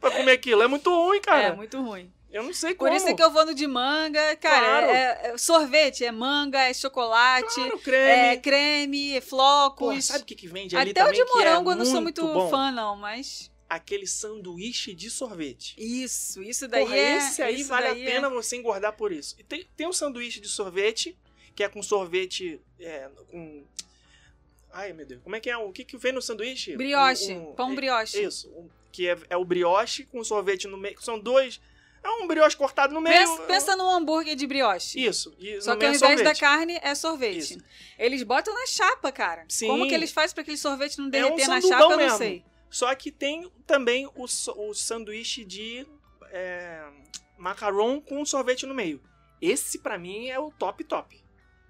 pra 0.00 0.10
comer 0.10 0.32
aquilo. 0.32 0.62
É 0.62 0.66
muito 0.66 0.90
ruim, 0.90 1.20
cara. 1.20 1.42
É, 1.44 1.52
muito 1.52 1.80
ruim. 1.82 2.12
Eu 2.32 2.42
não 2.42 2.52
sei 2.52 2.74
Por 2.74 2.86
como. 2.88 2.96
isso 2.96 3.06
é 3.06 3.14
que 3.14 3.22
eu 3.22 3.30
vou 3.30 3.46
no 3.46 3.54
de 3.54 3.64
manga. 3.64 4.34
Cara, 4.36 4.66
Claro. 4.66 4.86
é, 4.86 5.20
é 5.34 5.38
sorvete, 5.38 6.04
é 6.04 6.10
manga, 6.10 6.58
é 6.62 6.74
chocolate, 6.74 7.54
Claro, 7.54 7.74
é 7.76 7.78
creme. 7.78 8.40
creme, 8.40 9.10
é 9.16 9.20
Porra, 9.20 9.28
flocos. 9.30 10.04
sabe 10.06 10.22
o 10.22 10.26
que, 10.26 10.34
que 10.34 10.48
vende 10.48 10.76
ali 10.76 10.90
Até 10.90 11.04
o 11.04 11.12
de 11.12 11.24
morango 11.26 11.70
é 11.70 11.74
eu 11.74 11.78
não 11.78 11.84
sou 11.84 12.00
muito 12.02 12.26
bom? 12.26 12.50
fã, 12.50 12.72
não, 12.72 12.96
mas. 12.96 13.52
Aquele 13.74 14.06
sanduíche 14.06 14.94
de 14.94 15.10
sorvete. 15.10 15.74
Isso, 15.78 16.42
isso 16.42 16.68
daí 16.68 16.84
Porra, 16.84 16.96
é. 16.96 17.16
esse 17.16 17.42
aí 17.42 17.62
vale 17.64 17.86
a 17.88 17.98
é- 17.98 18.04
pena 18.04 18.30
você 18.30 18.56
engordar 18.56 18.92
por 18.96 19.10
isso. 19.12 19.34
E 19.38 19.42
tem, 19.42 19.66
tem 19.76 19.86
um 19.88 19.92
sanduíche 19.92 20.38
de 20.40 20.48
sorvete, 20.48 21.16
que 21.56 21.62
é 21.64 21.68
com 21.68 21.82
sorvete 21.82 22.60
é, 22.78 23.08
com... 23.30 23.64
Ai, 24.72 24.92
meu 24.92 25.06
Deus. 25.06 25.20
Como 25.22 25.34
é 25.36 25.40
que 25.40 25.48
é? 25.50 25.56
O 25.56 25.72
que, 25.72 25.84
que 25.84 25.96
vem 25.96 26.12
no 26.12 26.20
sanduíche? 26.22 26.76
Brioche, 26.76 27.32
Um- 27.32 27.50
um- 27.50 27.54
pão 27.54 27.72
é- 27.72 27.74
brioche. 27.74 28.22
Isso. 28.22 28.48
um- 28.50 28.68
que 28.92 29.08
é, 29.08 29.18
é 29.30 29.36
o 29.36 29.44
brioche 29.44 30.04
com 30.04 30.22
sorvete 30.22 30.68
no 30.68 30.76
meio. 30.76 31.00
São 31.02 31.18
dois... 31.18 31.60
É 32.02 32.08
um 32.22 32.26
brioche 32.26 32.54
cortado 32.54 32.92
no 32.92 33.00
meio. 33.00 33.16
Pensa, 33.16 33.42
pensa 33.44 33.76
num 33.76 33.88
hambúrguer 33.90 34.36
de 34.36 34.46
brioche. 34.46 35.02
Isso. 35.02 35.34
Só 35.62 35.74
que 35.74 35.86
ao 35.86 35.92
é 35.92 35.96
invés 35.96 36.22
da 36.22 36.34
carne 36.34 36.78
é 36.82 36.94
sorvete. 36.94 37.38
Isso. 37.54 37.58
Eles 37.98 38.22
botam 38.22 38.52
na 38.52 38.66
chapa, 38.66 39.10
cara. 39.10 39.46
Sim. 39.48 39.68
Como 39.68 39.88
que 39.88 39.94
eles 39.94 40.12
fazem 40.12 40.34
pra 40.34 40.42
aquele 40.42 40.58
sorvete 40.58 40.98
não 40.98 41.06
É 41.06 41.08
um 41.08 41.10
derreter 41.10 41.48
na 41.48 41.60
chapa, 41.62 41.82
eu 41.84 41.88
não 41.88 41.96
mesmo. 41.96 42.18
sei. 42.18 42.44
Só 42.70 42.92
que 42.94 43.10
tem 43.12 43.50
também 43.66 44.06
o, 44.14 44.24
o 44.24 44.74
sanduíche 44.74 45.44
de 45.44 45.86
é, 46.30 46.84
macarrão 47.38 48.00
com 48.00 48.24
sorvete 48.24 48.66
no 48.66 48.74
meio. 48.74 49.00
Esse, 49.40 49.78
pra 49.78 49.98
mim, 49.98 50.28
é 50.28 50.38
o 50.38 50.50
top 50.50 50.82
top. 50.84 51.22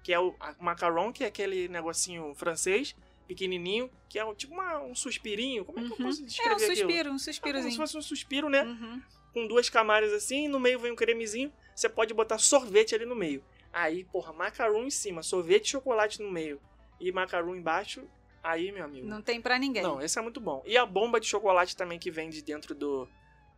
Que 0.03 0.13
é 0.13 0.19
o 0.19 0.35
macarrão, 0.59 1.11
que 1.11 1.23
é 1.23 1.27
aquele 1.27 1.67
negocinho 1.67 2.33
francês, 2.35 2.95
pequenininho, 3.27 3.89
que 4.07 4.19
é 4.19 4.35
tipo 4.35 4.53
uma- 4.53 4.79
um 4.81 4.93
suspirinho. 4.95 5.65
Como 5.65 5.79
é 5.79 5.83
que 5.83 5.91
eu 5.91 5.97
Uhum. 5.97 6.05
posso 6.05 6.21
É 6.21 6.25
descrever 6.25 6.51
um 6.51 6.55
aquilo? 6.55 6.75
suspiro, 6.75 6.89
um 6.89 6.99
É 6.99 7.03
como 7.05 7.19
se 7.19 7.25
suspirozinho. 7.33 7.75
fosse 7.75 7.97
um 7.97 8.01
suspiro, 8.01 8.49
né? 8.49 8.63
Uhum. 8.63 9.01
Com 9.33 9.47
duas 9.47 9.69
camadas 9.69 10.13
assim, 10.13 10.45
e 10.45 10.47
no 10.47 10.59
meio 10.59 10.79
vem 10.79 10.91
um 10.91 10.95
cremezinho. 10.95 11.51
Você 11.75 11.89
pode 11.89 12.13
botar 12.13 12.37
sorvete 12.37 12.95
ali 12.95 13.05
no 13.05 13.15
meio. 13.15 13.43
Aí, 13.73 14.05
porra, 14.05 14.31
macarrão 14.31 14.85
em 14.85 14.89
cima, 14.89 15.21
sorvete 15.21 15.65
e 15.67 15.71
chocolate 15.71 16.21
no 16.21 16.31
meio. 16.31 16.61
E 16.99 17.11
macarrão 17.11 17.53
embaixo. 17.55 18.07
Aí, 18.45 18.71
meu 18.71 18.83
amigo. 18.85 19.07
Não 19.07 19.21
tem 19.21 19.41
pra 19.41 19.57
ninguém. 19.57 19.81
Não, 19.81 19.99
esse 20.01 20.17
é 20.19 20.21
muito 20.21 20.39
bom. 20.39 20.61
E 20.65 20.77
a 20.77 20.85
bomba 20.85 21.19
de 21.19 21.27
chocolate 21.27 21.75
também 21.75 21.97
que 21.97 22.11
vende 22.11 22.41
dentro 22.43 22.75
do, 22.75 23.07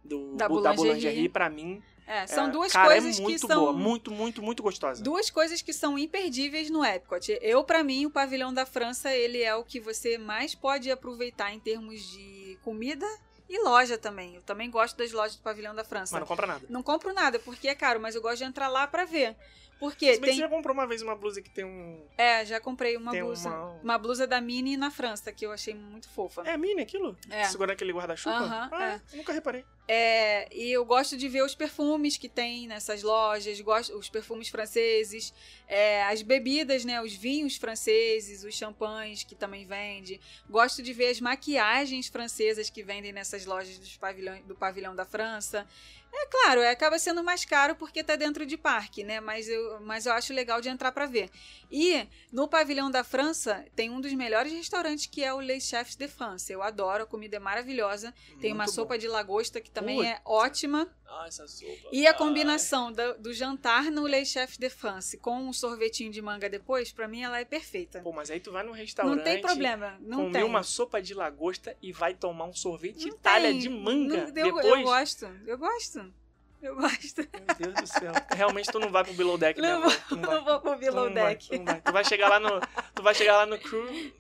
do 0.03 0.35
Da 0.35 0.47
bu- 0.47 0.61
da 0.61 0.73
boulangerie. 0.73 1.27
pra 1.27 1.49
mim. 1.49 1.83
É, 2.07 2.25
são 2.25 2.47
é, 2.47 2.51
duas 2.51 2.71
cara, 2.71 2.87
coisas 2.87 3.15
é 3.15 3.17
que 3.17 3.21
muito 3.21 3.47
são. 3.47 3.59
boa, 3.59 3.73
muito, 3.73 4.11
muito, 4.11 4.41
muito 4.41 4.63
gostosa. 4.63 5.03
Duas 5.03 5.29
coisas 5.29 5.61
que 5.61 5.73
são 5.73 5.99
imperdíveis 5.99 6.69
no 6.69 6.85
Epcot. 6.85 7.37
Eu, 7.41 7.65
pra 7.65 7.83
mim, 7.83 8.05
o 8.05 8.09
pavilhão 8.09 8.53
da 8.53 8.65
França, 8.65 9.13
ele 9.13 9.41
é 9.43 9.53
o 9.53 9.63
que 9.65 9.77
você 9.81 10.17
mais 10.17 10.55
pode 10.55 10.89
aproveitar 10.89 11.51
em 11.53 11.59
termos 11.59 12.01
de 12.09 12.57
comida 12.63 13.05
e 13.49 13.61
loja 13.61 13.97
também. 13.97 14.35
Eu 14.35 14.41
também 14.41 14.71
gosto 14.71 14.95
das 14.97 15.11
lojas 15.11 15.35
do 15.35 15.41
pavilhão 15.41 15.75
da 15.75 15.83
França. 15.83 16.13
Mas 16.15 16.21
não 16.21 16.27
compra 16.27 16.47
nada. 16.47 16.65
Não 16.69 16.81
compro 16.81 17.13
nada, 17.13 17.39
porque 17.39 17.67
é 17.67 17.75
caro, 17.75 17.99
mas 17.99 18.15
eu 18.15 18.21
gosto 18.21 18.37
de 18.37 18.45
entrar 18.45 18.69
lá 18.69 18.87
pra 18.87 19.03
ver. 19.03 19.35
Porque 19.79 20.05
Se 20.15 20.19
bem 20.19 20.19
que 20.21 20.25
tem. 20.27 20.35
você 20.35 20.41
já 20.41 20.49
comprou 20.49 20.73
uma 20.73 20.87
vez 20.87 21.01
uma 21.01 21.15
blusa 21.15 21.41
que 21.41 21.49
tem 21.49 21.63
um. 21.63 22.03
É, 22.17 22.43
já 22.45 22.59
comprei 22.59 22.97
uma 22.97 23.11
Tem 23.11 23.23
blusa. 23.23 23.49
uma- 23.49 23.71
Uma... 23.83 23.97
blusa 23.97 24.25
da 24.25 24.41
Mini 24.41 24.75
na 24.75 24.89
França, 24.89 25.31
que 25.31 25.45
eu 25.45 25.51
achei 25.51 25.73
muito 25.75 26.09
fofa. 26.09 26.41
É 26.45 26.57
mini 26.57 26.81
aquilo? 26.81 27.15
É. 27.29 27.43
Segurando 27.45 27.73
aquele 27.73 27.93
guarda-chuva? 27.93 28.35
Aham, 28.35 28.69
ah, 28.71 29.01
é. 29.13 29.15
nunca 29.15 29.31
reparei. 29.31 29.63
É, 29.89 30.53
e 30.53 30.69
eu 30.71 30.83
gosto 30.83 31.15
de 31.15 31.29
ver 31.29 31.43
os 31.43 31.55
perfumes 31.55 32.17
que 32.17 32.27
tem 32.27 32.67
nessas 32.67 33.03
lojas, 33.03 33.61
gosto, 33.61 33.97
os 33.97 34.09
perfumes 34.09 34.49
franceses, 34.49 35.33
é, 35.65 36.03
as 36.03 36.21
bebidas, 36.21 36.83
né, 36.83 37.01
os 37.01 37.13
vinhos 37.15 37.55
franceses, 37.55 38.43
os 38.43 38.53
champanhes 38.53 39.23
que 39.23 39.33
também 39.33 39.65
vende. 39.65 40.19
Gosto 40.49 40.83
de 40.83 40.91
ver 40.91 41.07
as 41.11 41.21
maquiagens 41.21 42.07
francesas 42.09 42.69
que 42.69 42.83
vendem 42.83 43.13
nessas 43.13 43.45
lojas 43.45 43.95
pavilhão, 43.97 44.41
do 44.41 44.55
pavilhão 44.55 44.93
da 44.93 45.05
França. 45.05 45.65
É 46.13 46.25
claro, 46.27 46.61
é, 46.61 46.69
acaba 46.69 46.97
sendo 46.97 47.23
mais 47.23 47.45
caro 47.45 47.75
porque 47.75 48.03
tá 48.03 48.15
dentro 48.15 48.45
de 48.45 48.57
parque, 48.57 49.03
né? 49.03 49.19
Mas 49.19 49.47
eu, 49.47 49.79
mas 49.81 50.05
eu 50.05 50.13
acho 50.13 50.33
legal 50.33 50.59
de 50.61 50.69
entrar 50.69 50.91
para 50.91 51.05
ver. 51.05 51.29
E 51.71 52.07
no 52.31 52.47
pavilhão 52.47 52.89
da 52.89 53.03
França 53.03 53.65
tem 53.75 53.89
um 53.89 54.01
dos 54.01 54.13
melhores 54.13 54.51
restaurantes 54.51 55.05
que 55.05 55.23
é 55.23 55.33
o 55.33 55.39
Les 55.39 55.63
Chefs 55.63 55.95
de 55.95 56.07
France. 56.07 56.51
Eu 56.51 56.63
adoro, 56.63 57.03
a 57.03 57.07
comida 57.07 57.37
é 57.37 57.39
maravilhosa. 57.39 58.13
Tem 58.39 58.51
uma 58.51 58.63
Muito 58.63 58.75
sopa 58.75 58.95
bom. 58.95 58.99
de 58.99 59.07
lagosta 59.07 59.61
que 59.61 59.69
também 59.69 59.97
Putz. 59.97 60.09
é 60.09 60.21
ótima. 60.25 60.89
Ah, 61.09 61.25
essa 61.27 61.47
sopa. 61.47 61.71
E 61.91 62.05
a 62.05 62.11
Ai. 62.11 62.17
combinação 62.17 62.91
da- 62.91 63.13
do, 63.13 63.33
jantar 63.33 63.85
no 63.91 64.05
Le 64.05 64.25
Chef 64.25 64.59
de 64.59 64.69
France 64.69 65.17
com 65.17 65.37
um 65.39 65.53
sorvetinho 65.53 66.11
de 66.11 66.21
manga 66.21 66.49
depois, 66.49 66.91
pra 66.91 67.07
mim 67.07 67.21
ela 67.23 67.39
é 67.39 67.45
perfeita. 67.45 68.01
Pô, 68.01 68.11
mas 68.11 68.29
aí 68.29 68.39
tu 68.39 68.51
vai 68.51 68.63
num 68.63 68.73
restaurante. 68.73 69.15
Não 69.17 69.23
tem 69.23 69.41
problema, 69.41 69.97
não 70.01 70.17
comer 70.25 70.33
tem. 70.33 70.43
uma 70.43 70.63
sopa 70.63 71.01
de 71.01 71.13
lagosta 71.13 71.75
e 71.81 71.91
vai 71.93 72.13
tomar 72.13 72.45
um 72.45 72.53
sorvete 72.53 73.07
Não 73.07 73.15
Itália 73.15 73.49
tem. 73.51 73.59
de 73.59 73.69
manga 73.69 74.17
Não- 74.17 74.23
eu, 74.25 74.31
depois. 74.31 74.65
eu 74.65 74.81
gosto, 74.83 75.25
eu 75.45 75.57
gosto. 75.57 76.13
Eu 76.61 76.75
gosto. 76.75 77.17
Meu 77.17 77.55
Deus 77.71 77.73
do 77.75 77.87
céu. 77.87 78.11
Realmente 78.35 78.71
tu 78.71 78.79
não 78.79 78.89
vai 78.89 79.03
pro 79.03 79.13
below 79.13 79.37
deck 79.37 79.61
Não 79.61 79.79
mesmo. 79.81 79.89
vou, 79.89 79.99
Tu 80.09 80.15
não 80.15 80.29
vai. 80.29 80.43
vou 80.43 80.59
pro 80.61 80.71
Tu 80.73 80.79
below 80.79 81.05
não 81.09 81.13
vai, 81.13 81.35
deck. 81.35 81.49
tu 81.49 81.55
não 81.57 81.65
vai. 81.65 81.81
Tu 81.81 81.91
vai 81.93 82.03
chegar 82.03 82.29
lá 82.29 82.39
no. 82.39 82.49
Tu 82.95 83.03
vai 83.03 83.13
chegar 83.13 83.37
lá 83.37 83.45
no 83.45 83.59
crew. 83.59 84.11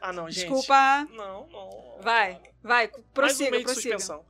Ah, 0.00 0.12
não, 0.12 0.28
gente. 0.30 0.48
Desculpa. 0.48 1.06
Não, 1.12 1.46
não. 1.48 1.98
Vai, 2.00 2.40
vai, 2.62 2.88
Mais 2.88 2.90
um 2.98 3.02
prossiga, 3.12 3.50
mês 3.50 3.62
de 3.64 3.72
prossiga. 3.72 3.98
suspensão. 3.98 4.24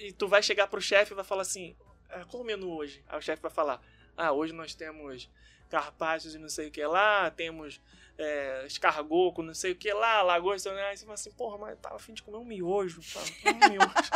E 0.00 0.12
tu 0.12 0.26
vai 0.28 0.42
chegar 0.42 0.66
pro 0.66 0.80
chefe 0.80 1.12
e 1.12 1.14
vai 1.14 1.24
falar 1.24 1.42
assim: 1.42 1.76
ah, 2.08 2.24
qual 2.24 2.42
o 2.42 2.46
menu 2.46 2.70
hoje? 2.70 3.04
Aí 3.08 3.18
o 3.18 3.22
chefe 3.22 3.42
vai 3.42 3.50
falar: 3.50 3.80
ah, 4.16 4.32
hoje 4.32 4.52
nós 4.52 4.74
temos 4.74 5.28
carpaccios 5.68 6.34
e 6.34 6.38
não 6.38 6.48
sei 6.48 6.68
o 6.68 6.70
que 6.70 6.84
lá, 6.84 7.30
temos 7.30 7.80
é, 8.18 8.64
escargoco, 8.66 9.42
não 9.42 9.54
sei 9.54 9.72
o 9.72 9.76
que 9.76 9.92
lá, 9.92 10.20
lagosta. 10.22 10.72
Né? 10.74 10.82
Aí 10.86 10.96
você 10.96 11.04
fala 11.04 11.14
assim: 11.14 11.30
porra, 11.32 11.58
mas 11.58 11.70
eu 11.70 11.76
tava 11.76 11.96
afim 11.96 12.12
de 12.14 12.22
comer 12.22 12.38
um 12.38 12.44
miojo. 12.44 13.00
Tava 13.12 13.56
um 13.56 13.70
miojo. 13.70 14.10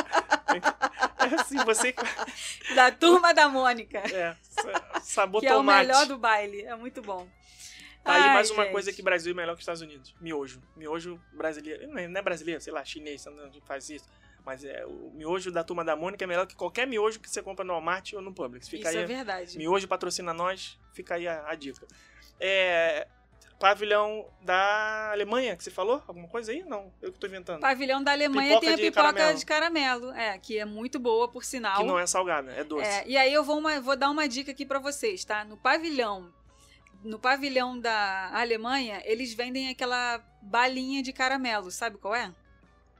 é 1.34 1.40
assim, 1.40 1.56
você. 1.64 1.94
Da 2.74 2.90
turma 2.90 3.32
da 3.32 3.48
Mônica, 3.48 3.98
É, 3.98 4.36
sa- 4.42 5.00
sabor 5.00 5.40
que 5.40 5.46
é 5.46 5.52
o 5.52 5.56
tomate. 5.58 5.86
melhor 5.86 6.06
do 6.06 6.18
baile. 6.18 6.62
É 6.62 6.74
muito 6.74 7.00
bom. 7.02 7.28
Tá 8.02 8.12
aí 8.14 8.22
Ai, 8.22 8.34
mais 8.34 8.50
uma 8.50 8.64
gente. 8.64 8.72
coisa 8.72 8.92
que 8.92 9.00
Brasil 9.02 9.32
é 9.32 9.36
melhor 9.36 9.52
que 9.54 9.58
os 9.60 9.62
Estados 9.62 9.80
Unidos. 9.80 10.14
Miojo. 10.20 10.60
Miojo 10.76 11.20
brasileiro. 11.32 11.86
Não 11.88 11.98
é 11.98 12.08
não 12.08 12.18
é 12.18 12.22
brasileiro, 12.22 12.60
sei 12.60 12.72
lá, 12.72 12.84
chinês, 12.84 13.24
não 13.26 13.50
faz 13.62 13.88
isso. 13.88 14.06
Mas 14.44 14.62
é, 14.64 14.84
o 14.84 15.10
miojo 15.14 15.50
da 15.50 15.64
turma 15.64 15.82
da 15.84 15.96
Mônica 15.96 16.22
é 16.22 16.26
melhor 16.26 16.46
que 16.46 16.54
qualquer 16.54 16.86
miojo 16.86 17.18
que 17.18 17.30
você 17.30 17.42
compra 17.42 17.64
no 17.64 17.72
Walmart 17.72 18.12
ou 18.12 18.20
no 18.20 18.32
Publix. 18.32 18.68
Fica 18.68 18.88
Isso 18.90 18.98
aí. 18.98 19.04
é 19.04 19.06
verdade. 19.06 19.56
Miojo 19.56 19.88
patrocina 19.88 20.34
nós, 20.34 20.78
fica 20.92 21.14
aí 21.14 21.26
a, 21.26 21.48
a 21.48 21.54
dica. 21.54 21.86
É. 22.38 23.06
Pavilhão 23.58 24.26
da 24.42 25.12
Alemanha, 25.12 25.56
que 25.56 25.62
você 25.64 25.70
falou? 25.70 26.02
Alguma 26.08 26.26
coisa 26.28 26.50
aí? 26.52 26.62
Não, 26.64 26.92
eu 27.00 27.12
que 27.12 27.18
tô 27.18 27.26
inventando. 27.26 27.60
Pavilhão 27.60 28.02
da 28.02 28.10
Alemanha 28.12 28.48
Pipoca 28.48 28.66
tem 28.66 28.74
a 28.74 28.76
de 28.76 28.82
pipoca 28.82 29.12
caramelo. 29.12 29.38
de 29.38 29.46
caramelo, 29.46 30.10
é, 30.12 30.38
que 30.38 30.58
é 30.58 30.64
muito 30.64 30.98
boa, 30.98 31.28
por 31.28 31.44
sinal. 31.44 31.78
Que 31.78 31.84
não 31.86 31.98
é 31.98 32.06
salgada, 32.06 32.50
é 32.52 32.64
doce. 32.64 32.84
É, 32.84 33.04
e 33.06 33.16
aí 33.16 33.32
eu 33.32 33.42
vou, 33.44 33.56
uma- 33.58 33.80
vou 33.80 33.96
dar 33.96 34.10
uma 34.10 34.28
dica 34.28 34.50
aqui 34.50 34.66
pra 34.66 34.80
vocês, 34.80 35.24
tá? 35.24 35.44
No 35.44 35.56
pavilhão, 35.56 36.30
no 37.02 37.18
pavilhão 37.18 37.78
da 37.78 38.30
Alemanha, 38.34 39.00
eles 39.04 39.32
vendem 39.32 39.70
aquela 39.70 40.18
balinha 40.42 41.00
de 41.02 41.12
caramelo, 41.12 41.70
sabe 41.70 41.96
qual 41.96 42.14
é? 42.14 42.32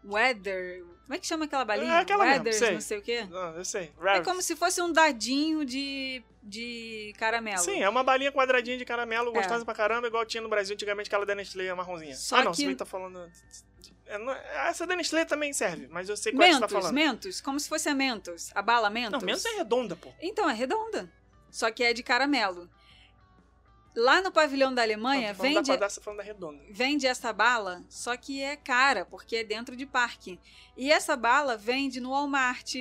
Weather. 0.04 0.84
Como 1.04 1.14
é 1.14 1.18
que 1.18 1.26
chama 1.26 1.44
aquela 1.44 1.64
balinha? 1.64 1.92
É 1.92 1.98
aquela 1.98 2.24
mesmo, 2.24 2.44
Weathers, 2.44 2.56
sei. 2.56 2.72
não 2.72 2.80
sei 2.80 2.98
o 2.98 3.02
quê. 3.02 3.26
Não, 3.30 3.56
eu 3.56 3.64
sei. 3.64 3.92
É 4.06 4.20
como 4.20 4.40
se 4.40 4.56
fosse 4.56 4.80
um 4.80 4.90
dadinho 4.90 5.64
de, 5.64 6.22
de 6.42 7.12
caramelo. 7.18 7.58
Sim, 7.58 7.82
é 7.82 7.88
uma 7.88 8.02
balinha 8.02 8.32
quadradinha 8.32 8.78
de 8.78 8.84
caramelo, 8.86 9.30
É. 9.30 9.32
gostosa 9.34 9.64
pra 9.64 9.74
caramba, 9.74 10.06
igual 10.06 10.24
tinha 10.24 10.42
no 10.42 10.48
Brasil 10.48 10.74
antigamente, 10.74 11.08
aquela 11.08 11.26
da 11.26 11.34
Nestlé 11.34 11.72
marronzinha. 11.74 12.16
Só 12.16 12.36
ah, 12.36 12.44
não, 12.44 12.52
que- 12.52 12.64
você 12.64 12.74
tá 12.74 12.86
falando... 12.86 13.30
É, 14.06 14.18
não- 14.18 14.32
essa 14.32 14.86
da 14.86 14.96
Nestlé 14.96 15.24
também 15.24 15.52
serve, 15.52 15.88
mas 15.90 16.08
eu 16.08 16.16
sei 16.16 16.32
qual 16.32 16.42
é 16.42 16.48
que 16.48 16.54
você 16.54 16.60
tá 16.60 16.66
Mentos, 16.66 16.78
falando. 16.82 16.94
Mentos, 16.94 17.40
como 17.40 17.60
se 17.60 17.68
fosse 17.68 17.88
a 17.88 17.94
Mentos. 17.94 18.50
A 18.54 18.62
bala 18.62 18.88
Mentos. 18.88 19.12
Não, 19.12 19.20
menos 19.20 19.44
é 19.44 19.56
redonda, 19.56 19.96
pô. 19.96 20.10
Então, 20.20 20.48
é 20.48 20.54
redonda. 20.54 21.10
Só 21.50 21.70
que 21.70 21.84
é 21.84 21.92
de 21.92 22.02
caramelo. 22.02 22.68
Lá 23.96 24.20
no 24.20 24.32
pavilhão 24.32 24.74
da 24.74 24.82
Alemanha, 24.82 25.28
Não, 25.32 25.40
vende, 25.42 25.54
da 25.54 25.62
quadraça, 25.62 26.00
da 26.16 26.22
redonda. 26.22 26.60
vende 26.70 27.06
essa 27.06 27.32
bala, 27.32 27.82
só 27.88 28.16
que 28.16 28.42
é 28.42 28.56
cara, 28.56 29.04
porque 29.04 29.36
é 29.36 29.44
dentro 29.44 29.76
de 29.76 29.86
parque. 29.86 30.38
E 30.76 30.90
essa 30.90 31.14
bala 31.16 31.56
vende 31.56 32.00
no 32.00 32.10
Walmart, 32.10 32.74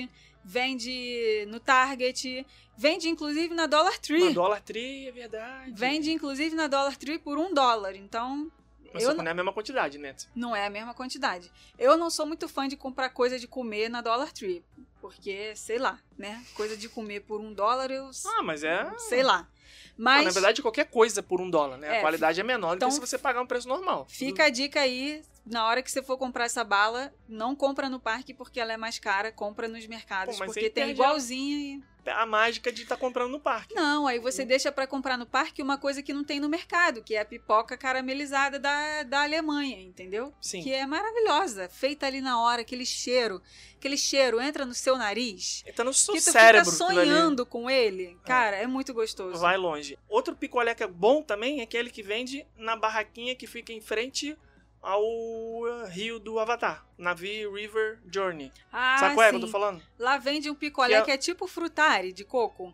vende 0.44 1.46
no 1.50 1.60
Target, 1.60 2.46
vende 2.78 3.10
inclusive 3.10 3.54
na 3.54 3.66
Dollar 3.68 3.98
Tree. 4.00 4.22
Uma 4.24 4.34
Dollar 4.34 4.62
Tree, 4.62 5.08
é 5.08 5.12
verdade. 5.12 5.72
Vende 5.74 6.12
inclusive 6.12 6.56
na 6.56 6.68
Dollar 6.68 6.96
Tree 6.98 7.20
por 7.20 7.38
um 7.38 7.54
dólar. 7.54 7.96
Então, 7.96 8.52
Mas 8.94 9.04
eu 9.04 9.10
só 9.10 9.12
que 9.14 9.18
não- 9.18 9.24
não 9.24 9.30
é 9.30 9.32
a 9.32 9.36
mesma 9.36 9.54
quantidade, 9.54 9.98
né? 9.98 10.16
não 10.36 10.56
é 10.56 10.66
a 10.66 10.70
mesma 10.70 10.94
quantidade. 10.94 11.52
Eu 11.78 11.98
não 11.98 12.10
sou 12.10 12.26
muito 12.26 12.48
fã 12.48 12.68
de 12.68 12.76
comprar 12.76 13.10
coisa 13.10 13.40
de 13.40 13.48
comer 13.48 13.90
na 13.90 14.02
Dollar 14.02 14.32
Tree. 14.32 14.64
Porque, 15.02 15.54
sei 15.56 15.78
lá, 15.78 16.00
né? 16.18 16.42
Coisa 16.56 16.78
de 16.78 16.88
comer 16.88 17.22
por 17.22 17.42
um 17.42 17.54
dólar, 17.54 17.92
eu 17.92 18.10
Ah, 18.26 18.42
mas 18.42 18.64
é... 18.64 18.90
sei 18.98 19.22
lá. 19.22 19.50
Não, 19.98 20.06
Mas 20.06 20.26
na 20.26 20.32
verdade, 20.32 20.62
qualquer 20.62 20.86
coisa 20.86 21.22
por 21.22 21.40
um 21.40 21.50
dólar, 21.50 21.78
né? 21.78 21.96
É, 21.96 21.98
a 22.00 22.02
qualidade 22.02 22.40
é 22.40 22.44
menor 22.44 22.76
então 22.76 22.90
do 22.90 22.92
que 22.92 22.96
se 22.96 23.08
você 23.12 23.18
pagar 23.18 23.42
um 23.42 23.46
preço 23.46 23.68
normal. 23.68 24.06
fica 24.10 24.46
a 24.46 24.50
dica 24.50 24.82
aí, 24.82 25.22
na 25.46 25.66
hora 25.68 25.82
que 25.84 25.92
você 25.92 26.02
for 26.02 26.18
comprar 26.18 26.46
essa 26.46 26.64
bala, 26.64 27.14
não 27.28 27.56
compra 27.56 27.90
no 27.90 28.00
parque 28.00 28.34
porque 28.34 28.60
ela 28.60 28.74
é 28.74 28.78
mais 28.78 28.98
cara, 29.00 29.32
compra 29.32 29.68
nos 29.68 29.86
mercados, 29.88 30.38
Pô, 30.38 30.46
porque 30.46 30.70
tem 30.70 30.90
igualzinha 30.92 31.58
e... 31.78 31.94
A 32.06 32.26
mágica 32.26 32.70
de 32.70 32.82
estar 32.82 32.98
comprando 32.98 33.32
no 33.32 33.40
parque. 33.40 33.74
Não, 33.74 34.06
aí 34.06 34.20
você 34.20 34.44
deixa 34.44 34.74
pra 34.74 34.86
comprar 34.86 35.18
no 35.18 35.26
parque 35.26 35.62
uma 35.62 35.78
coisa 35.78 36.04
que 36.04 36.12
não 36.12 36.22
tem 36.22 36.38
no 36.38 36.50
mercado, 36.50 37.02
que 37.02 37.16
é 37.16 37.22
a 37.22 37.26
pipoca 37.26 37.78
caramelizada 37.78 38.60
da, 38.60 39.04
da 39.04 39.24
Alemanha, 39.24 39.80
entendeu? 39.82 40.34
Sim. 40.42 40.62
Que 40.62 40.74
é 40.74 40.86
maravilhosa, 40.86 41.70
feita 41.70 42.06
ali 42.06 42.20
na 42.20 42.42
hora, 42.42 42.62
aquele 42.62 42.86
cheiro, 42.86 43.42
aquele 43.78 43.96
cheiro 43.96 44.42
entra 44.42 44.66
no 44.66 44.74
seu 44.74 44.98
nariz, 44.98 45.64
Tá 45.78 45.84
no 45.86 45.94
seu 45.94 46.14
que 46.14 46.20
cérebro. 46.20 46.70
fica 46.70 46.84
aquilo 46.84 47.00
ali. 47.00 47.10
sonhando 47.10 47.46
com 47.46 47.70
ele. 47.70 48.18
Cara, 48.26 48.58
é 48.58 48.68
muito 48.68 48.94
gostoso. 48.94 49.40
Vai 49.40 49.56
longe. 49.56 49.98
Outro 50.10 50.36
picolé 50.36 50.76
que 50.76 50.84
é 50.84 50.88
bom 50.88 51.22
também 51.22 51.62
é 51.62 51.64
aquele 51.64 51.90
que 51.90 52.04
vende 52.04 52.46
na 52.58 52.76
barraquinha 52.76 53.34
que 53.34 53.48
fica 53.48 53.72
em 53.72 53.80
frente 53.80 54.38
ao 54.84 55.02
uh, 55.02 55.86
rio 55.88 56.20
do 56.20 56.38
Avatar. 56.40 56.86
Navi 56.98 57.48
River 57.48 58.00
Journey. 58.14 58.52
Ah, 58.72 58.98
Sabe 59.00 59.16
qual 59.16 59.26
é 59.26 59.30
que 59.30 59.36
eu 59.38 59.40
tô 59.42 59.48
falando? 59.48 59.82
Lá 59.98 60.18
vende 60.18 60.50
um 60.50 60.56
picolé 60.56 60.90
Que 60.90 60.94
é- 60.96 61.02
que 61.06 61.12
é 61.12 61.18
tipo 61.18 61.48
frutari 61.48 62.12
de 62.14 62.24
coco. 62.26 62.74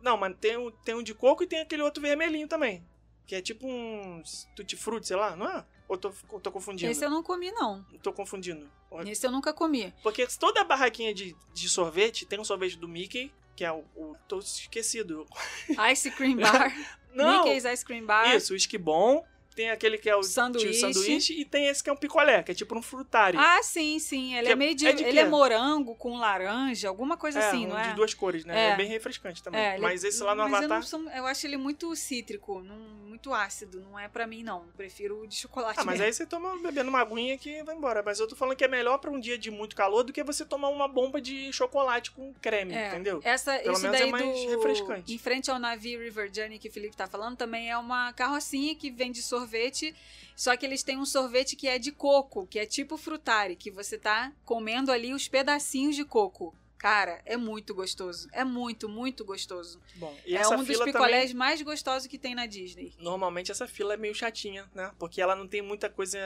Não, 0.00 0.16
mas 0.16 0.34
tem, 0.40 0.56
um- 0.56 0.70
tem 0.70 0.94
um 0.94 1.02
de 1.02 1.12
coco 1.14 1.42
e 1.42 1.46
tem 1.46 1.60
aquele 1.60 1.82
outro 1.82 2.00
vermelhinho 2.02 2.48
também. 2.48 2.82
Que 3.26 3.34
é 3.36 3.42
tipo 3.42 3.66
um 3.66 4.22
tutti-frutti, 4.56 5.06
sei 5.08 5.16
lá, 5.16 5.36
não 5.36 5.46
é? 5.46 5.64
Ou 5.88 5.96
tô, 5.98 6.12
ou 6.30 6.40
tô 6.40 6.50
confundindo? 6.50 6.90
Esse 6.90 7.04
eu 7.04 7.10
não 7.10 7.22
comi, 7.22 7.50
não. 7.52 7.84
Tô 8.02 8.12
confundindo. 8.12 8.70
Esse 9.06 9.26
eu 9.26 9.30
nunca 9.30 9.52
comi. 9.52 9.92
Porque 10.02 10.26
toda 10.38 10.64
barraquinha 10.64 11.12
de, 11.12 11.36
de 11.52 11.68
sorvete 11.68 12.24
tem 12.26 12.38
um 12.40 12.44
sorvete 12.44 12.76
do 12.78 12.88
Mickey, 12.88 13.32
que 13.54 13.64
é 13.64 13.70
o... 13.72 13.84
o 13.94 14.16
tô 14.26 14.38
esquecido. 14.38 15.26
Ice 15.92 16.10
Cream 16.12 16.36
Bar. 16.36 16.72
Não! 17.14 17.44
Mickey's 17.44 17.64
Ice 17.64 17.84
Cream 17.84 18.06
Bar. 18.06 18.34
Isso, 18.34 18.54
o 18.54 18.56
esquibom. 18.56 19.24
Tem 19.54 19.70
aquele 19.70 19.98
que 19.98 20.08
é 20.08 20.16
o 20.16 20.22
Sanduíche. 20.22 20.70
tio 20.70 20.80
sanduíche 20.80 21.40
e 21.40 21.44
tem 21.44 21.66
esse 21.68 21.82
que 21.82 21.90
é 21.90 21.92
um 21.92 21.96
picolé, 21.96 22.42
que 22.42 22.52
é 22.52 22.54
tipo 22.54 22.76
um 22.76 22.82
frutari. 22.82 23.36
Ah, 23.38 23.62
sim, 23.62 23.98
sim. 23.98 24.34
Ele 24.34 24.46
Que 24.46 24.52
é 24.52 24.56
meio 24.56 24.74
de. 24.74 24.86
é 24.86 24.92
de 24.92 25.04
ele 25.04 25.18
é 25.20 25.26
morango 25.26 25.94
com 25.94 26.16
laranja, 26.16 26.88
alguma 26.88 27.16
coisa 27.16 27.38
assim, 27.40 27.66
um 27.66 27.70
não 27.70 27.78
é? 27.78 27.88
de 27.90 27.94
duas 27.94 28.14
cores, 28.14 28.44
né? 28.44 28.68
É, 28.68 28.70
É. 28.70 28.76
bem 28.76 28.86
refrescante 28.88 29.42
também. 29.42 29.60
É, 29.60 29.72
ele- 29.74 29.82
Mas 29.82 30.04
esse 30.04 30.22
lá 30.22 30.34
no 30.34 30.42
mas 30.44 30.52
eu, 30.52 30.58
Avatar. 30.58 30.78
não 30.78 30.86
sou- 30.86 31.10
eu 31.10 31.26
acho 31.26 31.46
ele 31.46 31.56
muito 31.56 31.94
cítrico, 31.94 32.60
não- 32.62 33.02
muito 33.12 33.32
ácido. 33.34 33.80
Não 33.80 33.98
é 33.98 34.08
pra 34.08 34.26
mim, 34.26 34.42
não. 34.42 34.60
Eu 34.62 34.72
prefiro 34.76 35.20
o 35.20 35.26
de 35.26 35.36
chocolate. 35.36 35.78
Ah, 35.78 35.84
mas 35.84 35.94
mesmo. 35.94 36.06
aí 36.06 36.12
você 36.12 36.26
toma 36.26 36.56
bebendo 36.58 36.88
uma 36.88 37.00
aguinha 37.00 37.36
que 37.36 37.62
vai 37.62 37.74
embora. 37.76 38.02
Mas 38.02 38.18
eu 38.18 38.26
tô 38.26 38.34
falando 38.34 38.56
que 38.56 38.64
é 38.64 38.68
melhor 38.68 38.98
pra 38.98 39.10
um 39.10 39.20
dia 39.20 39.36
de 39.36 39.50
muito 39.50 39.76
calor 39.76 40.02
do 40.02 40.12
que 40.12 40.22
você 40.24 40.44
tomar 40.46 40.70
uma 40.70 40.88
bomba 40.88 41.20
de 41.20 41.52
chocolate 41.52 42.10
com 42.10 42.32
creme, 42.40 42.72
É, 42.74 42.88
entendeu? 42.88 43.20
Essa, 43.22 43.58
Pelo 43.58 43.72
isso 43.74 43.82
menos 43.82 43.96
é 43.98 44.02
daí 44.02 44.10
mais 44.10 44.24
do, 44.24 44.48
refrescante. 44.48 45.12
Em 45.14 45.18
frente 45.18 45.50
ao 45.50 45.58
Navi 45.58 45.96
River 45.96 46.30
Journey 46.34 46.58
que 46.58 46.68
o 46.68 46.72
Felipe 46.72 46.96
tá 46.96 47.06
falando, 47.06 47.36
também 47.36 47.70
é 47.70 47.76
uma 47.76 48.12
carrocinha 48.14 48.74
que 48.74 48.90
vende 48.90 49.22
sorvete. 49.22 49.41
Só 50.34 50.56
que 50.56 50.64
eles 50.66 50.82
têm 50.82 50.98
um 50.98 51.06
sorvete 51.06 51.56
que 51.56 51.68
é 51.68 51.78
de 51.78 51.92
coco, 51.92 52.46
que 52.46 52.58
é 52.58 52.66
tipo 52.66 52.96
frutari, 52.96 53.56
que 53.56 53.70
você 53.70 53.98
tá 53.98 54.32
comendo 54.44 54.90
ali 54.90 55.12
os 55.12 55.28
pedacinhos 55.28 55.94
de 55.94 56.04
coco. 56.04 56.54
Cara, 56.82 57.22
é 57.24 57.36
muito 57.36 57.72
gostoso. 57.76 58.28
É 58.32 58.42
muito, 58.42 58.88
muito 58.88 59.24
gostoso. 59.24 59.80
Bom, 59.94 60.12
é 60.26 60.48
um 60.48 60.64
dos 60.64 60.80
picolés 60.80 61.30
também. 61.30 61.34
mais 61.36 61.62
gostosos 61.62 62.08
que 62.08 62.18
tem 62.18 62.34
na 62.34 62.44
Disney. 62.44 62.92
Normalmente 62.98 63.52
essa 63.52 63.68
fila 63.68 63.94
é 63.94 63.96
meio 63.96 64.12
chatinha, 64.16 64.68
né? 64.74 64.90
Porque 64.98 65.22
ela 65.22 65.36
não 65.36 65.46
tem 65.46 65.62
muita 65.62 65.88
coisa. 65.88 66.18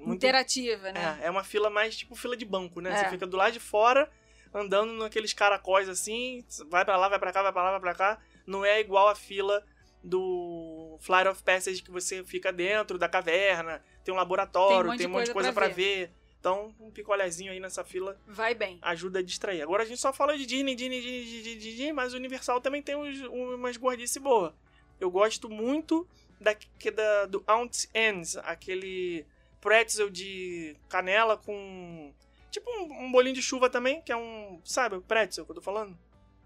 muito... 0.00 0.14
Interativa, 0.14 0.90
né? 0.90 1.20
É, 1.22 1.26
é 1.26 1.30
uma 1.30 1.44
fila 1.44 1.70
mais 1.70 1.96
tipo 1.96 2.16
fila 2.16 2.36
de 2.36 2.44
banco, 2.44 2.80
né? 2.80 2.90
É. 2.90 2.96
Você 2.96 3.10
fica 3.10 3.24
do 3.24 3.36
lado 3.36 3.52
de 3.52 3.60
fora, 3.60 4.10
andando 4.52 4.94
naqueles 4.94 5.32
caracóis 5.32 5.88
assim, 5.88 6.44
vai 6.68 6.84
pra 6.84 6.96
lá, 6.96 7.08
vai 7.08 7.20
pra 7.20 7.32
cá, 7.32 7.40
vai 7.44 7.52
pra 7.52 7.62
lá, 7.62 7.70
vai 7.70 7.80
pra 7.80 7.94
cá. 7.94 8.18
Não 8.44 8.64
é 8.64 8.80
igual 8.80 9.06
a 9.06 9.14
fila 9.14 9.64
do 10.02 10.96
Flight 11.00 11.28
of 11.28 11.42
Passage 11.42 11.82
que 11.82 11.90
você 11.90 12.24
fica 12.24 12.52
dentro 12.52 12.98
da 12.98 13.08
caverna, 13.08 13.82
tem 14.04 14.12
um 14.12 14.16
laboratório, 14.16 14.96
tem 14.96 15.06
um 15.06 15.10
monte, 15.10 15.26
de 15.26 15.32
coisa, 15.32 15.52
pra 15.52 15.68
ver. 15.68 16.10
Então, 16.40 16.74
um 16.80 16.90
picolézinho 16.90 17.52
aí 17.52 17.60
nessa 17.60 17.84
fila 17.84 18.20
Vai 18.26 18.52
bem. 18.52 18.76
ajuda 18.82 19.20
a 19.20 19.22
distrair. 19.22 19.62
Agora 19.62 19.84
a 19.84 19.86
gente 19.86 20.00
só 20.00 20.12
fala 20.12 20.36
de 20.36 20.44
Disney, 20.44 20.74
Disney, 20.74 21.00
Disney, 21.00 21.24
Disney, 21.24 21.56
Disney, 21.56 21.92
mas 21.92 22.12
o 22.12 22.16
Universal 22.16 22.60
também 22.60 22.82
tem 22.82 22.96
uns, 22.96 23.20
umas 23.20 23.76
gordices 23.76 24.20
boas. 24.20 24.52
Eu 24.98 25.08
gosto 25.08 25.48
muito 25.48 26.06
da, 26.40 26.52
da, 26.52 27.26
do 27.26 27.44
Aunt 27.46 27.84
Anne's, 27.94 28.36
aquele 28.38 29.24
pretzel 29.60 30.10
de 30.10 30.76
canela 30.88 31.36
com... 31.36 32.12
Tipo 32.50 32.68
um, 32.70 33.04
um 33.04 33.12
bolinho 33.12 33.36
de 33.36 33.42
chuva 33.42 33.70
também, 33.70 34.02
que 34.02 34.10
é 34.10 34.16
um... 34.16 34.60
Sabe 34.64 34.96
o 34.96 35.00
pretzel 35.00 35.44
que 35.44 35.52
eu 35.52 35.54
tô 35.54 35.62
falando? 35.62 35.96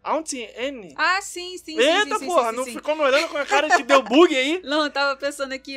Aunt 0.07 0.33
Anne? 0.59 0.93
Ah, 0.97 1.21
sim, 1.21 1.57
sim, 1.59 1.65
sim. 1.77 1.79
Eita 1.79 2.15
sim, 2.15 2.19
sim, 2.21 2.27
porra, 2.27 2.51
sim, 2.51 2.57
não 2.57 2.65
sim. 2.65 2.73
ficou 2.73 2.95
me 2.95 3.03
olhando 3.03 3.29
com 3.29 3.37
a 3.37 3.45
cara 3.47 3.69
que 3.77 3.83
deu 3.83 4.03
bug 4.03 4.35
aí? 4.35 4.61
Não, 4.65 4.85
eu 4.85 4.91
tava 4.91 5.17
pensando 5.17 5.53
aqui, 5.53 5.77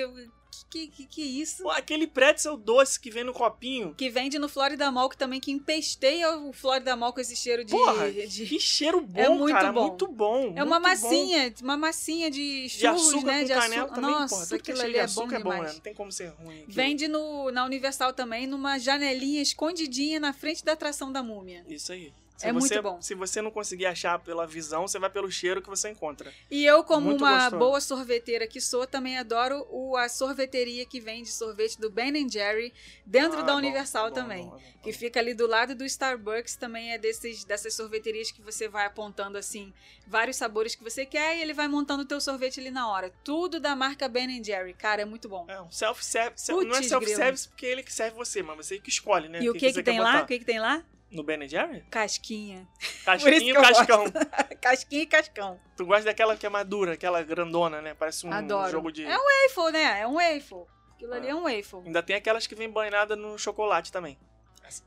Que, 0.70 0.86
que, 0.88 1.06
que 1.08 1.22
isso? 1.42 1.64
Pô, 1.64 1.72
aquele 1.72 2.06
pretzel 2.06 2.56
doce 2.56 3.00
que 3.00 3.10
vem 3.10 3.24
no 3.24 3.34
copinho. 3.34 3.96
Que 3.96 4.08
vende 4.08 4.38
no 4.38 4.48
Florida 4.48 4.92
Mall, 4.92 5.10
que 5.10 5.18
também 5.18 5.40
que 5.40 5.52
empesteia 5.52 6.38
o 6.38 6.54
Florida 6.54 6.96
Mall 6.96 7.12
com 7.12 7.20
esse 7.20 7.36
cheiro 7.36 7.66
de. 7.66 7.72
Porra, 7.72 8.12
de- 8.12 8.46
que 8.46 8.60
cheiro 8.60 9.02
bom, 9.02 9.20
É 9.20 9.30
muito 9.30 9.52
cara. 9.56 9.72
bom. 9.72 9.88
Muito 9.88 10.08
bom. 10.08 10.54
É 10.56 10.64
uma 10.64 10.80
muito 10.80 11.02
bom. 11.02 11.08
massinha, 11.10 11.54
uma 11.64 11.76
massinha 11.78 12.30
de 12.30 12.64
De 12.64 12.70
churros, 12.70 13.08
açúcar 13.08 13.26
né? 13.26 13.40
com 13.40 13.46
de 13.46 13.54
canela 13.54 13.84
açúcar. 13.86 13.96
também, 13.96 14.12
Nossa, 14.12 14.36
porra. 14.36 14.46
Tudo 14.48 14.54
é 14.54 14.58
aquilo 14.60 14.82
ali 14.82 14.94
de 14.94 15.00
é 15.00 15.08
bom 15.08 15.22
é 15.24 15.26
bom, 15.26 15.32
né? 15.32 15.38
demais. 15.40 15.74
Não 15.74 15.80
tem 15.82 15.94
como 15.96 16.12
ser 16.12 16.28
ruim. 16.28 16.56
aquilo. 16.58 16.72
Vende 16.74 17.08
no, 17.08 17.50
na 17.52 17.66
Universal 17.66 18.14
também, 18.14 18.46
numa 18.46 18.78
janelinha 18.78 19.42
escondidinha 19.42 20.20
na 20.20 20.34
frente 20.34 20.64
da 20.64 20.74
atração 20.74 21.12
da 21.12 21.24
múmia. 21.24 21.66
Isso 21.68 21.92
aí. 21.92 22.14
Se 22.40 22.48
É 22.48 22.54
muito 22.54 22.70
você- 22.70 22.82
bom. 22.82 23.02
Se 23.02 23.14
você 23.16 23.42
não 23.42 23.52
conseguir 23.52 23.86
achar 23.86 24.18
pela 24.18 24.48
visão, 24.48 24.88
você 24.88 24.98
vai 24.98 25.10
pelo 25.10 25.30
cheiro 25.30 25.62
que 25.62 25.68
você 25.68 25.90
encontra. 25.90 26.32
E 26.50 26.66
eu, 26.66 26.86
como 26.86 27.08
Muito 27.08 27.22
uma 27.22 27.34
gostoso. 27.50 27.58
boa 27.58 27.82
sorveteira 27.82 28.48
que 28.48 28.62
sou, 28.62 28.88
também 28.88 29.18
adoro 29.18 29.68
o, 29.70 29.98
a 29.98 30.08
sorveteria 30.08 30.86
que 30.86 31.02
vende 31.02 31.28
sorvete 31.30 31.78
do 31.78 31.90
Ben 31.90 32.30
Jerry 32.30 32.74
dentro 33.06 33.40
Ah, 33.40 33.44
da 33.44 33.56
Universal 33.58 34.08
bom, 34.08 34.14
também. 34.16 34.46
bom, 34.46 34.52
bom. 34.52 34.62
Que 34.82 34.94
fica 34.94 35.20
ali 35.20 35.34
do 35.34 35.46
lado 35.46 35.76
do 35.76 35.84
Starbucks, 35.84 36.56
também 36.56 36.94
é 36.94 36.98
desses, 36.98 37.44
dessas 37.44 37.74
sorveterias 37.74 38.32
que 38.32 38.42
você 38.42 38.70
vai 38.70 38.86
apontando 38.86 39.38
assim, 39.38 39.74
vários 40.08 40.38
sabores 40.38 40.76
que 40.76 40.84
você 40.84 41.06
quer 41.06 41.36
e 41.36 41.42
ele 41.42 41.54
vai 41.54 41.68
montando 41.68 42.04
o 42.04 42.06
teu 42.06 42.22
sorvete 42.22 42.62
ali 42.62 42.72
na 42.72 42.90
hora. 42.90 43.12
Tudo 43.22 43.60
da 43.60 43.76
marca 43.76 44.08
Ben 44.08 44.42
Jerry, 44.42 44.74
cara, 44.76 45.02
é 45.02 45.06
muito 45.06 45.28
bom. 45.28 45.46
É 45.50 45.62
um 45.62 45.70
self-service. 45.70 46.50
Não 46.54 46.74
é 46.74 46.84
self-service 46.84 47.50
porque 47.50 47.66
é 47.66 47.70
ele 47.72 47.84
que 47.84 47.92
serve 47.92 48.16
você, 48.16 48.42
mas 48.42 48.56
você 48.66 48.80
que 48.80 48.90
escolhe, 48.90 49.28
né? 49.28 49.42
e 49.42 49.50
o 49.50 49.54
que 49.54 49.60
que, 49.60 49.74
você 49.74 49.84
tem 49.84 49.96
quer 49.98 50.02
lá? 50.02 50.22
O 50.22 50.26
que 50.26 50.40
que 50.40 50.46
tem 50.46 50.58
lá? 50.62 50.86
No 51.12 51.24
Ben 51.24 51.48
Jerry? 51.48 51.82
Casquinha. 51.90 52.68
Casquinho 53.04 53.40
que 53.40 53.50
e 53.50 53.54
cascão. 53.54 54.04
Casquinha 54.62 55.02
e 55.02 55.06
cascão. 55.08 55.60
Tu 55.76 55.86
gosta 55.86 56.06
daquela 56.06 56.38
que 56.38 56.46
é 56.46 56.50
madura, 56.50 56.94
aquela 56.94 57.24
grandona, 57.24 57.82
né? 57.82 57.94
Parece 57.96 58.28
um 58.28 58.32
Adoro. 58.32 58.70
jogo 58.72 58.92
de. 58.92 59.06
É 59.06 59.18
um 59.18 59.22
waffle, 59.22 59.72
né? 59.72 60.02
É 60.02 60.08
um 60.08 60.14
waffle. 60.16 60.66
Aquilo 60.94 61.14
ali 61.14 61.28
É. 61.28 61.30
é 61.32 61.36
um 61.36 61.44
waffle. 61.44 61.82
Ainda 61.86 62.04
tem 62.04 62.16
aquelas 62.16 62.46
que 62.46 62.54
vem 62.56 62.70
banhada 62.70 63.16
no 63.16 63.38
chocolate 63.38 63.92
também. 63.92 64.20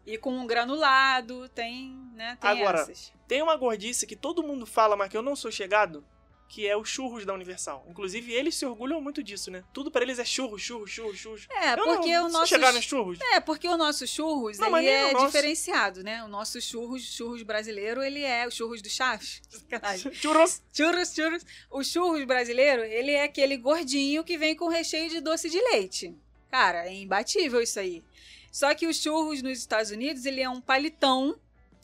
E 0.06 0.16
com 0.16 0.30
um 0.32 0.46
granulado, 0.46 1.48
tem, 1.48 1.92
né? 2.14 2.38
Tem 2.40 2.50
Agora, 2.50 2.78
essas. 2.82 3.12
Tem 3.26 3.42
uma 3.42 3.56
gordice 3.56 4.06
que 4.06 4.14
todo 4.14 4.42
mundo 4.42 4.64
fala, 4.64 4.96
mas 4.96 5.08
que 5.08 5.16
eu 5.16 5.22
não 5.22 5.34
sou 5.34 5.50
chegado, 5.50 6.04
que 6.52 6.68
é 6.68 6.76
os 6.76 6.86
churros 6.86 7.24
da 7.24 7.32
Universal. 7.32 7.82
Inclusive, 7.88 8.30
eles 8.30 8.54
se 8.54 8.66
orgulham 8.66 9.00
muito 9.00 9.22
disso, 9.22 9.50
né? 9.50 9.64
Tudo 9.72 9.90
pra 9.90 10.02
eles 10.02 10.18
é 10.18 10.24
churros, 10.24 10.60
churros, 10.60 10.90
churros, 10.90 11.18
churros. 11.18 11.48
É, 11.50 11.72
eu 11.72 11.78
porque 11.78 12.12
não, 12.12 12.26
o 12.26 12.28
nosso. 12.28 12.46
chegar 12.46 12.74
nos 12.74 12.84
churros. 12.84 13.18
É, 13.32 13.40
porque 13.40 13.66
o 13.66 13.78
nosso 13.78 14.06
churros, 14.06 14.58
Não, 14.58 14.76
ele 14.76 14.86
o 14.86 14.92
é 14.92 15.12
nosso. 15.14 15.26
diferenciado, 15.26 16.04
né? 16.04 16.22
O 16.22 16.28
nosso 16.28 16.60
churros, 16.60 17.02
churros 17.04 17.42
brasileiro, 17.42 18.02
ele 18.02 18.22
é 18.22 18.46
o 18.46 18.50
churros 18.50 18.82
do 18.82 18.90
Chaves. 18.90 19.40
Churros. 20.12 20.60
churros, 20.74 21.14
churros. 21.14 21.46
O 21.70 21.82
churros 21.82 22.22
brasileiro, 22.26 22.84
ele 22.84 23.12
é 23.12 23.24
aquele 23.24 23.56
gordinho 23.56 24.22
que 24.22 24.36
vem 24.36 24.54
com 24.54 24.68
recheio 24.68 25.08
de 25.08 25.22
doce 25.22 25.48
de 25.48 25.58
leite. 25.58 26.14
Cara, 26.50 26.86
é 26.86 26.92
imbatível 26.92 27.62
isso 27.62 27.80
aí. 27.80 28.04
Só 28.50 28.74
que 28.74 28.86
os 28.86 29.00
churros 29.00 29.40
nos 29.40 29.56
Estados 29.56 29.90
Unidos, 29.90 30.26
ele 30.26 30.42
é 30.42 30.50
um 30.50 30.60
palitão 30.60 31.34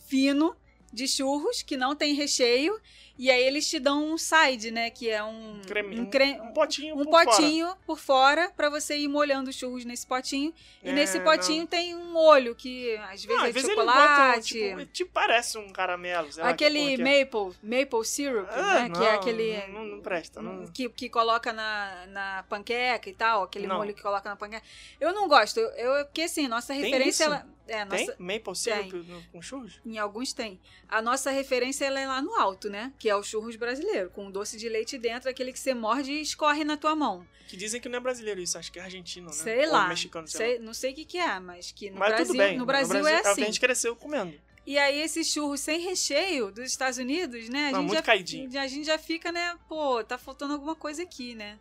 fino 0.07 0.55
de 0.93 1.07
churros 1.09 1.63
que 1.63 1.77
não 1.77 1.95
tem 1.95 2.15
recheio. 2.15 2.79
E 3.21 3.33
aí 3.33 3.43
eles 3.43 3.69
te 3.69 3.81
dão 3.81 4.13
um 4.13 4.17
side, 4.17 4.71
né? 4.71 4.91
Que 4.91 5.11
é 5.11 5.21
um, 5.25 5.61
Creme- 5.67 5.99
um, 5.99 6.07
cre- 6.09 6.39
Um 6.41 6.53
potinho 6.53 6.95
um 6.95 6.99
por 7.05 7.11
fora. 7.11 7.25
potinho 7.27 7.77
por 7.85 7.99
fora 7.99 8.53
pra 8.57 8.71
você 8.71 8.97
ir 8.97 9.09
molhando 9.09 9.51
os 9.51 9.57
churros 9.57 9.85
nesse 9.85 10.07
potinho. 10.07 10.55
E 10.85 10.89
É, 10.89 10.93
nesse 10.93 11.19
não. 11.19 11.25
potinho 11.25 11.67
tem 11.67 11.97
um 11.97 12.13
molho 12.13 12.55
que 12.55 12.97
às 13.11 13.25
vezes 13.25 13.27
Não, 13.27 13.35
é 13.39 13.41
às 13.41 13.47
de 13.49 13.53
vezes 13.55 13.69
eles 13.71 13.85
botam, 13.85 14.01
chocolate. 14.05 14.43
tipo, 14.55 14.87
tipo, 14.87 15.11
parece 15.13 15.59
um 15.59 15.69
caramelo. 15.71 16.29
lá 16.37 16.49
aquele 16.51 16.79
porra 16.79 16.97
que 16.97 17.03
é. 17.03 17.25
maple, 17.25 17.57
maple 17.61 18.05
syrup, 18.05 18.49
Ah, 18.53 18.75
né? 18.83 18.89
não, 18.89 19.01
que 19.01 19.05
é 19.05 19.15
aquele 19.15 19.67
Não, 19.67 19.85
não 19.85 20.01
presta. 20.01 20.41
Não... 20.41 20.69
que, 20.69 20.89
que 20.89 21.09
coloca 21.09 21.53
na, 21.53 22.07
na 22.07 22.45
panqueca 22.49 23.11
e 23.11 23.15
tal, 23.15 23.43
aquele 23.43 23.67
Não. 23.67 23.79
molho 23.79 23.93
que 23.95 24.01
coloca 24.01 24.29
na 24.31 24.37
panqueca. 24.37 24.63
Eu 25.01 25.13
não 25.13 25.27
gosto. 25.27 25.59
Eu, 25.59 26.05
porque 26.05 26.23
assim, 26.23 26.47
nossa 26.47 26.69
Tem 26.73 26.83
referência 26.85 27.25
ela, 27.25 27.45
é, 27.69 27.85
Tem 27.87 28.07
nossa, 28.07 28.17
maple 28.19 28.57
syrup 28.57 28.93
no- 29.07 29.23
com 29.33 29.41
churros? 29.43 29.81
em 29.85 29.99
alguns 29.99 30.33
tem. 30.33 30.59
A 30.89 31.01
nossa 31.03 31.31
referência 31.31 31.85
é 31.85 31.91
lá 32.07 32.21
no 32.23 32.35
alto, 32.35 32.69
né? 32.71 32.93
Que 32.99 33.09
é 33.09 33.15
o 33.15 33.23
churros 33.23 33.57
brasileiro, 33.57 34.11
com 34.11 34.31
doce 34.31 34.57
de 34.57 34.69
leite 34.69 34.97
dentro, 34.99 35.29
aquele 35.31 35.53
que 35.53 35.59
você 35.61 35.75
morde 35.75 36.11
e 36.13 36.21
escorre 36.23 36.65
na 36.65 36.77
tua 36.77 36.97
mão. 36.97 37.27
Que 37.47 37.57
dizem 37.57 37.81
que 37.81 37.89
não 37.89 37.97
é 37.99 38.01
brasileiro 38.01 38.41
isso, 38.41 38.59
acho 38.59 38.71
que 38.73 38.79
é 38.79 38.83
argentino, 38.83 39.27
né? 39.27 39.33
Sei 39.33 39.67
Ou 39.67 39.73
lá. 39.73 39.89
mexicano, 39.89 40.27
sei, 40.29 40.39
sei- 40.39 40.59
lá. 40.59 40.65
não 40.65 40.75
sei 40.75 40.93
o 40.93 40.95
que, 40.95 41.05
que 41.05 41.19
é, 41.19 41.39
mas 41.41 41.73
que 41.73 41.91
no 41.91 41.99
Mas 41.99 42.09
Brasil, 42.09 42.27
tudo 42.27 42.37
bem. 42.39 42.59
no 42.59 42.67
Brasil, 42.67 43.07
é 43.07 43.13
É 43.15 43.19
o 43.19 43.23
que 43.23 43.29
assim. 43.29 43.43
a 43.43 43.47
gente 43.47 43.61
cresceu 43.61 43.97
comendo. 43.97 44.35
E 44.67 44.77
aí, 44.77 45.01
esses 45.01 45.27
churros 45.33 45.61
sem 45.61 45.81
recheio 45.81 46.53
dos 46.53 46.67
Estados 46.67 46.99
Unidos, 46.99 47.49
né? 47.49 47.69
A, 47.69 47.73
Não, 47.73 47.79
gente, 47.81 47.87
muito 47.87 47.95
já, 47.99 48.03
caidinho. 48.03 48.61
a 48.61 48.67
gente 48.67 48.85
já 48.87 48.99
fica, 48.99 49.33
né? 49.33 49.59
Pô, 49.67 50.05
tá 50.05 50.19
faltando 50.19 50.53
alguma 50.53 50.75
coisa 50.75 51.03
aqui, 51.03 51.35
né? 51.35 51.59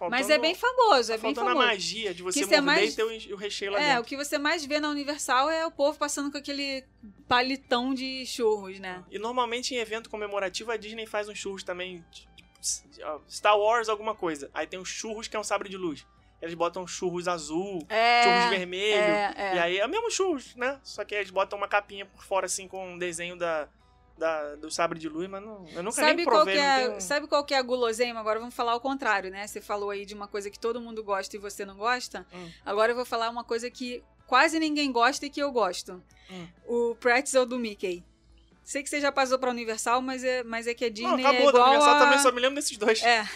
Faltando, 0.00 0.18
Mas 0.18 0.30
é 0.30 0.38
bem 0.38 0.54
famoso, 0.54 1.08
tá 1.08 1.14
é 1.14 1.18
bem 1.18 1.34
faltando 1.34 1.50
a 1.50 1.52
famoso. 1.52 1.66
magia 1.68 2.14
de 2.14 2.22
você 2.22 2.40
é 2.40 2.42
morder 2.44 2.62
mais- 2.62 2.92
e 2.94 2.96
ter 2.96 3.32
o- 3.34 3.36
recheio 3.36 3.70
lá 3.70 3.78
É, 3.82 3.86
dentro. 3.88 4.00
o 4.02 4.04
que 4.06 4.16
você 4.16 4.38
mais 4.38 4.64
vê 4.64 4.80
na 4.80 4.88
Universal 4.88 5.50
é 5.50 5.66
o 5.66 5.70
povo 5.70 5.98
passando 5.98 6.32
com 6.32 6.38
aquele 6.38 6.82
palitão 7.28 7.92
de 7.92 8.24
churros, 8.24 8.80
né? 8.80 9.04
E 9.10 9.18
normalmente 9.18 9.74
em 9.74 9.78
evento 9.78 10.08
comemorativo 10.08 10.70
a 10.72 10.78
Disney 10.78 11.04
faz 11.06 11.28
uns 11.28 11.36
churros 11.38 11.62
também, 11.62 12.02
tipo, 12.10 12.30
Star 13.28 13.58
Wars 13.58 13.90
alguma 13.90 14.14
coisa. 14.14 14.50
Aí 14.54 14.66
tem 14.66 14.78
os 14.78 14.88
churros 14.88 15.28
que 15.28 15.36
é 15.36 15.38
um 15.38 15.44
sabre 15.44 15.68
de 15.68 15.76
luz. 15.76 16.06
Eles 16.40 16.54
botam 16.54 16.86
churros 16.86 17.28
azul, 17.28 17.86
É. 17.90 18.22
churros 18.24 18.58
vermelho. 18.58 18.94
é, 19.02 19.34
é. 19.36 19.54
E 19.54 19.58
aí 19.58 19.78
é 19.78 19.84
o 19.84 19.88
mesmo 19.90 20.10
churros, 20.10 20.54
né? 20.56 20.80
Só 20.82 21.04
que 21.04 21.14
eles 21.14 21.30
botam 21.30 21.58
uma 21.58 21.68
capinha 21.68 22.06
por 22.06 22.24
fora 22.24 22.46
assim 22.46 22.66
com 22.66 22.94
um 22.94 22.98
desenho 22.98 23.36
da, 23.36 23.68
da- 24.20 24.54
do 24.56 24.70
sabre 24.70 24.98
de 24.98 25.08
luz, 25.08 25.28
mas 25.28 25.42
não, 25.42 25.66
eu 25.74 25.82
nunca 25.82 25.96
Sabe 25.96 26.14
nem 26.14 26.24
qual, 26.24 26.36
provei. 26.36 26.54
que 26.54 26.60
não 26.60 26.68
é, 26.68 26.88
tenho- 26.88 27.00
sabe 27.00 27.26
qual 27.26 27.42
que 27.44 27.54
é 27.54 27.58
a 27.58 27.62
guloseima? 27.62 28.20
Agora 28.20 28.38
vamos 28.38 28.54
falar 28.54 28.74
o 28.76 28.80
contrário, 28.80 29.30
né? 29.30 29.46
Você 29.46 29.60
falou 29.60 29.90
aí 29.90 30.04
de 30.04 30.14
uma 30.14 30.28
coisa 30.28 30.50
que 30.50 30.58
todo 30.58 30.80
mundo 30.80 31.02
gosta 31.02 31.34
e 31.34 31.38
você 31.38 31.64
não 31.64 31.74
gosta. 31.76 32.26
Hum. 32.32 32.50
Agora 32.64 32.92
eu 32.92 32.96
vou 32.96 33.04
falar 33.06 33.30
uma 33.30 33.42
coisa 33.42 33.70
que 33.70 34.04
quase 34.26 34.60
ninguém 34.60 34.92
gosta 34.92 35.24
e 35.26 35.30
que 35.30 35.40
eu 35.42 35.50
gosto. 35.50 36.02
Hum. 36.30 36.46
O 36.66 36.94
pretzel 36.96 37.44
do 37.46 37.58
Mickey. 37.58 38.04
Sei 38.70 38.84
que 38.84 38.88
você 38.88 39.00
já 39.00 39.10
passou 39.10 39.36
pra 39.36 39.50
Universal, 39.50 40.00
mas 40.00 40.22
é, 40.22 40.44
mas 40.44 40.68
é 40.68 40.74
que 40.74 40.84
a 40.84 40.86
Não, 40.86 40.94
Disney 40.94 41.26
acabou 41.26 41.48
é 41.48 41.52
da 41.52 41.58
igual 41.58 41.68
Universal 41.70 41.96
a... 41.96 41.98
também, 41.98 42.18
só 42.20 42.30
me 42.30 42.40
lembro 42.40 42.54
desses 42.54 42.76
dois. 42.78 43.02
É. 43.02 43.28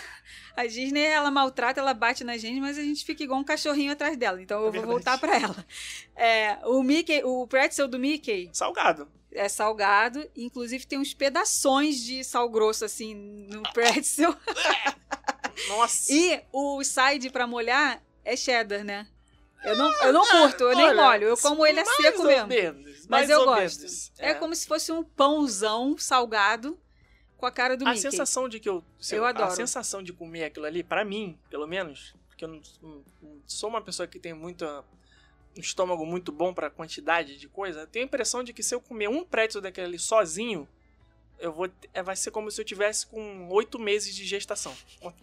A 0.56 0.64
Disney, 0.64 1.02
ela 1.02 1.28
maltrata, 1.28 1.80
ela 1.80 1.92
bate 1.92 2.22
na 2.22 2.36
gente, 2.36 2.60
mas 2.60 2.78
a 2.78 2.82
gente 2.82 3.04
fica 3.04 3.24
igual 3.24 3.40
um 3.40 3.42
cachorrinho 3.42 3.90
atrás 3.90 4.16
dela. 4.16 4.40
Então 4.40 4.58
eu 4.60 4.68
É 4.68 4.70
vou 4.70 4.72
verdade. 4.72 4.92
voltar 4.92 5.18
pra 5.18 5.34
ela. 5.36 5.66
É, 6.14 6.56
o 6.66 6.80
Mickey, 6.84 7.20
o 7.24 7.48
pretzel 7.48 7.88
do 7.88 7.98
Mickey 7.98 8.48
Salgado. 8.52 9.08
é 9.32 9.48
salgado, 9.48 10.24
inclusive 10.36 10.86
tem 10.86 11.00
uns 11.00 11.12
pedaços 11.12 11.96
de 11.98 12.22
sal 12.22 12.48
grosso 12.48 12.84
assim 12.84 13.12
no 13.50 13.60
pretzel. 13.72 14.36
Nossa. 15.68 16.12
e 16.12 16.40
o 16.52 16.82
side 16.84 17.30
pra 17.30 17.44
molhar 17.48 18.00
é 18.24 18.36
cheddar, 18.36 18.84
né? 18.84 19.08
Eu 19.64 19.76
não, 19.76 19.92
eu 20.02 20.12
não 20.12 20.26
curto, 20.26 20.64
eu 20.64 20.76
nem 20.76 20.86
Olha, 20.88 21.02
molho, 21.02 21.28
eu 21.28 21.36
como 21.38 21.66
ele 21.66 21.80
é 21.80 21.84
seco 21.84 22.22
mesmo. 22.24 22.46
menos, 22.48 23.06
Mas 23.06 23.30
eu 23.30 23.44
gosto. 23.44 23.78
menos. 23.80 24.12
É. 24.18 24.34
como 24.34 24.54
se 24.54 24.66
fosse 24.66 24.92
um 24.92 25.02
pãozão 25.02 25.96
salgado 25.98 26.78
com 27.36 27.46
a 27.46 27.50
cara 27.50 27.76
do 27.76 27.84
a 27.86 27.90
Mickey. 27.90 28.02
sensação 28.02 28.48
de 28.48 28.60
que 28.60 28.68
eu, 28.68 28.84
Eu 29.10 29.24
A 29.24 29.30
adoro. 29.30 29.50
sensação 29.52 30.02
de 30.02 30.12
comer 30.12 30.44
aquilo 30.44 30.66
ali, 30.66 30.82
pra 30.82 31.04
mim, 31.04 31.38
pelo 31.50 31.66
menos, 31.66 32.14
porque 32.28 32.44
eu 32.44 32.48
não, 32.48 32.60
não- 32.82 33.04
não 33.22 33.40
sou 33.46 33.68
uma 33.70 33.80
pessoa 33.80 34.06
que 34.06 34.18
tem 34.18 34.32
muita 34.34 34.84
um 35.56 35.60
estômago 35.60 36.04
muito 36.04 36.32
bom 36.32 36.52
pra 36.52 36.68
quantidade 36.68 37.36
de 37.38 37.48
coisa, 37.48 37.80
eu 37.82 37.86
tenho 37.86 38.04
a 38.04 38.08
impressão 38.08 38.42
de 38.42 38.52
que 38.52 38.62
se 38.62 38.74
eu 38.74 38.80
comer 38.80 39.08
um 39.08 39.24
pretzel 39.24 39.60
daquele 39.62 39.86
ali 39.86 39.98
sozinho, 40.00 40.68
eu 41.38 41.52
vou 41.52 41.68
é, 41.92 42.02
vai 42.02 42.16
ser 42.16 42.30
como 42.30 42.50
se 42.50 42.60
eu 42.60 42.64
tivesse 42.64 43.06
com 43.06 43.48
oito 43.50 43.78
meses 43.78 44.14
de 44.14 44.24
gestação. 44.24 44.74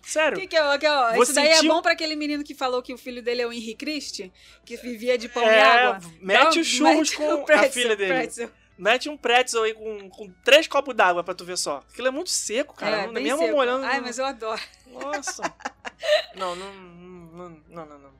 Sério? 0.03 0.37
Que 0.39 0.47
que 0.47 0.55
é, 0.55 0.77
que 0.77 0.85
é, 0.85 1.19
isso 1.19 1.33
daí 1.33 1.47
é 1.47 1.63
bom 1.63 1.81
pra 1.81 1.93
aquele 1.93 2.15
menino 2.15 2.43
que 2.43 2.53
falou 2.53 2.81
que 2.81 2.93
o 2.93 2.97
filho 2.97 3.21
dele 3.21 3.41
é 3.41 3.47
o 3.47 3.51
Henri 3.53 3.75
Christie, 3.75 4.31
que 4.65 4.77
vivia 4.77 5.17
de 5.17 5.27
pão 5.29 5.43
e 5.43 5.47
É, 5.47 5.61
água. 5.61 6.11
mete 6.19 6.39
Então, 6.49 6.61
os 6.61 6.67
churros 6.67 6.95
mete 7.09 7.15
com 7.17 7.23
o 7.33 7.41
a 7.41 7.43
pretzel, 7.43 7.71
filha 7.71 7.95
dele. 7.95 8.13
pretzel. 8.13 8.51
Mete 8.77 9.09
um 9.09 9.17
pretzel 9.17 9.63
aí 9.63 9.73
com, 9.73 10.09
com 10.09 10.31
três 10.43 10.67
copos 10.67 10.95
d'água 10.95 11.23
pra 11.23 11.35
tu 11.35 11.45
ver 11.45 11.57
só. 11.57 11.83
Aquilo 11.91 12.07
é 12.07 12.11
muito 12.11 12.29
seco, 12.31 12.73
cara. 12.73 13.03
é, 13.03 13.05
não, 13.05 13.13
mesmo 13.13 13.37
seco. 13.39 13.51
molhando. 13.55 13.85
Ai, 13.85 14.01
mas 14.01 14.17
eu 14.17 14.25
adoro. 14.25 14.61
Nossa. 14.87 15.43
não, 16.35 16.55
não, 16.55 16.73
não, 16.73 17.49
não, 17.69 17.85
não, 17.85 17.99
não. 17.99 18.11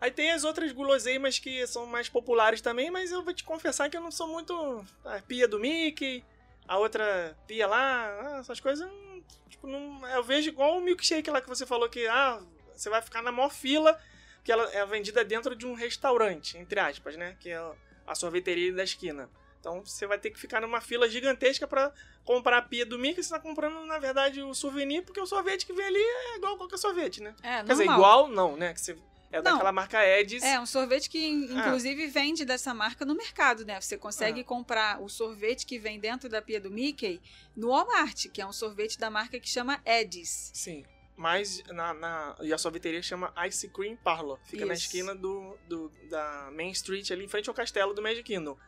Aí 0.00 0.10
tem 0.10 0.30
as 0.32 0.44
outras 0.44 0.70
guloseimas 0.70 1.38
que 1.38 1.66
são 1.66 1.86
mais 1.86 2.08
populares 2.08 2.60
também, 2.60 2.90
mas 2.90 3.10
eu 3.10 3.22
vou 3.24 3.32
te 3.32 3.42
confessar 3.42 3.88
que 3.88 3.96
eu 3.96 4.00
não 4.02 4.10
sou 4.10 4.28
muito. 4.28 4.84
A 5.04 5.20
pia 5.22 5.48
do 5.48 5.58
Mickey, 5.58 6.22
a 6.66 6.78
outra 6.78 7.36
pia 7.46 7.66
lá, 7.66 8.06
ah, 8.22 8.38
essas 8.40 8.60
coisas. 8.60 8.88
hum, 8.90 9.22
Tipo, 9.48 9.66
não, 9.66 10.06
eu 10.08 10.22
vejo 10.22 10.48
igual 10.48 10.76
o 10.76 10.80
milkshake 10.80 11.30
lá 11.30 11.40
que 11.40 11.48
você 11.48 11.64
falou 11.64 11.88
que 11.88 12.06
ah, 12.08 12.40
você 12.74 12.90
vai 12.90 13.00
ficar 13.00 13.22
na 13.22 13.30
maior 13.32 13.50
fila, 13.50 13.98
que 14.42 14.50
ela 14.52 14.64
é 14.72 14.84
vendida 14.84 15.24
dentro 15.24 15.54
de 15.54 15.66
um 15.66 15.74
restaurante, 15.74 16.58
entre 16.58 16.78
aspas, 16.80 17.16
né? 17.16 17.36
Que 17.40 17.50
é 17.50 17.72
a 18.06 18.14
sorveteria 18.14 18.72
da 18.72 18.82
esquina. 18.84 19.30
Então 19.60 19.82
você 19.84 20.06
vai 20.06 20.18
ter 20.18 20.30
que 20.30 20.38
ficar 20.38 20.60
numa 20.60 20.80
fila 20.80 21.08
gigantesca 21.08 21.66
pra 21.66 21.90
comprar 22.24 22.58
a 22.58 22.62
pia 22.62 22.84
do 22.84 22.98
Mickey. 22.98 23.22
Você 23.22 23.30
tá 23.30 23.38
comprando, 23.40 23.86
na 23.86 23.98
verdade, 23.98 24.42
o 24.42 24.52
souvenir, 24.52 25.02
porque 25.04 25.20
o 25.20 25.24
sorvete 25.26 25.64
que 25.64 25.72
vem 25.72 25.86
ali 25.86 25.98
é 26.02 26.36
igual 26.36 26.58
qualquer 26.58 26.76
sorvete, 26.76 27.22
né? 27.22 27.34
É, 27.42 27.62
Quer 27.62 27.68
dizer, 27.72 27.84
normal. 27.86 27.96
igual 27.98 28.28
não, 28.28 28.56
né? 28.56 28.74
Que 28.74 28.80
você, 28.80 28.98
é 29.34 29.42
Não. 29.42 29.52
daquela 29.52 29.72
marca 29.72 30.04
Edis. 30.06 30.42
É, 30.42 30.58
um 30.60 30.66
sorvete 30.66 31.08
que 31.10 31.48
Ah. 31.52 31.58
inclusive 31.60 32.06
vende 32.06 32.44
dessa 32.44 32.72
marca 32.72 33.04
no 33.04 33.14
mercado, 33.14 33.64
né? 33.64 33.80
Você 33.80 33.96
consegue 33.98 34.40
Ah. 34.40 34.44
comprar 34.44 35.00
o 35.02 35.08
sorvete 35.08 35.66
que 35.66 35.78
vem 35.78 35.98
dentro 35.98 36.28
da 36.28 36.40
pia 36.40 36.60
do 36.60 36.70
Mickey 36.70 37.20
no 37.56 37.68
Walmart, 37.68 38.28
que 38.32 38.40
é 38.40 38.46
um 38.46 38.52
sorvete 38.52 38.98
da 38.98 39.10
marca 39.10 39.38
que 39.40 39.48
chama 39.48 39.80
Edis. 39.84 40.50
Sim. 40.54 40.84
Mas 41.16 41.62
na, 41.68 41.94
na- 41.94 42.36
e 42.42 42.52
a 42.52 42.58
sorveteria 42.58 43.00
chama 43.02 43.32
Ice 43.46 43.68
Cream 43.68 43.96
Parlor. 43.96 44.38
Fica 44.44 44.66
na 44.66 44.74
Isso. 44.74 44.86
esquina 44.86 45.14
do, 45.14 45.56
do- 45.68 45.88
da 46.10 46.50
Main 46.52 46.70
Street, 46.72 47.08
ali 47.10 47.24
em 47.24 47.28
frente 47.28 47.48
ao 47.48 47.54
castelo 47.54 47.94
do 47.94 48.02
Magic 48.02 48.24
Kingdom. 48.24 48.58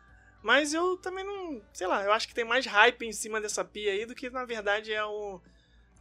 Mas 0.43 0.72
eu 0.72 0.97
também 0.97 1.24
não. 1.24 1.60
Sei 1.72 1.86
lá, 1.88 2.05
eu 2.05 2.12
acho 2.12 2.28
que 2.28 2.34
tem 2.34 2.44
mais 2.44 2.64
hype 2.66 3.02
em 3.05 3.12
cima 3.12 3.40
dessa 3.40 3.64
pia 3.64 3.90
aí 3.90 4.06
do 4.06 4.14
que 4.14 4.30
na 4.30 4.44
verdade 4.44 4.93
é 4.93 5.05
o. 5.05 5.40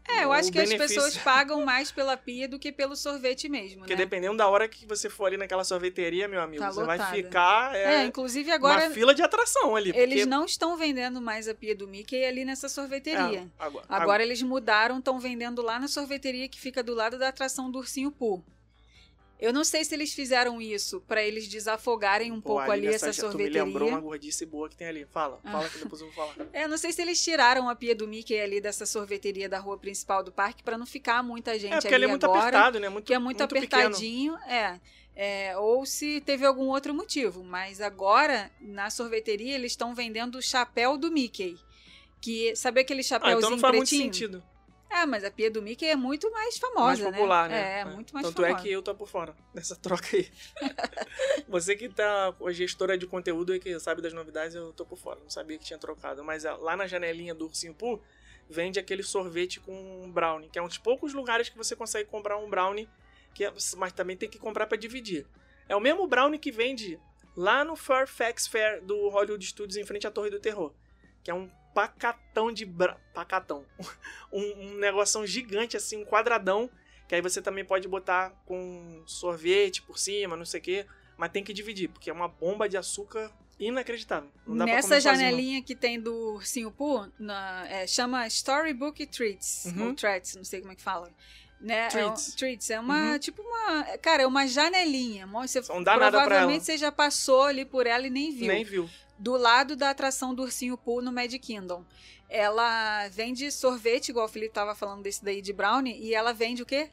É, 0.08 0.24
eu 0.24 0.32
acho 0.32 0.52
que 0.52 0.60
as 0.60 0.70
benefício. 0.70 1.02
pessoas 1.02 1.18
pagam 1.18 1.66
mais 1.66 1.92
pela 1.92 2.16
pia 2.16 2.48
do 2.48 2.60
que 2.60 2.72
pelo 2.72 2.96
sorvete 2.96 3.50
mesmo, 3.50 3.80
Porque 3.80 3.94
né? 3.96 3.98
dependendo 3.98 4.38
da 4.38 4.48
hora 4.48 4.68
que 4.68 4.86
você 4.86 5.10
for 5.10 5.26
ali 5.26 5.36
naquela 5.38 5.64
sorveteria, 5.64 6.28
meu 6.28 6.40
amigo, 6.42 6.62
Tá 6.64 6.72
você 6.72 6.84
vai 6.84 7.00
ficar. 7.12 7.76
É, 7.76 7.96
É, 7.96 8.06
inclusive 8.06 8.52
agora 8.52 8.86
uma 8.86 8.92
fila 8.92 9.14
de 9.16 9.22
atração 9.24 9.76
ali. 9.76 9.90
eles 9.96 10.20
porque- 10.20 10.26
não 10.26 10.46
estão 10.46 10.78
vendendo 10.78 11.20
mais 11.22 11.48
a 11.48 11.56
pia 11.56 11.76
do 11.76 11.88
Mickey 11.88 12.24
ali 12.24 12.46
nessa 12.46 12.70
sorveteria. 12.70 13.40
É, 13.42 13.48
agora, 13.58 13.86
Agora 13.90 14.24
eles 14.24 14.42
mudaram, 14.42 15.00
estão 15.00 15.20
vendendo 15.20 15.62
lá 15.62 15.80
na 15.80 15.88
sorveteria 15.88 16.48
que 16.48 16.60
fica 16.60 16.84
do 16.84 16.94
lado 16.94 17.18
da 17.18 17.30
atração 17.30 17.72
do 17.72 17.80
Ursinho 17.80 18.12
Pooh. 18.12 18.44
Eu 19.40 19.52
não 19.52 19.64
sei 19.66 19.84
se 19.84 19.94
eles 19.94 20.14
fizeram 20.14 20.62
isso 20.62 21.02
pra 21.08 21.22
eles 21.22 21.48
desafogarem 21.48 22.32
um 22.32 22.40
Pô, 22.40 22.56
pouco 22.56 22.72
ali 22.72 22.88
essa 22.88 23.12
já 23.12 23.30
Tu 23.30 23.38
me 23.38 23.50
lembrou 23.50 23.90
uma 23.90 23.98
sorveteria. 23.98 24.00
gordice 24.00 24.46
boa 24.46 24.70
que 24.70 24.76
tem 24.78 24.88
ali. 24.88 25.06
Fala, 25.12 25.40
Ah. 25.44 25.52
fala 25.52 25.70
que 25.70 25.78
depois 25.80 26.02
eu 26.02 26.08
vou 26.08 26.16
falar. 26.16 26.36
É, 26.54 26.68
não 26.68 26.78
sei 26.78 26.94
se 26.94 27.02
eles 27.02 27.22
tiraram 27.22 27.68
a 27.70 27.76
pia 27.76 27.94
do 27.94 28.08
Mickey 28.08 28.40
ali 28.40 28.62
dessa 28.62 28.86
sorveteria 28.86 29.50
da 29.50 29.60
rua 29.60 29.78
principal 29.78 30.24
do 30.24 30.32
parque 30.32 30.64
pra 30.64 30.78
não 30.78 30.86
ficar 30.86 31.22
muita 31.22 31.60
gente 31.60 31.74
É, 31.74 31.82
porque 31.82 31.88
ali 31.88 31.96
ele 31.96 32.06
é 32.06 32.08
muito 32.08 32.24
agora. 32.26 32.42
apertado, 32.44 32.80
né? 32.80 32.88
Muito, 32.90 33.06
que 33.06 33.14
é 33.14 33.20
muito, 33.20 33.46
pequeno. 33.48 33.66
apertadinho, 33.86 34.36
é, 34.48 34.80
é, 35.16 35.58
Ou 35.58 35.86
se 35.86 36.22
teve 36.22 36.46
algum 36.46 36.68
outro 36.70 36.94
motivo. 36.94 37.44
Mas 37.44 37.82
agora, 37.82 38.50
na 38.62 38.90
sorveteria, 38.90 39.56
eles 39.56 39.74
estão 39.74 39.94
vendendo 39.94 40.38
o 40.38 40.42
chapéu 40.42 40.98
do 40.98 41.12
Mickey. 41.12 41.58
Que, 42.22 42.56
sabe 42.56 42.80
aquele 42.82 43.02
Ah, 43.02 43.04
chapéuzinho 43.04 43.38
então 43.40 43.50
não 43.52 43.60
faz 43.60 43.76
muito 43.76 43.90
pretinho? 43.90 44.14
sentido. 44.14 44.44
É, 44.90 45.06
mas 45.06 45.24
a 45.24 45.32
pia 45.32 45.52
do 45.52 45.62
Mickey 45.62 45.86
é 45.86 45.96
muito 45.96 46.30
mais 46.32 46.46
mais 46.46 46.60
famosa, 46.60 47.12
popular, 47.12 47.50
né? 47.50 47.56
né? 47.62 47.80
É, 47.80 47.86
muito 47.86 48.14
mais 48.14 48.26
Tanto 48.28 48.42
famosa. 48.42 48.60
é 48.60 48.62
que 48.62 48.72
eu 48.72 48.82
tô 48.82 48.94
por 48.96 49.08
fora 49.08 49.36
dessa 49.54 49.76
troca 49.76 50.08
aí. 50.16 50.30
Você 51.48 51.76
que 51.76 51.90
tá 51.90 52.34
a 52.46 52.52
gestora 52.52 52.98
de 52.98 53.06
conteúdo 53.08 53.54
e 53.54 53.60
que 53.60 53.78
sabe 53.80 54.02
das 54.02 54.14
novidades, 54.14 54.56
eu 54.56 54.72
tô 54.74 54.86
por 54.86 54.98
fora. 54.98 55.20
Não 55.22 55.30
sabia 55.30 55.58
que 55.58 55.66
tinha 55.66 55.80
trocado. 55.80 56.24
Mas 56.24 56.46
ah, 56.46 56.56
lá 56.56 56.76
na 56.78 56.88
janelinha 56.88 57.34
do 57.34 57.46
Ursinho 57.46 57.74
Pooh, 57.74 58.02
vende 58.50 58.80
aquele 58.80 59.04
sorvete 59.04 59.60
com 59.60 60.10
brownie, 60.12 60.50
que 60.50 60.60
é 60.60 60.62
um 60.62 60.68
dos 60.68 60.78
poucos 60.78 61.14
lugares 61.14 61.50
que 61.50 61.58
você 61.58 61.76
consegue 61.76 62.10
comprar 62.10 62.38
um 62.38 62.50
brownie, 62.50 62.88
que 63.34 63.44
é- 63.46 63.54
mas 63.78 63.92
também 63.92 64.16
tem 64.16 64.30
que 64.30 64.38
comprar 64.38 64.68
pra 64.68 64.78
dividir. 64.78 65.26
É 65.68 65.76
o 65.76 65.80
mesmo 65.82 66.08
brownie 66.08 66.40
que 66.40 66.52
vende 66.52 67.00
lá 67.36 67.64
no 67.66 67.76
Fairfax 67.76 68.48
Fair 68.48 68.82
do 68.84 69.10
Hollywood 69.10 69.46
Studios 69.46 69.78
em 69.78 69.84
frente 69.86 70.06
à 70.08 70.12
Torre 70.12 70.30
do 70.30 70.40
Terror, 70.40 70.74
que 71.24 71.32
é 71.32 71.34
um 71.34 71.50
pacatão 71.76 72.52
de 72.52 72.66
bra... 72.66 72.98
pacatão. 73.14 73.66
um, 74.32 74.42
um 74.42 74.74
negoção 74.78 75.28
gigante 75.28 75.78
assim, 75.78 75.98
um 76.02 76.06
quadradão, 76.06 76.70
que 77.08 77.14
aí 77.14 77.22
você 77.22 77.42
também 77.42 77.64
pode 77.66 77.88
botar 77.88 78.32
com 78.46 79.04
sorvete 79.06 79.82
por 79.84 80.00
cima, 80.00 80.36
não 80.36 80.46
sei 80.46 80.60
o 80.60 80.64
quê, 80.64 80.86
mas 81.18 81.32
tem 81.32 81.44
que 81.44 81.54
dividir, 81.54 81.90
porque 81.90 82.10
é 82.10 82.14
uma 82.14 82.28
bomba 82.28 82.68
de 82.68 82.78
açúcar 82.78 83.32
inacreditável. 83.60 84.30
Não 84.48 84.58
dá 84.58 84.66
pra 84.66 84.76
Nessa 84.76 84.88
comer 84.88 85.02
sozinho, 85.02 85.20
janelinha 85.30 85.62
que 85.62 85.76
tem 85.76 86.00
do 86.00 86.34
Ursinho 86.34 86.72
Pooh, 86.72 87.08
na- 87.20 87.66
é, 87.70 87.86
chama 87.88 88.26
Storybook 88.28 89.06
Treats, 89.08 89.66
Uhum. 89.66 89.88
ou 89.90 89.94
Treats, 89.94 90.36
não 90.36 90.44
sei 90.44 90.62
como 90.62 90.72
é 90.72 90.76
que 90.76 90.82
fala. 90.82 91.10
Né? 91.62 91.88
Treats. 91.88 92.28
É, 92.28 92.32
um- 92.32 92.36
treats, 92.36 92.70
é 92.70 92.80
uma, 92.80 93.12
Uhum. 93.14 93.20
tipo 93.20 93.42
uma, 93.42 93.98
cara, 94.00 94.24
é 94.24 94.28
uma 94.28 94.46
janelinha. 94.46 95.26
Você, 95.28 95.62
Não 95.70 95.82
dá 95.82 95.96
nada 95.96 96.12
pra 96.18 96.22
provavelmente 96.28 96.58
ela. 96.58 96.66
você 96.66 96.78
já 96.78 96.92
passou 96.92 97.44
ali 97.44 97.64
por 97.64 97.88
ela 97.88 98.06
e 98.06 98.10
nem 98.10 98.32
viu. 98.34 98.48
Nem 98.48 98.64
viu. 98.66 98.90
Do 99.18 99.38
lado 99.38 99.76
da 99.76 99.90
atração 99.90 100.34
do 100.34 100.44
Ursinho 100.44 100.78
Pooh 100.78 101.02
no 101.02 101.12
Magic 101.12 101.40
Kingdom. 101.40 101.84
Ela 102.30 103.08
vende 103.10 103.52
sorvete, 103.52 104.10
igual 104.10 104.26
o 104.26 104.30
Felipe 104.30 104.54
tava 104.54 104.76
falando 104.76 105.04
desse 105.04 105.24
daí 105.24 105.42
de 105.42 105.54
brownie, 105.54 105.98
e 106.00 106.14
ela 106.14 106.34
vende 106.34 106.64
o 106.64 106.66
quê? 106.66 106.90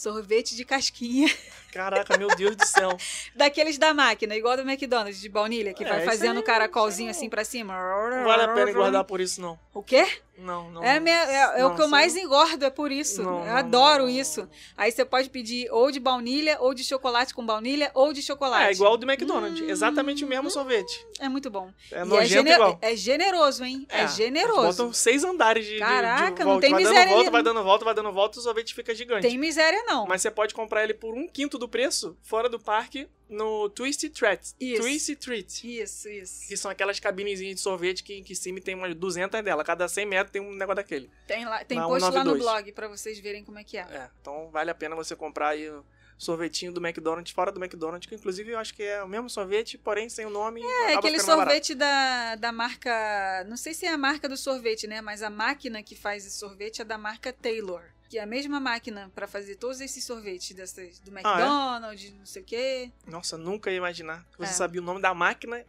Sorvete 0.00 0.54
de 0.54 0.62
casquinha. 0.64 1.26
Caraca, 1.72 2.16
meu 2.16 2.28
Deus 2.36 2.54
do 2.56 2.66
céu. 2.66 2.96
Daqueles 3.34 3.76
da 3.78 3.92
máquina, 3.92 4.34
igual 4.34 4.56
do 4.56 4.62
McDonald's, 4.62 5.20
de 5.20 5.28
baunilha, 5.28 5.74
que 5.74 5.84
É, 5.84 5.88
vai 5.88 6.04
fazendo 6.04 6.40
o 6.40 6.42
caracolzinho 6.42 7.10
assim 7.10 7.28
pra 7.28 7.44
cima. 7.44 7.74
Não 7.74 8.24
vale 8.24 8.42
a 8.44 8.48
pena 8.48 8.70
engordar 8.70 9.04
por 9.04 9.20
isso, 9.20 9.40
não. 9.42 9.58
O 9.74 9.82
quê? 9.82 10.06
Não, 10.38 10.70
não. 10.70 10.84
É, 10.84 11.00
minha- 11.00 11.14
é- 11.56 11.60
é 11.60 11.64
o 11.66 11.74
que 11.74 11.80
eu 11.82 11.88
mais 11.88 12.14
não- 12.14 12.20
engordo, 12.22 12.62
é 12.64 12.68
por 12.70 12.92
isso. 12.92 13.22
Não, 13.22 13.46
eu 13.46 13.56
adoro 13.56 14.06
isso. 14.08 14.46
Aí 14.76 14.90
você 14.92 15.02
pode 15.04 15.28
pedir 15.30 15.70
ou 15.70 15.90
de 15.90 15.98
baunilha, 15.98 16.58
ou 16.60 16.72
de 16.74 16.84
chocolate 16.84 17.34
com 17.34 17.44
baunilha, 17.44 17.90
ou 17.94 18.12
de 18.12 18.22
chocolate. 18.22 18.66
É 18.68 18.72
igual 18.72 18.92
o 18.94 18.96
do 18.98 19.10
McDonald's. 19.10 19.60
Hum, 19.62 19.68
Exatamente 19.70 20.24
o 20.24 20.28
mesmo 20.28 20.50
sorvete. 20.50 21.06
É 21.18 21.28
muito 21.28 21.50
bom. 21.50 21.70
É 21.90 21.96
E 21.96 22.00
é, 22.00 22.04
nojento 22.04 22.28
gene- 22.28 22.50
igual. 22.52 22.78
é 22.82 22.94
generoso, 22.96 23.64
hein? 23.64 23.86
É, 23.90 24.00
eles 24.00 24.14
generoso. 24.14 24.62
Botam 24.84 24.92
seis 24.92 25.24
andares 25.24 25.64
de, 25.64 25.70
de- 25.72 25.76
de 25.76 25.82
Caraca, 25.82 26.44
não 26.44 26.52
volta. 26.52 26.60
tem 26.60 26.70
vai 26.70 26.82
miséria 26.82 27.04
dando 27.06 27.14
volta, 27.14 27.30
vai 27.30 27.42
dando 27.42 27.64
volta, 27.64 27.84
vai 27.86 27.94
dando 27.94 28.12
volta, 28.12 28.38
o 28.38 28.42
sorvete 28.42 28.74
fica 28.74 28.94
gigante. 28.94 29.22
Tem 29.26 29.38
miséria, 29.38 29.82
não. 29.86 30.06
Mas 30.06 30.22
você 30.22 30.30
pode 30.30 30.54
comprar 30.54 30.84
ele 30.84 30.94
por 30.94 31.14
um 31.14 31.26
quinto 31.28 31.58
do 31.58 31.68
preço, 31.68 32.16
fora 32.22 32.48
do 32.48 32.58
parque, 32.58 33.08
no 33.28 33.68
Twisty 33.70 34.08
Treats. 34.08 34.54
Isso. 34.60 34.82
Twisty 34.82 35.16
Treat. 35.16 35.80
Isso, 35.80 36.08
isso. 36.08 36.48
Que 36.48 36.56
são 36.56 36.70
aquelas 36.70 37.00
cabinezinhas 37.00 37.56
de 37.56 37.60
sorvete 37.60 38.02
que, 38.02 38.22
que 38.22 38.32
em 38.32 38.36
cima 38.36 38.60
tem 38.60 38.74
umas 38.74 38.94
200 38.94 39.42
dela. 39.42 39.64
Cada 39.64 39.88
100 39.88 40.06
metros 40.06 40.32
tem 40.32 40.42
um 40.42 40.52
negócio 40.52 40.76
daquele. 40.76 41.10
Tem, 41.26 41.44
lá, 41.44 41.64
tem 41.64 41.78
Na 41.78 41.86
post 41.86 42.02
lá 42.02 42.10
no 42.24 42.36
192. 42.36 42.42
blog 42.42 42.72
pra 42.72 42.88
vocês 42.88 43.18
verem 43.18 43.44
como 43.44 43.58
é 43.58 43.64
que 43.64 43.78
é. 43.78 43.82
É, 43.82 44.10
então 44.20 44.50
vale 44.50 44.70
a 44.70 44.74
pena 44.74 44.94
você 44.94 45.16
comprar 45.16 45.48
aí 45.48 45.68
o 45.68 45.84
sorvetinho 46.18 46.72
do 46.72 46.84
McDonald's, 46.84 47.32
fora 47.32 47.52
do 47.52 47.62
McDonald's, 47.62 48.08
que 48.08 48.14
inclusive 48.14 48.50
eu 48.50 48.58
acho 48.58 48.74
que 48.74 48.82
é 48.82 49.02
o 49.02 49.08
mesmo 49.08 49.28
sorvete, 49.28 49.76
porém 49.76 50.08
sem 50.08 50.24
o 50.24 50.30
nome. 50.30 50.62
É, 50.62 50.94
aquele 50.94 51.20
sorvete 51.20 51.74
da, 51.74 52.36
da 52.36 52.52
marca. 52.52 53.44
Não 53.46 53.56
sei 53.56 53.74
se 53.74 53.86
é 53.86 53.90
a 53.90 53.98
marca 53.98 54.28
do 54.28 54.36
sorvete, 54.36 54.86
né? 54.86 55.00
Mas 55.00 55.22
a 55.22 55.30
máquina 55.30 55.82
que 55.82 55.94
faz 55.94 56.26
esse 56.26 56.38
sorvete 56.38 56.80
é 56.80 56.84
da 56.84 56.96
marca 56.96 57.32
Taylor. 57.32 57.82
Que 58.08 58.18
é 58.18 58.22
a 58.22 58.26
mesma 58.26 58.60
máquina 58.60 59.10
pra 59.14 59.26
fazer 59.26 59.56
todos 59.56 59.80
esses 59.80 60.04
sorvetes 60.04 60.54
dessas, 60.54 61.00
do 61.00 61.10
Ah, 61.10 61.20
é? 61.20 61.22
McDonald's, 61.22 62.12
não 62.12 62.24
sei 62.26 62.42
o 62.42 62.44
quê. 62.44 62.92
Nossa, 63.06 63.36
nunca 63.36 63.68
ia 63.70 63.76
imaginar 63.78 64.24
que 64.30 64.38
você 64.38 64.52
É. 64.52 64.54
sabia 64.54 64.80
o 64.80 64.84
nome 64.84 65.00
da 65.02 65.12
máquina, 65.12 65.64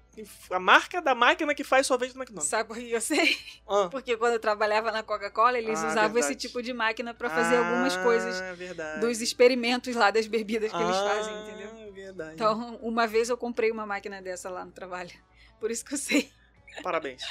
a 0.52 0.60
marca 0.60 1.02
da 1.02 1.16
máquina 1.16 1.56
que 1.56 1.64
faz 1.64 1.88
sorvete 1.88 2.14
do 2.14 2.20
McDonald's. 2.20 2.48
Sabe 2.50 2.68
por 2.68 2.78
que 2.78 2.92
eu 2.92 3.02
sei? 3.02 3.36
Ah. 3.68 3.88
Porque 3.90 4.16
quando 4.18 4.34
eu 4.34 4.40
trabalhava 4.40 4.92
na 4.92 5.02
Coca-Cola, 5.02 5.58
eles 5.58 5.80
Ah, 5.84 5.88
usavam 5.88 6.18
esse 6.20 6.28
verdade. 6.30 6.36
tipo 6.48 6.62
de 6.62 6.74
máquina 6.74 7.12
pra 7.14 7.28
fazer 7.30 7.58
algumas 7.58 7.96
Ah, 7.98 8.04
coisas 8.04 8.40
verdade. 8.58 9.00
dos 9.02 9.20
experimentos 9.22 9.96
lá 9.96 10.12
das 10.12 10.28
bebidas 10.28 10.72
que 10.72 10.78
eles 10.78 10.96
Ah, 10.96 11.04
fazem, 11.16 11.42
entendeu? 11.42 11.70
É 11.88 11.92
verdade. 11.92 12.34
Então, 12.36 12.76
uma 12.84 13.08
vez 13.08 13.30
eu 13.30 13.38
comprei 13.38 13.72
uma 13.72 13.86
máquina 13.88 14.22
dessa 14.22 14.48
lá 14.50 14.64
no 14.64 14.72
trabalho. 14.72 15.12
Por 15.60 15.72
isso 15.72 15.84
que 15.84 15.96
eu 15.96 15.98
sei. 15.98 16.32
Parabéns. 16.84 17.24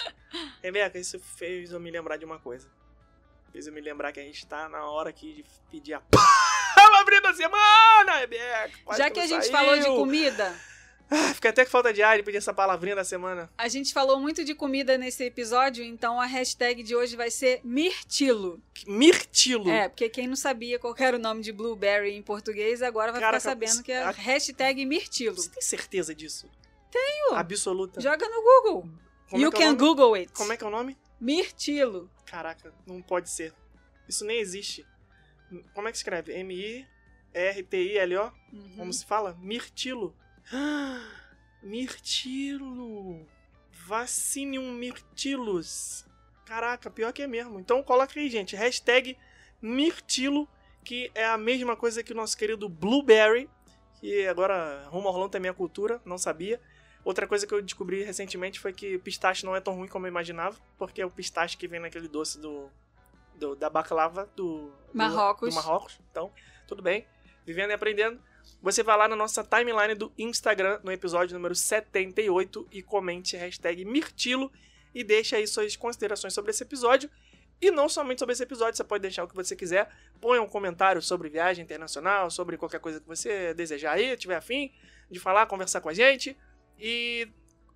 Rebeca, 0.60 0.98
isso 0.98 1.20
fez 1.20 1.70
eu 1.70 1.78
me 1.78 1.90
lembrar 1.92 2.16
de 2.16 2.24
uma 2.24 2.40
coisa. 2.40 2.68
Fez 3.56 3.66
eu 3.66 3.72
me 3.72 3.80
lembrar 3.80 4.12
que 4.12 4.20
a 4.20 4.22
gente 4.22 4.46
tá 4.46 4.68
na 4.68 4.84
hora 4.84 5.08
aqui 5.08 5.32
de 5.32 5.44
pedir 5.70 5.94
a 5.94 6.00
palavrinha 6.00 7.22
da 7.24 7.32
semana, 7.32 8.18
Rebeca. 8.18 8.70
Quase 8.84 8.98
Já 9.02 9.08
que 9.08 9.18
a 9.18 9.22
não 9.22 9.28
gente 9.30 9.46
saiu. 9.46 9.52
falou 9.52 9.78
de 9.78 9.86
comida, 9.86 10.54
Ah, 11.10 11.32
Fiquei 11.32 11.48
até 11.48 11.64
com 11.64 11.70
falta 11.70 11.90
de 11.90 12.02
ar 12.02 12.18
de 12.18 12.22
pedir 12.22 12.36
essa 12.36 12.52
palavrinha 12.52 12.94
da 12.94 13.02
semana. 13.02 13.48
a 13.56 13.66
gente 13.66 13.94
falou 13.94 14.20
muito 14.20 14.44
de 14.44 14.54
comida 14.54 14.98
nesse 14.98 15.24
episódio, 15.24 15.82
então 15.82 16.20
a 16.20 16.26
hashtag 16.26 16.82
de 16.82 16.94
hoje 16.94 17.16
vai 17.16 17.30
ser 17.30 17.62
mirtilo. 17.64 18.60
Mirtilo. 18.86 19.70
É, 19.70 19.88
porque 19.88 20.10
quem 20.10 20.26
não 20.26 20.36
sabia 20.36 20.78
qual 20.78 20.92
que 20.94 21.02
era 21.02 21.16
o 21.16 21.18
nome 21.18 21.40
de 21.40 21.50
blueberry 21.50 22.12
em 22.14 22.20
português, 22.20 22.82
agora 22.82 23.10
vai 23.10 23.22
Caraca, 23.22 23.40
ficar 23.40 23.50
sabendo 23.52 23.82
que 23.82 23.90
é 23.90 24.02
a- 24.02 24.10
hashtag 24.10 24.84
mirtilo. 24.84 25.36
Você 25.36 25.48
tem 25.48 25.62
certeza 25.62 26.14
disso? 26.14 26.46
Tenho. 26.90 27.34
Absoluta. 27.36 28.02
Joga 28.02 28.28
no 28.28 28.42
Google. 28.42 28.90
Como 29.30 29.42
you 29.42 29.48
é 29.48 29.50
que 29.50 29.62
é 29.62 29.66
can? 29.66 29.74
Google 29.76 30.12
it. 30.12 30.30
Como 30.34 30.52
é 30.52 30.58
que 30.58 30.62
é 30.62 30.66
o 30.66 30.70
nome? 30.70 30.94
Mirtilo. 31.20 32.10
Caraca, 32.24 32.72
não 32.86 33.00
pode 33.00 33.30
ser. 33.30 33.52
Isso 34.08 34.24
nem 34.24 34.38
existe. 34.38 34.86
Como 35.74 35.88
é 35.88 35.90
que 35.90 35.96
escreve? 35.96 36.32
M-I-R-T-I-L-O? 36.32 38.32
Uhum. 38.52 38.76
Como 38.76 38.92
se 38.92 39.04
fala? 39.04 39.36
Mirtilo. 39.40 40.14
Ah, 40.52 41.02
Mirtilo. 41.62 43.26
Vacinium 43.86 44.72
mirtilus. 44.72 46.04
Caraca, 46.44 46.90
pior 46.90 47.12
que 47.12 47.22
é 47.22 47.26
mesmo. 47.26 47.58
Então 47.58 47.82
coloca 47.82 48.18
aí, 48.18 48.28
gente. 48.28 48.56
Hashtag 48.56 49.16
Mirtilo, 49.60 50.48
que 50.84 51.10
é 51.14 51.26
a 51.26 51.38
mesma 51.38 51.76
coisa 51.76 52.02
que 52.02 52.12
o 52.12 52.16
nosso 52.16 52.36
querido 52.36 52.68
Blueberry. 52.68 53.48
Que 54.00 54.26
agora 54.26 54.86
rumo 54.88 55.08
ao 55.08 55.14
Orlando 55.14 55.32
também 55.32 55.50
é 55.50 55.54
cultura, 55.54 56.00
não 56.04 56.18
sabia. 56.18 56.60
Outra 57.06 57.24
coisa 57.24 57.46
que 57.46 57.54
eu 57.54 57.62
descobri 57.62 58.02
recentemente 58.02 58.58
foi 58.58 58.72
que 58.72 58.98
pistache 58.98 59.46
não 59.46 59.54
é 59.54 59.60
tão 59.60 59.74
ruim 59.76 59.86
como 59.86 60.06
eu 60.06 60.10
imaginava, 60.10 60.56
porque 60.76 61.00
é 61.00 61.06
o 61.06 61.10
pistache 61.10 61.56
que 61.56 61.68
vem 61.68 61.78
naquele 61.78 62.08
doce 62.08 62.36
do, 62.40 62.68
do- 63.36 63.54
da 63.54 63.70
baklava 63.70 64.28
do, 64.34 64.66
do- 64.68 64.72
Marrocos. 64.92 65.48
do 65.50 65.54
Marrocos. 65.54 66.00
Então, 66.10 66.32
tudo 66.66 66.82
bem. 66.82 67.06
Vivendo 67.46 67.70
e 67.70 67.74
aprendendo. 67.74 68.20
Você 68.60 68.82
vai 68.82 68.96
lá 68.98 69.06
na 69.06 69.14
nossa 69.14 69.44
timeline 69.44 69.94
do 69.94 70.12
Instagram, 70.18 70.80
no 70.82 70.90
episódio 70.90 71.34
número 71.36 71.54
78, 71.54 72.66
e 72.72 72.82
comente 72.82 73.36
hashtag 73.36 73.84
Mirtilo 73.84 74.50
e 74.92 75.04
deixe 75.04 75.36
aí 75.36 75.46
suas 75.46 75.76
considerações 75.76 76.34
sobre 76.34 76.50
esse 76.50 76.64
episódio. 76.64 77.08
E 77.60 77.70
não 77.70 77.88
somente 77.88 78.18
sobre 78.18 78.32
esse 78.32 78.42
episódio, 78.42 78.76
você 78.76 78.82
pode 78.84 79.02
deixar 79.02 79.22
o 79.22 79.28
que 79.28 79.34
você 79.34 79.54
quiser. 79.54 79.88
Ponha 80.20 80.42
um 80.42 80.48
comentário 80.48 81.00
sobre 81.00 81.28
viagem 81.28 81.62
internacional, 81.64 82.30
sobre 82.32 82.56
qualquer 82.56 82.80
coisa 82.80 83.00
que 83.00 83.06
você 83.06 83.54
desejar 83.54 83.92
aí, 83.92 84.16
tiver 84.16 84.34
afim 84.36 84.72
de 85.08 85.20
falar, 85.20 85.46
conversar 85.46 85.80
com 85.80 85.88
a 85.88 85.94
gente. 85.94 86.36
E 86.78 87.28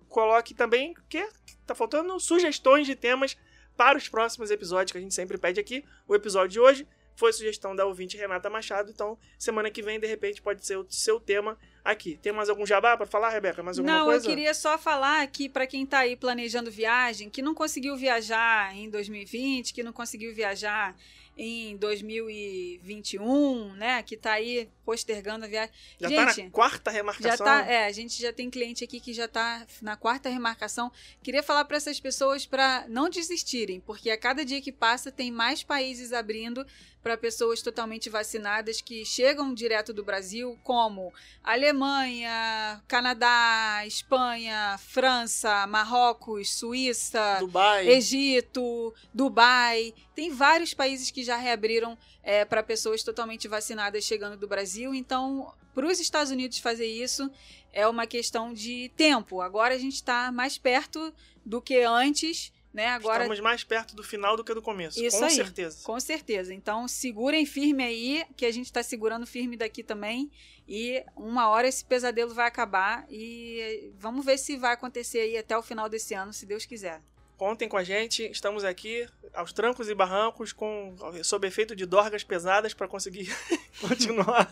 coloque 0.09 0.53
também, 0.53 0.93
que 1.09 1.27
tá 1.65 1.73
faltando, 1.73 2.19
sugestões 2.19 2.85
de 2.85 2.95
temas 2.95 3.37
para 3.77 3.97
os 3.97 4.09
próximos 4.09 4.51
episódios 4.51 4.91
que 4.91 4.97
a 4.97 5.01
gente 5.01 5.13
sempre 5.13 5.37
pede 5.37 5.59
aqui. 5.59 5.83
O 6.07 6.13
episódio 6.13 6.49
de 6.49 6.59
hoje 6.59 6.87
Foi 7.15 7.31
sugestão 7.33 7.75
da 7.75 7.85
ouvinte 7.85 8.17
Renata 8.17 8.49
Machado, 8.49 8.89
então 8.89 9.17
semana 9.37 9.69
que 9.69 9.81
vem, 9.81 9.99
de 9.99 10.07
repente, 10.07 10.41
pode 10.41 10.65
ser 10.65 10.77
o 10.77 10.85
seu 10.89 11.19
tema 11.19 11.57
aqui. 11.83 12.17
Tem 12.21 12.31
mais 12.31 12.49
algum 12.49 12.65
jabá 12.65 12.95
para 12.97 13.05
falar, 13.05 13.29
Rebeca? 13.29 13.61
Mais 13.61 13.77
alguma 13.77 13.97
não, 13.99 14.05
coisa? 14.05 14.25
eu 14.25 14.29
queria 14.29 14.53
só 14.53 14.77
falar 14.77 15.21
aqui 15.21 15.49
para 15.49 15.67
quem 15.67 15.85
tá 15.85 15.99
aí 15.99 16.15
planejando 16.15 16.71
viagem, 16.71 17.29
que 17.29 17.41
não 17.41 17.53
conseguiu 17.53 17.95
viajar 17.95 18.75
em 18.75 18.89
2020, 18.89 19.73
que 19.73 19.83
não 19.83 19.93
conseguiu 19.93 20.33
viajar 20.33 20.95
em 21.43 21.75
2021, 21.75 23.73
né? 23.73 24.03
Que 24.03 24.15
tá 24.15 24.33
aí 24.33 24.69
postergando 24.85 25.45
a 25.45 25.47
viagem. 25.47 25.73
Já 25.99 26.07
gente, 26.07 26.35
tá 26.35 26.43
na 26.43 26.51
quarta 26.51 26.91
remarcação. 26.91 27.31
já 27.31 27.37
tá, 27.43 27.65
é, 27.65 27.87
a 27.87 27.91
gente 27.91 28.21
já 28.21 28.31
tem 28.31 28.47
cliente 28.47 28.83
aqui 28.83 28.99
que 28.99 29.11
já 29.11 29.27
tá 29.27 29.65
na 29.81 29.97
quarta 29.97 30.29
remarcação. 30.29 30.91
Queria 31.23 31.41
falar 31.41 31.65
para 31.65 31.77
essas 31.77 31.99
pessoas 31.99 32.45
para 32.45 32.85
não 32.87 33.09
desistirem, 33.09 33.79
porque 33.79 34.11
a 34.11 34.17
cada 34.17 34.45
dia 34.45 34.61
que 34.61 34.71
passa 34.71 35.11
tem 35.11 35.31
mais 35.31 35.63
países 35.63 36.13
abrindo 36.13 36.63
para 37.01 37.17
pessoas 37.17 37.61
totalmente 37.61 38.09
vacinadas 38.09 38.81
que 38.81 39.03
chegam 39.03 39.53
direto 39.53 39.93
do 39.93 40.03
Brasil, 40.03 40.57
como 40.63 41.13
Alemanha, 41.43 42.81
Canadá, 42.87 43.83
Espanha, 43.85 44.77
França, 44.77 45.65
Marrocos, 45.67 46.53
Suíça, 46.53 47.37
Dubai. 47.39 47.87
Egito, 47.87 48.93
Dubai. 49.13 49.93
Tem 50.15 50.29
vários 50.29 50.73
países 50.73 51.09
que 51.09 51.23
já 51.23 51.37
reabriram 51.37 51.97
é, 52.23 52.45
para 52.45 52.61
pessoas 52.61 53.03
totalmente 53.03 53.47
vacinadas 53.47 54.03
chegando 54.03 54.37
do 54.37 54.47
Brasil. 54.47 54.93
Então, 54.93 55.53
para 55.73 55.87
os 55.87 55.99
Estados 55.99 56.31
Unidos 56.31 56.59
fazer 56.59 56.87
isso 56.87 57.29
é 57.73 57.87
uma 57.87 58.05
questão 58.05 58.53
de 58.53 58.91
tempo. 58.95 59.41
Agora 59.41 59.73
a 59.73 59.77
gente 59.77 59.95
está 59.95 60.31
mais 60.31 60.57
perto 60.57 61.13
do 61.45 61.61
que 61.61 61.81
antes. 61.81 62.51
Né? 62.73 62.87
Agora, 62.87 63.23
Estamos 63.23 63.39
mais 63.41 63.63
perto 63.63 63.95
do 63.95 64.03
final 64.03 64.37
do 64.37 64.43
que 64.43 64.53
do 64.53 64.61
começo. 64.61 65.01
Isso 65.03 65.19
com 65.19 65.25
aí. 65.25 65.31
certeza. 65.31 65.83
com 65.83 65.99
certeza. 65.99 66.53
Então, 66.53 66.87
segurem 66.87 67.45
firme 67.45 67.83
aí, 67.83 68.25
que 68.37 68.45
a 68.45 68.51
gente 68.51 68.67
está 68.67 68.81
segurando 68.81 69.25
firme 69.27 69.57
daqui 69.57 69.83
também. 69.83 70.31
E 70.67 71.03
uma 71.17 71.49
hora 71.49 71.67
esse 71.67 71.83
pesadelo 71.83 72.33
vai 72.33 72.47
acabar. 72.47 73.05
E 73.09 73.91
vamos 73.97 74.23
ver 74.25 74.37
se 74.37 74.55
vai 74.55 74.73
acontecer 74.73 75.19
aí 75.19 75.37
até 75.37 75.57
o 75.57 75.61
final 75.61 75.89
desse 75.89 76.13
ano, 76.13 76.31
se 76.31 76.45
Deus 76.45 76.65
quiser. 76.65 77.01
Contem 77.37 77.67
com 77.67 77.75
a 77.75 77.83
gente, 77.83 78.23
estamos 78.31 78.63
aqui 78.63 79.07
aos 79.33 79.51
trancos 79.51 79.89
e 79.89 79.95
barrancos, 79.95 80.53
com 80.53 80.95
sob 81.23 81.47
efeito 81.47 81.75
de 81.75 81.87
dorgas 81.87 82.23
pesadas 82.23 82.71
para 82.71 82.87
conseguir 82.87 83.35
continuar. 83.81 84.47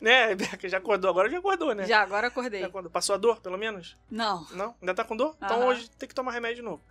né, 0.00 0.26
Rebeca? 0.26 0.68
Já 0.68 0.78
acordou? 0.78 1.08
Agora 1.10 1.30
já 1.30 1.38
acordou, 1.38 1.72
né? 1.74 1.86
Já, 1.86 2.02
agora 2.02 2.26
acordei. 2.26 2.60
Já 2.60 2.66
acordou. 2.66 2.90
Passou 2.90 3.14
a 3.14 3.18
dor, 3.18 3.40
pelo 3.40 3.56
menos? 3.56 3.96
Não. 4.10 4.44
Não? 4.50 4.74
Ainda 4.80 4.94
tá 4.94 5.04
com 5.04 5.16
dor? 5.16 5.36
Então 5.36 5.58
Aham. 5.58 5.66
hoje 5.68 5.88
tem 5.90 6.08
que 6.08 6.14
tomar 6.14 6.32
remédio 6.32 6.56
de 6.56 6.62
novo. 6.62 6.82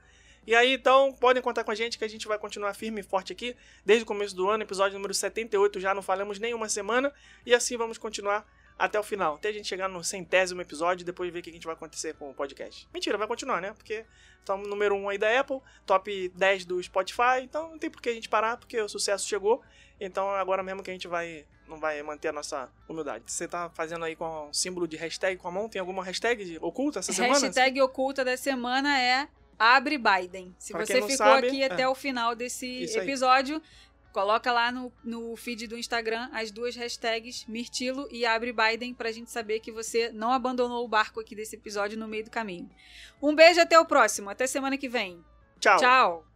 E 0.48 0.56
aí, 0.56 0.76
então, 0.76 1.12
podem 1.12 1.44
contar 1.44 1.66
com 1.66 1.72
a 1.72 1.76
gente 1.76 1.98
que 1.98 2.06
a 2.06 2.08
gente 2.08 2.26
vai 2.26 2.40
continuar 2.40 2.74
firme 2.74 3.02
e 3.02 3.04
forte 3.04 3.34
aqui, 3.34 3.54
desde 3.86 4.04
o 4.04 4.08
começo 4.08 4.34
do 4.34 4.50
ano, 4.50 4.64
episódio 4.64 4.94
número 4.94 5.14
78, 5.14 5.78
já 5.78 5.94
não 5.94 6.02
falamos 6.02 6.40
nenhuma 6.40 6.70
semana, 6.70 7.14
e 7.46 7.54
assim 7.54 7.76
vamos 7.76 7.98
continuar 7.98 8.48
até 8.80 8.98
o 8.98 9.04
final, 9.04 9.36
até 9.36 9.50
a 9.50 9.52
gente 9.52 9.68
chegar 9.68 9.90
no 9.90 10.02
centésimo 10.06 10.62
episódio 10.62 11.04
e 11.04 11.06
depois 11.06 11.34
ver 11.34 11.40
o 11.40 11.42
que 11.42 11.50
a 11.50 11.54
gente 11.54 11.66
vai 11.66 11.76
acontecer 11.76 12.14
com 12.14 12.30
o 12.30 12.34
podcast. 12.34 12.88
Mentira, 12.94 13.18
vai 13.18 13.28
continuar, 13.28 13.60
né? 13.60 13.74
Porque 13.74 14.06
estamos 14.40 14.70
número 14.70 14.96
1 14.96 15.10
aí 15.10 15.18
da 15.18 15.38
Apple, 15.38 15.60
top 15.86 16.30
10 16.30 16.64
do 16.64 16.82
Spotify, 16.82 17.42
então 17.44 17.72
não 17.72 17.78
tem 17.78 17.90
por 17.90 18.02
que 18.02 18.08
a 18.08 18.14
gente 18.14 18.30
parar, 18.30 18.56
porque 18.56 18.80
o 18.80 18.88
sucesso 18.88 19.28
chegou, 19.28 19.62
então 20.00 20.34
é 20.34 20.40
agora 20.40 20.64
mesmo 20.64 20.82
que 20.82 20.90
a 20.90 20.94
gente 20.94 21.10
vai 21.10 21.46
não 21.68 21.78
vai 21.78 22.02
manter 22.02 22.30
a 22.30 22.32
nossa 22.32 22.70
humildade. 22.88 23.26
Você 23.28 23.46
tá 23.50 23.70
fazendo 23.72 24.06
aí 24.06 24.16
com 24.16 24.48
um 24.48 24.54
símbolo 24.54 24.88
de 24.88 24.96
hashtag 24.96 25.36
com 25.36 25.50
a 25.50 25.52
mão? 25.52 25.68
Tem 25.68 25.82
alguma 25.82 26.02
hashtag 26.06 26.58
oculta 26.62 27.00
essa 27.00 27.12
semana? 27.12 27.38
Hashtag 27.38 27.82
oculta 27.82 28.24
da 28.24 28.38
semana 28.38 28.98
é 28.98 29.28
Abre 29.60 29.98
Biden. 29.98 30.56
Se 30.58 30.74
Pra 30.74 30.86
você 30.86 31.02
ficou 31.02 31.18
sabe, 31.18 31.48
aqui 31.48 31.64
é. 31.64 31.66
até 31.66 31.88
o 31.88 31.96
final 31.96 32.36
desse 32.36 32.66
Isso 32.84 33.00
aí. 33.00 33.06
episódio, 33.06 33.62
coloca 34.14 34.52
lá 34.52 34.72
no, 34.72 34.92
no 35.04 35.36
feed 35.36 35.68
do 35.68 35.78
Instagram 35.78 36.30
as 36.34 36.52
duas 36.52 36.76
hashtags 36.76 37.46
Mirtilo 37.48 38.08
e 38.12 38.26
Abre 38.26 38.54
Biden 38.54 38.94
pra 38.94 39.12
gente 39.12 39.32
saber 39.32 39.60
que 39.60 39.72
você 39.72 40.12
não 40.12 40.32
abandonou 40.32 40.84
o 40.84 40.88
barco 40.88 41.20
aqui 41.20 41.36
desse 41.36 41.56
episódio 41.56 41.98
no 41.98 42.08
meio 42.08 42.24
do 42.26 42.32
caminho. 42.32 42.70
Um 43.22 43.34
beijo 43.36 43.62
até 43.62 43.80
o 43.80 43.86
próximo. 43.86 44.30
Até 44.30 44.46
semana 44.48 44.78
que 44.78 44.90
vem. 44.90 45.24
Tchau. 45.60 45.78
Tchau. 45.78 46.27